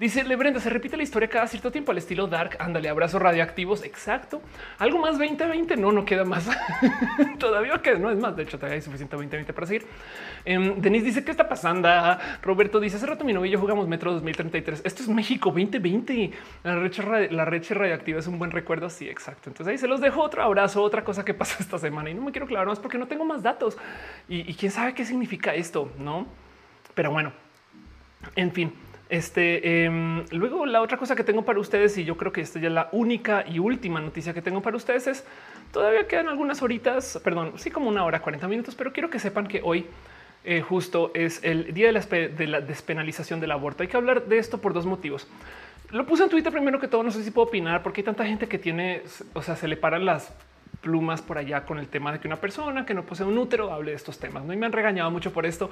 [0.00, 2.56] Dice Le Brenda, se repite la historia cada cierto tiempo al estilo Dark.
[2.58, 3.84] Ándale, abrazos radioactivos.
[3.84, 4.42] Exacto.
[4.78, 5.76] Algo más 2020.
[5.76, 6.48] No, no queda más.
[7.38, 8.36] todavía que no es más.
[8.36, 9.86] De hecho, todavía hay suficiente 2020 para seguir.
[10.46, 11.88] Um, Denise dice qué está pasando.
[12.42, 14.82] Roberto dice hace rato mi novio y yo jugamos Metro 2033.
[14.84, 16.32] Esto es México 2020.
[16.74, 18.88] La reche, la radioactiva es un buen recuerdo.
[18.90, 19.50] Sí, exacto.
[19.50, 22.22] Entonces ahí se los dejo otro abrazo, otra cosa que pasó esta semana y no
[22.22, 23.76] me quiero clavar más porque no tengo más datos
[24.28, 26.26] y, quién sabe qué significa esto, no?
[26.94, 27.32] Pero bueno,
[28.36, 28.72] en fin.
[29.08, 32.58] Este eh, luego la otra cosa que tengo para ustedes y yo creo que esta
[32.58, 35.26] ya es la única y última noticia que tengo para ustedes es
[35.70, 39.46] todavía quedan algunas horitas, perdón, sí como una hora 40 minutos, pero quiero que sepan
[39.46, 39.86] que hoy
[40.44, 43.82] eh, justo es el día de la, despenalización del aborto.
[43.82, 45.28] Hay que hablar de esto por dos motivos.
[45.92, 48.24] Lo puse en Twitter primero que todo, no sé si puedo opinar porque hay tanta
[48.24, 49.02] gente que tiene,
[49.34, 50.34] o sea, se le paran las
[50.82, 53.72] plumas por allá con el tema de que una persona que no posee un útero
[53.72, 54.44] hable de estos temas.
[54.44, 54.52] ¿no?
[54.52, 55.70] Y me han regañado mucho por esto.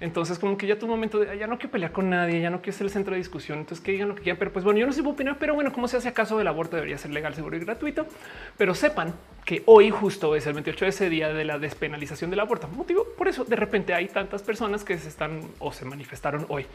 [0.00, 2.62] Entonces, como que ya tu momento de ya no quiero pelear con nadie, ya no
[2.62, 3.58] quiero ser el centro de discusión.
[3.58, 4.38] Entonces, que digan lo que quieran.
[4.38, 6.76] Pero pues bueno, yo no sé opinar, pero bueno, como se hace acaso del aborto
[6.76, 8.06] debería ser legal, seguro y gratuito.
[8.56, 9.12] Pero sepan
[9.44, 12.68] que hoy justo es el 28 de ese día de la despenalización del aborto.
[12.68, 16.66] Motivo por eso de repente hay tantas personas que se están o se manifestaron hoy.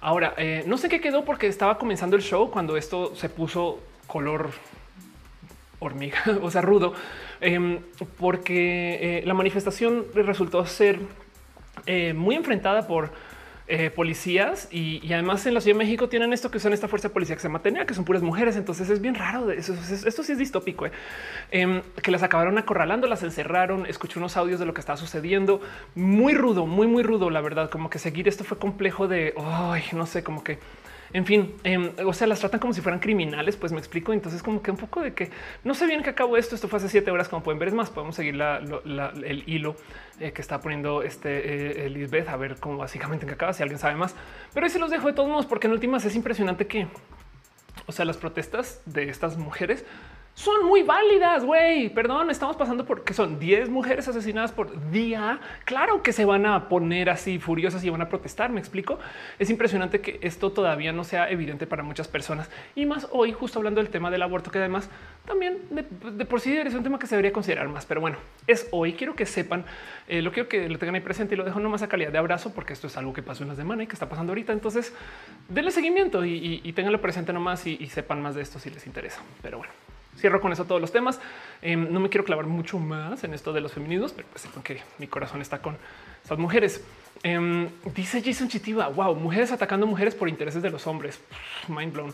[0.00, 3.80] Ahora, eh, no sé qué quedó porque estaba comenzando el show cuando esto se puso
[4.06, 4.50] color
[5.78, 6.94] hormiga, o sea, rudo,
[7.40, 7.80] em,
[8.18, 10.98] porque eh, la manifestación resultó ser
[11.86, 13.10] eh, muy enfrentada por
[13.70, 17.08] eh, policías y, además en la Ciudad de México tienen esto que son esta fuerza
[17.08, 18.56] de policía que se llama que son puras mujeres.
[18.56, 19.50] Entonces es bien raro.
[19.50, 20.86] Eso, esto sí es distópico,
[21.50, 23.84] em, que las acabaron acorralando, las encerraron.
[23.84, 25.60] Escuché unos audios de lo que estaba sucediendo.
[25.94, 27.28] Muy rudo, muy, muy rudo.
[27.28, 30.58] La verdad, como que seguir esto fue complejo de ay, no sé, como que
[31.12, 34.12] en fin, em, o sea, las tratan como si fueran criminales, pues me explico.
[34.12, 35.30] Entonces, como que un poco de que
[35.64, 36.54] no sé bien que acabó esto.
[36.54, 37.68] Esto fue hace siete horas, como pueden ver.
[37.68, 39.76] Es más, podemos seguir el hilo
[40.20, 43.78] eh, que está poniendo este eh, a ver cómo básicamente en qué acaba, si alguien
[43.78, 44.14] sabe más.
[44.52, 46.88] Pero ahí se los dejo de todos modos, porque en últimas es impresionante que,
[47.86, 49.84] o sea, las protestas de estas mujeres
[50.38, 51.88] son muy válidas, güey.
[51.88, 55.40] Perdón, estamos pasando por que son 10 mujeres asesinadas por día.
[55.64, 58.48] Claro que se van a poner así furiosas y van a protestar.
[58.48, 59.00] Me explico.
[59.40, 63.58] Es impresionante que esto todavía no sea evidente para muchas personas y más hoy, justo
[63.58, 64.88] hablando del tema del aborto, que además
[65.26, 67.84] también de, por sí es un tema que se debería considerar más.
[67.84, 68.92] Pero bueno, es hoy.
[68.92, 69.64] Quiero que sepan
[70.06, 72.18] eh, lo quiero que lo tengan ahí presente y lo dejo nomás a calidad de
[72.18, 74.52] abrazo, porque esto es algo que pasó en la semana y que está pasando ahorita.
[74.52, 74.94] Entonces,
[75.48, 79.20] denle seguimiento y, tenganlo presente nomás y sepan más de esto si les interesa.
[79.42, 79.72] Pero bueno.
[80.18, 81.20] Cierro con eso todos los temas.
[81.62, 84.80] Em, no me quiero clavar mucho más en esto de los feminismos, pero pues que
[84.98, 85.76] mi corazón está con
[86.22, 86.84] estas mujeres.
[87.22, 91.20] Em, dice Jason Chitiva, wow, mujeres atacando mujeres por intereses de los hombres.
[91.68, 92.12] Mind blown.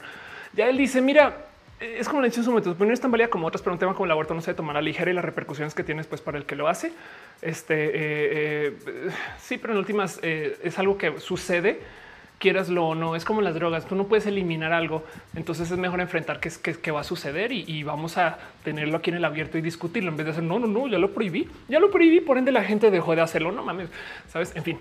[0.53, 1.47] Ya él dice, mira,
[1.81, 3.73] es como le dicho en su momento, pues no es tan válida como otras, pero
[3.73, 6.07] un tema como el aborto no se tomar a ligera y las repercusiones que tienes
[6.07, 6.93] pues para el que lo hace.
[7.43, 9.11] Este eh, eh,
[9.41, 11.81] sí, pero en últimas eh, es algo que sucede
[12.45, 15.03] quieraslo o no, es como las drogas, tú no puedes eliminar algo,
[15.35, 19.17] entonces es mejor enfrentar qué, qué, va a suceder y, vamos a tenerlo aquí en
[19.17, 21.81] el abierto y discutirlo en vez de hacer no, no, no, ya lo prohibí, ya
[21.81, 23.89] lo prohibí, por ende la gente dejó de hacerlo, no mames,
[24.29, 24.79] sabes, en fin.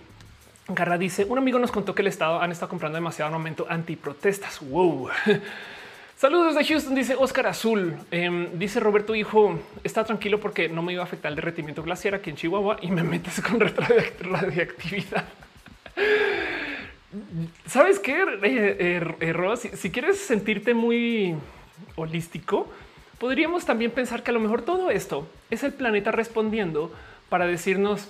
[0.68, 4.60] Garra dice, un amigo nos contó que el Estado han estado comprando demasiado armamento antiprotestas.
[4.60, 5.08] Wow.
[6.18, 7.96] Saludos de Houston, dice Oscar Azul.
[8.12, 12.14] Em, dice Roberto Hijo, está tranquilo porque no me iba a afectar el derretimiento glaciar
[12.16, 15.24] aquí en Chihuahua y me metes con radioactividad.
[17.68, 21.36] ¿Sabes qué, eh, eh, Si, quieres sentirte muy
[21.96, 22.68] holístico,
[23.20, 26.92] podríamos también pensar que a lo mejor todo esto es el planeta respondiendo
[27.30, 28.10] para decirnos,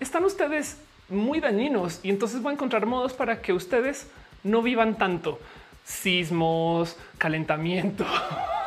[0.00, 4.08] están ustedes muy dañinos y entonces voy a encontrar modos para que ustedes
[4.42, 5.38] no vivan tanto.
[5.84, 8.04] Sismos, calentamiento.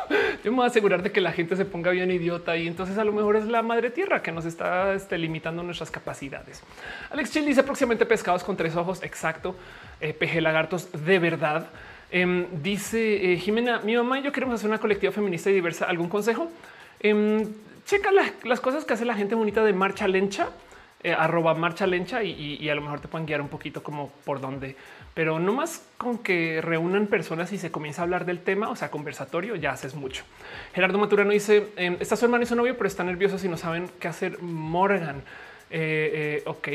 [0.44, 2.98] Yo me voy a asegurar de que la gente se ponga bien idiota y entonces
[2.98, 6.62] a lo mejor es la madre tierra que nos está este, limitando nuestras capacidades.
[7.10, 9.02] Alex Chill dice próximamente pescados con tres ojos.
[9.02, 9.56] Exacto.
[10.00, 11.68] Eh, peje lagartos de verdad.
[12.10, 15.86] Em, dice eh, Jimena, mi mamá y yo queremos hacer una colectiva feminista y diversa.
[15.86, 16.50] ¿Algún consejo?
[17.00, 17.44] Em,
[17.84, 18.10] checa
[18.44, 20.48] las cosas que hace la gente bonita de Marcha Lencha,
[21.02, 24.40] eh, arroba Marcha Lencha y, a lo mejor te pueden guiar un poquito como por
[24.40, 24.76] dónde
[25.14, 28.76] pero no más con que reúnan personas y se comienza a hablar del tema, o
[28.76, 30.24] sea, conversatorio, ya haces mucho.
[30.74, 33.56] Gerardo Maturano dice: em, Está su hermano y su novio, pero están nerviosos y no
[33.56, 34.42] saben qué hacer.
[34.42, 35.22] Morgan.
[35.70, 36.68] Eh, eh, ok.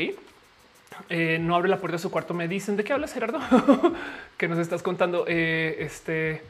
[1.08, 2.32] Eh, no abre la puerta de su cuarto.
[2.32, 3.40] Me dicen de qué hablas, Gerardo,
[4.38, 5.26] que nos estás contando.
[5.28, 6.42] Eh, este,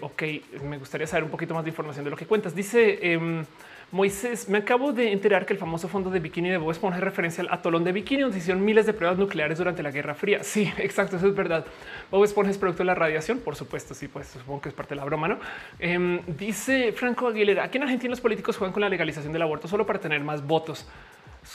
[0.00, 0.22] ok,
[0.64, 2.56] me gustaría saber un poquito más de información de lo que cuentas.
[2.56, 3.44] Dice em,
[3.90, 7.04] Moisés, me acabo de enterar que el famoso fondo de bikini de Bob Esponja es
[7.04, 10.44] referencia al atolón de bikini, donde hicieron miles de pruebas nucleares durante la Guerra Fría.
[10.44, 11.64] Sí, exacto, eso es verdad.
[12.10, 14.90] Bob Esponja es producto de la radiación, por supuesto, sí, pues supongo que es parte
[14.90, 15.38] de la broma, ¿no?
[15.78, 19.68] Em, dice Franco Aguilera, aquí en Argentina los políticos juegan con la legalización del aborto
[19.68, 20.86] solo para tener más votos.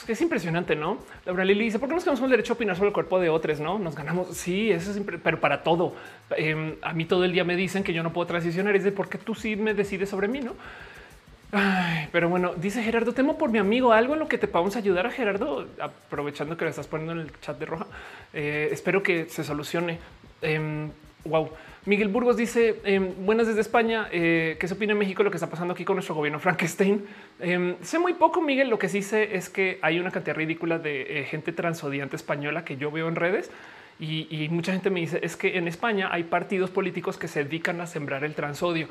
[0.08, 0.98] Es impresionante, ¿no?
[1.24, 3.20] Laura Lili dice, ¿por qué nos quedamos con el derecho a opinar sobre el cuerpo
[3.20, 3.60] de otros?
[3.60, 4.36] No nos ganamos.
[4.36, 5.94] Sí, eso es, pero para todo.
[6.36, 8.74] Em, a mí todo el día me dicen que yo no puedo transicionar.
[8.74, 10.54] Es de porque tú sí me decides sobre mí, no?
[12.12, 15.06] Pero bueno, dice Gerardo, temo por mi amigo algo en lo que te podamos ayudar
[15.06, 17.86] a Gerardo, aprovechando que lo estás poniendo en el chat de roja.
[18.32, 19.98] Eh, espero que se solucione.
[21.24, 21.46] wow.
[21.46, 21.50] Em,
[21.86, 24.08] Miguel Burgos dice em, buenas desde España.
[24.10, 27.04] Eh, ¿Qué se opina en México lo que está pasando aquí con nuestro gobierno Frankenstein?
[27.40, 28.70] Em, sé muy poco, Miguel.
[28.70, 32.64] Lo que sí sé es que hay una cantidad ridícula de eh, gente transodiante española
[32.64, 33.50] que yo veo en redes
[34.00, 37.44] y, y, mucha gente me dice es que en España hay partidos políticos que se
[37.44, 38.88] dedican a sembrar el transodio.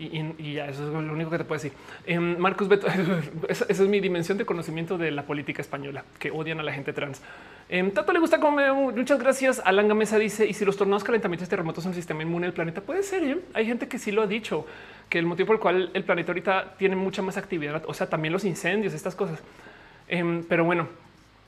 [0.00, 1.72] Y, ya eso es lo único que te puedo decir.
[2.06, 2.86] Em, Marcos Beto,
[3.48, 6.92] esa, es mi dimensión de conocimiento de la política española, que odian a la gente
[6.92, 7.20] trans.
[7.68, 8.72] Eh, Tato le gusta comer.
[8.72, 9.60] Muchas gracias.
[9.64, 12.80] Alanga Mesa dice: Y si los tornados, calentamientos, terremotos son el sistema inmune del planeta,
[12.80, 13.24] puede ser.
[13.24, 13.40] ¿eh?
[13.54, 14.66] Hay gente que sí lo ha dicho,
[15.08, 18.08] que el motivo por el cual el planeta ahorita tiene mucha más actividad, o sea,
[18.08, 19.40] también los incendios, estas cosas.
[20.06, 20.88] Em, pero bueno,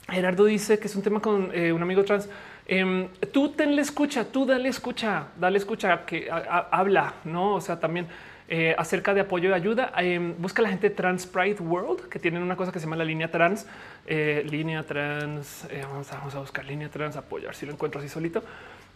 [0.09, 2.27] Gerardo dice que es un tema con eh, un amigo trans.
[2.67, 7.55] Em, tú tenle escucha, tú dale escucha, dale escucha que habla, no?
[7.55, 8.07] O sea, también
[8.53, 9.93] eh, acerca de apoyo y ayuda.
[9.97, 13.05] Eh, busca la gente Trans Pride World, que tienen una cosa que se llama la
[13.05, 13.65] línea trans,
[14.05, 15.65] eh, línea trans.
[15.83, 18.43] Vamos a, vamos, a, buscar línea trans, apoyar si lo encuentro así solito.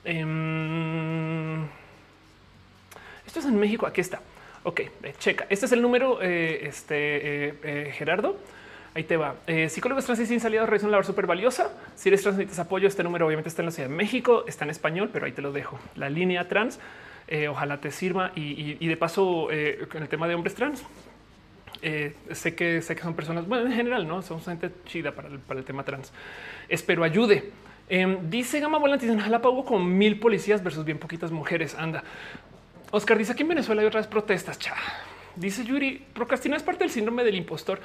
[0.04, 1.64] Em,
[3.26, 3.88] esto es en México.
[3.88, 4.20] Aquí está.
[4.64, 4.82] Ok,
[5.20, 5.46] checa.
[5.50, 6.22] Este es el número.
[6.22, 8.36] este Gerardo.
[8.94, 9.36] Ahí te va.
[9.70, 11.72] psicólogos trans y sin salida realizan una labor súper valiosa.
[11.96, 12.90] Si eres trans, necesitas apoyo.
[12.90, 15.42] Este número obviamente está en la Ciudad de México, está en español, pero ahí te
[15.42, 15.80] lo dejo.
[15.96, 16.78] La línea trans
[17.28, 18.32] eh, ojalá te sirva.
[18.36, 20.84] Y, de paso, eh, con el tema de hombres trans,
[21.82, 25.30] eh, sé que sé que son personas, bueno, en general, no somos gente chida para
[25.30, 26.12] el, tema trans.
[26.70, 27.52] Espero ayude.
[27.88, 31.76] Em, dice Gama Volantis en Jalapa hubo con mil policías versus bien poquitas mujeres.
[31.76, 32.04] Anda.
[32.92, 34.58] Oscar dice que en Venezuela hay otras protestas.
[34.58, 34.76] Cha.
[35.36, 37.80] Dice Yuri, procrastinar es parte del síndrome del impostor.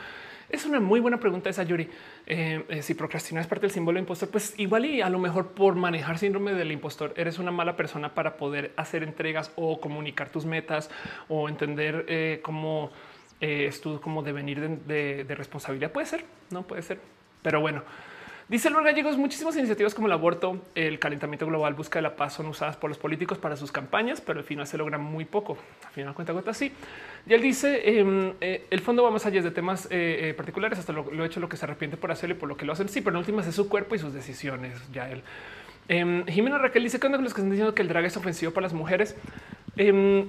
[0.51, 1.89] Es una muy buena pregunta esa, Yuri.
[2.27, 5.19] Eh, eh, si procrastinar es parte del símbolo de impostor, pues igual y a lo
[5.19, 9.81] mejor por manejar síndrome del impostor eres una mala persona para poder hacer entregas o
[9.81, 10.91] comunicar tus metas
[11.29, 12.91] o entender eh, cómo
[13.41, 15.93] es tu como devenir de, de responsabilidad.
[15.93, 17.01] Puede ser, no puede ser,
[17.43, 17.83] pero bueno.
[18.51, 22.33] Dice los gallegos, muchísimas iniciativas como el aborto, el calentamiento global, busca de la paz
[22.33, 25.57] son usadas por los políticos para sus campañas, pero al final se logra muy poco.
[25.87, 26.73] Al final cuenta gota sí.
[27.29, 30.81] Y él dice em, eh, el fondo va más allá de temas eh, eh, particulares,
[30.81, 32.73] hasta lo, he hecho lo que se arrepiente por hacerlo y por lo que lo
[32.73, 32.89] hacen.
[32.89, 34.83] Sí, pero en últimas es su cuerpo y sus decisiones.
[34.91, 35.23] Ya él.
[35.87, 38.67] Em, Jimena Raquel dice que los que están diciendo que el drag es ofensivo para
[38.67, 39.15] las mujeres.
[39.83, 40.26] Em,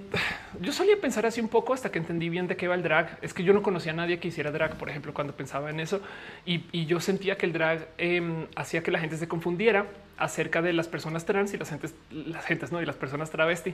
[0.61, 3.17] yo solía pensar así un poco hasta que entendí bien de qué va el drag.
[3.21, 5.81] Es que yo no conocía a nadie que hiciera drag, por ejemplo, cuando pensaba en
[5.81, 5.99] eso.
[6.45, 10.71] Y, yo sentía que el drag em, hacía que la gente se confundiera acerca de
[10.71, 13.73] las personas trans y las gentes, las gentes, no y las personas travesti.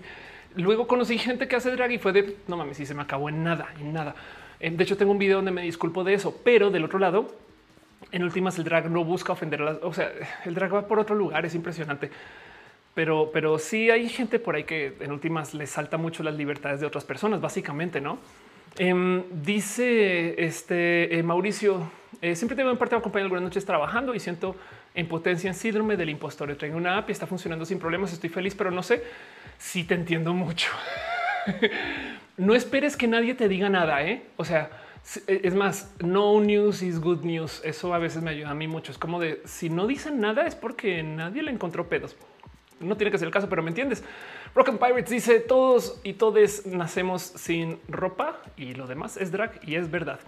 [0.55, 3.29] Luego conocí gente que hace drag y fue de no mames, y se me acabó
[3.29, 4.15] en nada, en nada.
[4.59, 7.35] Em, de hecho, tengo un video donde me disculpo de eso, pero del otro lado,
[8.11, 10.11] en últimas, el drag no busca ofender a las, o sea,
[10.43, 11.45] el drag va por otro lugar.
[11.45, 12.09] Es impresionante
[12.97, 16.79] pero, pero sí hay gente por ahí que en últimas les salta mucho las libertades
[16.79, 18.17] de otras personas, básicamente, no?
[18.75, 21.91] Em, dice este eh, Mauricio,
[22.23, 24.55] eh, siempre tengo en parte acompañado algunas noches trabajando y siento
[24.95, 26.55] impotencia en síndrome del impostor.
[26.55, 28.13] Traigo una app y está funcionando sin problemas.
[28.13, 29.03] Estoy feliz, pero no sé
[29.59, 30.71] si te entiendo mucho.
[32.37, 34.03] no esperes que nadie te diga nada.
[34.03, 34.23] ¿eh?
[34.37, 34.71] O sea,
[35.27, 37.61] e, es más, no news is good news.
[37.63, 38.91] Eso a veces me ayuda a mí mucho.
[38.91, 42.17] Es como de si no dicen nada es porque nadie le encontró pedos.
[42.79, 44.03] No tiene que ser el caso, pero me entiendes.
[44.53, 49.75] Broken Pirates dice todos y todes nacemos sin ropa y lo demás es drag y
[49.75, 50.19] es verdad.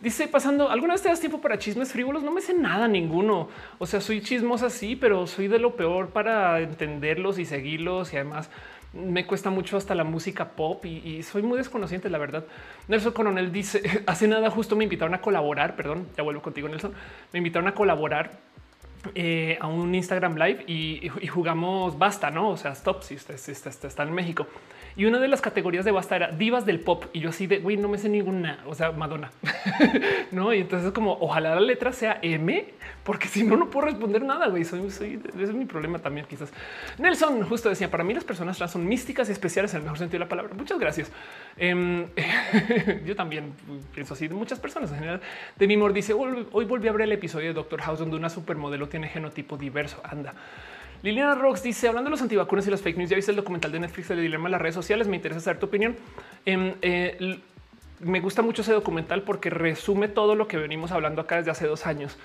[0.00, 2.22] Dice pasando alguna vez te das tiempo para chismes frívolos.
[2.22, 3.48] No me sé nada ninguno.
[3.78, 8.12] O sea, soy chismosa, sí, pero soy de lo peor para entenderlos y seguirlos.
[8.12, 8.48] Y además
[8.92, 12.44] me cuesta mucho hasta la música pop y, soy muy desconociente, la verdad.
[12.86, 15.74] Nelson Coronel dice hace nada justo me invitaron a colaborar.
[15.74, 16.92] Perdón, ya vuelvo contigo, Nelson.
[17.32, 18.38] Me invitaron a colaborar
[19.14, 22.50] eh, a un Instagram Live y, jugamos basta, no?
[22.50, 24.46] O sea, stop si está, está, en México.
[24.96, 27.04] Y una de las categorías de basta era divas del pop.
[27.12, 29.30] Y yo así de güey, no me sé ninguna, o sea, Madonna,
[30.32, 30.52] no?
[30.52, 32.72] Y entonces, como ojalá la letra sea M,
[33.04, 34.48] porque si no, no puedo responder nada.
[34.48, 36.26] Güey, soy, ese es mi problema también.
[36.26, 36.52] Quizás
[36.98, 39.98] Nelson justo decía: Para mí, las personas trans son místicas y especiales en el mejor
[39.98, 40.54] sentido de la palabra.
[40.54, 41.10] Muchas gracias.
[41.56, 42.06] Em,
[43.06, 43.54] yo también
[43.94, 45.20] pienso así de muchas personas en general.
[45.56, 48.88] De mi dice: Hoy volví a ver el episodio de Doctor House, donde una supermodelo
[48.88, 50.00] tiene genotipo diverso.
[50.04, 50.34] Anda.
[51.02, 53.10] Liliana Rocks dice hablando de los antivacunas y las fake news.
[53.10, 55.06] Ya viste el documental de Netflix del dilema en las redes sociales.
[55.06, 55.96] Me interesa saber tu opinión.
[56.44, 57.38] Em, eh,
[58.00, 61.66] me gusta mucho ese documental porque resume todo lo que venimos hablando acá desde hace
[61.66, 62.16] dos años.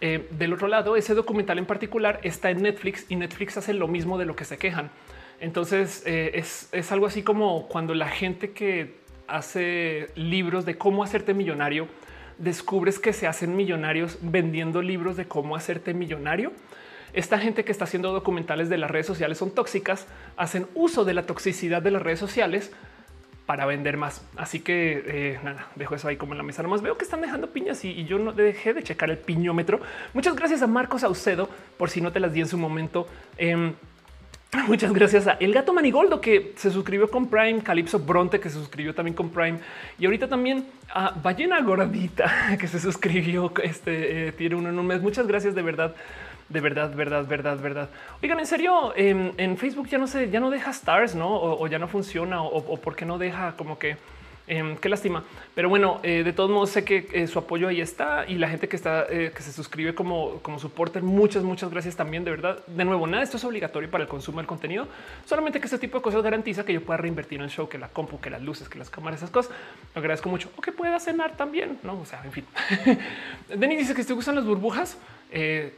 [0.00, 3.88] Eh, del otro lado, ese documental en particular está en Netflix y Netflix hace lo
[3.88, 4.90] mismo de lo que se quejan.
[5.40, 8.94] Entonces eh, es, es algo así como cuando la gente que
[9.26, 11.88] hace libros de cómo hacerte millonario
[12.38, 16.52] descubres que se hacen millonarios vendiendo libros de cómo hacerte millonario.
[17.14, 21.14] Esta gente que está haciendo documentales de las redes sociales son tóxicas, hacen uso de
[21.14, 22.72] la toxicidad de las redes sociales
[23.46, 24.22] para vender más.
[24.36, 26.62] Así que eh, nada, dejo eso ahí como en la mesa.
[26.62, 29.80] Nomás veo que están dejando piñas y, yo no dejé de checar el piñómetro.
[30.12, 33.06] Muchas gracias a Marcos Saucedo por si no te las di en su momento.
[33.36, 33.74] Em,
[34.66, 38.56] muchas gracias a El Gato Manigoldo que se suscribió con Prime, Calipso Bronte que se
[38.56, 39.58] suscribió también con Prime
[39.98, 43.52] y ahorita también a Ballena Gordita que se suscribió.
[43.62, 45.00] Este eh, tiene uno en un mes.
[45.00, 45.94] Muchas gracias de verdad
[46.48, 47.88] de verdad, verdad, verdad, verdad.
[48.22, 51.28] Oigan, en serio, en, Facebook ya no sé, ya no deja stars, no?
[51.34, 53.96] O, ya no funciona, o, por qué no deja como que
[54.46, 55.24] Em, qué lástima.
[55.54, 58.48] Pero bueno, eh, de todos modos sé que eh, su apoyo ahí está y la
[58.48, 61.02] gente que está, eh, que se suscribe como, como supporter.
[61.02, 62.24] Muchas, muchas gracias también.
[62.24, 64.86] De verdad, de nuevo, nada, esto es obligatorio para el consumo del contenido.
[65.24, 67.78] Solamente que este tipo de cosas garantiza que yo pueda reinvertir en el show, que
[67.78, 69.50] la compu, que las luces, que las cámaras, esas cosas.
[69.94, 70.50] Lo agradezco mucho.
[70.56, 71.98] O que pueda cenar también, no?
[72.00, 72.44] O sea, en fin.
[73.48, 74.98] Denis dice que te gustan las burbujas.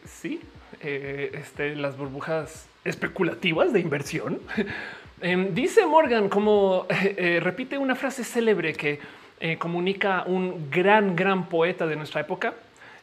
[0.05, 0.41] sí,
[0.81, 4.41] este, las burbujas especulativas de inversión.
[5.23, 9.01] Em, dice Morgan, como eh, eh, repite una frase célebre que
[9.41, 12.53] eh, comunica un gran, gran poeta de nuestra época.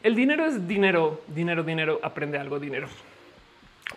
[0.00, 2.86] El dinero es dinero, dinero, dinero, aprende algo, dinero.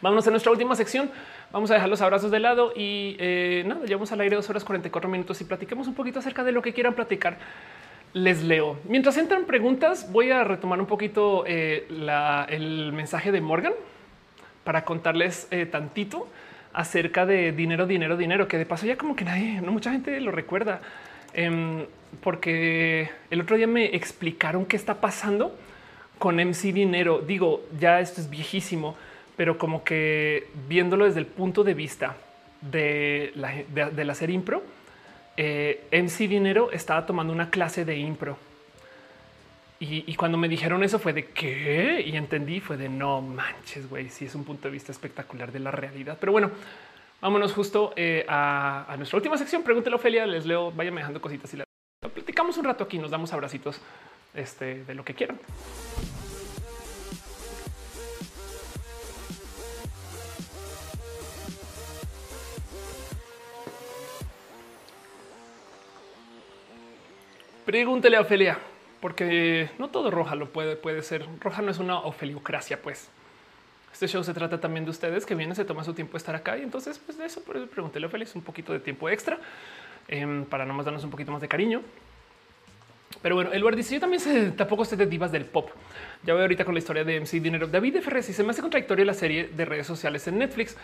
[0.01, 1.11] Vámonos a nuestra última sección.
[1.51, 3.17] Vamos a dejar los abrazos de lado y
[3.65, 6.63] nada, llevamos al aire dos horas 44 minutos y platiquemos un poquito acerca de lo
[6.63, 7.37] que quieran platicar.
[8.13, 8.77] Les leo.
[8.87, 13.73] Mientras entran preguntas, voy a retomar un poquito el mensaje de Morgan
[14.63, 16.27] para contarles tantito
[16.77, 20.21] acerca de dinero, dinero, dinero, que de paso ya como que nadie, no mucha gente
[20.21, 20.79] lo recuerda,
[21.33, 21.85] em,
[22.21, 25.55] porque el otro día me explicaron qué está pasando
[26.19, 27.23] con MC Dinero.
[27.25, 28.95] Digo, ya esto es viejísimo,
[29.35, 32.15] pero como que viéndolo desde el punto de vista
[32.61, 34.61] de la, de, hacer impro,
[35.37, 38.37] eh, MC Dinero estaba tomando una clase de impro
[39.79, 44.09] y, cuando me dijeron eso fue de qué y entendí fue de no manches, güey.
[44.09, 46.17] Si es un punto de vista espectacular de la realidad.
[46.19, 46.49] Pero bueno,
[47.21, 49.61] vámonos justo eh, a, nuestra última sección.
[49.61, 51.65] Pregúntele Ofelia, les leo, váyanme dejando cositas y la
[52.11, 53.79] platicamos un rato aquí, nos damos abracitos
[54.33, 55.39] este, de lo que quieran.
[67.67, 68.57] Pregúntele a Ofelia
[69.01, 71.25] porque no todo roja lo puede, puede ser.
[71.41, 73.09] Roja no es una ofeliocracia, pues.
[73.91, 76.57] Este show se trata también de ustedes que vienen, se toma su tiempo estar acá
[76.57, 79.37] y entonces, pues de eso, pregúntele a Félix un poquito de tiempo extra
[80.07, 81.81] em, para nomás darnos un poquito más de cariño.
[83.21, 85.69] Pero bueno, el dice yo también se, tampoco estoy de divas del pop.
[86.23, 87.67] Ya veo ahorita con la historia de MC Dinero.
[87.67, 90.77] David de Ferres se me hace contradictoria la serie de redes sociales en Netflix.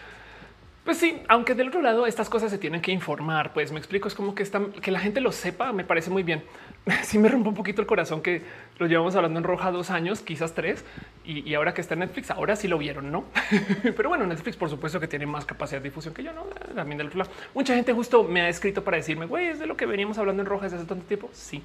[0.84, 4.10] Pues sí, aunque del otro lado estas cosas se tienen que informar, pues me explico,
[4.10, 6.44] es como que, están, que la gente lo sepa, me parece muy bien.
[7.04, 8.42] Sí me rompe un poquito el corazón que
[8.78, 10.84] lo llevamos hablando en roja dos años, quizás tres,
[11.24, 13.24] y, ahora que está en Netflix, ahora sí lo vieron, ¿no?
[13.96, 16.44] Pero bueno, Netflix por supuesto que tiene más capacidad de difusión que yo, ¿no?
[16.76, 17.32] También del otro lado.
[17.54, 20.44] Mucha gente justo me ha escrito para decirme, güey, es de lo que veníamos hablando
[20.44, 21.30] en roja desde hace tanto tiempo.
[21.32, 21.64] Sí.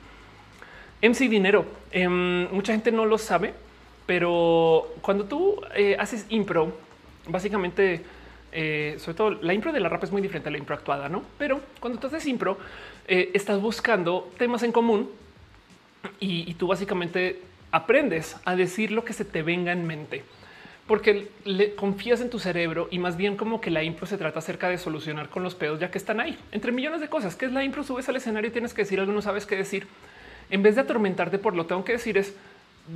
[1.02, 3.54] MC Dinero, em, mucha gente no lo sabe,
[4.06, 6.72] pero cuando tú eh, haces impro,
[7.26, 8.04] básicamente
[8.52, 11.08] eh, sobre todo la impro de la rap es muy diferente a la impro actuada,
[11.08, 11.22] no?
[11.38, 12.58] Pero cuando tú haces impro,
[13.06, 15.10] eh, estás buscando temas en común
[16.20, 20.24] y, tú básicamente aprendes a decir lo que se te venga en mente.
[20.86, 24.38] Porque le confías en tu cerebro y más bien como que la impro se trata
[24.38, 27.36] acerca de solucionar con los pedos ya que están ahí entre millones de cosas.
[27.36, 29.56] Que es la impro subes al escenario y tienes que decir algo no sabes qué
[29.56, 29.86] decir.
[30.48, 32.34] En vez de atormentarte por lo tengo que decir es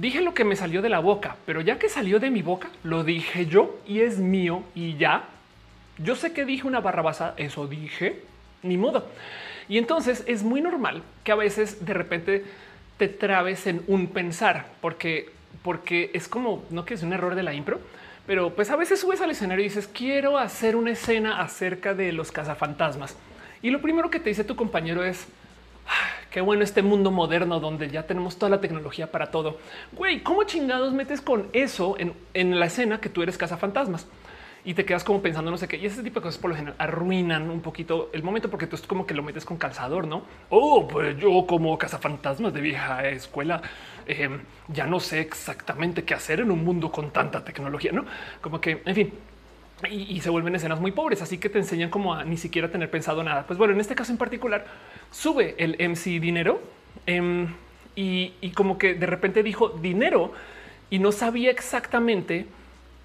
[0.00, 2.70] dije lo que me salió de la boca pero ya que salió de mi boca
[2.82, 5.28] lo dije yo y es mío y ya
[6.02, 8.22] yo sé que dije una barra basa, eso dije,
[8.62, 9.06] ni modo.
[9.68, 12.44] Y entonces es muy normal que a veces de repente
[12.98, 15.30] te trabes en un pensar, porque,
[15.62, 17.80] porque es como, no que es un error de la impro,
[18.26, 22.12] pero pues a veces subes al escenario y dices, quiero hacer una escena acerca de
[22.12, 23.16] los cazafantasmas.
[23.62, 25.26] Y lo primero que te dice tu compañero es,
[26.30, 29.58] qué bueno este mundo moderno donde ya tenemos toda la tecnología para todo.
[29.92, 34.06] Güey, ¿cómo chingados metes con eso en, en la escena que tú eres cazafantasmas?
[34.64, 35.76] Y te quedas como pensando no sé qué.
[35.76, 38.76] Y ese tipo de cosas por lo general arruinan un poquito el momento porque tú
[38.76, 40.22] es como que lo metes con calzador, no?
[40.50, 43.62] Oh, pues yo como cazafantasmas de vieja escuela
[44.06, 44.28] eh,
[44.68, 48.04] ya no sé exactamente qué hacer en un mundo con tanta tecnología, no?
[48.40, 49.12] Como que, en fin,
[49.90, 52.90] y, se vuelven escenas muy pobres, así que te enseñan como a ni siquiera tener
[52.90, 53.46] pensado nada.
[53.46, 54.66] Pues bueno, en este caso en particular,
[55.10, 56.62] sube el MC dinero
[57.06, 57.48] em,
[57.96, 60.32] y, como que de repente dijo dinero
[60.90, 62.46] y no sabía exactamente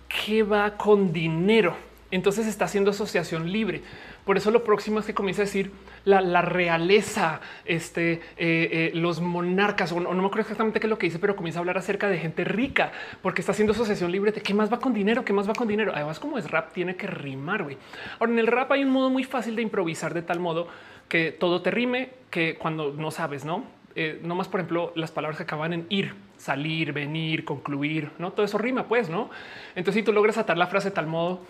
[0.07, 1.75] qué va con dinero.
[2.09, 3.81] Entonces está haciendo asociación libre.
[4.23, 5.71] Por eso lo próximo es que comienza a decir
[6.03, 10.97] la, realeza, este, eh, eh, los monarcas, o no, me acuerdo exactamente qué es lo
[10.97, 14.31] que dice, pero comienza a hablar acerca de gente rica, porque está haciendo asociación libre
[14.31, 15.91] de qué más va con dinero, qué más va con dinero.
[15.93, 17.63] Además, como es rap, tiene que rimar.
[17.63, 17.77] güey.
[18.19, 20.67] Ahora, en el rap hay un modo muy fácil de improvisar de tal modo
[21.09, 23.63] que todo te rime, que cuando no sabes, no?
[23.95, 26.13] Eh, no más, por ejemplo, las palabras que acaban en ir,
[26.47, 29.29] salir, venir, concluir, no todo eso rima, pues no.
[29.75, 31.41] Entonces, si tú logras atar la frase de tal modo,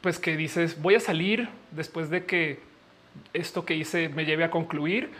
[0.00, 2.60] pues que dices voy a salir después de que
[3.34, 5.10] esto que hice me lleve a concluir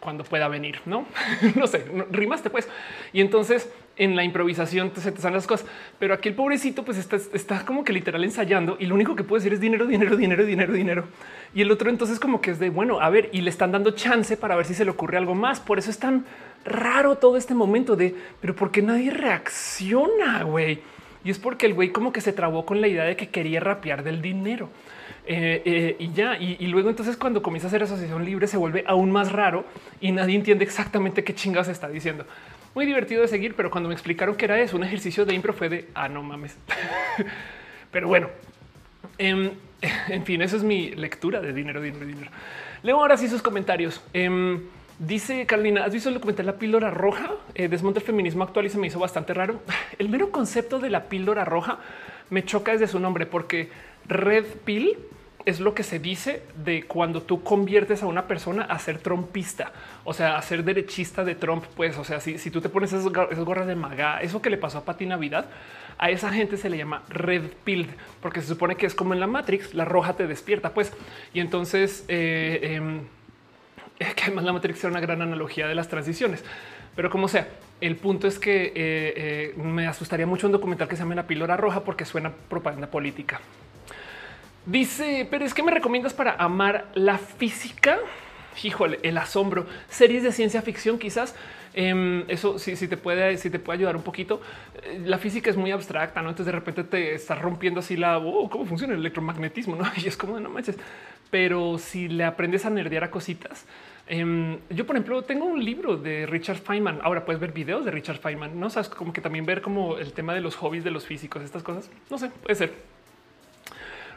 [0.00, 1.06] cuando pueda venir, no?
[1.56, 2.66] no sé, rimaste pues.
[3.12, 3.70] Y entonces
[4.00, 5.66] en la improvisación se te salen las cosas,
[5.98, 9.40] pero aquí el pobrecito pues está, como que literal ensayando y lo único que puede
[9.40, 11.04] decir es dinero, dinero, dinero, dinero, dinero.
[11.54, 13.90] Y el otro entonces como que es de bueno, a ver, y le están dando
[13.90, 15.60] chance para ver si se le ocurre algo más.
[15.60, 16.24] Por eso es tan
[16.64, 20.80] raro todo este momento de, pero ¿por qué nadie reacciona, güey?
[21.22, 23.60] Y es porque el güey como que se trabó con la idea de que quería
[23.60, 24.70] rapear del dinero.
[25.26, 28.84] Eh, eh, y ya, y, luego entonces cuando comienza a hacer asociación libre se vuelve
[28.86, 29.64] aún más raro
[30.00, 32.24] y nadie entiende exactamente qué chingas está diciendo.
[32.74, 35.52] Muy divertido de seguir, pero cuando me explicaron que era eso, un ejercicio de impro
[35.52, 36.56] fue de, ah, no mames.
[37.90, 38.30] pero bueno,
[39.18, 39.50] em,
[40.08, 42.30] en fin, eso es mi lectura de dinero, dinero, dinero.
[42.82, 44.00] Leo ahora sí sus comentarios.
[44.12, 44.60] Em,
[45.00, 47.32] dice Carolina, ¿has visto el documental La píldora roja?
[47.54, 49.60] Eh, desmonte el feminismo actual y se me hizo bastante raro.
[49.98, 51.78] El mero concepto de la píldora roja
[52.30, 53.68] me choca desde su nombre porque
[54.06, 54.96] red pill
[55.50, 59.72] es lo que se dice de cuando tú conviertes a una persona a ser trompista,
[60.04, 61.64] o sea, a ser derechista de Trump.
[61.76, 64.78] Pues, o sea, si, tú te pones esas, gorras de maga, eso que le pasó
[64.78, 65.46] a Pati Navidad,
[65.98, 67.88] a esa gente se le llama red pill,
[68.22, 70.92] porque se supone que es como en la Matrix, la roja te despierta, pues,
[71.34, 73.02] y entonces eh, em,
[73.98, 76.42] que además la Matrix era una gran analogía de las transiciones.
[76.96, 77.48] Pero como sea,
[77.80, 81.26] el punto es que eh, eh, me asustaría mucho un documental que se llama La
[81.26, 83.40] píldora roja porque suena propaganda política.
[84.66, 87.98] Dice, pero es que me recomiendas para amar la física.
[88.62, 91.34] Híjole, el asombro, series de ciencia ficción, quizás
[91.72, 94.42] em, eso sí, sí te puede, si te puede ayudar un poquito.
[94.82, 96.28] Eh, la física es muy abstracta, no?
[96.28, 99.84] Entonces de repente te estás rompiendo así la oh, cómo funciona el electromagnetismo, no?
[99.96, 100.76] Y es como no manches.
[101.30, 103.64] Pero si le aprendes a nerdear a cositas,
[104.08, 106.98] em, yo, por ejemplo, tengo un libro de Richard Feynman.
[107.02, 108.58] Ahora puedes ver videos de Richard Feynman.
[108.60, 111.42] No sabes como que también ver como el tema de los hobbies de los físicos,
[111.42, 111.90] estas cosas.
[112.10, 112.99] No sé, puede ser.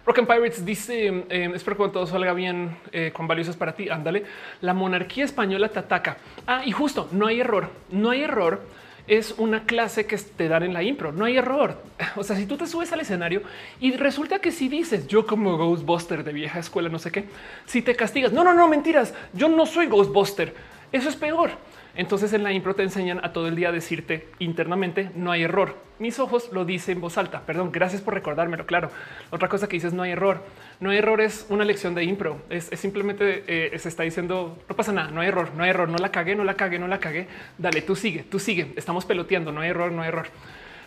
[0.06, 3.90] Rock and Pirates dice: eh, Espero que todo salga bien eh, con valiosas para ti.
[3.90, 4.26] Ándale.
[4.62, 6.18] La monarquía española te ataca.
[6.46, 7.70] Ah, y justo no hay error.
[7.90, 8.62] No hay error.
[9.08, 11.12] Es una clase que te dan en la impro.
[11.12, 11.82] No hay error.
[12.16, 13.44] O sea, si tú te subes al escenario
[13.80, 17.26] y resulta que si dices yo como Ghostbuster de vieja escuela, no sé qué,
[17.66, 19.14] si te castigas, no, no, no, mentiras.
[19.34, 20.54] Yo no soy Ghostbuster.
[20.92, 21.52] Eso es peor.
[21.96, 25.44] Entonces en la impro te enseñan a todo el día a decirte internamente no hay
[25.44, 25.78] error.
[26.00, 27.42] Mis ojos lo dicen en voz alta.
[27.46, 28.66] Perdón, gracias por recordármelo.
[28.66, 28.90] Claro.
[29.30, 30.44] Otra cosa que dices no hay error.
[30.80, 32.42] No hay error es una lección de impro.
[32.50, 35.88] Es, simplemente eh, se está diciendo no pasa nada, no hay error, no hay error,
[35.88, 37.28] no la cagué, no la cagué, no la cagué.
[37.58, 38.74] Dale, tú sigue, tú sigue.
[38.76, 40.28] Estamos peloteando, no hay error, no hay error.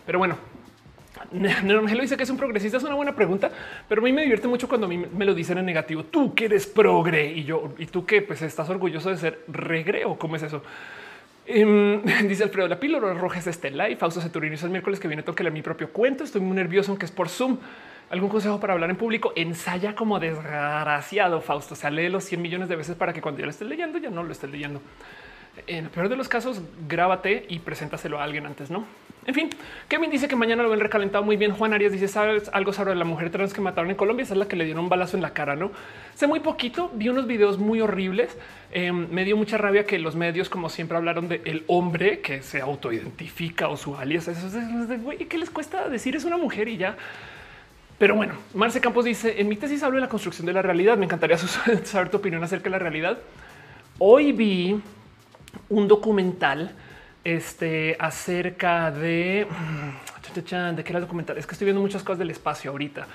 [0.05, 0.37] Pero bueno,
[1.63, 2.77] lo dice que es un progresista.
[2.77, 3.51] Es una buena pregunta,
[3.87, 6.03] pero a mí me divierte mucho cuando a mí me lo dicen en negativo.
[6.03, 10.05] Tú que eres progre y yo, y tú que pues estás orgulloso de ser regre
[10.05, 10.61] o cómo es eso.
[11.45, 13.95] Em, dice Alfredo, la píldora roja es este live.
[13.95, 16.23] Fausto Ceturino es el miércoles que viene, toque mi propio cuento.
[16.23, 17.57] Estoy muy nervioso, aunque es por Zoom.
[18.09, 19.33] ¿Algún consejo para hablar en público?
[19.35, 21.73] Ensaya como desgraciado, Fausto.
[21.73, 23.97] O sea, lee los 100 millones de veces para que cuando ya lo estés leyendo,
[23.97, 24.81] ya no lo estés leyendo.
[25.65, 28.85] En el peor de los casos, grábate y preséntaselo a alguien antes, ¿no?
[29.27, 29.49] En fin,
[29.89, 31.51] Kevin dice que mañana lo ven recalentado muy bien.
[31.51, 34.23] Juan Arias dice, ¿sabes algo sobre la mujer trans que mataron en Colombia?
[34.23, 35.69] Esa es la que le dieron un balazo en la cara, ¿no?
[36.15, 38.37] Sé muy poquito, vi unos videos muy horribles.
[38.71, 42.41] Em, me dio mucha rabia que los medios, como siempre, hablaron de el hombre que
[42.41, 44.29] se autoidentifica o su alias.
[44.29, 46.95] Eso es de, güey, ¿qué les cuesta decir es una mujer y ya?
[47.99, 50.97] Pero bueno, Marce Campos dice, en mi tesis hablo de la construcción de la realidad.
[50.97, 51.37] Me encantaría
[51.83, 53.17] saber tu opinión acerca de la realidad.
[53.99, 54.79] Hoy vi
[55.67, 56.71] un documental
[57.27, 59.45] este, acerca de
[60.33, 61.37] de qué era el documental.
[61.37, 63.07] Es que estoy viendo muchas cosas del espacio ahorita.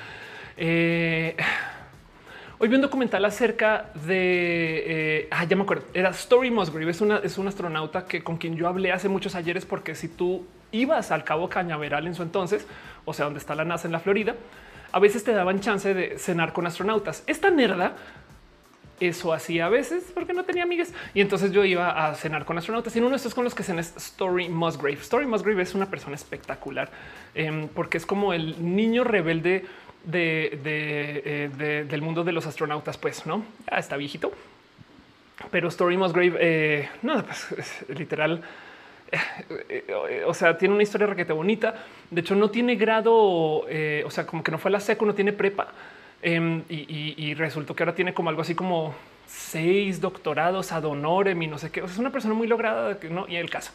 [0.56, 1.36] Eh,
[2.58, 5.84] hoy vi un documental acerca de eh, ah, ya me acuerdo.
[5.94, 6.90] Era Story Musgrave.
[6.90, 10.08] Es una, es un astronauta que con quien yo hablé hace muchos ayeres, porque si
[10.08, 12.66] tú ibas al Cabo Cañaveral en su entonces,
[13.04, 14.34] o sea, donde está la NASA en la Florida,
[14.90, 17.22] a veces te daban chance de cenar con astronautas.
[17.26, 17.94] Esta nerda
[19.00, 20.92] eso hacía a veces porque no tenía amigas.
[21.14, 23.62] Y entonces yo iba a cenar con astronautas y uno de estos con los que
[23.62, 24.98] cené es Story Musgrave.
[24.98, 26.90] Story Musgrave es una persona espectacular
[27.34, 29.64] em, porque es como el niño rebelde
[30.12, 34.32] eh, del mundo de los astronautas, pues no está viejito,
[35.50, 37.48] pero Story Musgrave, eh, no, pues,
[37.88, 38.42] literal.
[39.68, 41.84] Eh, o sea, tiene una historia requete bonita.
[42.10, 45.14] De hecho, no tiene grado, o sea, como que no fue a la seco, no
[45.14, 45.68] tiene prepa.
[46.22, 48.94] Em, y, resultó que ahora tiene como algo así como
[49.26, 51.82] seis doctorados ad honorem y no sé qué.
[51.82, 53.26] O sea, es una persona muy lograda, ¿no?
[53.28, 53.72] Y el caso.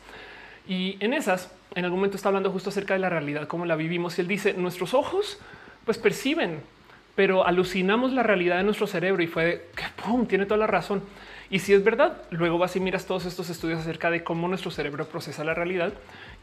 [0.67, 3.76] Y en esas, en algún momento está hablando justo acerca de la realidad, cómo la
[3.76, 4.17] vivimos.
[4.17, 5.40] Y él dice, nuestros ojos
[5.84, 6.61] pues perciben,
[7.16, 11.03] pero alucinamos la realidad de nuestro cerebro y fue que pum, tiene toda la razón.
[11.50, 14.72] Y si es verdad, luego vas y miras todos estos estudios acerca de cómo nuestro
[14.72, 15.93] cerebro procesa la realidad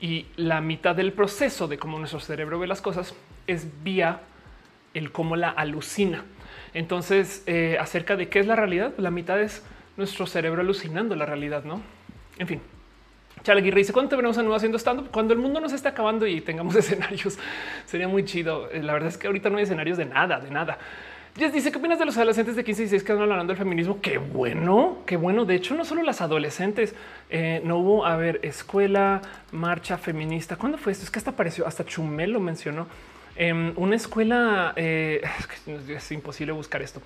[0.01, 3.15] y la mitad del proceso de cómo nuestro cerebro ve las cosas
[3.47, 4.21] es vía
[4.95, 6.25] el cómo la alucina.
[6.73, 9.65] Entonces, eh, acerca de qué es la realidad, la mitad es
[9.97, 11.81] nuestro cerebro alucinando la realidad, no?
[12.39, 12.61] En fin,
[13.45, 16.41] Chaleguirre dice cuánto veremos a nuevo haciendo stand cuando el mundo nos está acabando y
[16.41, 17.39] tengamos escenarios.
[17.85, 18.71] Sería muy chido.
[18.71, 20.79] Eh, la verdad es que ahorita no hay escenarios de nada, de nada.
[21.37, 23.59] Jess dice qué opinas de los adolescentes de 15 y 16 que están hablando del
[23.59, 24.01] feminismo.
[24.01, 25.45] Qué bueno, qué bueno.
[25.45, 26.95] De hecho, no solo las adolescentes,
[27.29, 30.57] eh, no hubo a ver escuela, marcha feminista.
[30.57, 31.05] ¿Cuándo fue esto?
[31.05, 32.87] Es que hasta apareció, hasta Chumel lo mencionó.
[33.37, 35.23] Em, una escuela eh,
[35.89, 37.01] es, imposible buscar esto.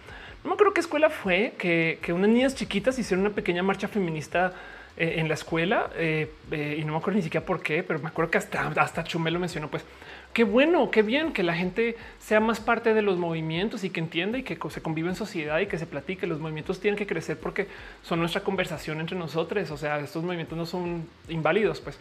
[0.44, 3.88] No me acuerdo qué escuela fue que, que unas niñas chiquitas hicieron una pequeña marcha
[3.88, 4.52] feminista
[5.00, 8.08] eh, en la escuela eh, y no me acuerdo ni siquiera por qué, pero me
[8.08, 9.70] acuerdo que hasta, hasta Chumel lo mencionó.
[9.70, 9.84] Pues
[10.32, 14.00] qué bueno, qué bien que la gente sea más parte de los movimientos y que
[14.00, 16.26] entienda y que se convive en sociedad y que se platique.
[16.26, 17.68] Los movimientos tienen que crecer porque
[18.02, 19.70] son nuestra conversación entre nosotros.
[19.70, 21.80] O sea, estos movimientos no son inválidos.
[21.80, 21.96] Pues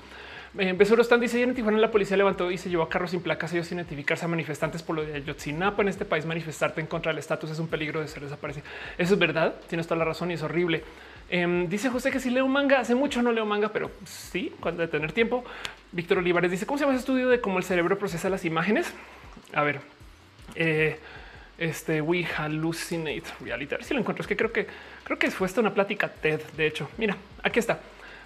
[0.58, 3.54] empezó están dice en Tijuana la policía levantó y se llevó a carros sin placas
[3.54, 7.12] ellos sin identificarse a manifestantes por lo de Ayotzinapa en este país manifestarte en contra
[7.12, 8.66] del estatus es un peligro de ser desaparecido.
[8.98, 10.84] Eso es verdad, tienes toda la razón y es horrible.
[11.30, 14.82] Em, dice José que si leo manga, hace mucho no leo manga, pero sí, cuando
[14.82, 15.44] de tener tiempo.
[15.92, 18.94] Víctor Olivares dice cómo se llama ese estudio de cómo el cerebro procesa las imágenes.
[19.54, 19.82] A ver,
[20.56, 21.00] eh,
[21.58, 23.76] este we hallucinate reality.
[23.82, 24.68] Si lo encuentro, es que creo que
[25.04, 26.42] creo que fue esta una plática TED.
[26.56, 27.80] De hecho, mira, aquí está.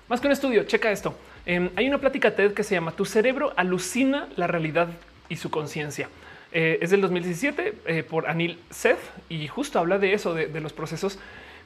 [0.08, 1.18] Más que un estudio, checa esto.
[1.46, 4.90] Em, hay una plática TED que se llama Tu cerebro alucina la realidad
[5.30, 6.10] y su conciencia.
[6.52, 10.74] Eh, es del 2017 eh, por Anil Seth y justo habla de eso, de los
[10.74, 11.18] procesos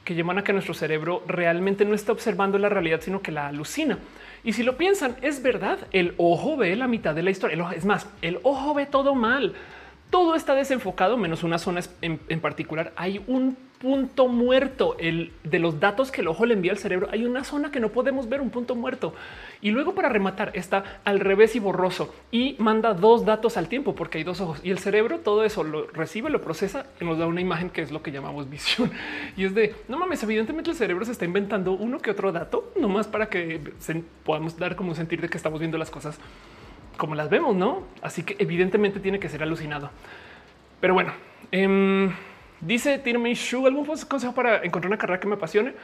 [0.06, 3.48] que llevan a que nuestro cerebro realmente no está observando la realidad, sino que la
[3.48, 3.98] alucina.
[4.44, 7.70] Y si lo piensan, es verdad, el ojo ve la mitad de la historia.
[7.74, 9.54] es más, el ojo ve todo mal.
[10.08, 12.92] Todo está desenfocado, menos una zona en, en particular.
[12.94, 14.96] Hay un punto muerto.
[14.98, 17.80] El de los datos que el ojo le envía al cerebro, hay una zona que
[17.80, 19.14] no podemos ver, un punto muerto.
[19.60, 23.94] Y luego para rematar está al revés y borroso y manda dos datos al tiempo
[23.94, 27.18] porque hay dos ojos y el cerebro todo eso lo recibe, lo procesa y nos
[27.18, 28.90] da una imagen que es lo que llamamos visión.
[29.36, 32.72] Y es de no mames, evidentemente el cerebro se está inventando uno que otro dato,
[32.78, 33.60] nomás para que
[34.24, 36.18] podamos dar como un sentir de que estamos viendo las cosas
[36.96, 37.82] como las vemos, no?
[38.02, 39.90] Así que evidentemente tiene que ser alucinado.
[40.80, 41.12] Pero bueno,
[41.52, 42.10] eh,
[42.66, 45.74] Dice Tirme Shu, ¿algún consejo para encontrar una carrera que me apasione?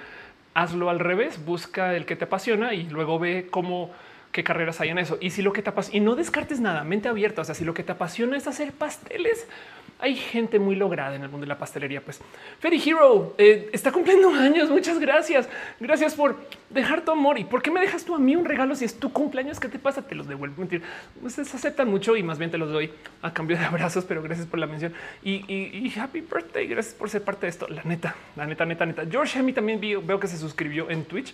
[0.52, 3.91] Hazlo al revés, busca el que te apasiona y luego ve cómo
[4.33, 5.17] qué carreras hay en eso.
[5.20, 7.43] Y si lo que te apasiona, y no descartes nada, mente abierta.
[7.43, 9.47] O sea, si lo que te apasiona es hacer pasteles,
[9.99, 12.01] hay gente muy lograda en el mundo de la pastelería.
[12.01, 12.21] Pues
[12.59, 14.69] Ferry Hero eh, está cumpliendo años.
[14.71, 15.49] Muchas gracias.
[15.79, 16.37] Gracias por
[16.71, 17.39] dejar tu amor.
[17.39, 19.61] ¿Y por qué me dejas tú a mí un regalo si es tu cumpleaños?
[19.61, 20.03] ¿Qué te pasa?
[20.03, 20.57] Te los devuelvo.
[20.59, 20.83] Mentir.
[21.23, 22.91] Ustedes aceptan mucho y más bien te los doy
[23.23, 26.67] a cambio de abrazos, pero gracias por la mención y, happy birthday.
[26.67, 27.69] Gracias por ser parte de esto.
[27.69, 29.05] La neta, la neta, neta, neta.
[29.09, 31.33] George Hemi también veo que se suscribió en Twitch.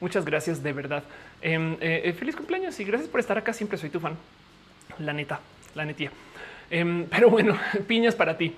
[0.00, 1.02] Muchas gracias de verdad.
[1.40, 3.52] Em, eh, eh, feliz cumpleaños y gracias por estar acá.
[3.52, 4.16] Siempre soy tu fan.
[4.98, 5.40] La neta,
[5.74, 6.10] la netía.
[6.70, 7.56] Em, pero bueno,
[7.86, 8.54] piñas para ti.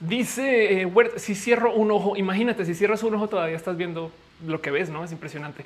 [0.00, 4.10] Dice eh, si cierro un ojo, imagínate, si cierras un ojo todavía estás viendo
[4.46, 5.04] lo que ves, ¿no?
[5.04, 5.64] Es impresionante.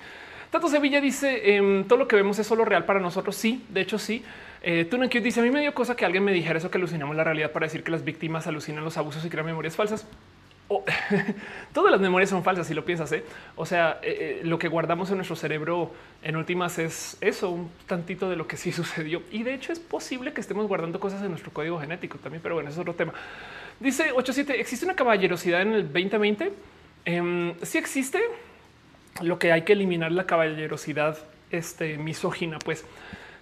[0.51, 3.37] Tato Sevilla dice, em, todo lo que vemos es solo real para nosotros.
[3.37, 4.25] Sí, de hecho sí.
[4.63, 7.15] Eh, que dice, a mí me dio cosa que alguien me dijera eso, que alucinamos
[7.17, 10.07] la realidad para decir que las víctimas alucinan los abusos y crean memorias falsas.
[11.73, 13.11] todas las memorias son falsas si lo piensas.
[13.13, 13.25] ¿eh?
[13.57, 18.31] O sea, eh, lo que guardamos en nuestro cerebro en últimas es eso, un tantito
[18.31, 19.23] de lo que sí sucedió.
[19.31, 22.55] Y de hecho es posible que estemos guardando cosas en nuestro código genético también, pero
[22.55, 23.13] bueno, es otro tema.
[23.81, 26.47] Dice 87, ¿existe una caballerosidad en el 2020?
[26.47, 26.53] Eh,
[27.05, 28.21] em, sí existe.
[29.21, 31.19] Lo que hay que eliminar la caballerosidad
[31.51, 32.59] este, misógina.
[32.59, 32.85] Pues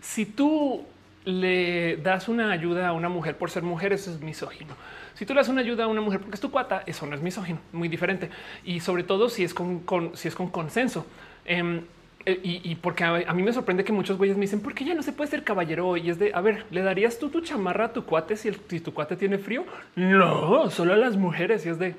[0.02, 0.84] si tú
[1.24, 4.74] le das una ayuda a una mujer por ser mujer, eso es misógino.
[5.22, 7.14] Si tú le das una ayuda a una mujer porque es tu cuata, eso no
[7.14, 8.28] es misógino, muy diferente.
[8.64, 9.84] Y sobre todo si es con,
[10.14, 11.06] si es con consenso.
[11.44, 11.82] Em,
[12.26, 14.94] eh, y, porque a, mí me sorprende que muchos güeyes me dicen, ¿por qué ya
[14.94, 15.96] no se puede ser caballero?
[15.96, 18.80] Y es de, a ver, ¿le darías tú tu chamarra a tu cuate si, si
[18.80, 19.64] tu cuate tiene frío?
[19.94, 21.64] No, solo a las mujeres.
[21.66, 21.94] Y es de,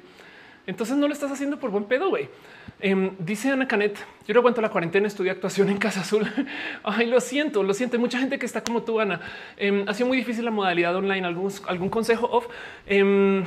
[0.65, 2.29] entonces no lo estás haciendo por buen pedo, güey.
[2.79, 6.29] Em, dice Ana Canet, yo no aguanto la cuarentena, estudio actuación en Casa Azul.
[6.83, 7.99] Ay, lo siento, lo siento.
[7.99, 9.21] Mucha gente que está como tú, Ana.
[9.57, 11.25] Eh, ha sido muy difícil la modalidad online.
[11.25, 12.47] ¿Algún, algún consejo off?
[12.85, 13.43] Em,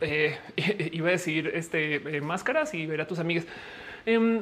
[0.00, 0.38] eh,
[0.92, 3.46] iba a decir este eh, máscaras y ver a tus amigas.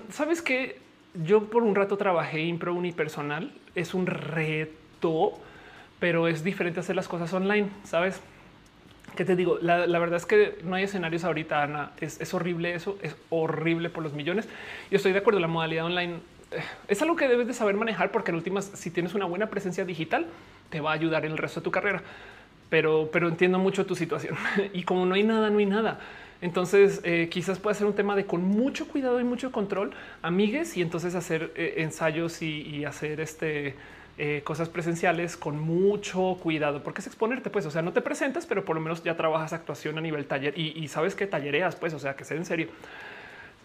[0.09, 0.81] Sabes que
[1.15, 3.53] yo por un rato trabajé impro unipersonal.
[3.75, 5.33] Es un reto,
[6.01, 7.69] pero es diferente hacer las cosas online.
[7.85, 8.21] Sabes?
[9.17, 11.93] Que te digo, la, verdad es que no hay escenarios ahorita, Ana.
[12.01, 14.49] Es, horrible eso, es horrible por los millones.
[14.91, 16.15] Yo estoy de acuerdo, la modalidad online
[16.51, 19.51] eh, es algo que debes de saber manejar porque en últimas, si tienes una buena
[19.51, 20.27] presencia digital,
[20.71, 22.03] te va a ayudar en el resto de tu carrera.
[22.71, 24.37] Pero, pero entiendo mucho tu situación
[24.73, 26.01] y como no hay nada, no hay nada.
[26.41, 29.93] Entonces, eh, quizás puede ser un tema de con mucho cuidado y mucho control,
[30.23, 33.77] amigues, y entonces hacer eh, ensayos y hacer este
[34.25, 38.47] eh, cosas presenciales con mucho cuidado, porque es exponerte, pues, o sea, no te presentas,
[38.47, 41.93] pero por lo menos ya trabajas actuación a nivel taller y, sabes que tallereas, pues,
[41.93, 42.69] o sea, que sea en serio.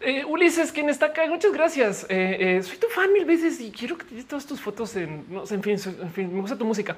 [0.02, 2.08] Eh, Ulises, quien está acá, muchas gracias.
[2.10, 5.46] Eh, soy tu fan mil veces y quiero que te todas tus fotos en, no
[5.46, 6.96] sé, en fin, en fin, me gusta tu música.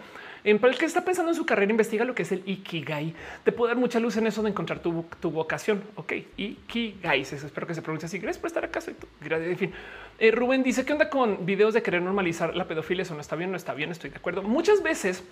[0.60, 3.14] Para el que está pensando en su carrera, investiga lo que es el Ikigai.
[3.44, 5.84] Te puedo dar mucha luz en eso de encontrar tu, vocación.
[5.96, 7.22] Ok, Ikigai.
[7.22, 8.20] Espero que se pronuncie así.
[8.20, 8.82] Gracias por estar acá.
[8.82, 8.96] Soy
[9.30, 9.72] En fin,
[10.20, 13.04] eh, Rubén dice que onda con videos de querer normalizar la pedofilia.
[13.04, 13.92] Eso no está bien, no está bien.
[13.92, 14.42] Estoy de acuerdo.
[14.42, 15.24] Muchas veces,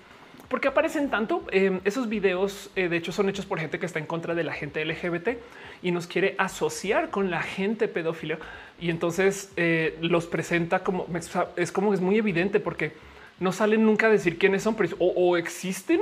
[0.50, 4.00] porque aparecen tanto em, esos videos, eh, de hecho, son hechos por gente que está
[4.00, 5.38] en contra de la gente LGBT
[5.82, 8.40] y nos quiere asociar con la gente pedófila.
[8.80, 11.08] Y entonces eh, los presenta como
[11.56, 12.92] es como es muy evidente porque
[13.40, 16.02] no salen nunca a decir quiénes son, pero o, existen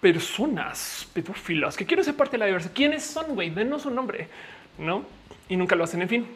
[0.00, 2.72] personas pedófilas que quieren ser parte de la diversidad.
[2.74, 3.34] ¿Quiénes son?
[3.34, 4.28] Güey, denos un nombre,
[4.78, 5.04] no?
[5.48, 6.02] Y nunca lo hacen.
[6.02, 6.26] En fin,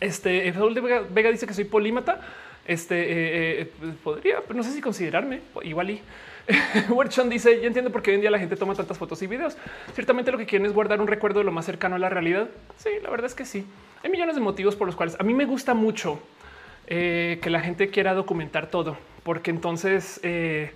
[0.00, 2.20] este Saúl de Vega, dice que soy polímata.
[2.64, 5.90] Este eh, eh, podría, pero no sé si considerarme igual.
[5.90, 6.02] Y
[6.88, 9.26] Werchon dice: Yo entiendo por qué hoy en día la gente toma tantas fotos y
[9.26, 9.56] videos.
[9.94, 12.48] Ciertamente lo que quieren es guardar un recuerdo de lo más cercano a la realidad.
[12.78, 13.66] Sí, la verdad es que sí.
[14.02, 16.20] Hay millones de motivos por los cuales a mí me gusta mucho
[16.88, 20.72] eh, que la gente quiera documentar todo, porque entonces eh,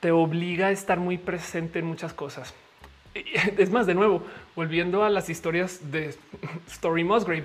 [0.00, 2.54] te obliga a estar muy presente en muchas cosas.
[3.58, 4.22] Es más, de nuevo,
[4.54, 6.14] volviendo a las historias de
[6.68, 7.44] Story Musgrave.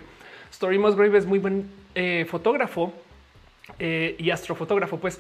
[0.52, 2.94] Story Musgrave es muy buen eh, fotógrafo
[3.80, 5.20] y astrofotógrafo, pues.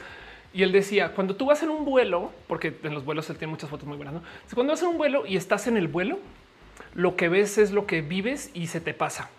[0.53, 3.51] Y él decía, cuando tú vas en un vuelo, porque en los vuelos él tiene
[3.51, 4.21] muchas fotos muy buenas.
[4.53, 6.19] Cuando vas en un vuelo y estás en el vuelo,
[6.93, 9.29] lo que ves es lo que vives y se te pasa.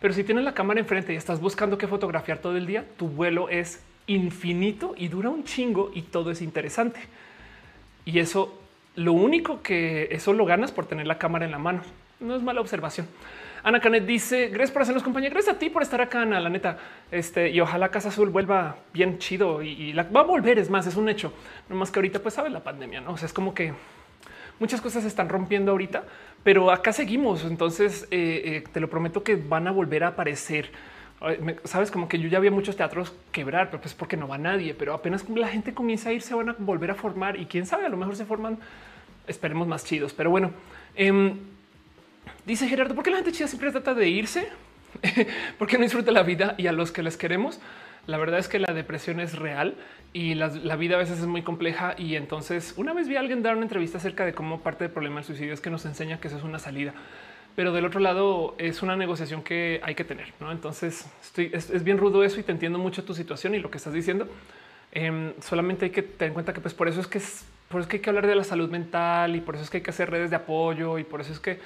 [0.00, 3.08] Pero si tienes la cámara enfrente y estás buscando qué fotografiar todo el día, tu
[3.08, 7.00] vuelo es infinito y dura un chingo y todo es interesante.
[8.04, 8.58] Y eso,
[8.94, 11.82] lo único que eso lo ganas por tener la cámara en la mano.
[12.20, 13.06] No es mala observación.
[13.62, 15.30] Ana Canet dice gracias por hacernos compañía.
[15.30, 16.78] Gracias a ti por estar acá, Ana, la neta.
[17.10, 20.58] Este y ojalá Casa Azul vuelva bien chido y, la, va a volver.
[20.58, 21.32] Es más, es un hecho.
[21.68, 23.12] No más que ahorita, pues sabe la pandemia, no?
[23.12, 23.74] O sea, es como que
[24.58, 26.04] muchas cosas se están rompiendo ahorita,
[26.48, 27.44] pero acá seguimos.
[27.44, 30.70] Entonces eh, eh, te lo prometo que van a volver a aparecer.
[31.64, 34.72] Sabes, como que yo ya había muchos teatros quebrar, pero pues porque no va nadie,
[34.72, 37.66] pero apenas la gente comienza a ir, se van a volver a formar y quién
[37.66, 38.56] sabe, a lo mejor se forman,
[39.26, 40.14] esperemos más chidos.
[40.14, 40.52] Pero bueno,
[40.96, 41.36] em,
[42.46, 44.48] dice Gerardo, ¿por qué la gente chida siempre trata de irse?
[45.58, 47.60] porque no disfruta la vida y a los que les queremos?
[48.08, 49.74] La verdad es que la depresión es real
[50.14, 51.94] y la, vida a veces es muy compleja.
[51.98, 54.92] Y entonces una vez vi a alguien dar una entrevista acerca de cómo parte del
[54.94, 56.94] problema del suicidio es que nos enseña que eso es una salida.
[57.54, 60.32] Pero del otro lado es una negociación que hay que tener.
[60.40, 60.50] ¿no?
[60.50, 63.76] Entonces estoy, es, bien rudo eso y te entiendo mucho tu situación y lo que
[63.76, 64.26] estás diciendo.
[64.90, 67.82] Em, solamente hay que tener en cuenta que pues por eso es que es por
[67.82, 69.82] eso que hay que hablar de la salud mental y por eso es que hay
[69.82, 71.58] que hacer redes de apoyo y por eso es que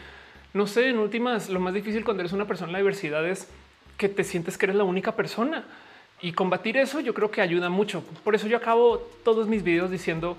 [0.55, 3.49] no sé, en últimas, lo más difícil cuando eres una persona en la diversidad es
[3.97, 5.65] que te sientes que eres la única persona
[6.23, 8.05] y combatir eso yo creo que ayuda mucho.
[8.25, 10.37] Por eso yo acabo todos mis videos diciendo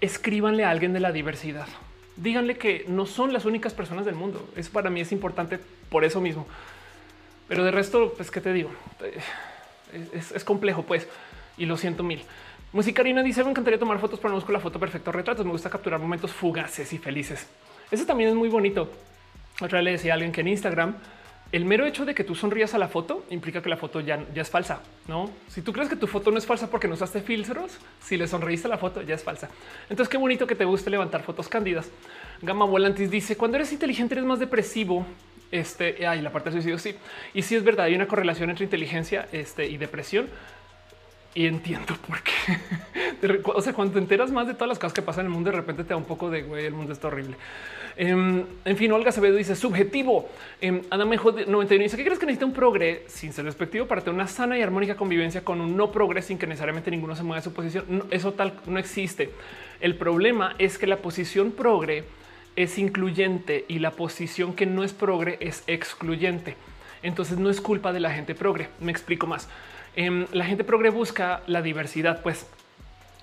[0.00, 1.68] escríbanle a alguien de la diversidad.
[2.16, 4.46] Díganle que no son las únicas personas del mundo.
[4.56, 5.60] Eso para mí es importante
[5.90, 6.46] por eso mismo.
[7.46, 8.70] Pero de resto, pues, ¿qué te digo?
[9.92, 11.06] Eh, es, complejo, pues,
[11.56, 12.22] y lo siento mil.
[12.72, 15.44] Musicarina dice, me encantaría tomar fotos, pero no busco la foto perfecto retratos.
[15.44, 17.46] Me gusta capturar momentos fugaces y felices.
[17.90, 18.90] Eso también es muy bonito.
[19.60, 20.96] Otra vez le decía a alguien que en Instagram
[21.52, 24.24] el mero hecho de que tú sonrías a la foto implica que la foto ya,
[24.34, 24.80] es falsa.
[25.06, 28.16] No, si tú crees que tu foto no es falsa porque no usaste filtros, si
[28.16, 29.50] le sonreíste a la foto ya es falsa.
[29.90, 31.90] Entonces, qué bonito que te guste levantar fotos cándidas.
[32.40, 35.06] Gama Volantis dice cuando eres inteligente eres más depresivo.
[35.50, 36.78] Este hay la parte del suicidio.
[36.78, 36.96] Sí,
[37.34, 37.84] y sí es verdad.
[37.84, 40.30] Hay una correlación entre inteligencia este, y depresión
[41.34, 43.42] y entiendo por qué.
[43.54, 45.50] o sea, cuando te enteras más de todas las cosas que pasan en el mundo,
[45.50, 47.36] de repente te da un poco de güey, el mundo está horrible.
[47.96, 50.28] Em, en fin, Olga Acevedo dice subjetivo.
[50.60, 54.14] Eh, Adam 91 dice que crees que necesita un progre sin ser respectivo para tener
[54.14, 57.40] una sana y armónica convivencia con un no progre sin que necesariamente ninguno se mueva
[57.40, 58.04] de su posición.
[58.10, 59.30] eso tal no existe.
[59.80, 62.04] El problema es que la posición progre
[62.56, 66.56] es incluyente y la posición que no es progre es excluyente.
[67.02, 68.68] Entonces no es culpa de la gente progre.
[68.80, 69.48] Me explico más.
[69.96, 72.46] Em, la gente progre busca la diversidad, pues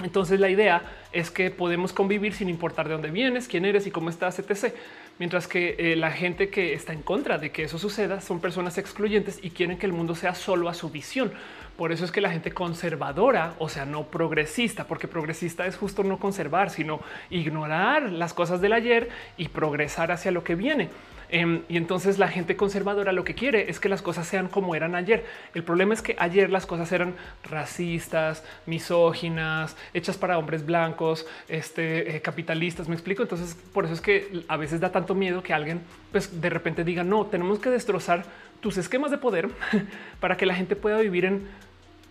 [0.03, 3.91] entonces la idea es que podemos convivir sin importar de dónde vienes, quién eres y
[3.91, 4.73] cómo estás, etc.
[5.17, 8.77] Mientras que eh, la gente que está en contra de que eso suceda son personas
[8.77, 11.33] excluyentes y quieren que el mundo sea solo a su visión.
[11.75, 16.03] Por eso es que la gente conservadora, o sea, no progresista, porque progresista es justo
[16.03, 20.89] no conservar, sino ignorar las cosas del ayer y progresar hacia lo que viene.
[21.31, 24.75] Em, y entonces la gente conservadora lo que quiere es que las cosas sean como
[24.75, 25.25] eran ayer.
[25.53, 32.15] El problema es que ayer las cosas eran racistas, misóginas, hechas para hombres blancos, este,
[32.15, 32.87] eh, capitalistas.
[32.87, 33.21] Me explico.
[33.21, 36.83] Entonces, por eso es que a veces da tanto miedo que alguien, pues de repente
[36.83, 38.25] diga no, tenemos que destrozar
[38.59, 39.49] tus esquemas de poder
[40.19, 41.47] para que la gente pueda vivir en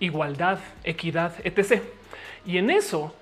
[0.00, 1.82] igualdad, equidad, etc.
[2.46, 3.14] Y en eso,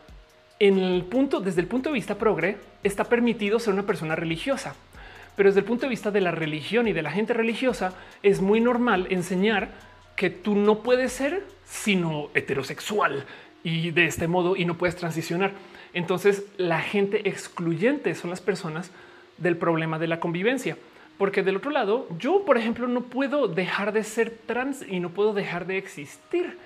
[0.58, 4.75] en el punto, desde el punto de vista progre, está permitido ser una persona religiosa.
[5.37, 7.93] Pero desde el punto de vista de la religión y de la gente religiosa,
[8.23, 9.71] es muy normal enseñar
[10.17, 13.27] que tú no puedes ser sino heterosexual
[13.63, 15.53] y de este modo y no puedes transicionar.
[15.93, 18.91] Entonces la gente excluyente son las personas
[19.39, 20.77] del problema de la convivencia.
[21.19, 25.11] Porque del otro lado, yo, por ejemplo, no puedo dejar de ser trans y no
[25.11, 26.59] puedo dejar de existir.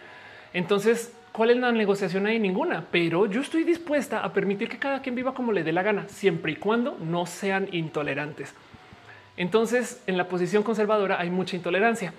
[0.53, 2.39] Entonces, ¿cuál es la negociación ahí?
[2.39, 5.83] Ninguna, pero yo estoy dispuesta a permitir que cada quien viva como le dé la
[5.83, 8.55] gana, siempre y cuando no sean intolerantes.
[9.37, 12.13] Entonces, en la posición conservadora hay mucha intolerancia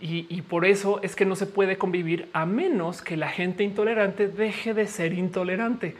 [0.00, 3.62] y, y, por eso es que no se puede convivir a menos que la gente
[3.62, 5.96] intolerante deje de ser intolerante.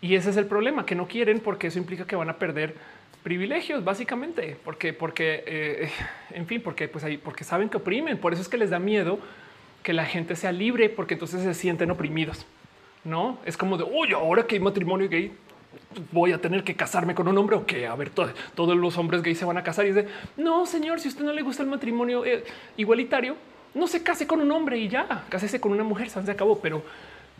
[0.00, 2.76] Y ese es el problema, que no quieren porque eso implica que van a perder
[3.22, 5.90] privilegios, básicamente, porque, porque, eh,
[6.30, 8.18] en fin, porque, pues, ahí, porque saben que oprimen.
[8.18, 9.18] Por eso es que les da miedo
[9.88, 12.44] que la gente sea libre porque entonces se sienten oprimidos.
[13.04, 15.32] No es como de oye, ahora que hay matrimonio gay,
[16.12, 19.22] voy a tener que casarme con un hombre o que a ver, todos los hombres
[19.22, 21.70] gays se van a casar y dice no, señor, si usted no le gusta el
[21.70, 22.44] matrimonio eh,
[22.76, 23.34] igualitario,
[23.72, 26.10] no se case con un hombre y ya cásese con una mujer.
[26.10, 26.82] Se acabó, pero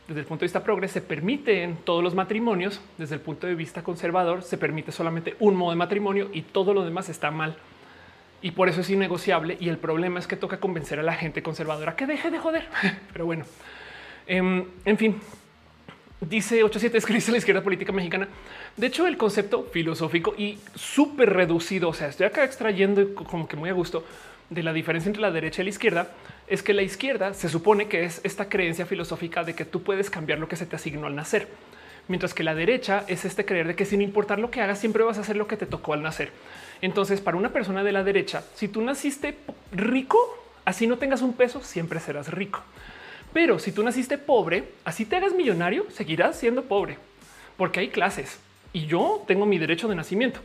[0.07, 2.81] desde el punto de vista progres se permiten todos los matrimonios.
[2.97, 6.73] Desde el punto de vista conservador se permite solamente un modo de matrimonio y todo
[6.73, 7.59] lo demás está mal
[8.43, 9.57] y por eso es innegociable.
[9.61, 12.69] Y el problema es que toca convencer a la gente conservadora que deje de joder.
[13.13, 13.45] Pero bueno,
[14.27, 15.21] em, en fin,
[16.21, 18.29] dice 87 escribe la izquierda política mexicana.
[18.77, 23.57] De hecho, el concepto filosófico y súper reducido, o sea, estoy acá extrayendo como que
[23.57, 24.05] muy a gusto
[24.51, 26.11] de la diferencia entre la derecha y la izquierda,
[26.47, 30.09] es que la izquierda se supone que es esta creencia filosófica de que tú puedes
[30.09, 31.49] cambiar lo que se te asignó al nacer.
[32.09, 35.05] Mientras que la derecha es este creer de que sin importar lo que hagas, siempre
[35.05, 36.31] vas a hacer lo que te tocó al nacer.
[36.81, 39.37] Entonces, para una persona de la derecha, si tú naciste
[39.73, 40.19] rico,
[40.65, 42.63] así no tengas un peso, siempre serás rico.
[43.33, 46.99] Pero si tú naciste pobre, así te hagas millonario, seguirás siendo pobre,
[47.57, 48.39] porque hay clases
[48.73, 50.41] y yo tengo mi derecho de nacimiento.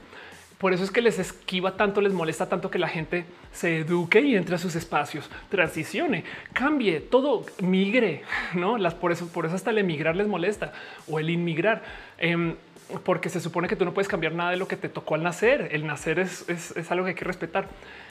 [0.57, 4.21] Por eso es que les esquiva tanto, les molesta tanto que la gente se eduque
[4.21, 8.21] y entre a sus espacios, transicione, cambie, todo migre,
[8.53, 10.71] no las por eso, por eso hasta el emigrar les molesta
[11.09, 11.83] o el inmigrar.
[12.17, 12.55] Em,
[12.99, 15.23] porque se supone que tú no puedes cambiar nada de lo que te tocó al
[15.23, 15.69] nacer.
[15.71, 16.45] El nacer es,
[16.89, 17.67] algo que hay que respetar.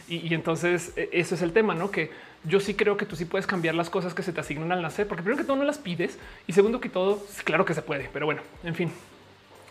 [0.09, 1.91] Y, entonces e, eso es el tema, ¿no?
[1.91, 2.11] Que
[2.45, 4.83] yo sí creo que tú sí puedes cambiar las cosas que se te asignan al
[4.83, 7.83] nacer, porque primero que todo no las pides y segundo que todo, claro que se
[7.83, 8.11] puede.
[8.13, 8.93] Pero bueno, en fin.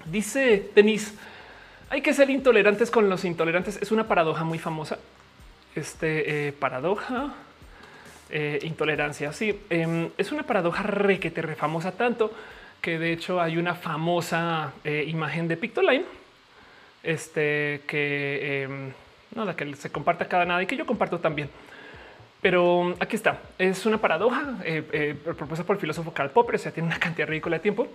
[0.05, 1.13] Dice Denise,
[1.89, 3.77] hay que ser intolerantes con los intolerantes.
[3.81, 4.97] Es una paradoja muy famosa.
[5.75, 7.33] Este eh, paradoja,
[8.29, 9.31] eh, intolerancia.
[9.33, 12.33] Sí, em, es una paradoja re que te refamosa tanto
[12.81, 16.03] que de hecho hay una famosa eh, imagen de Pictoline,
[17.03, 18.91] este que em,
[19.35, 21.49] nada que se comparte cada nada y que yo comparto también.
[22.41, 23.39] Pero aquí está.
[23.59, 26.55] Es una paradoja eh, eh, propuesta por el filósofo Karl Popper.
[26.55, 27.87] O sea, tiene una cantidad ridícula de tiempo,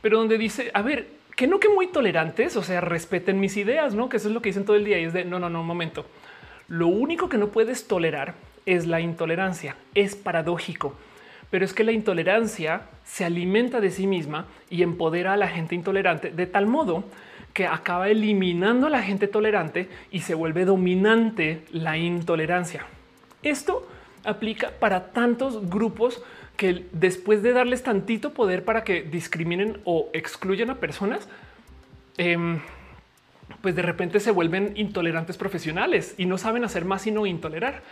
[0.00, 3.94] pero donde dice: A ver, que no que muy tolerantes, o sea, respeten mis ideas,
[3.94, 4.08] no?
[4.08, 5.62] Que eso es lo que dicen todo el día y es de no, no, no,
[5.62, 6.06] un momento.
[6.68, 8.34] Lo único que no puedes tolerar
[8.64, 9.74] es la intolerancia.
[9.94, 10.94] Es paradójico
[11.50, 15.74] pero es que la intolerancia se alimenta de sí misma y empodera a la gente
[15.74, 17.04] intolerante de tal modo
[17.52, 22.86] que acaba eliminando a la gente tolerante y se vuelve dominante la intolerancia.
[23.42, 23.88] Esto
[24.24, 26.22] aplica para tantos grupos
[26.56, 31.28] que después de darles tantito poder para que discriminen o excluyan a personas,
[32.18, 32.60] em,
[33.62, 37.82] pues de repente se vuelven intolerantes profesionales y no saben hacer más sino intolerar.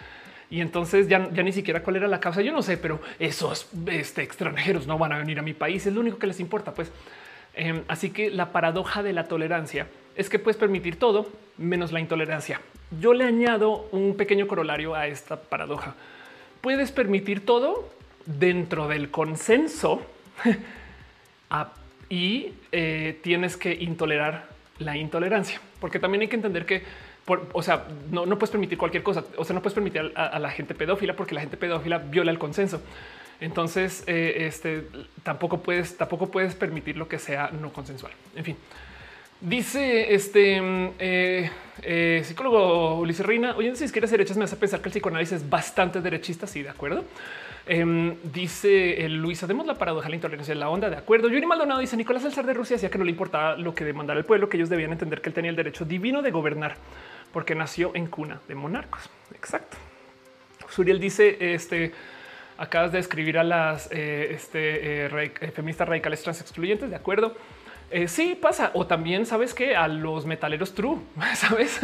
[0.51, 2.41] Y entonces ya, ya ni siquiera cuál era la causa.
[2.41, 5.87] Yo no sé, pero esos este, extranjeros no van a venir a mi país.
[5.87, 6.73] Es lo único que les importa.
[6.73, 6.91] Pues
[7.55, 12.01] em, así que la paradoja de la tolerancia es que puedes permitir todo menos la
[12.01, 12.61] intolerancia.
[13.01, 15.95] Yo le añado un pequeño corolario a esta paradoja.
[16.61, 17.91] Puedes permitir todo
[18.25, 20.03] dentro del consenso
[22.09, 26.83] y eh, tienes que intolerar la intolerancia, porque también hay que entender que
[27.53, 29.25] o sea, no, puedes permitir cualquier cosa.
[29.37, 32.39] O sea, no puedes permitir a, la gente pedófila porque la gente pedófila viola el
[32.39, 32.81] consenso.
[33.41, 34.87] Entonces, eh, este
[35.23, 38.13] tampoco puedes, tampoco puedes permitir lo que sea no consensual.
[38.35, 38.57] En fin,
[39.41, 40.61] dice este
[40.99, 41.51] eh,
[41.83, 43.55] eh, psicólogo Ulises Reina.
[43.57, 46.47] Oye, si quieres derechas, me hace pensar que el psicoanálisis es bastante derechista.
[46.47, 47.05] Sí, de acuerdo.
[47.71, 50.89] Em, dice el Luis, hacemos la paradoja la intolerancia de la onda.
[50.89, 51.29] De acuerdo.
[51.29, 54.19] Yuri Maldonado dice Nicolás el de Rusia decía que no le importaba lo que demandara
[54.19, 56.77] el pueblo, que ellos debían entender que él tenía el derecho divino de gobernar
[57.39, 59.09] porque nació en cuna de monarcos.
[59.33, 59.77] Exacto.
[60.71, 61.93] Suriel dice este
[62.57, 66.91] acabas de escribir a las eh, este, eh, eh, feministas radicales trans excluyentes.
[66.91, 67.37] De acuerdo.
[68.09, 68.73] sí pasa.
[68.75, 70.99] O también sabes que a los metaleros true,
[71.37, 71.81] sabes?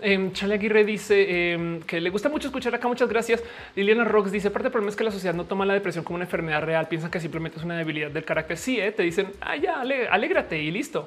[0.00, 2.88] Eh, Chale Aguirre dice em, que le gusta mucho escuchar acá.
[2.88, 3.44] Muchas gracias.
[3.74, 6.14] Liliana Rocks dice: Parte del problema es que la sociedad no toma la depresión como
[6.14, 6.88] una enfermedad real.
[6.88, 8.56] Piensan que simplemente es una debilidad del carácter.
[8.56, 11.06] Sí, te dicen, ah, ya, alégrate y listo.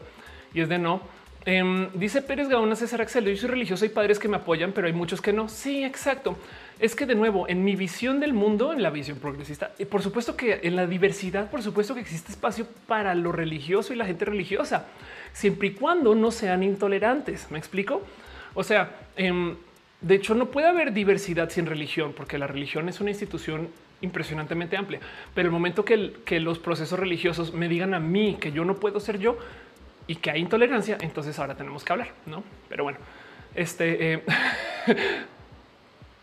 [0.53, 1.01] Y es de no.
[1.45, 4.87] Em, dice Pérez Gaona César Axel, yo soy religioso y padres que me apoyan, pero
[4.87, 5.47] hay muchos que no.
[5.47, 6.37] Sí, exacto.
[6.79, 10.01] Es que de nuevo, en mi visión del mundo, en la visión progresista, y por
[10.01, 14.05] supuesto que en la diversidad, por supuesto que existe espacio para lo religioso y la
[14.05, 14.87] gente religiosa,
[15.31, 17.49] siempre y cuando no sean intolerantes.
[17.51, 18.01] ¿Me explico?
[18.53, 19.55] O sea, em,
[20.01, 23.69] de hecho, no puede haber diversidad sin religión, porque la religión es una institución
[24.01, 24.99] impresionantemente amplia.
[25.33, 28.75] Pero el momento que, que los procesos religiosos me digan a mí que yo no
[28.75, 29.37] puedo ser yo,
[30.09, 32.43] y que hay intolerancia, entonces ahora tenemos que hablar, ¿no?
[32.67, 32.97] Pero bueno,
[33.53, 34.13] este...
[34.13, 34.23] Eh,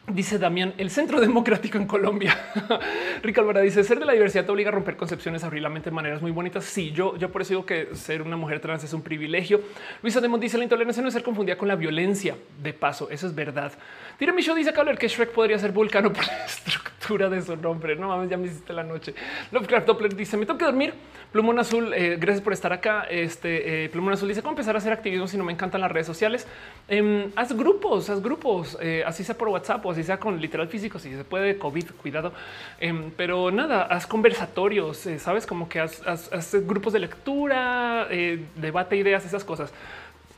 [0.09, 2.37] dice Damián, el Centro Democrático en Colombia.
[3.23, 5.91] Rico Alvarado dice, ser de la diversidad te obliga a romper concepciones, abrir la mente
[5.91, 6.65] de maneras muy bonitas.
[6.65, 9.61] Sí, yo, yo por eso digo que ser una mujer trans es un privilegio.
[10.03, 12.37] Luisa Demont dice, la intolerancia no es ser confundida con la violencia.
[12.61, 13.73] De paso, eso es verdad.
[14.19, 17.55] Tira mi show dice hablar que Shrek podría ser vulcano por la estructura de su
[17.57, 17.97] nombre.
[17.97, 19.15] No mames, ya me hiciste la noche.
[19.53, 20.95] Lovecraft Doppler dice, me tengo que dormir
[21.33, 23.07] Plumón Azul, eh, gracias por estar acá.
[23.11, 25.93] Este eh, Plumón Azul dice cómo empezar a hacer activismo si no me encantan las
[25.93, 26.47] redes sociales.
[26.89, 30.69] Em, haz grupos, haz grupos, eh, así sea por WhatsApp o así sea con literal
[30.69, 32.33] físico, si se puede, COVID, cuidado.
[32.81, 38.09] Em, pero nada, haz conversatorios, sabes, como que haz, grupos de lectura,
[38.55, 39.75] debate ideas, esas cosas.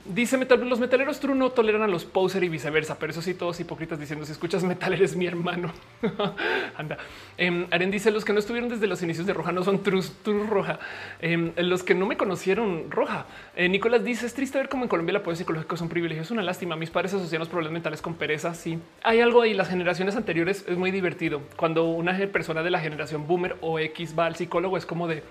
[0.08, 3.34] Dice metal, los metaleros true no toleran a los poser y viceversa, pero eso sí,
[3.34, 5.70] todos hipócritas diciendo si escuchas metal eres mi hermano.
[6.76, 6.96] Anda.
[7.36, 10.02] Eh, Aren dice los que no estuvieron desde los inicios de Roja no son true,
[10.48, 10.78] roja.
[11.20, 13.26] Em, los que no me conocieron roja.
[13.54, 16.22] Eh, Nicolás dice es triste ver cómo en Colombia el apoyo psicológico es un privilegio.
[16.22, 16.74] Es una lástima.
[16.74, 18.54] Mis padres asocian los problemas mentales con pereza.
[18.54, 19.52] Sí, hay algo ahí.
[19.52, 21.42] Las generaciones anteriores es muy divertido.
[21.56, 25.22] Cuando una persona de la generación boomer o X va al psicólogo, es como de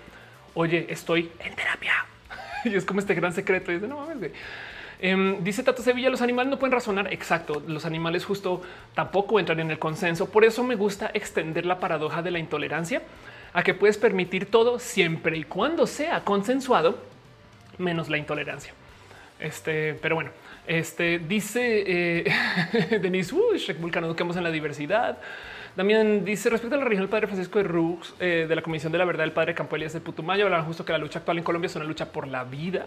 [0.54, 2.06] oye, estoy en terapia.
[2.64, 3.72] y es como este gran secreto.
[3.72, 4.32] Dice, no mames,
[5.00, 7.12] Em, dice Tato Sevilla, los animales no pueden razonar.
[7.12, 8.62] Exacto, los animales justo
[8.94, 10.30] tampoco entran en el consenso.
[10.30, 13.02] Por eso me gusta extender la paradoja de la intolerancia
[13.52, 16.98] a que puedes permitir todo siempre y cuando sea consensuado,
[17.78, 18.72] menos la intolerancia.
[19.40, 20.30] Este, pero bueno,
[20.66, 25.18] este dice eh, Denise Shrek Vulcano, eduquemos en la diversidad.
[25.76, 28.90] También dice respecto a la religión del padre Francisco de Rux eh, de la Comisión
[28.90, 31.38] de la Verdad del Padre Campo Elías de Putumayo, hablan justo que la lucha actual
[31.38, 32.86] en Colombia es una lucha por la vida.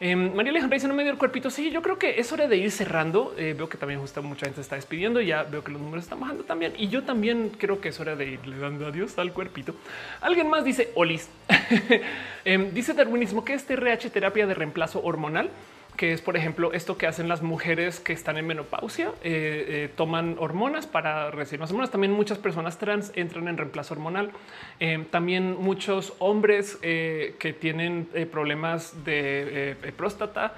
[0.00, 1.50] Eh, María Alejandra dice no me dio el cuerpito.
[1.50, 3.34] Sí, yo creo que es hora de ir cerrando.
[3.36, 5.20] Eh, veo que también justo mucha gente está despidiendo.
[5.20, 6.72] Ya veo que los números están bajando también.
[6.76, 9.74] Y yo también creo que es hora de irle dando adiós al cuerpito.
[10.20, 11.28] Alguien más dice Olis.
[12.46, 15.48] Em, dice darwinismo que es TRH terapia de reemplazo hormonal
[15.96, 19.90] que es, por ejemplo, esto que hacen las mujeres que están en menopausia, eh, eh,
[19.94, 21.90] toman hormonas para recibir más hormonas.
[21.90, 24.32] También muchas personas trans entran en reemplazo hormonal.
[24.80, 30.54] Eh, también muchos hombres que tienen problemas de próstata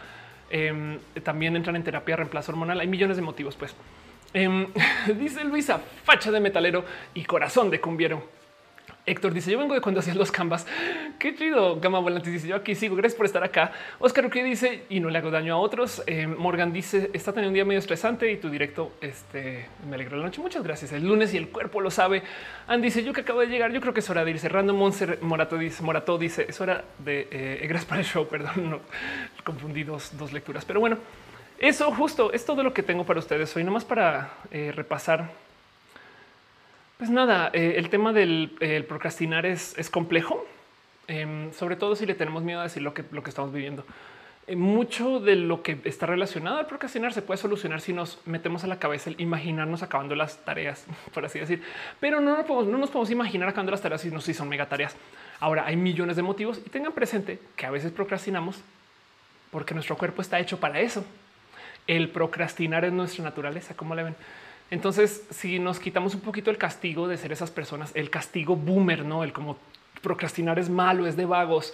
[1.22, 2.80] también entran en terapia de reemplazo hormonal.
[2.80, 3.74] Hay millones de motivos, pues.
[5.18, 6.84] dice Luisa, facha de metalero
[7.14, 8.35] y corazón de cumbiero.
[9.06, 10.66] Héctor dice: Yo vengo de cuando hacías los canvas.
[11.18, 11.80] Qué chido.
[11.80, 12.96] Gama Volantes dice: Yo aquí sigo.
[12.96, 13.72] Gracias por estar acá.
[13.98, 16.02] Oscar que dice: Y no le hago daño a otros.
[16.06, 20.16] Eh, Morgan dice: Está teniendo un día medio estresante y tu directo este, me alegró
[20.16, 20.40] la noche.
[20.40, 20.92] Muchas gracias.
[20.92, 22.22] El lunes y el cuerpo lo sabe.
[22.66, 23.72] Andy dice: Yo que acabo de llegar.
[23.72, 24.74] Yo creo que es hora de ir cerrando.
[24.74, 28.26] Monser Morato dice: Morato dice: Es hora de eh, gracias para el show.
[28.30, 28.80] Perdón, no
[29.46, 30.98] confundí dos, lecturas, pero bueno,
[31.58, 35.30] eso justo es todo lo que tengo para ustedes hoy, nomás para eh, repasar
[36.98, 40.46] pues nada, eh, el tema del procrastinar es, complejo,
[41.08, 43.84] em, sobre todo si le tenemos miedo a decir lo que, estamos viviendo.
[44.46, 48.62] eh, mucho de lo que está relacionado al procrastinar se puede solucionar si nos metemos
[48.62, 51.62] a la cabeza el imaginarnos acabando las tareas, por así decir.
[52.00, 54.48] Pero no, nos podemos, no nos podemos imaginar acabando las tareas si no si son
[54.48, 54.96] mega tareas.
[55.40, 58.62] Ahora hay millones de motivos y tengan presente que a veces procrastinamos
[59.50, 61.04] porque nuestro cuerpo está hecho para eso.
[61.86, 64.16] El procrastinar es nuestra naturaleza, como le ven.
[64.70, 69.04] Entonces, si nos quitamos un poquito el castigo de ser esas personas, el castigo boomer,
[69.04, 69.56] no el como
[70.02, 71.72] procrastinar es malo, es de vagos.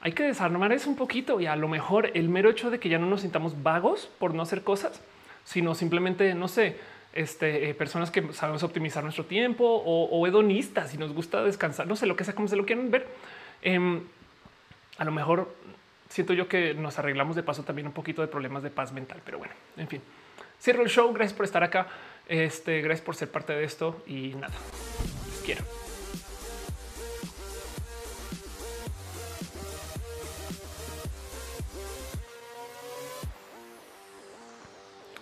[0.00, 2.88] Hay que desarmar eso un poquito y a lo mejor el mero hecho de que
[2.88, 5.00] ya no nos sintamos vagos por no hacer cosas,
[5.44, 6.76] sino simplemente, no sé,
[7.12, 11.96] este, eh, personas que sabemos optimizar nuestro tiempo o, hedonistas si nos gusta descansar, no
[11.96, 13.06] sé lo que sea, como se lo quieren ver.
[13.60, 14.00] Em,
[14.96, 15.54] a lo mejor
[16.08, 19.20] siento yo que nos arreglamos de paso también un poquito de problemas de paz mental,
[19.24, 20.00] pero bueno, en fin.
[20.62, 21.12] Cierro el show.
[21.12, 21.88] Gracias por estar acá.
[22.28, 24.54] Este, gracias por ser parte de esto y nada,
[25.44, 25.64] quiero.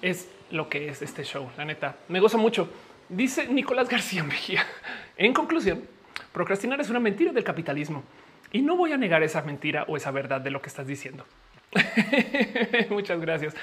[0.03, 1.51] Es lo que es este show.
[1.57, 2.69] La neta, me gozo mucho.
[3.09, 4.67] Dice Nicolás García Mejía.
[5.17, 5.83] En conclusión,
[6.33, 8.05] procrastinar es una mentira del capitalismo
[8.53, 11.25] y no voy a negar esa mentira o esa verdad de lo que estás diciendo.
[12.91, 13.55] Muchas gracias.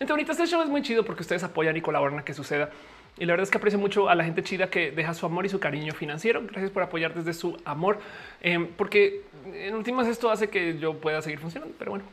[0.00, 2.70] Entonces, ahorita este show es muy chido porque ustedes apoyan y colaboran a que suceda.
[3.18, 5.44] Y la verdad es que aprecio mucho a la gente chida que deja su amor
[5.44, 6.40] y su cariño financiero.
[6.44, 7.98] Gracias por apoyar desde su amor,
[8.40, 11.74] em, porque en últimas esto hace que yo pueda seguir funcionando.
[11.78, 12.04] Pero bueno,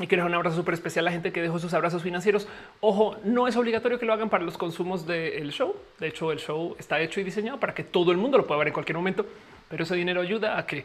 [0.00, 2.48] y quiero un abrazo súper especial a la gente que dejó sus abrazos financieros.
[2.80, 5.76] Ojo, no es obligatorio que lo hagan para los consumos del show.
[6.00, 8.58] De hecho, el show está hecho y diseñado para que todo el mundo lo pueda
[8.58, 9.24] ver en cualquier momento,
[9.68, 10.84] pero ese dinero ayuda a que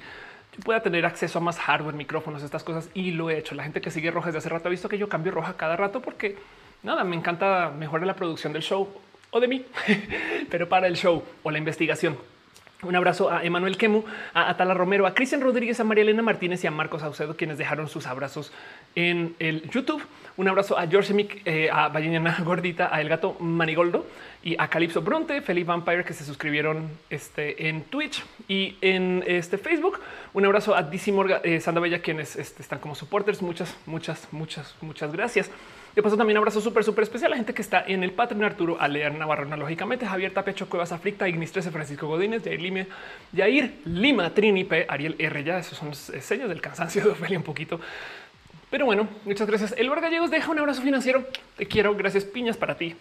[0.63, 2.89] pueda tener acceso a más hardware, micrófonos, estas cosas.
[2.93, 3.55] Y lo he hecho.
[3.55, 5.75] La gente que sigue roja desde hace rato ha visto que yo cambio roja cada
[5.75, 6.37] rato porque
[6.83, 8.89] nada, me encanta mejorar la producción del show
[9.29, 9.65] o de mí,
[10.49, 12.17] pero para el show o la investigación.
[12.83, 14.03] Un abrazo a Emanuel Kemu,
[14.35, 17.57] a Atala Romero, a Cristian Rodríguez, a María Elena Martínez y a Marcos Saucedo, quienes
[17.57, 18.51] dejaron sus abrazos
[18.93, 20.03] en el YouTube.
[20.37, 24.05] Un abrazo a George Mick, eh, a Ballena Gordita, a El Gato Manigoldo
[24.43, 29.57] y a Calipso Bronte, Felipe Vampire, que se suscribieron este, en Twitch y en este
[29.57, 29.99] Facebook.
[30.35, 33.41] Un abrazo a DC Morga, eh, Bella, quienes este, están como supporters.
[33.41, 35.49] Muchas, muchas, muchas, muchas gracias.
[35.97, 38.43] De paso, también abrazo súper, súper especial a la gente que está en el Patreon
[38.43, 42.85] Arturo, Alear Navarro, lógicamente, Javier Tapecho, Cuevas Aflicta, Ignis 13, Francisco Godínez, Jair Lima,
[43.35, 45.43] Jair Lima, Trini P, Ariel R.
[45.43, 47.81] Ya esos son señas del cansancio de Ofelia un poquito.
[48.69, 49.73] Pero bueno, muchas gracias.
[49.75, 51.25] El Gallegos deja un abrazo financiero.
[51.55, 51.95] Te quiero.
[51.95, 52.25] Gracias.
[52.25, 52.95] Piñas para ti.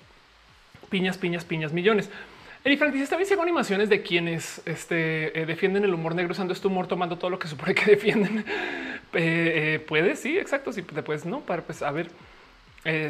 [0.88, 2.08] Piñas, piñas, piñas, millones.
[2.64, 6.54] Eli Frank dice también hago animaciones de quienes este, eh, defienden el humor negro usando
[6.54, 8.38] este humor, tomando todo lo que supone que defienden.
[8.38, 8.44] Eh,
[9.12, 10.72] eh, puedes, sí, exacto.
[10.72, 12.08] Sí, te puedes, no para pues a ver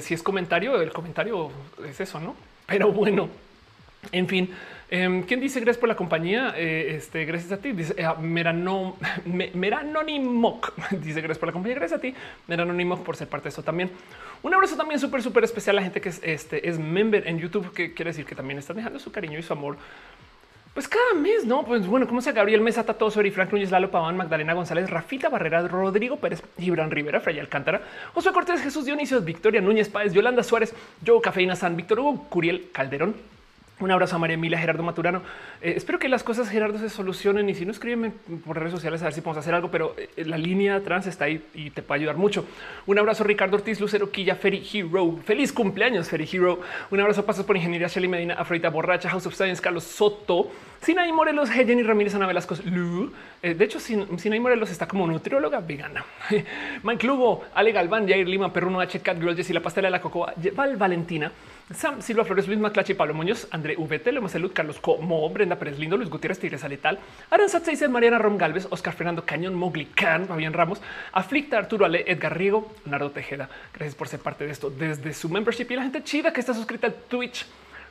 [0.01, 1.51] si es comentario, el comentario
[1.89, 2.35] es eso, no?
[2.67, 3.29] Pero bueno,
[4.13, 4.51] en fin,
[4.89, 6.55] Em, ¿Quién dice gracias por la compañía?
[6.57, 7.73] Eh, este, gracias a ti.
[7.73, 10.75] Dice eh, Merano, Meranonimoc.
[11.03, 11.77] Dice gracias por la compañía.
[11.77, 12.15] Gracias a ti,
[12.47, 13.91] Meranonimoc, por ser parte de eso también.
[14.43, 17.39] Un abrazo también súper, súper especial a la gente que es, este, es member en
[17.39, 19.77] YouTube, que quiere decir que también están dejando su cariño y su amor.
[20.77, 21.65] Pues cada mes, no?
[21.65, 25.31] Pues bueno, ¿cómo se Gabriel Mesa, Tato, Sori, Frank Núñez, Lalo Paván, Magdalena González, Rafita
[25.31, 27.81] Barrera, Rodrigo Pérez, Gibran Rivera, Freya Alcántara,
[28.13, 32.69] José Cortés, Jesús Dionisio, Victoria Núñez Páez, Yolanda Suárez, Joe Cafeína San, Víctor Hugo, Curiel
[32.73, 33.15] Calderón,
[33.79, 35.21] un abrazo a María Emilia, Gerardo Maturano.
[35.61, 38.11] Eh, espero que las cosas, Gerardo, se solucionen y si no, escríbeme
[38.45, 41.27] por redes sociales a ver si podemos hacer algo, pero eh, la línea trans está
[41.27, 42.47] ahí y te puede ayudar mucho.
[42.87, 45.19] Un abrazo a Ricardo Ortiz, Lucero Quilla, Ferry Hero.
[45.25, 46.61] Feliz cumpleaños, Ferry Hero.
[46.91, 50.51] Un abrazo a Pasos por Ingeniería, Shelly Medina, Afroita Borracha, House of Science, Carlos Soto,
[50.81, 53.13] Sinaí Morelos, Jenny Ramírez, Ana Velasco, Lu.
[53.43, 56.03] Eh, de hecho, Sinaí Morelos está como nutrióloga vegana.
[56.83, 60.01] Mike Lugo, Ale Galván, Jair Lima, Perruno H, Cat Girl, Jessy La Pastela de la
[60.01, 61.31] Cocoa, Val Valentina,
[61.75, 65.81] Sam Silva Flores, Luis Maclache, Pablo Muñoz, André VT, Lema Salud, Carlos Como, Brenda Pérez
[65.81, 70.29] Lindo, Luis Gutiérrez, Tigresa Letal, Aranzat Seisen, Mariana Rom Galvez, Oscar Fernando Cañón, Mogli Can,
[70.29, 70.81] Fabián Ramos,
[71.13, 73.49] Aflicta, Arturo Ale, Edgar Riego, Nardo Tejeda.
[73.73, 76.55] Gracias por ser parte de esto desde su membership y la gente chida que está
[76.55, 77.45] suscrita al Twitch.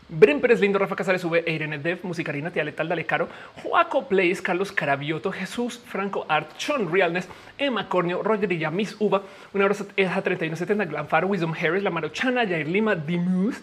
[0.08, 3.28] Bren Pérez Lindo, Rafa Casares, V, Irene Dev, Musicarina, Tia Letal, Dale Caro,
[3.64, 7.28] Joaco Place, Carlos Carabioto, Jesús, Franco Art, Sean Realness,
[7.58, 12.46] Emma Cornio, Roger y Miss Uva, un abrazo Eja 3170, Glanfaro, Wisdom Harris, La Marochana,
[12.46, 13.56] Jair Lima, Dimus,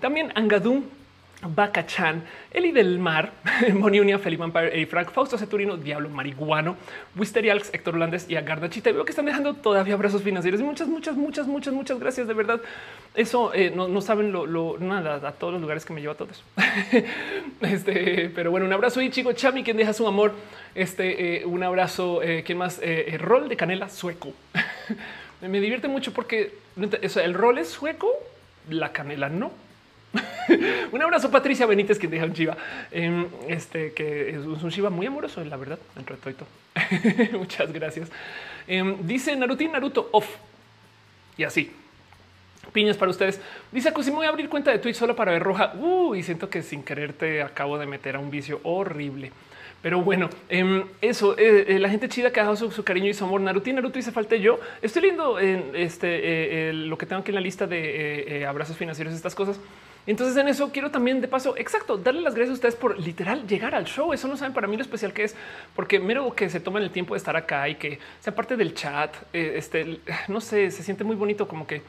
[0.00, 0.84] también Angadum,
[1.48, 3.32] Bacachan, Eli del Mar,
[3.74, 6.76] Moniunia, Felipe Vampire, Eli Frank, Fausto Ceturino, Diablo Marihuano,
[7.16, 8.92] Wisterialx, Héctor Holandes y Agardachita.
[8.92, 12.26] Veo que están dejando todavía abrazos financieros muchas, muchas, muchas, muchas, muchas gracias.
[12.26, 12.60] De verdad,
[13.14, 16.42] eso eh, no, saben lo, nada a todos los lugares que me lleva a todos.
[17.60, 20.32] este, pero bueno, un abrazo y chico Chami, quien deja su amor.
[20.74, 22.22] Este, eh, un abrazo.
[22.22, 22.80] Eh, ¿Quién más?
[23.18, 24.32] rol de canela sueco.
[25.40, 28.10] me divierte mucho porque el rol es sueco,
[28.68, 29.52] la canela no.
[30.92, 32.56] un abrazo, Patricia Benítez, que deja un chiva.
[32.90, 36.46] Em, este que es un chiva muy amoroso, la verdad, entre todo.
[37.38, 38.10] Muchas gracias.
[38.66, 40.28] Em, dice Naruto Naruto off.
[41.36, 41.70] y así.
[42.72, 43.40] Piñas para ustedes.
[43.70, 45.74] Dice si voy a abrir cuenta de Twitch solo para ver roja.
[45.74, 49.32] Uh, y siento que sin querer te acabo de meter a un vicio horrible.
[49.82, 53.14] Pero bueno, em, eso, eh, eh, la gente chida que ha dado su, cariño y
[53.14, 53.42] su amor.
[53.42, 54.58] Naruto Naruto se falta yo.
[54.80, 59.12] Estoy leyendo en este, eh, lo que tengo aquí en la lista de abrazos financieros,
[59.12, 59.60] estas cosas.
[60.06, 63.46] Entonces en eso quiero también de paso, exacto, darle las gracias a ustedes por literal
[63.46, 64.12] llegar al show.
[64.12, 65.34] Eso no saben para mí lo especial que es,
[65.74, 68.74] porque mero que se tomen el tiempo de estar acá y que sea parte del
[68.74, 71.82] chat, este, no sé, se siente muy bonito como que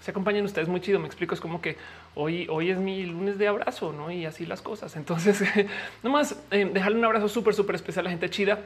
[0.00, 0.98] se acompañan ustedes muy chido.
[0.98, 1.76] Me explico, es como que
[2.14, 4.10] hoy, hoy es mi lunes de abrazo, ¿no?
[4.10, 4.96] Y así las cosas.
[4.96, 5.42] Entonces,
[6.02, 8.58] nomás eh, dejarle un abrazo súper, súper especial a la gente chida.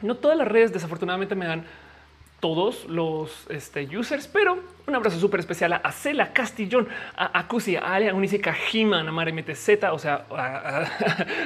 [0.00, 1.64] No todas las redes desafortunadamente me dan
[2.42, 7.94] todos los este, users, pero un abrazo súper especial a Cela Castillón, a Akusi, a
[7.94, 10.82] Alia Unisika, Jiman, a Mare MTZ, o sea, a,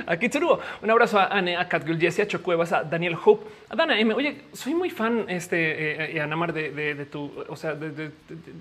[0.07, 0.17] a,
[0.83, 4.15] Un abrazo a Anne, a Catgirl Jessie, a Chocuevas, a Daniel Hope, a Dana M.
[4.15, 7.75] Oye, soy muy fan este, eh, Anamar de, de, tu, o sea,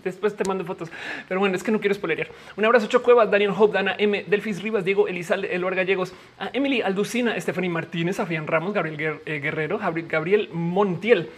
[0.03, 0.91] después te mando fotos,
[1.29, 2.27] pero bueno, es que no quiero spoilerear.
[2.57, 6.49] Un abrazo a Chocuevas, Daniel Hope, Dana M, Delfis Rivas, Diego Elizalde, Eloar Gallegos, a
[6.51, 11.29] Emily Alducina, Stephanie Martínez, a Fian Ramos, Gabriel eh, Guerrero, Gabriel Montiel.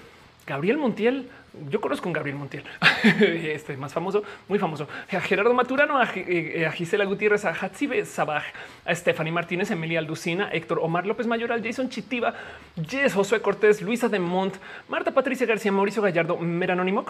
[0.47, 1.29] Gabriel Montiel.
[1.69, 2.63] Yo conozco un Gabriel Montiel,
[3.19, 4.87] este más famoso, muy famoso.
[5.11, 8.43] A Gerardo Maturano, a, eh, Gisela Gutiérrez, a Hatzibe Sabaj,
[8.85, 12.35] a Stephanie Martínez, Emilia Alducina, Héctor Omar López Mayoral, Jason Chitiva,
[12.87, 14.55] Jess Josué Cortés, Luisa de Mont,
[14.87, 17.05] Marta Patricia García, Mauricio Gallardo, Meranónimo.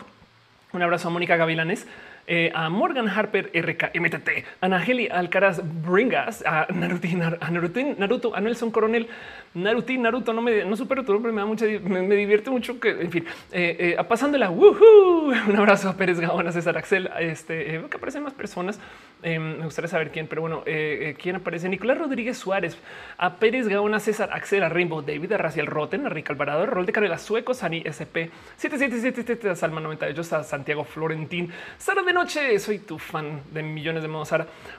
[0.74, 1.88] Un abrazo a Mónica Gavilanes,
[2.28, 4.30] eh, a Morgan Harper, RKMTT,
[4.62, 7.08] a Nageli Alcaraz Bringas, a Naruto,
[7.40, 9.08] a Naruto, Naruto, a Nelson Coronel,
[9.54, 12.90] Naruto, Naruto, no me no supero tu nombre, me da mucha, me, divierte mucho que,
[12.90, 17.98] en fin, eh, eh, pasándola, un abrazo a Pérez Gaona, César Axel, este, eh, que
[17.98, 18.80] aparecen más personas,
[19.24, 22.78] em, me gustaría saber quién, pero bueno, quién aparece, Nicolás Rodríguez Suárez,
[23.18, 26.66] a Pérez Gaona, César Axel, a Rainbow David, a Raciel Roten, a Rick Alvarado, a
[26.66, 32.14] Rol de Canela Sueco, Sani SP, 7777, a Salma 98, a Santiago Florentín, Sara de
[32.14, 32.60] noche.
[32.60, 34.28] Soy tu fan de millones de modos.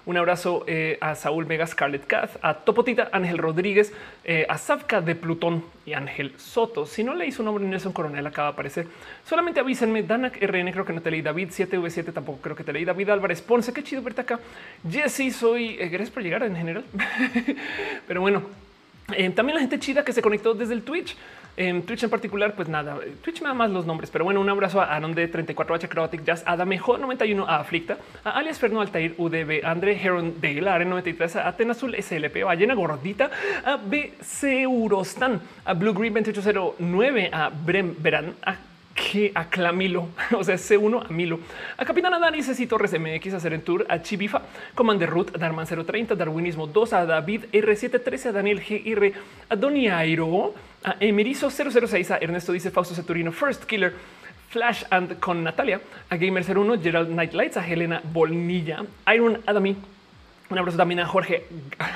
[0.06, 3.92] Un abrazo eh, a Saúl Vega, Scarlett Kath, a Topotita, Ángel Rodríguez,
[4.24, 6.86] eh, a Savka de Plutón y Ángel Soto.
[6.86, 8.86] Si no le hizo un nombre, Nelson Coronel acaba de aparecer.
[9.24, 10.02] Solamente avísenme.
[10.02, 11.22] Danak RN, creo que no te leí.
[11.22, 12.84] David 7V7, tampoco creo que te leí.
[12.84, 14.38] David Álvarez Ponce, qué chido verte acá.
[14.88, 15.76] Jesse, soy.
[15.78, 16.84] Eh, gracias por llegar en general.
[18.06, 18.42] Pero bueno,
[19.34, 21.16] también la gente chida que se conectó desde el Twitch.
[21.58, 24.48] En Twitch en particular, pues nada, Twitch me da más los nombres, pero bueno, un
[24.48, 28.80] abrazo a Anon de 34H Acrobatic Jazz, a Damejo 91, a Aflicta, a alias Ferno
[28.80, 33.32] Altair UDB, André Heron de la 93, a Atenazul SLP, a Ballena Gordita,
[33.64, 38.54] a BC Urostan, a Blue Green 2809, a Brem Verán, a
[38.94, 41.40] que a Clamilo, o sea, C1 a Milo,
[41.76, 44.42] a Capitana Dani, Ceci Torres MX, a Serentur, a Chibifa,
[44.76, 49.12] Commander a Darman 030, Darwinismo 2, a David R713, a Daniel GR,
[49.48, 53.94] a Doni Airo, a Emerizo 006, a Ernesto dice Fausto Saturino, First Killer,
[54.48, 58.84] Flash and con Natalia, a Gamer 01, Gerald Nightlights, a Helena Bolnilla,
[59.14, 59.76] Iron Adami,
[60.50, 61.46] un abrazo también a Jorge,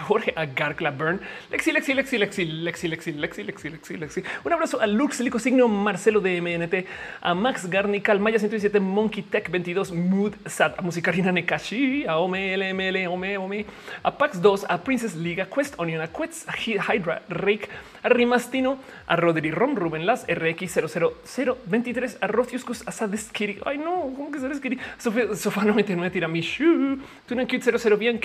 [0.06, 4.22] Jorge, a Garcla Burn, Lexi, Lexi, Lexi, Lexi, Lexi, Lexi, Lexi, Lexi, Lexi, Lexi.
[4.44, 6.86] Un abrazo a Lux, Lico Signo, Marcelo de MNT,
[7.22, 12.56] a Max Garnical, Maya 117, Monkey Tech 22, Mood Sad, a Musicarina Nekashi, a Ome,
[12.56, 13.66] LML, Ome, Ome,
[14.02, 17.68] a Pax 2, a Princess Liga, Quest Onion, a Quest, Hydra, Rake,
[18.02, 23.60] a Rimastino, a Rodri Rom, Ruben Las, RX 00023, a Rotiuscus, a Sadeskiri.
[23.64, 24.78] Ay, no, ¿cómo que Sadeskiri?
[24.98, 28.18] Sofá 99, Tiramishu, Tuna Cute 00, bien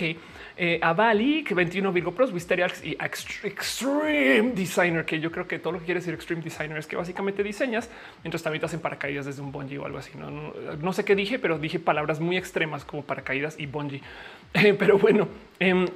[0.56, 2.32] que eh, a Bali, que 21 Virgo Pros,
[2.84, 6.88] y Extreme Designer, que yo creo que todo lo que quiere decir Extreme Designer es
[6.88, 7.90] que básicamente diseñas
[8.24, 10.12] mientras también te hacen paracaídas desde un bungee o algo así.
[10.18, 14.02] No, sé qué dije, pero dije palabras muy extremas como paracaídas y bungee.
[14.80, 15.28] pero bueno,
[15.60, 15.88] em,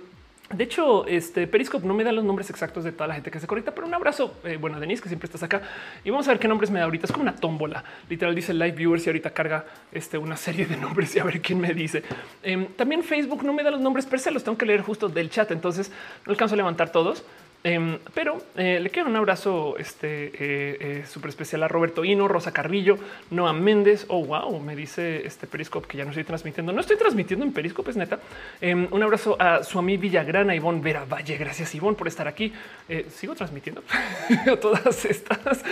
[0.54, 3.40] de hecho, este Periscope no me da los nombres exactos de toda la gente que
[3.40, 4.36] se conecta, pero un abrazo.
[4.44, 5.62] Eh, bueno, Denise, que siempre estás acá
[6.04, 7.06] y vamos a ver qué nombres me da ahorita.
[7.06, 7.84] Es como una tómbola.
[8.10, 11.42] Literal dice live viewers y ahorita carga este, una serie de nombres y a ver
[11.42, 12.04] quién me dice.
[12.44, 15.10] Em, también Facebook no me da los nombres per se, los tengo que leer justo
[15.10, 15.52] del chat.
[15.52, 15.92] Entonces
[16.26, 17.24] no alcanzo a levantar todos,
[17.64, 20.32] Em, pero eh, le quiero un abrazo este eh,
[20.80, 22.98] eh, súper especial a Roberto Hino, Rosa Carrillo,
[23.30, 24.06] Noah Méndez.
[24.08, 26.74] Oh, wow, me dice este Periscope que ya no estoy transmitiendo.
[26.74, 28.20] No estoy transmitiendo en Periscope, es neta.
[28.62, 31.38] Em, un abrazo a su amiga Villagrana, Ivonne Vera Valle.
[31.38, 32.52] Gracias, Ivonne, por estar aquí.
[33.10, 33.84] sigo transmitiendo
[34.62, 35.64] todas estas.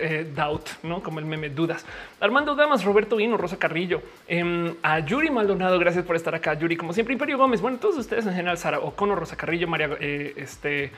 [0.00, 1.84] Eh, doubt, no como el meme dudas.
[2.20, 5.78] Armando Damas, Roberto Hino, Rosa Carrillo, em, a Yuri Maldonado.
[5.78, 6.54] Gracias por estar acá.
[6.54, 7.60] Yuri, como siempre, Imperio Gómez.
[7.60, 10.90] Bueno, todos ustedes en general, Sara Ocono, Rosa Carrillo, María, eh, este,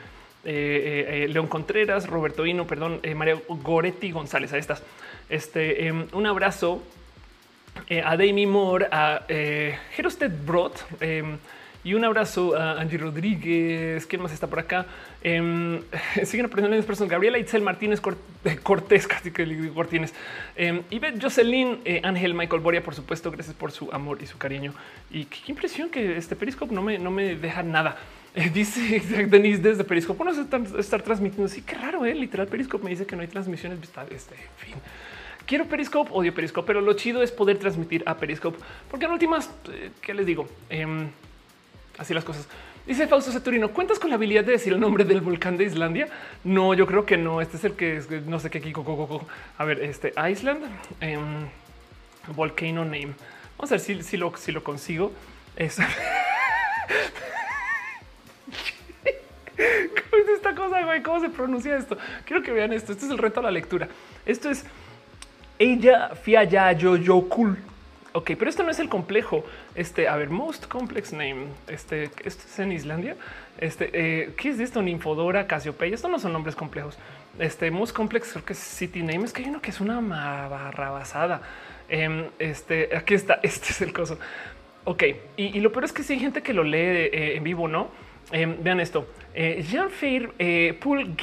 [0.45, 4.53] eh, León Contreras, Roberto Hino, perdón, María Goretti González.
[4.53, 4.85] A estas,
[5.29, 6.81] este, em, un abrazo
[8.05, 9.23] a Demi Moore, a
[9.97, 11.39] Herosted Brot, em,
[11.85, 14.07] Y un abrazo a Angie Rodríguez.
[14.07, 14.87] ¿Quién más está por acá?
[15.23, 15.83] Eh,
[16.25, 17.11] siguen aprendiendo las personas.
[17.11, 18.01] Gabriela Itzel Martínez
[18.63, 20.15] Cortés, casi que le Cortines.
[20.57, 20.83] Eh,
[21.21, 23.31] Jocelyn, eh, Ángel, Michael Boria, por supuesto.
[23.31, 24.75] Gracias por su amor y su cariño.
[25.11, 27.97] Y qué, impresión que este Periscope no me, no me deja nada.
[28.35, 30.25] Eh, dice Denise desde Periscope.
[30.25, 30.47] No se
[30.81, 31.49] estar transmitiendo.
[31.49, 32.15] Sí, qué raro, eh.
[32.15, 33.79] Literal, Periscope me dice que no hay transmisiones.
[34.11, 34.77] Este, fin
[35.47, 38.59] quiero Periscope, odio Periscope, pero lo chido es poder transmitir a Periscope,
[38.91, 40.49] porque en últimas, eh, ¿qué les digo?
[40.71, 41.09] Em,
[41.99, 42.49] así las cosas.
[42.87, 46.09] Dice Fausto Saturino, ¿cuentas con la habilidad de decir el nombre del volcán de Islandia?
[46.43, 47.41] No, yo creo que no.
[47.41, 48.73] Este es el que no sé qué aquí.
[49.59, 50.65] A ver, este Iceland,
[51.01, 51.49] um,
[52.35, 53.15] Volcano Name.
[53.57, 55.13] Vamos a ver si, si, lo, si lo consigo.
[55.55, 55.77] Es...
[59.57, 60.83] ¿Cómo es esta cosa?
[60.83, 61.03] Güey?
[61.03, 61.97] ¿Cómo se pronuncia esto?
[62.25, 62.91] Quiero que vean esto.
[62.93, 63.87] Este es el reto a la lectura.
[64.27, 64.65] Esto es
[65.59, 67.57] ella fia ya yo yo cool.
[68.15, 69.45] Ok, pero esto no es el complejo.
[69.75, 71.47] Este, a ver, most complex name.
[71.67, 73.17] Este, esto es en Islandia.
[73.59, 74.83] Este, eh, ¿qué es esto?
[74.83, 75.95] Ninfodora, Casiopeia.
[75.95, 76.99] Esto no son nombres complejos.
[77.39, 79.25] Este, most complex, creo que es city name.
[79.25, 81.41] Es que hay uno que es una barrabasada.
[81.89, 83.35] Eh, este, aquí está.
[83.43, 84.19] Este es el coso.
[84.85, 85.05] Ok,
[85.37, 87.89] y, lo peor es que si hay gente que lo lee eh, en vivo, no?
[88.33, 89.07] Em, vean esto.
[89.35, 91.15] Eh, Jean Fair, eh, Paul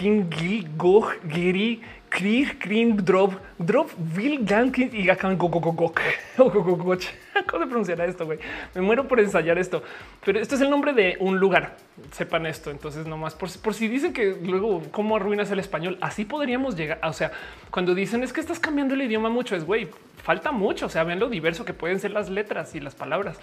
[0.77, 5.99] Gog, Giri, Krieg, Green, Drop, Drop, Will, Gankin y Gakan Gogogogok.
[6.37, 8.39] ¿Cómo se pronunciará esto, güey?
[8.75, 9.83] Me muero por ensayar esto.
[10.25, 11.77] Pero esto es el nombre de un lugar.
[12.11, 12.71] Sepan esto.
[12.71, 16.99] Entonces, nomás por, por si dicen que luego cómo arruinas el español, así podríamos llegar.
[17.03, 17.31] O sea,
[17.71, 19.87] cuando dicen es que estás cambiando el idioma mucho, es güey,
[20.21, 20.87] falta mucho.
[20.87, 23.39] O sea, ven lo diverso que pueden ser las letras y las palabras.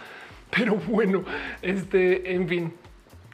[0.51, 1.25] Pero bueno,
[1.63, 2.73] este, en fin,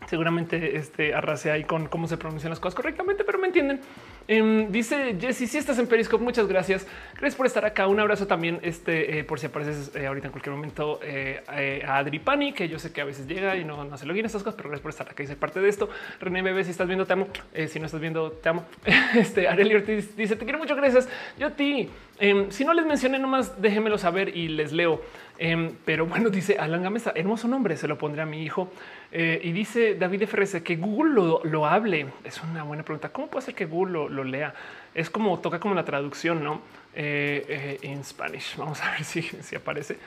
[0.06, 3.80] seguramente este arrase ahí con cómo se pronuncian las cosas correctamente, pero me entienden.
[4.28, 6.86] Em, dice Jesse, si estás en Periscope, muchas gracias.
[7.14, 7.86] Gracias por estar acá.
[7.86, 11.42] Un abrazo también, este, eh, por si apareces eh, ahorita en cualquier momento eh,
[11.86, 14.12] a Adri Pani, que yo sé que a veces llega y no, no se lo
[14.12, 15.88] viene estas cosas, pero gracias por estar acá y ser parte de esto.
[16.20, 17.28] René Bebé, si estás viendo, te amo.
[17.68, 18.64] si no estás viendo, te amo.
[19.14, 21.08] este Areli Ortiz dice, te quiero mucho, gracias.
[21.38, 21.88] Yo a ti.
[22.18, 25.02] Em, si no les mencioné nomás, déjenmelo saber y les leo.
[25.44, 28.70] Em, pero bueno, dice Alan Gamesa, hermoso nombre, se lo pondré a mi hijo.
[29.10, 32.06] y dice David FRS que Google lo, lo, hable.
[32.22, 33.08] Es una buena pregunta.
[33.08, 34.54] ¿Cómo puede ser que Google lo, lo lea.
[34.94, 36.62] Es como toca como la traducción, no
[36.94, 38.54] eh, eh, en Spanish.
[38.60, 39.98] Vamos a ver si, si aparece.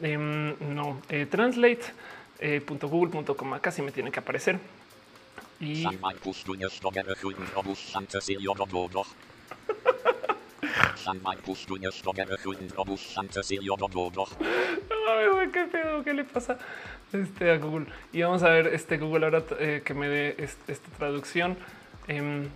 [0.00, 3.54] Em, no, eh, translate.google.com.
[3.54, 4.58] Acá sí me tiene que aparecer.
[5.60, 5.86] Y
[15.52, 16.02] ¿Qué pedo?
[16.02, 16.58] ¿Qué le pasa
[17.12, 17.86] este, a Google?
[18.12, 19.42] Y vamos a ver este Google ahora
[19.84, 21.56] que me dé esta traducción.
[22.08, 22.48] Em,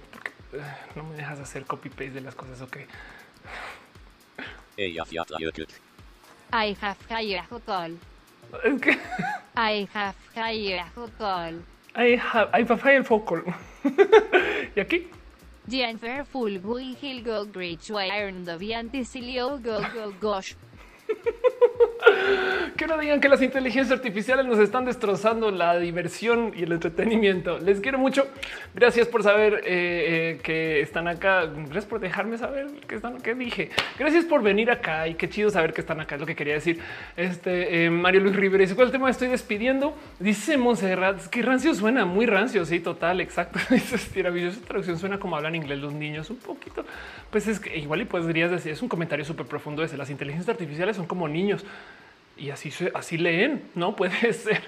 [0.94, 2.60] no me dejas hacer copy paste de las cosas.
[2.62, 2.78] Ok.
[6.52, 7.98] I have higher call.
[8.64, 8.92] Es que
[9.56, 10.84] I have higher
[11.18, 11.62] call.
[11.94, 13.42] I have I have higher focal.
[14.76, 15.08] y aquí
[15.68, 16.60] Jennifer Full
[16.94, 20.54] Hill Go Great Iron the Vianticilio Go Go Gosh.
[22.76, 27.58] que no digan que las inteligencias artificiales nos están destrozando la diversión y el entretenimiento.
[27.58, 28.26] Les quiero mucho.
[28.74, 31.46] Gracias por saber eh, eh, que están acá.
[31.46, 33.70] Gracias por dejarme saber qué están, qué dije.
[33.98, 36.16] Gracias por venir acá y qué chido saber que están acá.
[36.16, 36.80] Es lo que quería decir.
[37.16, 39.96] Este eh, Mario Luis Rivera dice cuál tema estoy despidiendo.
[40.18, 42.64] Dice Monserrat que rancio suena muy rancio.
[42.64, 43.58] Sí, total, exacto.
[43.70, 46.84] Dice esa traducción suena como hablan inglés los niños un poquito.
[47.30, 49.96] Pues es que igual y podrías decir es un comentario súper profundo ese.
[49.96, 51.64] Las inteligencias artificiales son como niños
[52.36, 53.70] y así, así leen.
[53.74, 54.62] No puede ser.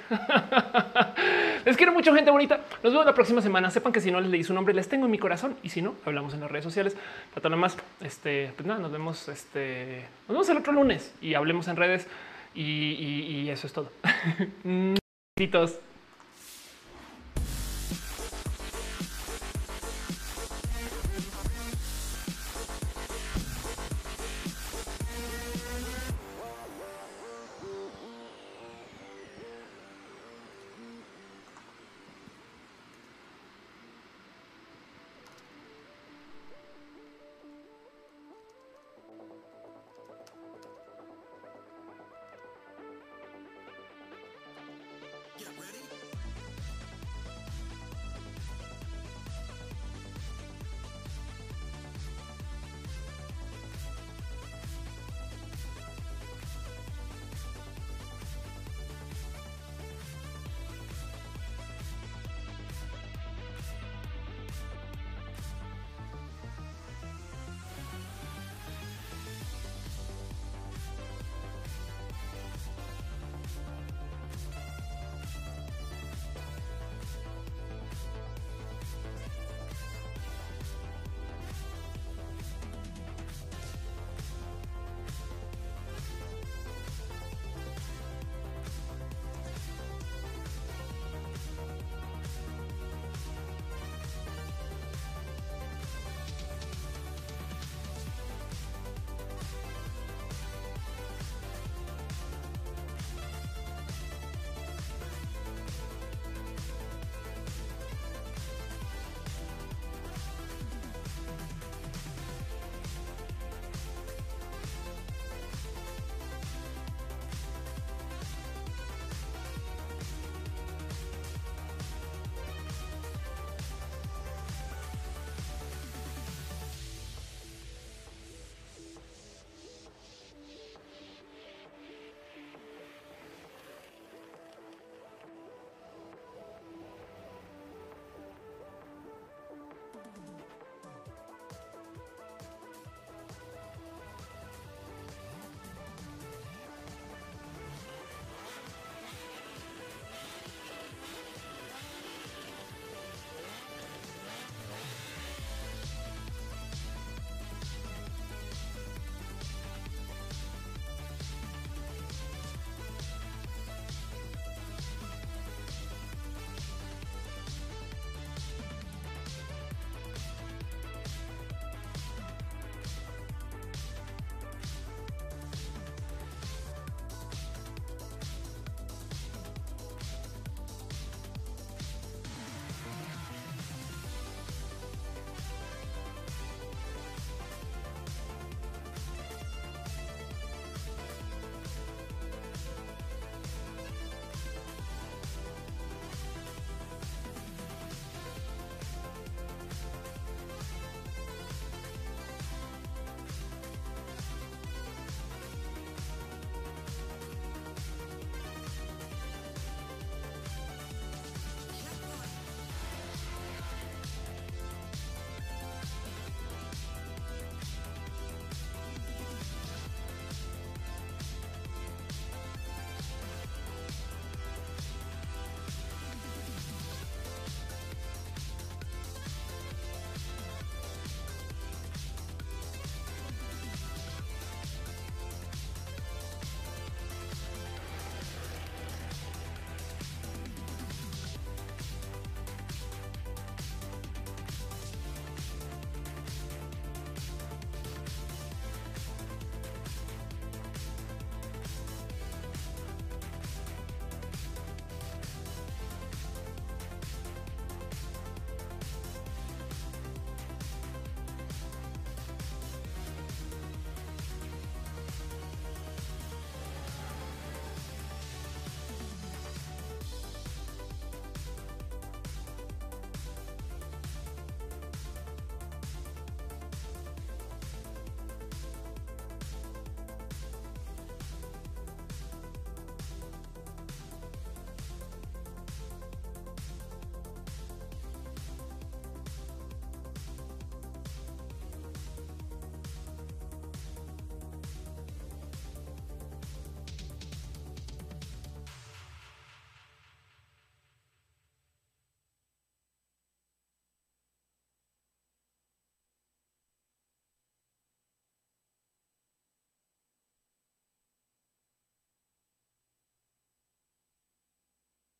[1.65, 2.61] les quiero mucho, gente bonita.
[2.83, 3.71] Nos vemos la próxima semana.
[3.71, 5.57] Sepan que si no les leí su nombre, les tengo en mi corazón.
[5.63, 6.97] Y si no, hablamos en las redes sociales.
[7.31, 9.29] Para todo más, este, pues nada, nos vemos.
[9.29, 12.07] Este, nos vemos el otro lunes y hablemos en redes.
[12.55, 13.91] Y, y eso es todo.